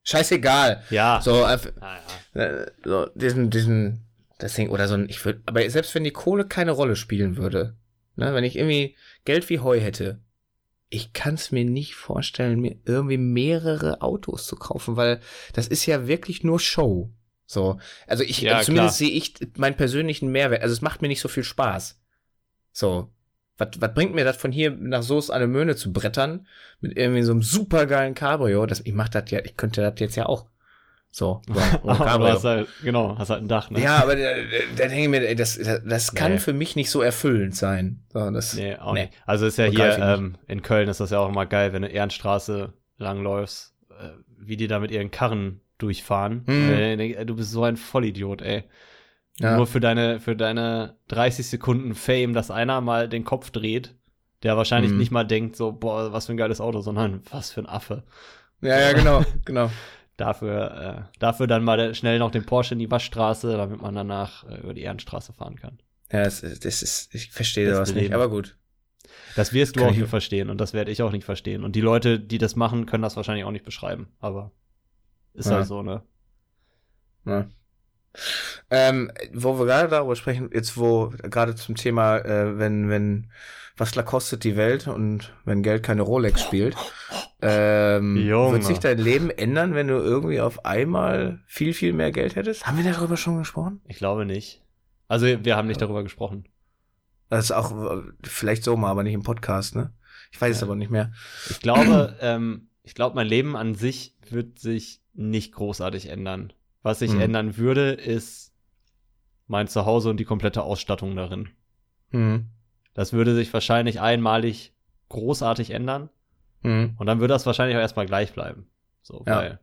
Scheißegal. 0.05 0.83
Ja. 0.91 1.21
So, 1.21 1.45
einfach, 1.45 1.71
Ah, 1.81 1.99
ja. 2.35 2.43
äh, 2.43 2.71
so 2.85 3.07
diesen, 3.17 3.51
diesen, 3.51 4.07
das 4.39 4.55
Ding, 4.55 4.71
oder 4.71 4.87
so 4.87 4.95
ein, 4.95 5.09
ich 5.09 5.25
würde, 5.25 5.43
aber 5.47 5.69
selbst 5.69 5.95
wenn 5.97 6.05
die 6.05 6.13
Kohle 6.13 6.47
keine 6.47 6.71
Rolle 6.71 6.95
spielen 6.95 7.37
würde, 7.37 7.77
ne, 8.15 8.33
wenn 8.33 8.45
ich 8.45 8.57
irgendwie 8.57 8.97
Geld 9.25 9.49
wie 9.51 9.59
Heu 9.59 9.81
hätte, 9.81 10.21
ich 10.89 11.13
kann 11.13 11.35
es 11.35 11.53
mir 11.53 11.65
nicht 11.65 11.95
vorstellen, 11.95 12.61
mir 12.61 12.77
irgendwie 12.85 13.19
mehrere 13.19 14.03
Autos 14.03 14.47
zu 14.47 14.57
kaufen, 14.57 14.97
weil 14.97 15.21
das 15.53 15.67
ist 15.67 15.87
ja 15.87 16.07
wirklich 16.07 16.45
nur 16.45 16.61
Show. 16.61 17.11
So, 17.47 17.79
also 18.07 18.25
ich, 18.25 18.41
ja, 18.41 18.61
zumindest 18.63 18.99
sehe 18.99 19.11
ich 19.11 19.35
meinen 19.57 19.77
persönlichen 19.77 20.31
Mehrwert. 20.31 20.63
Also 20.63 20.73
es 20.73 20.83
macht 20.83 21.03
mir 21.03 21.09
nicht 21.09 21.21
so 21.21 21.29
viel 21.29 21.45
Spaß. 21.45 22.01
So, 22.73 23.11
was, 23.57 23.69
was 23.79 23.95
bringt 23.95 24.15
mir 24.15 24.25
das 24.25 24.37
von 24.37 24.53
hier 24.53 24.71
nach 24.71 25.03
Soest 25.03 25.31
eine 25.31 25.47
Möhne 25.47 25.77
zu 25.77 25.93
brettern 25.93 26.47
mit 26.81 26.97
irgendwie 26.97 27.23
so 27.23 27.33
einem 27.33 27.43
supergeilen 27.43 28.15
Cabrio? 28.15 28.67
Das, 28.67 28.81
ich 28.81 28.93
mach 28.93 29.09
das 29.09 29.31
ja, 29.31 29.41
ich 29.45 29.57
könnte 29.57 29.81
das 29.81 29.95
jetzt 29.99 30.17
ja 30.17 30.27
auch. 30.27 30.47
So, 31.17 31.41
aber 31.83 32.31
hast 32.31 32.45
halt, 32.45 32.69
genau, 32.83 33.17
hast 33.17 33.31
halt 33.31 33.41
ein 33.41 33.49
Dach, 33.49 33.71
ne? 33.71 33.81
Ja, 33.81 34.03
aber 34.03 34.17
da, 34.17 34.35
da 34.77 34.87
denke 34.87 35.03
ich 35.03 35.09
mir, 35.09 35.35
das, 35.35 35.59
das 35.59 36.15
kann 36.15 36.33
nee. 36.33 36.39
für 36.39 36.53
mich 36.53 36.77
nicht 36.77 36.91
so 36.91 37.01
erfüllend 37.01 37.57
sein. 37.57 38.03
So, 38.13 38.31
das, 38.31 38.53
nee, 38.53 38.77
auch 38.77 38.93
nee. 38.93 39.05
nicht. 39.05 39.15
Also 39.25 39.47
ist 39.47 39.57
ja 39.57 39.65
hier 39.65 39.97
ähm, 39.99 40.37
in 40.47 40.61
Köln 40.61 40.91
ist 40.91 41.01
das 41.01 41.09
ja 41.09 41.21
auch 41.21 41.31
immer 41.31 41.47
geil, 41.47 41.73
wenn 41.73 41.81
du 41.81 41.89
Ehrenstraße 41.89 42.75
langläufst, 42.99 43.75
äh, 43.99 44.11
wie 44.39 44.59
die 44.59 44.67
da 44.67 44.79
mit 44.79 44.91
ihren 44.91 45.11
Karren 45.11 45.63
durchfahren. 45.79 46.47
Äh, 46.49 47.25
du 47.25 47.35
bist 47.35 47.51
so 47.51 47.65
ein 47.65 47.79
Vollidiot, 47.79 48.43
ey. 48.43 48.65
Ja. 49.41 49.57
Nur 49.57 49.67
für 49.67 49.81
deine, 49.81 50.21
für 50.21 50.37
deine 50.37 50.97
30 51.09 51.47
Sekunden 51.47 51.95
Fame, 51.95 52.35
dass 52.35 52.51
einer 52.51 52.83
mal 52.83 53.09
den 53.09 53.25
Kopf 53.25 53.51
dreht, 53.51 53.95
der 54.43 54.59
wahrscheinlich 54.59 54.93
mhm. 54.93 54.99
nicht 54.99 55.13
mal 55.13 55.25
denkt, 55.25 55.57
so, 55.57 55.73
boah, 55.73 56.13
was 56.13 56.27
für 56.27 56.35
ein 56.35 56.37
geiles 56.37 56.61
Auto, 56.61 56.83
sondern 56.83 57.23
was 57.31 57.53
für 57.53 57.61
ein 57.61 57.67
Affe. 57.67 58.03
Ja, 58.61 58.79
ja, 58.79 58.93
genau, 58.93 59.25
genau. 59.47 59.71
Dafür, 60.17 61.09
äh, 61.13 61.19
dafür 61.19 61.47
dann 61.47 61.65
mal 61.65 61.95
schnell 61.95 62.19
noch 62.19 62.31
den 62.31 62.47
Porsche 62.47 62.75
in 62.75 62.79
die 62.79 62.91
Waschstraße, 62.91 63.57
damit 63.57 63.81
man 63.81 63.95
danach 63.95 64.49
äh, 64.49 64.61
über 64.61 64.75
die 64.75 64.83
Ehrenstraße 64.83 65.33
fahren 65.33 65.57
kann. 65.57 65.79
Ja, 66.13 66.25
das, 66.25 66.41
das 66.41 66.83
ist, 66.83 67.15
ich 67.15 67.31
verstehe 67.31 67.67
das 67.69 67.77
sowas 67.77 67.95
nicht, 67.95 68.13
aber 68.13 68.29
gut. 68.29 68.57
Das 69.35 69.53
wirst 69.53 69.77
du 69.77 69.81
kann 69.81 69.91
auch 69.91 69.97
nicht 69.97 70.09
verstehen 70.09 70.51
und 70.51 70.61
das 70.61 70.73
werde 70.73 70.91
ich 70.91 71.03
auch 71.03 71.13
nicht 71.13 71.25
verstehen. 71.25 71.65
Und 71.65 71.77
die 71.77 71.81
Leute, 71.81 72.19
die 72.19 72.39
das 72.39 72.57
machen, 72.57 72.87
können 72.87 73.03
das 73.03 73.17
wahrscheinlich 73.17 73.45
auch 73.45 73.51
nicht 73.51 73.65
beschreiben, 73.65 74.09
aber 74.21 74.53
ist 75.35 75.51
ja. 75.51 75.57
halt 75.57 75.67
so, 75.67 75.83
ne? 75.83 76.03
Ja. 77.27 77.47
Ähm, 78.71 79.13
wo 79.35 79.59
wir 79.59 79.67
gerade 79.67 79.89
darüber 79.89 80.17
sprechen, 80.17 80.51
jetzt 80.53 80.77
wo 80.77 81.13
gerade 81.23 81.55
zum 81.55 81.75
Thema, 81.75 82.19
äh, 82.19 82.59
wenn, 82.59 82.89
wenn, 82.89 83.31
was 83.77 83.93
kostet 84.05 84.45
die 84.45 84.57
Welt 84.57 84.89
und 84.89 85.35
wenn 85.45 85.63
Geld 85.63 85.83
keine 85.83 86.03
Rolex 86.03 86.43
spielt, 86.43 86.77
ähm, 87.43 88.17
wird 88.17 88.65
sich 88.65 88.79
dein 88.79 88.99
Leben 88.99 89.31
ändern, 89.31 89.75
wenn 89.75 89.89
du 89.89 89.95
irgendwie 89.95 90.41
auf 90.41 90.65
einmal 90.65 91.41
viel, 91.47 91.75
viel 91.75 91.93
mehr 91.93 92.11
Geld 92.11 92.37
hättest? 92.37 92.67
Haben 92.67 92.83
wir 92.83 92.91
darüber 92.91 93.17
schon 93.17 93.39
gesprochen? 93.39 93.81
Ich 93.87 93.99
glaube 93.99 94.25
nicht. 94.25 94.63
Also 95.09 95.27
wir 95.27 95.57
haben 95.57 95.69
nicht 95.69 95.81
darüber 95.81 96.03
gesprochen. 96.03 96.49
Das 97.29 97.45
ist 97.45 97.53
auch 97.53 98.03
vielleicht 98.23 98.65
so 98.65 98.77
mal, 98.77 98.91
aber 98.91 99.03
nicht 99.03 99.15
im 99.15 99.23
Podcast, 99.23 99.75
ne? 99.75 99.93
Ich 100.33 100.41
weiß 100.41 100.51
ja. 100.51 100.57
es 100.57 100.63
aber 100.63 100.77
nicht 100.77 100.91
mehr. 100.91 101.13
Ich 101.51 101.61
glaube, 101.61 102.17
ähm, 102.21 102.69
ich 102.83 102.95
glaube, 102.95 103.15
mein 103.17 103.27
Leben 103.27 103.57
an 103.57 103.75
sich 103.75 104.15
wird 104.31 104.59
sich 104.59 105.03
nicht 105.13 105.53
großartig 105.53 106.09
ändern. 106.09 106.53
Was 106.83 107.01
sich 107.01 107.13
hm. 107.13 107.21
ändern 107.21 107.57
würde, 107.57 107.93
ist 107.93 108.53
mein 109.49 109.69
Zuhause 109.69 110.11
und 110.11 110.19
die 110.19 110.25
komplette 110.25 110.63
Ausstattung 110.63 111.17
darin. 111.17 111.49
Hm. 112.11 112.47
Das 112.97 113.13
würde 113.13 113.35
sich 113.35 113.53
wahrscheinlich 113.53 114.01
einmalig 114.01 114.73
großartig 115.11 115.71
ändern. 115.71 116.09
Hm. 116.63 116.95
Und 116.99 117.07
dann 117.07 117.21
würde 117.21 117.35
das 117.35 117.45
wahrscheinlich 117.45 117.77
auch 117.77 117.81
erstmal 117.81 118.07
gleich 118.07 118.33
bleiben. 118.33 118.67
So, 119.03 119.23
ja. 119.27 119.37
weil 119.37 119.61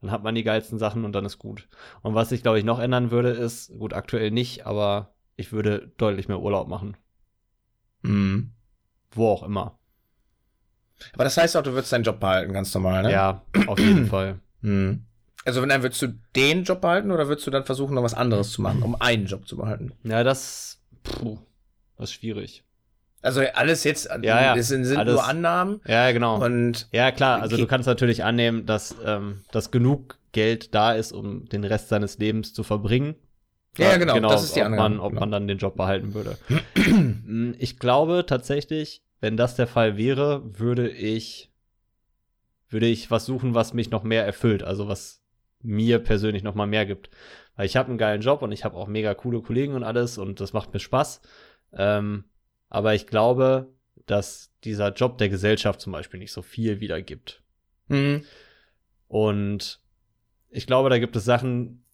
dann 0.00 0.12
hat 0.12 0.22
man 0.22 0.36
die 0.36 0.44
geilsten 0.44 0.78
Sachen 0.78 1.04
und 1.04 1.12
dann 1.12 1.24
ist 1.24 1.38
gut. 1.38 1.68
Und 2.02 2.14
was 2.14 2.28
sich, 2.28 2.42
glaube 2.42 2.58
ich, 2.58 2.64
noch 2.64 2.78
ändern 2.78 3.10
würde, 3.10 3.30
ist, 3.30 3.76
gut, 3.76 3.92
aktuell 3.92 4.30
nicht, 4.30 4.66
aber 4.66 5.14
ich 5.34 5.50
würde 5.50 5.90
deutlich 5.96 6.28
mehr 6.28 6.40
Urlaub 6.40 6.68
machen. 6.68 6.96
Mhm. 8.02 8.52
Wo 9.10 9.30
auch 9.30 9.42
immer. 9.42 9.76
Aber 11.14 11.24
das 11.24 11.36
heißt 11.36 11.56
auch, 11.56 11.62
du 11.64 11.72
würdest 11.72 11.92
deinen 11.92 12.04
Job 12.04 12.20
behalten, 12.20 12.52
ganz 12.52 12.72
normal, 12.72 13.02
ne? 13.02 13.10
Ja, 13.10 13.42
auf 13.66 13.80
jeden 13.80 14.06
Fall. 14.08 14.38
Mhm. 14.60 15.06
Also 15.44 15.60
wenn 15.60 15.70
dann 15.70 15.82
würdest 15.82 16.00
du 16.02 16.14
den 16.36 16.62
Job 16.62 16.82
behalten 16.82 17.10
oder 17.10 17.26
würdest 17.26 17.48
du 17.48 17.50
dann 17.50 17.64
versuchen, 17.64 17.96
noch 17.96 18.04
was 18.04 18.14
anderes 18.14 18.52
zu 18.52 18.62
machen, 18.62 18.82
um 18.82 18.94
einen 19.00 19.26
Job 19.26 19.48
zu 19.48 19.56
behalten? 19.56 19.92
Ja, 20.04 20.22
das, 20.22 20.80
puh, 21.02 21.38
das 21.96 22.10
ist 22.10 22.14
schwierig. 22.14 22.64
Also 23.22 23.40
alles 23.54 23.84
jetzt, 23.84 24.06
ja, 24.06 24.18
ja, 24.22 24.54
es 24.54 24.68
sind, 24.68 24.84
sind 24.84 24.98
alles, 24.98 25.14
nur 25.14 25.24
Annahmen. 25.24 25.80
Ja, 25.86 26.12
genau. 26.12 26.44
Und 26.44 26.88
ja, 26.92 27.10
klar, 27.10 27.40
also 27.40 27.56
du 27.56 27.66
kannst 27.66 27.86
natürlich 27.86 28.22
annehmen, 28.22 28.66
dass, 28.66 28.94
ähm, 29.04 29.44
dass 29.50 29.70
genug 29.70 30.18
Geld 30.32 30.74
da 30.74 30.92
ist, 30.92 31.12
um 31.12 31.48
den 31.48 31.64
Rest 31.64 31.88
seines 31.88 32.18
Lebens 32.18 32.52
zu 32.52 32.62
verbringen. 32.62 33.14
Ja, 33.78 33.92
ja 33.92 33.96
genau, 33.96 34.14
genau, 34.14 34.28
das 34.28 34.44
ist 34.44 34.56
die 34.56 34.62
ob 34.62 34.70
Man, 34.70 35.00
ob 35.00 35.10
genau. 35.10 35.20
man 35.20 35.30
dann 35.30 35.48
den 35.48 35.56
Job 35.56 35.74
behalten 35.74 36.12
würde. 36.12 36.36
ich 37.58 37.78
glaube 37.78 38.24
tatsächlich, 38.26 39.02
wenn 39.20 39.38
das 39.38 39.56
der 39.56 39.66
Fall 39.66 39.96
wäre, 39.96 40.42
würde 40.58 40.90
ich, 40.90 41.50
würde 42.68 42.86
ich 42.86 43.10
was 43.10 43.24
suchen, 43.24 43.54
was 43.54 43.72
mich 43.72 43.90
noch 43.90 44.02
mehr 44.02 44.26
erfüllt. 44.26 44.62
Also 44.62 44.86
was 44.86 45.22
mir 45.62 45.98
persönlich 45.98 46.42
noch 46.42 46.54
mal 46.54 46.66
mehr 46.66 46.84
gibt. 46.84 47.08
Weil 47.56 47.66
ich 47.66 47.76
habe 47.76 47.88
einen 47.88 47.98
geilen 47.98 48.20
Job 48.20 48.42
und 48.42 48.52
ich 48.52 48.64
habe 48.64 48.76
auch 48.76 48.86
mega 48.86 49.14
coole 49.14 49.40
Kollegen 49.40 49.74
und 49.74 49.82
alles 49.82 50.18
und 50.18 50.40
das 50.40 50.52
macht 50.52 50.74
mir 50.74 50.80
Spaß. 50.80 51.22
Ähm, 51.76 52.24
aber 52.68 52.94
ich 52.94 53.06
glaube, 53.06 53.72
dass 54.06 54.52
dieser 54.64 54.92
Job 54.92 55.18
der 55.18 55.28
Gesellschaft 55.28 55.80
zum 55.80 55.92
Beispiel 55.92 56.20
nicht 56.20 56.32
so 56.32 56.42
viel 56.42 56.80
wiedergibt. 56.80 57.42
Mhm. 57.88 58.24
Und 59.08 59.80
ich 60.50 60.66
glaube, 60.66 60.90
da 60.90 60.98
gibt 60.98 61.16
es 61.16 61.24
Sachen, 61.24 61.84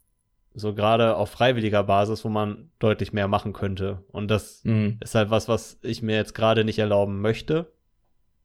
so 0.55 0.75
gerade 0.75 1.17
auf 1.17 1.31
freiwilliger 1.31 1.85
Basis, 1.85 2.25
wo 2.25 2.29
man 2.29 2.71
deutlich 2.79 3.13
mehr 3.13 3.29
machen 3.29 3.53
könnte. 3.53 4.05
Und 4.09 4.29
das 4.29 4.65
mhm. 4.65 4.99
ist 5.01 5.15
halt 5.15 5.31
was, 5.31 5.49
was 5.49 5.79
ich 5.83 6.03
mir 6.03 6.17
jetzt 6.17 6.35
gerade 6.35 6.65
nicht 6.65 6.79
erlauben 6.79 7.21
möchte, 7.21 7.73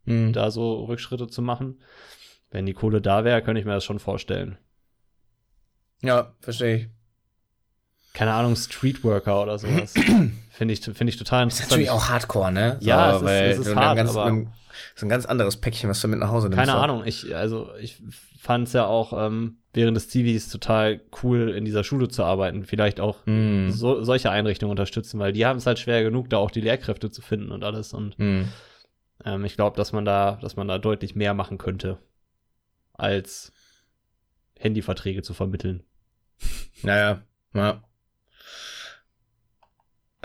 mhm. 0.06 0.34
da 0.34 0.52
so 0.52 0.86
Rückschritte 0.86 1.28
zu 1.28 1.42
machen. 1.42 1.82
Wenn 2.52 2.66
die 2.66 2.74
Kohle 2.74 3.02
da 3.02 3.24
wäre, 3.24 3.42
könnte 3.42 3.60
ich 3.60 3.66
mir 3.66 3.74
das 3.74 3.84
schon 3.84 4.00
vorstellen. 4.00 4.58
Ja, 6.02 6.36
verstehe 6.40 6.76
ich. 6.76 6.88
Keine 8.16 8.34
Ahnung, 8.34 8.56
Streetworker 8.56 9.44
oder 9.44 9.60
sowas. 9.60 9.94
Finde 10.50 10.74
ich, 10.74 10.80
finde 10.80 11.10
ich 11.10 11.18
total 11.18 11.44
interessant. 11.44 11.66
Ist 11.66 11.72
natürlich 11.72 11.90
auch 11.90 12.08
Hardcore, 12.08 12.50
ne? 12.50 12.78
So, 12.80 12.88
ja, 12.88 13.18
es 13.18 13.22
ist, 13.22 13.60
es 13.60 13.68
ist 13.68 13.76
hart, 13.76 13.98
ganz, 13.98 14.16
aber 14.16 14.46
ist 14.96 15.04
ein 15.04 15.10
ganz 15.10 15.26
anderes 15.26 15.58
Päckchen, 15.58 15.90
was 15.90 16.00
du 16.00 16.08
mit 16.08 16.20
nach 16.20 16.30
Hause 16.30 16.48
nimmst. 16.48 16.58
Keine 16.58 16.76
Ahnung, 16.76 17.04
ich, 17.06 17.36
also 17.36 17.72
ich 17.82 18.02
fand 18.40 18.70
es 18.70 18.74
ja 18.74 18.86
auch 18.86 19.12
ähm, 19.12 19.58
während 19.74 19.98
des 19.98 20.08
TVs 20.08 20.48
total 20.48 21.02
cool, 21.24 21.50
in 21.50 21.66
dieser 21.66 21.84
Schule 21.84 22.08
zu 22.08 22.24
arbeiten. 22.24 22.64
Vielleicht 22.64 23.02
auch 23.02 23.18
mm. 23.26 23.72
so, 23.72 24.02
solche 24.02 24.32
Einrichtungen 24.32 24.72
unterstützen, 24.72 25.20
weil 25.20 25.34
die 25.34 25.46
haben 25.46 25.58
es 25.58 25.66
halt 25.66 25.80
schwer 25.80 26.04
genug, 26.04 26.30
da 26.30 26.38
auch 26.38 26.52
die 26.52 26.62
Lehrkräfte 26.62 27.12
zu 27.12 27.22
finden 27.22 27.52
und 27.52 27.66
alles. 27.66 27.94
Und 27.94 28.18
mm. 28.18 28.44
ähm, 29.26 29.44
ich 29.44 29.58
glaube, 29.58 29.76
dass 29.76 29.92
man 29.92 30.06
da, 30.06 30.38
dass 30.42 30.56
man 30.56 30.70
da 30.70 30.78
deutlich 30.78 31.16
mehr 31.16 31.34
machen 31.34 31.58
könnte, 31.58 31.98
als 32.94 33.52
Handyverträge 34.58 35.22
zu 35.22 35.34
vermitteln. 35.34 35.84
Naja, 36.82 37.22
ja. 37.54 37.84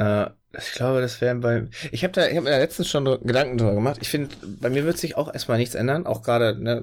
Äh, 0.01 0.31
ich 0.59 0.73
glaube, 0.73 1.01
das 1.01 1.21
wäre 1.21 1.37
bei. 1.37 1.69
Ich 1.93 2.03
habe 2.03 2.13
da, 2.13 2.27
ich 2.27 2.35
habe 2.35 2.43
mir 2.43 2.51
da 2.51 2.59
letztens 2.59 2.89
schon 2.89 3.05
Gedanken 3.05 3.57
drüber 3.57 3.75
gemacht. 3.75 3.99
Ich 4.01 4.09
finde, 4.09 4.35
bei 4.61 4.69
mir 4.69 4.85
wird 4.85 4.99
sich 4.99 5.17
auch 5.17 5.33
erstmal 5.33 5.59
nichts 5.59 5.77
ändern. 5.77 6.07
Auch 6.07 6.23
gerade, 6.23 6.61
ne, 6.61 6.83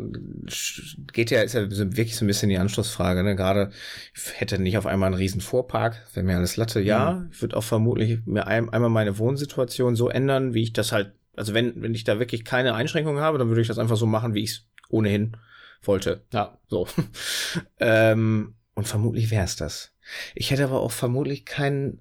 geht 1.12 1.32
ja, 1.32 1.42
ist 1.42 1.54
ja 1.54 1.70
wirklich 1.70 2.16
so 2.16 2.24
ein 2.24 2.28
bisschen 2.28 2.48
die 2.48 2.60
Anschlussfrage, 2.60 3.24
ne? 3.24 3.36
Gerade, 3.36 3.72
ich 4.16 4.40
hätte 4.40 4.58
nicht 4.58 4.78
auf 4.78 4.86
einmal 4.86 5.08
einen 5.08 5.18
riesen 5.18 5.42
Vorpark, 5.42 6.02
wäre 6.14 6.26
mir 6.26 6.38
alles 6.38 6.56
Latte. 6.56 6.80
Ja, 6.80 7.14
mhm. 7.14 7.30
ich 7.32 7.42
würde 7.42 7.58
auch 7.58 7.64
vermutlich 7.64 8.20
mir 8.26 8.48
ein, 8.48 8.70
einmal 8.70 8.90
meine 8.90 9.18
Wohnsituation 9.18 9.98
so 9.98 10.08
ändern, 10.08 10.54
wie 10.54 10.64
ich 10.64 10.72
das 10.72 10.94
halt, 10.94 11.12
also 11.36 11.54
wenn, 11.54 11.82
wenn 11.82 11.94
ich 11.94 12.06
da 12.06 12.20
wirklich 12.20 12.46
keine 12.46 12.74
Einschränkungen 12.74 13.22
habe, 13.22 13.38
dann 13.38 13.50
würde 13.50 13.62
ich 13.62 13.68
das 13.68 13.80
einfach 13.80 13.98
so 13.98 14.06
machen, 14.06 14.34
wie 14.34 14.44
ich 14.44 14.52
es 14.52 14.68
ohnehin 14.88 15.36
wollte. 15.82 16.24
Ja. 16.32 16.58
So. 16.70 16.88
ähm, 17.80 18.56
und 18.76 18.88
vermutlich 18.88 19.30
wäre 19.30 19.44
es 19.44 19.58
das. 19.58 19.92
Ich 20.36 20.52
hätte 20.52 20.64
aber 20.64 20.80
auch 20.80 20.92
vermutlich 20.92 21.44
kein 21.44 22.00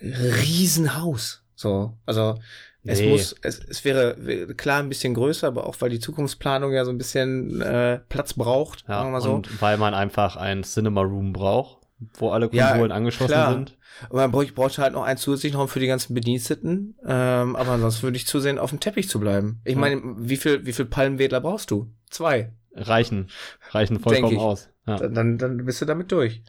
Riesenhaus. 0.00 1.42
So, 1.54 1.96
also 2.04 2.38
es 2.84 3.00
nee. 3.00 3.10
muss, 3.10 3.34
es, 3.42 3.58
es 3.58 3.84
wäre 3.84 4.16
klar 4.56 4.80
ein 4.80 4.88
bisschen 4.88 5.14
größer, 5.14 5.48
aber 5.48 5.66
auch 5.66 5.76
weil 5.80 5.90
die 5.90 5.98
Zukunftsplanung 5.98 6.72
ja 6.72 6.84
so 6.84 6.90
ein 6.90 6.98
bisschen 6.98 7.60
äh, 7.60 8.00
Platz 8.08 8.34
braucht, 8.34 8.82
ja, 8.82 8.94
sagen 8.94 9.08
wir 9.08 9.12
mal 9.12 9.20
so. 9.20 9.34
Und 9.34 9.60
weil 9.60 9.76
man 9.76 9.94
einfach 9.94 10.36
ein 10.36 10.62
Cinema 10.62 11.00
Room 11.00 11.32
braucht, 11.32 11.78
wo 12.14 12.30
alle 12.30 12.48
Konsolen 12.48 12.90
ja, 12.90 12.96
angeschlossen 12.96 13.32
klar. 13.32 13.52
sind. 13.52 13.76
Und 14.10 14.16
man 14.16 14.30
braucht, 14.30 14.54
braucht 14.54 14.78
halt 14.78 14.92
noch 14.92 15.02
einen 15.02 15.18
zusätzlichen 15.18 15.58
Raum 15.58 15.68
für 15.68 15.80
die 15.80 15.86
ganzen 15.86 16.14
Bediensteten. 16.14 16.96
Ähm, 17.04 17.56
aber 17.56 17.72
ansonsten 17.72 18.02
würde 18.02 18.16
ich 18.16 18.26
zusehen, 18.26 18.58
auf 18.58 18.70
dem 18.70 18.80
Teppich 18.80 19.08
zu 19.08 19.18
bleiben. 19.18 19.60
Ich 19.64 19.74
ja. 19.74 19.80
meine, 19.80 20.02
wie 20.18 20.36
viel, 20.36 20.66
wie 20.66 20.72
viel 20.72 20.84
Palmwedler 20.84 21.40
brauchst 21.40 21.70
du? 21.70 21.90
Zwei. 22.10 22.52
Reichen. 22.74 23.30
Reichen 23.70 23.98
vollkommen 23.98 24.38
aus. 24.38 24.68
Ja. 24.86 24.98
Dann, 24.98 25.38
dann 25.38 25.64
bist 25.64 25.80
du 25.80 25.86
damit 25.86 26.12
durch. 26.12 26.42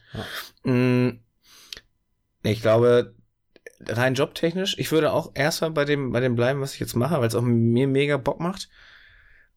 Ja. 0.63 0.71
Mm, 0.71 1.19
ich 2.43 2.61
glaube, 2.61 3.15
rein 3.85 4.15
jobtechnisch, 4.15 4.77
ich 4.77 4.91
würde 4.91 5.11
auch 5.11 5.31
erstmal 5.33 5.71
bei 5.71 5.85
dem, 5.85 6.11
bei 6.11 6.19
dem 6.19 6.35
bleiben, 6.35 6.61
was 6.61 6.73
ich 6.73 6.79
jetzt 6.79 6.95
mache, 6.95 7.19
weil 7.19 7.27
es 7.27 7.35
auch 7.35 7.41
mir 7.41 7.87
mega 7.87 8.17
Bock 8.17 8.39
macht. 8.39 8.69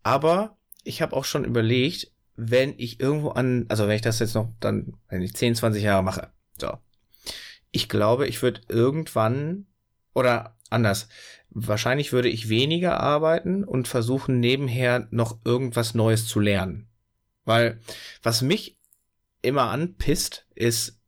Aber 0.03 0.57
ich 0.85 1.03
habe 1.03 1.17
auch 1.17 1.25
schon 1.25 1.45
überlegt, 1.45 2.13
wenn 2.37 2.75
ich 2.79 3.01
irgendwo 3.01 3.31
an, 3.31 3.67
also 3.69 3.87
wenn 3.87 3.97
ich 3.97 4.03
das 4.03 4.19
jetzt 4.19 4.35
noch 4.35 4.53
dann, 4.61 4.95
wenn 5.09 5.23
ich 5.23 5.35
10, 5.35 5.55
20 5.55 5.83
Jahre 5.83 6.03
mache, 6.03 6.31
so. 6.59 6.79
Ich 7.71 7.89
glaube, 7.89 8.27
ich 8.27 8.43
würde 8.43 8.63
irgendwann, 8.69 9.67
oder 10.15 10.57
anders, 10.71 11.09
wahrscheinlich 11.51 12.13
würde 12.13 12.29
ich 12.29 12.49
weniger 12.49 12.99
arbeiten 12.99 13.65
und 13.65 13.89
versuchen 13.89 14.41
nebenher 14.41 15.07
noch 15.11 15.39
irgendwas 15.45 15.95
Neues 15.95 16.27
zu 16.27 16.41
lernen. 16.41 16.89
Weil 17.45 17.81
was 18.23 18.43
mich 18.43 18.79
immer 19.43 19.71
anpisst, 19.71 20.47
ist 20.55 21.00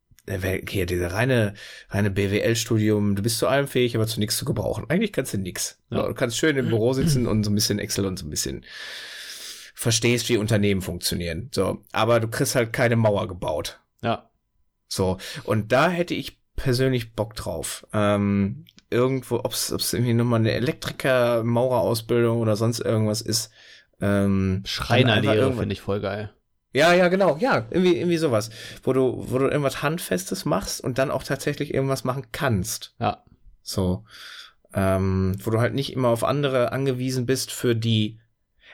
hier 0.68 0.87
diese 0.87 1.12
reine 1.12 1.55
reine 1.91 2.11
BWL-Studium. 2.11 3.16
Du 3.16 3.22
bist 3.22 3.39
zu 3.39 3.49
allem 3.49 3.68
fähig, 3.68 3.95
aber 3.95 4.07
zu 4.07 4.20
nichts 4.20 4.37
zu 4.37 4.45
gebrauchen. 4.45 4.87
Eigentlich 4.89 5.12
kannst 5.12 5.35
du 5.35 5.39
nix. 5.39 5.78
Ja. 5.91 6.07
Du 6.07 6.14
kannst 6.14 6.39
schön 6.39 6.57
im 6.57 6.68
Büro 6.68 6.93
sitzen 6.95 7.26
und 7.26 7.45
so 7.45 7.51
ein 7.51 7.55
bisschen 7.55 7.78
Excel 7.78 8.07
und 8.07 8.18
so 8.18 8.26
ein 8.26 8.30
bisschen 8.30 8.64
verstehst, 9.74 10.28
wie 10.28 10.37
Unternehmen 10.37 10.83
funktionieren. 10.83 11.51
So, 11.53 11.83
aber 11.93 12.20
du 12.20 12.28
kriegst 12.28 12.55
halt 12.55 12.72
keine 12.72 12.97
Mauer 12.97 13.28
gebaut. 13.28 13.80
Ja. 14.03 14.30
So 14.89 15.18
und 15.45 15.72
da 15.72 15.89
hätte 15.89 16.14
ich 16.14 16.39
persönlich 16.57 17.14
Bock 17.14 17.35
drauf. 17.35 17.87
Ähm, 17.93 18.64
irgendwo, 18.91 19.37
ob 19.37 19.53
es 19.53 19.93
irgendwie 19.93 20.14
nochmal 20.14 20.41
eine 20.41 20.53
Elektriker-Maurerausbildung 20.53 22.39
oder 22.39 22.57
sonst 22.57 22.80
irgendwas 22.80 23.22
ist. 23.22 23.51
Ähm, 24.01 24.62
Schreinerlehre 24.64 25.53
finde 25.55 25.72
ich 25.72 25.80
voll 25.80 26.01
geil. 26.01 26.33
Ja, 26.73 26.95
ja, 26.95 27.09
genau, 27.09 27.37
ja, 27.39 27.66
irgendwie, 27.70 27.97
irgendwie 27.97 28.16
sowas, 28.16 28.51
wo 28.83 28.93
du, 28.93 29.27
wo 29.29 29.39
du 29.39 29.47
irgendwas 29.47 29.83
Handfestes 29.83 30.45
machst 30.45 30.83
und 30.83 30.99
dann 30.99 31.11
auch 31.11 31.23
tatsächlich 31.23 31.75
irgendwas 31.75 32.05
machen 32.05 32.27
kannst. 32.33 32.95
Ja. 32.99 33.25
So, 33.62 34.05
ähm, 34.75 35.37
wo 35.43 35.51
du 35.51 35.61
halt 35.61 35.75
nicht 35.75 35.93
immer 35.93 36.09
auf 36.09 36.25
andere 36.25 36.73
angewiesen 36.73 37.27
bist 37.27 37.53
für 37.53 37.77
die 37.77 38.18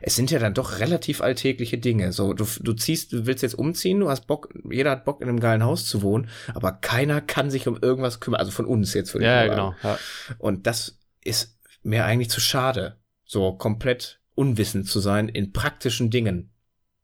es 0.00 0.16
sind 0.16 0.30
ja 0.30 0.38
dann 0.38 0.54
doch 0.54 0.78
relativ 0.78 1.20
alltägliche 1.20 1.78
Dinge. 1.78 2.12
So, 2.12 2.32
du, 2.32 2.46
du 2.60 2.72
ziehst, 2.72 3.12
du 3.12 3.26
willst 3.26 3.42
jetzt 3.42 3.58
umziehen, 3.58 4.00
du 4.00 4.08
hast 4.08 4.26
Bock, 4.26 4.54
jeder 4.70 4.92
hat 4.92 5.04
Bock 5.04 5.20
in 5.20 5.28
einem 5.28 5.40
geilen 5.40 5.64
Haus 5.64 5.86
zu 5.86 6.02
wohnen, 6.02 6.28
aber 6.54 6.72
keiner 6.72 7.20
kann 7.20 7.50
sich 7.50 7.66
um 7.66 7.78
irgendwas 7.80 8.20
kümmern, 8.20 8.40
also 8.40 8.52
von 8.52 8.66
uns 8.66 8.94
jetzt 8.94 9.14
würde 9.14 9.24
ich 9.24 9.30
ja, 9.30 9.46
genau. 9.46 9.74
Ja. 9.82 9.98
Und 10.38 10.66
das 10.66 10.98
ist 11.24 11.58
mir 11.82 12.04
eigentlich 12.04 12.30
zu 12.30 12.40
schade, 12.40 12.98
so 13.24 13.52
komplett 13.52 14.20
unwissend 14.34 14.86
zu 14.86 15.00
sein 15.00 15.28
in 15.28 15.52
praktischen 15.52 16.10
Dingen. 16.10 16.52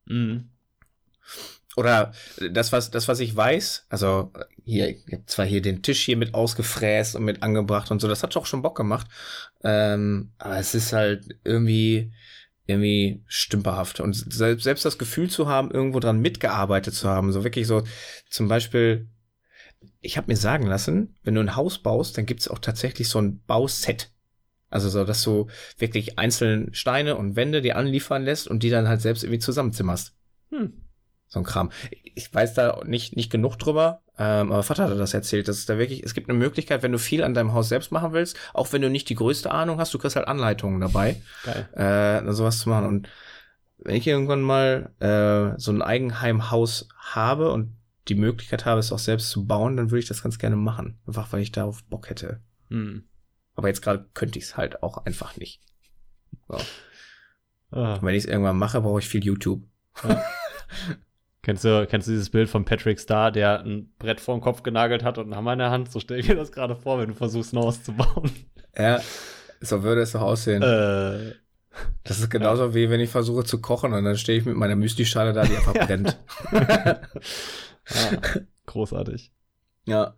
Mhm. 0.06 0.50
Oder 1.76 2.12
das, 2.52 2.72
was, 2.72 2.90
das, 2.90 3.08
was 3.08 3.20
ich 3.20 3.34
weiß, 3.34 3.86
also 3.88 4.32
hier, 4.64 4.90
ich 4.90 5.04
habe 5.12 5.26
zwar 5.26 5.44
hier 5.44 5.60
den 5.60 5.82
Tisch 5.82 6.02
hier 6.02 6.16
mit 6.16 6.34
ausgefräst 6.34 7.16
und 7.16 7.24
mit 7.24 7.42
angebracht 7.42 7.90
und 7.90 8.00
so, 8.00 8.06
das 8.06 8.22
hat 8.22 8.36
doch 8.36 8.46
schon 8.46 8.62
Bock 8.62 8.76
gemacht. 8.76 9.08
Ähm, 9.64 10.32
aber 10.38 10.58
es 10.58 10.74
ist 10.74 10.92
halt 10.92 11.36
irgendwie, 11.42 12.12
irgendwie 12.66 13.22
stümperhaft. 13.26 14.00
Und 14.00 14.14
selbst, 14.32 14.62
selbst 14.62 14.84
das 14.84 14.98
Gefühl 14.98 15.28
zu 15.28 15.48
haben, 15.48 15.70
irgendwo 15.70 15.98
dran 15.98 16.20
mitgearbeitet 16.20 16.94
zu 16.94 17.08
haben, 17.08 17.32
so 17.32 17.42
wirklich 17.42 17.66
so 17.66 17.82
zum 18.30 18.46
Beispiel, 18.46 19.08
ich 20.00 20.16
habe 20.16 20.28
mir 20.28 20.36
sagen 20.36 20.66
lassen, 20.66 21.16
wenn 21.24 21.34
du 21.34 21.40
ein 21.40 21.56
Haus 21.56 21.78
baust, 21.78 22.16
dann 22.16 22.26
gibt's 22.26 22.48
auch 22.48 22.60
tatsächlich 22.60 23.08
so 23.08 23.20
ein 23.20 23.42
Bauset. 23.46 24.12
Also 24.70 24.88
so, 24.88 25.04
dass 25.04 25.22
du 25.22 25.48
wirklich 25.78 26.18
einzelne 26.18 26.72
Steine 26.72 27.16
und 27.16 27.36
Wände 27.36 27.62
dir 27.62 27.76
anliefern 27.76 28.24
lässt 28.24 28.48
und 28.48 28.62
die 28.62 28.70
dann 28.70 28.88
halt 28.88 29.00
selbst 29.00 29.24
irgendwie 29.24 29.38
zusammenzimmerst. 29.38 30.14
Hm. 30.50 30.83
So 31.34 31.40
ein 31.40 31.44
Kram. 31.44 31.70
Ich 32.14 32.32
weiß 32.32 32.54
da 32.54 32.80
nicht, 32.86 33.16
nicht 33.16 33.30
genug 33.30 33.58
drüber, 33.58 34.02
ähm, 34.16 34.52
aber 34.52 34.62
Vater 34.62 34.84
hat 34.84 34.96
das 34.96 35.14
erzählt, 35.14 35.48
dass 35.48 35.58
es 35.58 35.66
da 35.66 35.78
wirklich, 35.78 36.04
es 36.04 36.14
gibt 36.14 36.30
eine 36.30 36.38
Möglichkeit, 36.38 36.84
wenn 36.84 36.92
du 36.92 36.98
viel 36.98 37.24
an 37.24 37.34
deinem 37.34 37.52
Haus 37.52 37.68
selbst 37.68 37.90
machen 37.90 38.12
willst, 38.12 38.36
auch 38.52 38.72
wenn 38.72 38.82
du 38.82 38.88
nicht 38.88 39.08
die 39.08 39.16
größte 39.16 39.50
Ahnung 39.50 39.80
hast, 39.80 39.92
du 39.92 39.98
kriegst 39.98 40.14
halt 40.14 40.28
Anleitungen 40.28 40.80
dabei, 40.80 41.20
Geil. 41.42 42.22
äh, 42.24 42.32
sowas 42.32 42.60
zu 42.60 42.68
machen. 42.68 42.86
Und 42.86 43.08
wenn 43.78 43.96
ich 43.96 44.06
irgendwann 44.06 44.42
mal 44.42 44.92
äh, 45.00 45.58
so 45.58 45.72
ein 45.72 45.82
Eigenheimhaus 45.82 46.88
habe 46.96 47.50
und 47.50 47.76
die 48.06 48.14
Möglichkeit 48.14 48.64
habe, 48.64 48.78
es 48.78 48.92
auch 48.92 49.00
selbst 49.00 49.30
zu 49.30 49.44
bauen, 49.44 49.76
dann 49.76 49.90
würde 49.90 49.98
ich 49.98 50.08
das 50.08 50.22
ganz 50.22 50.38
gerne 50.38 50.54
machen. 50.54 51.00
Einfach 51.08 51.32
weil 51.32 51.40
ich 51.40 51.50
darauf 51.50 51.82
Bock 51.82 52.10
hätte. 52.10 52.38
Hm. 52.68 53.08
Aber 53.56 53.66
jetzt 53.66 53.82
gerade 53.82 54.06
könnte 54.14 54.38
ich 54.38 54.44
es 54.44 54.56
halt 54.56 54.84
auch 54.84 54.98
einfach 54.98 55.36
nicht. 55.36 55.60
So. 56.46 56.58
Ah. 57.72 57.98
Wenn 58.00 58.14
ich 58.14 58.22
es 58.22 58.30
irgendwann 58.30 58.56
mache, 58.56 58.80
brauche 58.80 59.00
ich 59.00 59.08
viel 59.08 59.24
YouTube. 59.24 59.64
Ja. 60.04 60.22
Kennst 61.44 61.62
du, 61.62 61.86
kennst 61.86 62.08
du 62.08 62.12
dieses 62.12 62.30
Bild 62.30 62.48
von 62.48 62.64
Patrick 62.64 62.98
Starr, 62.98 63.30
der 63.30 63.60
ein 63.60 63.92
Brett 63.98 64.18
vor 64.18 64.34
den 64.34 64.40
Kopf 64.40 64.62
genagelt 64.62 65.04
hat 65.04 65.18
und 65.18 65.24
einen 65.24 65.36
Hammer 65.36 65.52
in 65.52 65.58
der 65.58 65.70
Hand? 65.70 65.92
So 65.92 66.00
stell 66.00 66.18
ich 66.18 66.26
mir 66.26 66.36
das 66.36 66.52
gerade 66.52 66.74
vor, 66.74 66.98
wenn 66.98 67.08
du 67.08 67.14
versuchst, 67.14 67.52
ein 67.52 67.58
Haus 67.58 67.82
zu 67.82 67.92
bauen. 67.92 68.30
Ja, 68.76 68.98
so 69.60 69.82
würde 69.82 70.00
es 70.00 70.12
doch 70.12 70.22
aussehen. 70.22 70.62
Äh, 70.62 71.34
das 72.02 72.18
ist 72.18 72.30
genauso 72.30 72.68
ja. 72.68 72.74
wie 72.74 72.88
wenn 72.88 73.00
ich 73.00 73.10
versuche 73.10 73.44
zu 73.44 73.60
kochen 73.60 73.92
und 73.92 74.04
dann 74.04 74.16
stehe 74.16 74.38
ich 74.38 74.46
mit 74.46 74.56
meiner 74.56 74.74
Müsli-Schale 74.74 75.34
da, 75.34 75.44
die 75.44 75.54
einfach 75.54 75.74
brennt. 75.86 76.18
ja, 76.50 78.42
großartig. 78.64 79.30
Ja. 79.84 80.14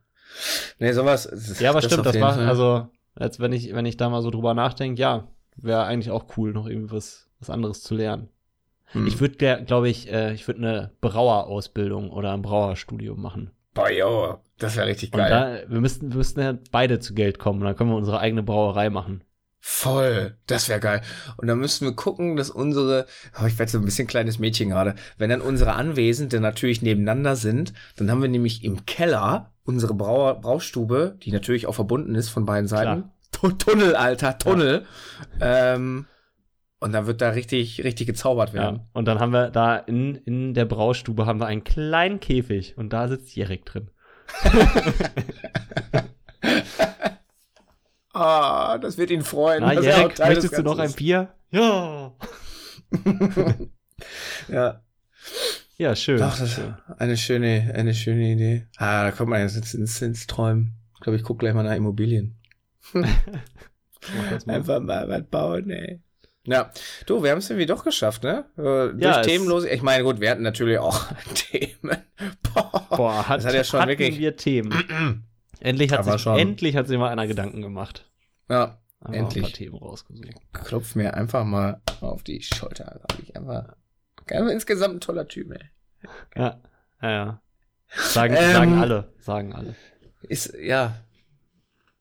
Nee, 0.78 0.92
sowas. 0.92 1.58
Ja, 1.58 1.70
aber 1.70 1.82
stimmt, 1.82 2.06
das 2.06 2.20
war, 2.20 2.34
Fall. 2.34 2.46
also, 2.46 2.88
als 3.16 3.40
wenn 3.40 3.52
ich, 3.52 3.74
wenn 3.74 3.86
ich 3.86 3.96
da 3.96 4.08
mal 4.10 4.22
so 4.22 4.30
drüber 4.30 4.54
nachdenke, 4.54 5.00
ja, 5.00 5.26
wäre 5.56 5.84
eigentlich 5.84 6.12
auch 6.12 6.36
cool, 6.36 6.52
noch 6.52 6.68
irgendwie 6.68 6.92
was, 6.92 7.28
was 7.40 7.50
anderes 7.50 7.82
zu 7.82 7.96
lernen. 7.96 8.28
Hm. 8.92 9.06
Ich 9.06 9.20
würde, 9.20 9.64
glaube 9.64 9.88
ich, 9.88 10.10
äh, 10.10 10.32
ich 10.32 10.46
würde 10.46 10.60
eine 10.60 10.90
Brauerausbildung 11.00 12.10
oder 12.10 12.32
ein 12.32 12.42
Brauerstudium 12.42 13.20
machen. 13.20 13.50
Boah, 13.74 13.90
jo, 13.90 14.38
das 14.58 14.76
wäre 14.76 14.86
richtig 14.86 15.12
geil. 15.12 15.30
Da, 15.30 15.70
wir 15.70 15.80
müssten, 15.80 16.10
wir 16.10 16.16
müssten 16.16 16.40
ja 16.40 16.56
beide 16.70 16.98
zu 16.98 17.14
Geld 17.14 17.38
kommen, 17.38 17.60
dann 17.60 17.76
können 17.76 17.90
wir 17.90 17.96
unsere 17.96 18.20
eigene 18.20 18.42
Brauerei 18.42 18.88
machen. 18.88 19.22
Voll, 19.60 20.36
das 20.46 20.68
wäre 20.68 20.78
geil. 20.78 21.02
Und 21.36 21.48
dann 21.48 21.58
müssten 21.58 21.86
wir 21.86 21.92
gucken, 21.92 22.36
dass 22.36 22.50
unsere, 22.50 23.06
oh, 23.40 23.46
ich 23.46 23.58
werde 23.58 23.70
so 23.70 23.78
ein 23.78 23.84
bisschen 23.84 24.06
kleines 24.06 24.38
Mädchen 24.38 24.70
gerade, 24.70 24.94
wenn 25.18 25.28
dann 25.28 25.40
unsere 25.40 25.72
Anwesende 25.72 26.40
natürlich 26.40 26.82
nebeneinander 26.82 27.34
sind, 27.34 27.72
dann 27.96 28.10
haben 28.10 28.22
wir 28.22 28.28
nämlich 28.28 28.62
im 28.62 28.86
Keller 28.86 29.52
unsere 29.64 29.94
Brauer, 29.94 30.40
Braustube, 30.40 31.18
die 31.22 31.32
natürlich 31.32 31.66
auch 31.66 31.74
verbunden 31.74 32.14
ist 32.14 32.28
von 32.28 32.46
beiden 32.46 32.68
Seiten. 32.68 33.10
Tunnel, 33.58 33.96
Alter, 33.96 34.38
Tunnel. 34.38 34.86
Ja. 35.40 35.74
Ähm, 35.74 36.06
und 36.78 36.92
dann 36.92 37.06
wird 37.06 37.20
da 37.20 37.30
richtig, 37.30 37.82
richtig 37.84 38.06
gezaubert 38.06 38.52
werden. 38.52 38.76
Ja. 38.76 38.86
Und 38.92 39.06
dann 39.06 39.18
haben 39.18 39.32
wir 39.32 39.50
da 39.50 39.76
in, 39.76 40.14
in 40.14 40.54
der 40.54 40.66
Braustube 40.66 41.26
haben 41.26 41.40
wir 41.40 41.46
einen 41.46 41.64
kleinen 41.64 42.20
Käfig 42.20 42.76
und 42.76 42.92
da 42.92 43.08
sitzt 43.08 43.34
Jerik 43.34 43.64
drin. 43.64 43.90
ah, 48.12 48.78
das 48.78 48.98
wird 48.98 49.10
ihn 49.10 49.22
freuen. 49.22 49.62
Na, 49.62 49.72
Jerik, 49.72 50.18
möchtest 50.18 50.58
du 50.58 50.62
noch 50.62 50.78
ein 50.78 50.92
Bier? 50.92 51.34
Ja. 51.50 52.12
ja. 54.48 54.82
Ja, 55.78 55.94
schön. 55.94 56.22
Ach, 56.22 56.38
das 56.38 56.58
ist 56.58 56.62
eine 56.98 57.16
schöne, 57.16 57.72
eine 57.74 57.94
schöne 57.94 58.32
Idee. 58.32 58.66
Ah, 58.78 59.04
da 59.04 59.12
kommt 59.12 59.30
man 59.30 59.40
jetzt 59.40 59.56
ins, 59.56 59.74
ins, 59.74 60.00
ins 60.00 60.26
Träumen. 60.26 60.74
Ich 60.94 61.00
glaube, 61.00 61.16
ich 61.16 61.22
gucke 61.22 61.40
gleich 61.40 61.54
mal 61.54 61.62
nach 61.62 61.76
Immobilien. 61.76 62.38
Einfach 64.46 64.80
mal 64.80 65.08
was 65.08 65.24
bauen, 65.24 65.70
ey. 65.70 66.00
Ja, 66.46 66.70
du, 67.06 67.22
wir 67.22 67.30
haben 67.30 67.38
es 67.38 67.50
irgendwie 67.50 67.66
doch 67.66 67.84
geschafft, 67.84 68.22
ne? 68.22 68.44
Äh, 68.56 68.62
durch 68.62 69.02
ja, 69.02 69.22
Themenlos. 69.22 69.64
Ich 69.64 69.82
meine, 69.82 70.04
gut, 70.04 70.20
wir 70.20 70.30
hatten 70.30 70.42
natürlich 70.42 70.78
auch 70.78 71.06
Themen. 71.34 71.96
Boah, 72.54 72.86
Boah 72.90 73.28
hat, 73.28 73.38
das 73.38 73.46
hat 73.46 73.54
ja 73.54 73.64
schon 73.64 73.86
wirklich. 73.88 74.18
wir 74.18 74.36
Themen. 74.36 75.24
endlich, 75.60 75.92
hat 75.92 76.04
sich, 76.04 76.26
endlich 76.26 76.76
hat 76.76 76.86
sich 76.86 76.98
mal 76.98 77.10
einer 77.10 77.26
Gedanken 77.26 77.62
gemacht. 77.62 78.08
Ja, 78.48 78.78
Aber 79.00 79.14
endlich. 79.14 79.44
Ein 79.44 79.50
paar 79.50 79.56
Themen 79.56 79.76
rausgesucht. 79.76 80.28
Klopf 80.52 80.94
mir 80.94 81.14
einfach 81.14 81.44
mal 81.44 81.80
auf 82.00 82.22
die 82.22 82.42
Schulter. 82.42 83.00
Ich 83.22 83.36
einfach, 83.36 83.74
einfach 84.28 84.52
insgesamt 84.52 84.96
ein 84.96 85.00
toller 85.00 85.26
Typ, 85.26 85.50
ey. 85.50 85.70
Ja, 86.36 86.60
ja, 87.02 87.10
ja. 87.10 87.42
Sagen, 87.88 88.34
ähm, 88.36 88.52
sagen 88.52 88.78
alle, 88.78 89.12
sagen 89.20 89.52
alle. 89.52 89.74
Ist, 90.22 90.54
ja. 90.58 90.96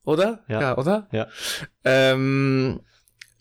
Oder? 0.04 0.44
Ja, 0.48 0.62
ja 0.62 0.78
oder? 0.78 1.08
Ja. 1.12 1.28
Ähm, 1.84 2.82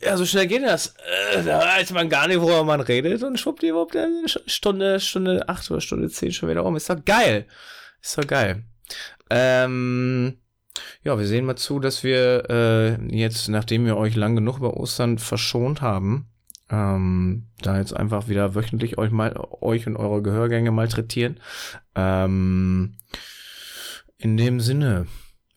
ja, 0.05 0.17
so 0.17 0.27
schnell 0.27 0.47
geht 0.47 0.63
das. 0.63 0.95
Äh, 1.33 1.43
da 1.45 1.61
weiß 1.61 1.93
man 1.93 2.09
gar 2.09 2.29
nicht, 2.29 2.41
worüber 2.41 2.65
man 2.65 2.81
redet 2.81 3.23
und 3.23 3.39
schwuppdiwupp, 3.39 3.93
dann 3.93 4.25
Stunde, 4.27 5.01
Stunde 5.01 5.49
acht 5.49 5.71
oder 5.71 5.81
Stunde 5.81 6.09
zehn 6.11 6.33
schon 6.33 6.49
wieder 6.49 6.65
um. 6.65 6.77
Ist 6.77 6.91
doch 6.91 7.05
geil. 7.05 7.47
Ist 8.03 8.19
doch 8.19 8.27
geil. 8.27 8.65
Ähm, 9.31 10.39
ja, 11.03 11.19
wir 11.19 11.27
sehen 11.27 11.47
mal 11.47 11.57
zu, 11.57 11.81
dass 11.81 12.05
wir 12.05 12.51
äh, 12.51 13.17
jetzt, 13.17 13.49
nachdem 13.49 13.87
wir 13.87 13.97
euch 13.97 14.17
lang 14.17 14.35
genug 14.35 14.59
über 14.59 14.77
Ostern 14.77 15.19
verschont 15.19 15.81
haben, 15.81 16.29
ähm, 16.71 17.49
da 17.63 17.79
jetzt 17.79 17.95
einfach 17.95 18.29
wieder 18.29 18.55
wöchentlich 18.55 18.99
euch 18.99 19.11
mal 19.11 19.35
euch 19.61 19.87
und 19.87 19.97
eure 19.97 20.23
Gehörgänge 20.23 20.71
malträtieren. 20.71 21.41
Ähm, 21.95 22.97
in 24.19 24.37
dem 24.37 24.61
Sinne 24.61 25.07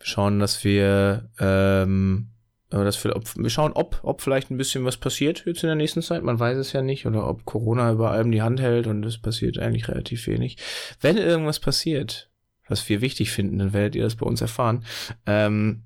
schauen, 0.02 0.40
dass 0.40 0.64
wir 0.64 1.30
ähm, 1.40 2.30
dass 2.70 3.02
wir, 3.04 3.16
ob, 3.16 3.24
wir 3.36 3.50
schauen, 3.50 3.72
ob, 3.74 4.00
ob 4.04 4.22
vielleicht 4.22 4.52
ein 4.52 4.58
bisschen 4.58 4.84
was 4.84 4.98
passiert 4.98 5.46
jetzt 5.46 5.64
in 5.64 5.68
der 5.68 5.76
nächsten 5.76 6.02
Zeit. 6.02 6.24
Man 6.24 6.40
weiß 6.40 6.58
es 6.58 6.74
ja 6.74 6.82
nicht. 6.82 7.06
Oder 7.06 7.28
ob 7.28 7.46
Corona 7.46 7.92
über 7.92 8.12
allem 8.12 8.32
die 8.32 8.42
Hand 8.42 8.60
hält 8.60 8.88
und 8.88 9.06
es 9.06 9.18
passiert 9.18 9.58
eigentlich 9.58 9.88
relativ 9.88 10.28
wenig. 10.28 10.58
Wenn 11.00 11.18
irgendwas 11.18 11.60
passiert, 11.60 12.30
was 12.68 12.88
wir 12.90 13.02
wichtig 13.02 13.32
finden, 13.32 13.60
dann 13.60 13.74
werdet 13.74 13.96
ihr 13.96 14.04
das 14.04 14.16
bei 14.16 14.26
uns 14.26 14.42
erfahren. 14.42 14.84
Ähm, 15.26 15.84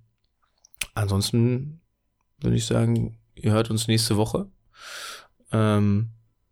ansonsten 0.95 1.81
würde 2.39 2.57
ich 2.57 2.65
sagen, 2.65 3.19
ihr 3.35 3.51
hört 3.51 3.69
uns 3.69 3.87
nächste 3.87 4.17
Woche. 4.17 4.47
Ähm, 5.51 6.09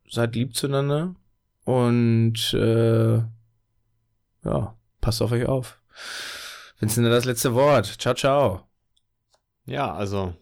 seid 0.08 0.36
lieb 0.36 0.56
zueinander 0.56 1.16
und 1.64 2.54
äh, 2.54 3.18
ja, 4.46 4.76
passt 5.02 5.22
auf 5.22 5.32
euch 5.32 5.46
auf. 5.46 5.82
Vincent, 6.80 7.08
das 7.08 7.26
letzte 7.26 7.54
Wort. 7.56 7.86
Ciao, 8.00 8.14
ciao. 8.14 8.69
Ja, 9.70 9.94
also 9.94 10.34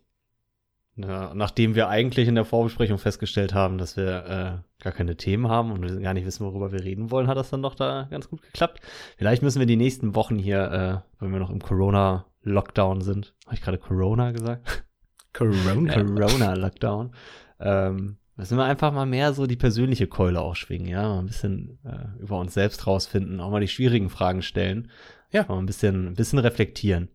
Ja, 0.95 1.33
nachdem 1.35 1.75
wir 1.75 1.89
eigentlich 1.89 2.27
in 2.27 2.33
der 2.35 2.45
Vorbesprechung 2.45 2.97
festgestellt 2.97 3.53
haben, 3.53 3.77
dass 3.77 3.97
wir 3.97 4.25
äh, 4.25 4.83
gar 4.83 4.93
keine 4.93 5.15
Themen 5.15 5.47
haben 5.47 5.71
und 5.71 5.83
wir 5.83 5.99
gar 5.99 6.15
nicht 6.15 6.25
wissen, 6.25 6.43
worüber 6.45 6.71
wir 6.71 6.83
reden 6.83 7.11
wollen, 7.11 7.27
hat 7.27 7.37
das 7.37 7.51
dann 7.51 7.61
doch 7.61 7.75
da 7.75 8.07
ganz 8.09 8.29
gut 8.29 8.41
geklappt. 8.41 8.81
Vielleicht 9.17 9.43
müssen 9.43 9.59
wir 9.59 9.67
die 9.67 9.75
nächsten 9.75 10.15
Wochen 10.15 10.39
hier, 10.39 11.03
äh, 11.19 11.21
wenn 11.23 11.31
wir 11.31 11.39
noch 11.39 11.51
im 11.51 11.61
Corona-Lockdown 11.61 13.01
sind, 13.01 13.35
habe 13.45 13.55
ich 13.55 13.61
gerade 13.61 13.77
Corona 13.77 14.31
gesagt? 14.31 14.85
Corona. 15.33 15.83
Corona-Lockdown. 16.03 17.11
Ähm, 17.59 18.17
müssen 18.35 18.57
wir 18.57 18.65
einfach 18.65 18.91
mal 18.91 19.05
mehr 19.05 19.33
so 19.33 19.45
die 19.45 19.55
persönliche 19.55 20.07
Keule 20.07 20.41
auch 20.41 20.55
schwingen, 20.55 20.87
ja, 20.87 21.03
mal 21.03 21.19
ein 21.19 21.25
bisschen 21.27 21.77
äh, 21.83 22.19
über 22.21 22.39
uns 22.39 22.55
selbst 22.55 22.87
rausfinden, 22.87 23.39
auch 23.39 23.51
mal 23.51 23.61
die 23.61 23.67
schwierigen 23.67 24.09
Fragen 24.09 24.41
stellen, 24.41 24.89
Ja. 25.31 25.45
mal 25.47 25.59
ein 25.59 25.65
bisschen, 25.67 26.07
ein 26.07 26.15
bisschen 26.15 26.39
reflektieren. 26.39 27.09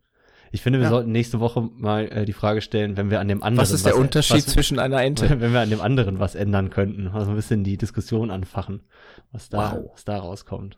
Ich 0.54 0.60
finde, 0.62 0.78
wir 0.78 0.84
Ja. 0.84 0.90
sollten 0.90 1.10
nächste 1.12 1.40
Woche 1.40 1.62
mal 1.76 2.04
äh, 2.12 2.24
die 2.26 2.32
Frage 2.34 2.60
stellen, 2.60 2.96
wenn 2.96 3.10
wir 3.10 3.20
an 3.20 3.28
dem 3.28 3.42
anderen 3.42 3.62
Was 3.62 3.70
ist 3.72 3.86
der 3.86 3.96
Unterschied 3.96 4.36
was, 4.36 4.52
zwischen 4.52 4.78
einer 4.78 5.02
Ente? 5.02 5.28
wenn 5.40 5.52
wir 5.52 5.60
an 5.60 5.70
dem 5.70 5.80
anderen 5.80 6.18
was 6.20 6.34
ändern 6.34 6.68
könnten, 6.70 7.08
also 7.08 7.30
ein 7.30 7.36
bisschen 7.36 7.64
die 7.64 7.78
Diskussion 7.78 8.30
anfachen, 8.30 8.82
was 9.32 9.48
da, 9.48 9.72
Wow. 9.76 9.90
was 9.94 10.04
da 10.04 10.18
rauskommt. 10.18 10.76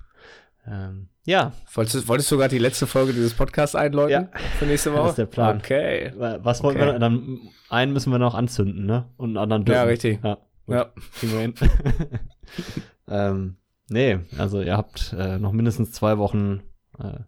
Ähm, 0.66 1.08
ja, 1.26 1.52
Wolltest, 1.74 1.96
du- 2.04 2.08
wolltest 2.08 2.30
du 2.30 2.36
sogar 2.36 2.48
die 2.48 2.58
letzte 2.58 2.86
Folge 2.86 3.12
dieses 3.12 3.34
Podcasts 3.34 3.74
einläuten? 3.74 4.28
Ja. 4.32 4.40
Für 4.58 4.64
nächste 4.66 4.92
Woche? 4.92 5.02
Das 5.02 5.10
ist 5.10 5.18
der 5.18 5.26
Plan. 5.26 5.58
Okay. 5.58 6.12
was 6.16 6.62
wollten 6.62 6.80
Okay. 6.80 6.92
wir 6.92 6.98
dann? 6.98 7.40
Einen 7.68 7.92
müssen 7.92 8.10
wir 8.12 8.18
noch 8.18 8.34
anzünden, 8.34 8.86
ne? 8.86 9.08
Und 9.16 9.30
einen 9.30 9.36
anderen 9.38 9.64
dürfen. 9.64 9.76
Ja, 9.78 9.84
richtig. 9.84 10.20
Ja, 10.22 10.38
gut. 10.66 10.74
Ja. 10.76 10.92
kriegen 11.18 11.32
wir 11.32 11.40
hin. 11.40 11.54
ähm, 13.08 13.56
nee, 13.88 14.20
also 14.38 14.60
ihr 14.60 14.76
habt 14.76 15.14
äh, 15.18 15.38
noch 15.38 15.52
mindestens 15.52 15.92
zwei 15.92 16.18
Wochen 16.18 16.62
äh, 16.98 17.18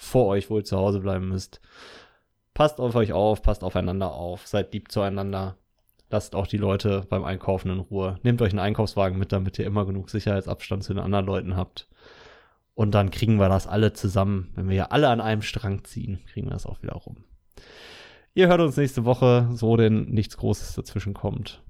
vor 0.00 0.26
euch, 0.26 0.48
wo 0.48 0.56
ihr 0.56 0.64
zu 0.64 0.78
Hause 0.78 1.00
bleiben 1.00 1.28
müsst. 1.28 1.60
Passt 2.54 2.80
auf 2.80 2.94
euch 2.94 3.12
auf, 3.12 3.42
passt 3.42 3.62
aufeinander 3.62 4.12
auf, 4.12 4.46
seid 4.46 4.72
lieb 4.72 4.90
zueinander. 4.90 5.56
Lasst 6.08 6.34
auch 6.34 6.46
die 6.46 6.56
Leute 6.56 7.06
beim 7.08 7.22
Einkaufen 7.22 7.70
in 7.70 7.78
Ruhe. 7.78 8.18
Nehmt 8.22 8.42
euch 8.42 8.50
einen 8.50 8.58
Einkaufswagen 8.58 9.18
mit, 9.18 9.30
damit 9.30 9.58
ihr 9.58 9.66
immer 9.66 9.84
genug 9.84 10.10
Sicherheitsabstand 10.10 10.82
zu 10.82 10.94
den 10.94 11.04
anderen 11.04 11.26
Leuten 11.26 11.54
habt. 11.54 11.88
Und 12.74 12.92
dann 12.92 13.10
kriegen 13.10 13.36
wir 13.36 13.48
das 13.48 13.66
alle 13.66 13.92
zusammen. 13.92 14.50
Wenn 14.54 14.68
wir 14.68 14.76
ja 14.76 14.86
alle 14.86 15.08
an 15.08 15.20
einem 15.20 15.42
Strang 15.42 15.84
ziehen, 15.84 16.18
kriegen 16.32 16.48
wir 16.48 16.54
das 16.54 16.66
auch 16.66 16.82
wieder 16.82 16.94
rum. 16.94 17.24
Ihr 18.32 18.48
hört 18.48 18.60
uns 18.60 18.76
nächste 18.76 19.04
Woche, 19.04 19.50
so 19.52 19.76
denn 19.76 20.06
nichts 20.06 20.36
Großes 20.38 20.74
dazwischen 20.74 21.14
kommt. 21.14 21.62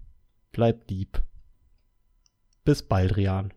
Bleibt 0.52 0.90
lieb. 0.90 1.20
Bis 2.65 2.82
bald, 2.82 3.16
Rian. 3.16 3.52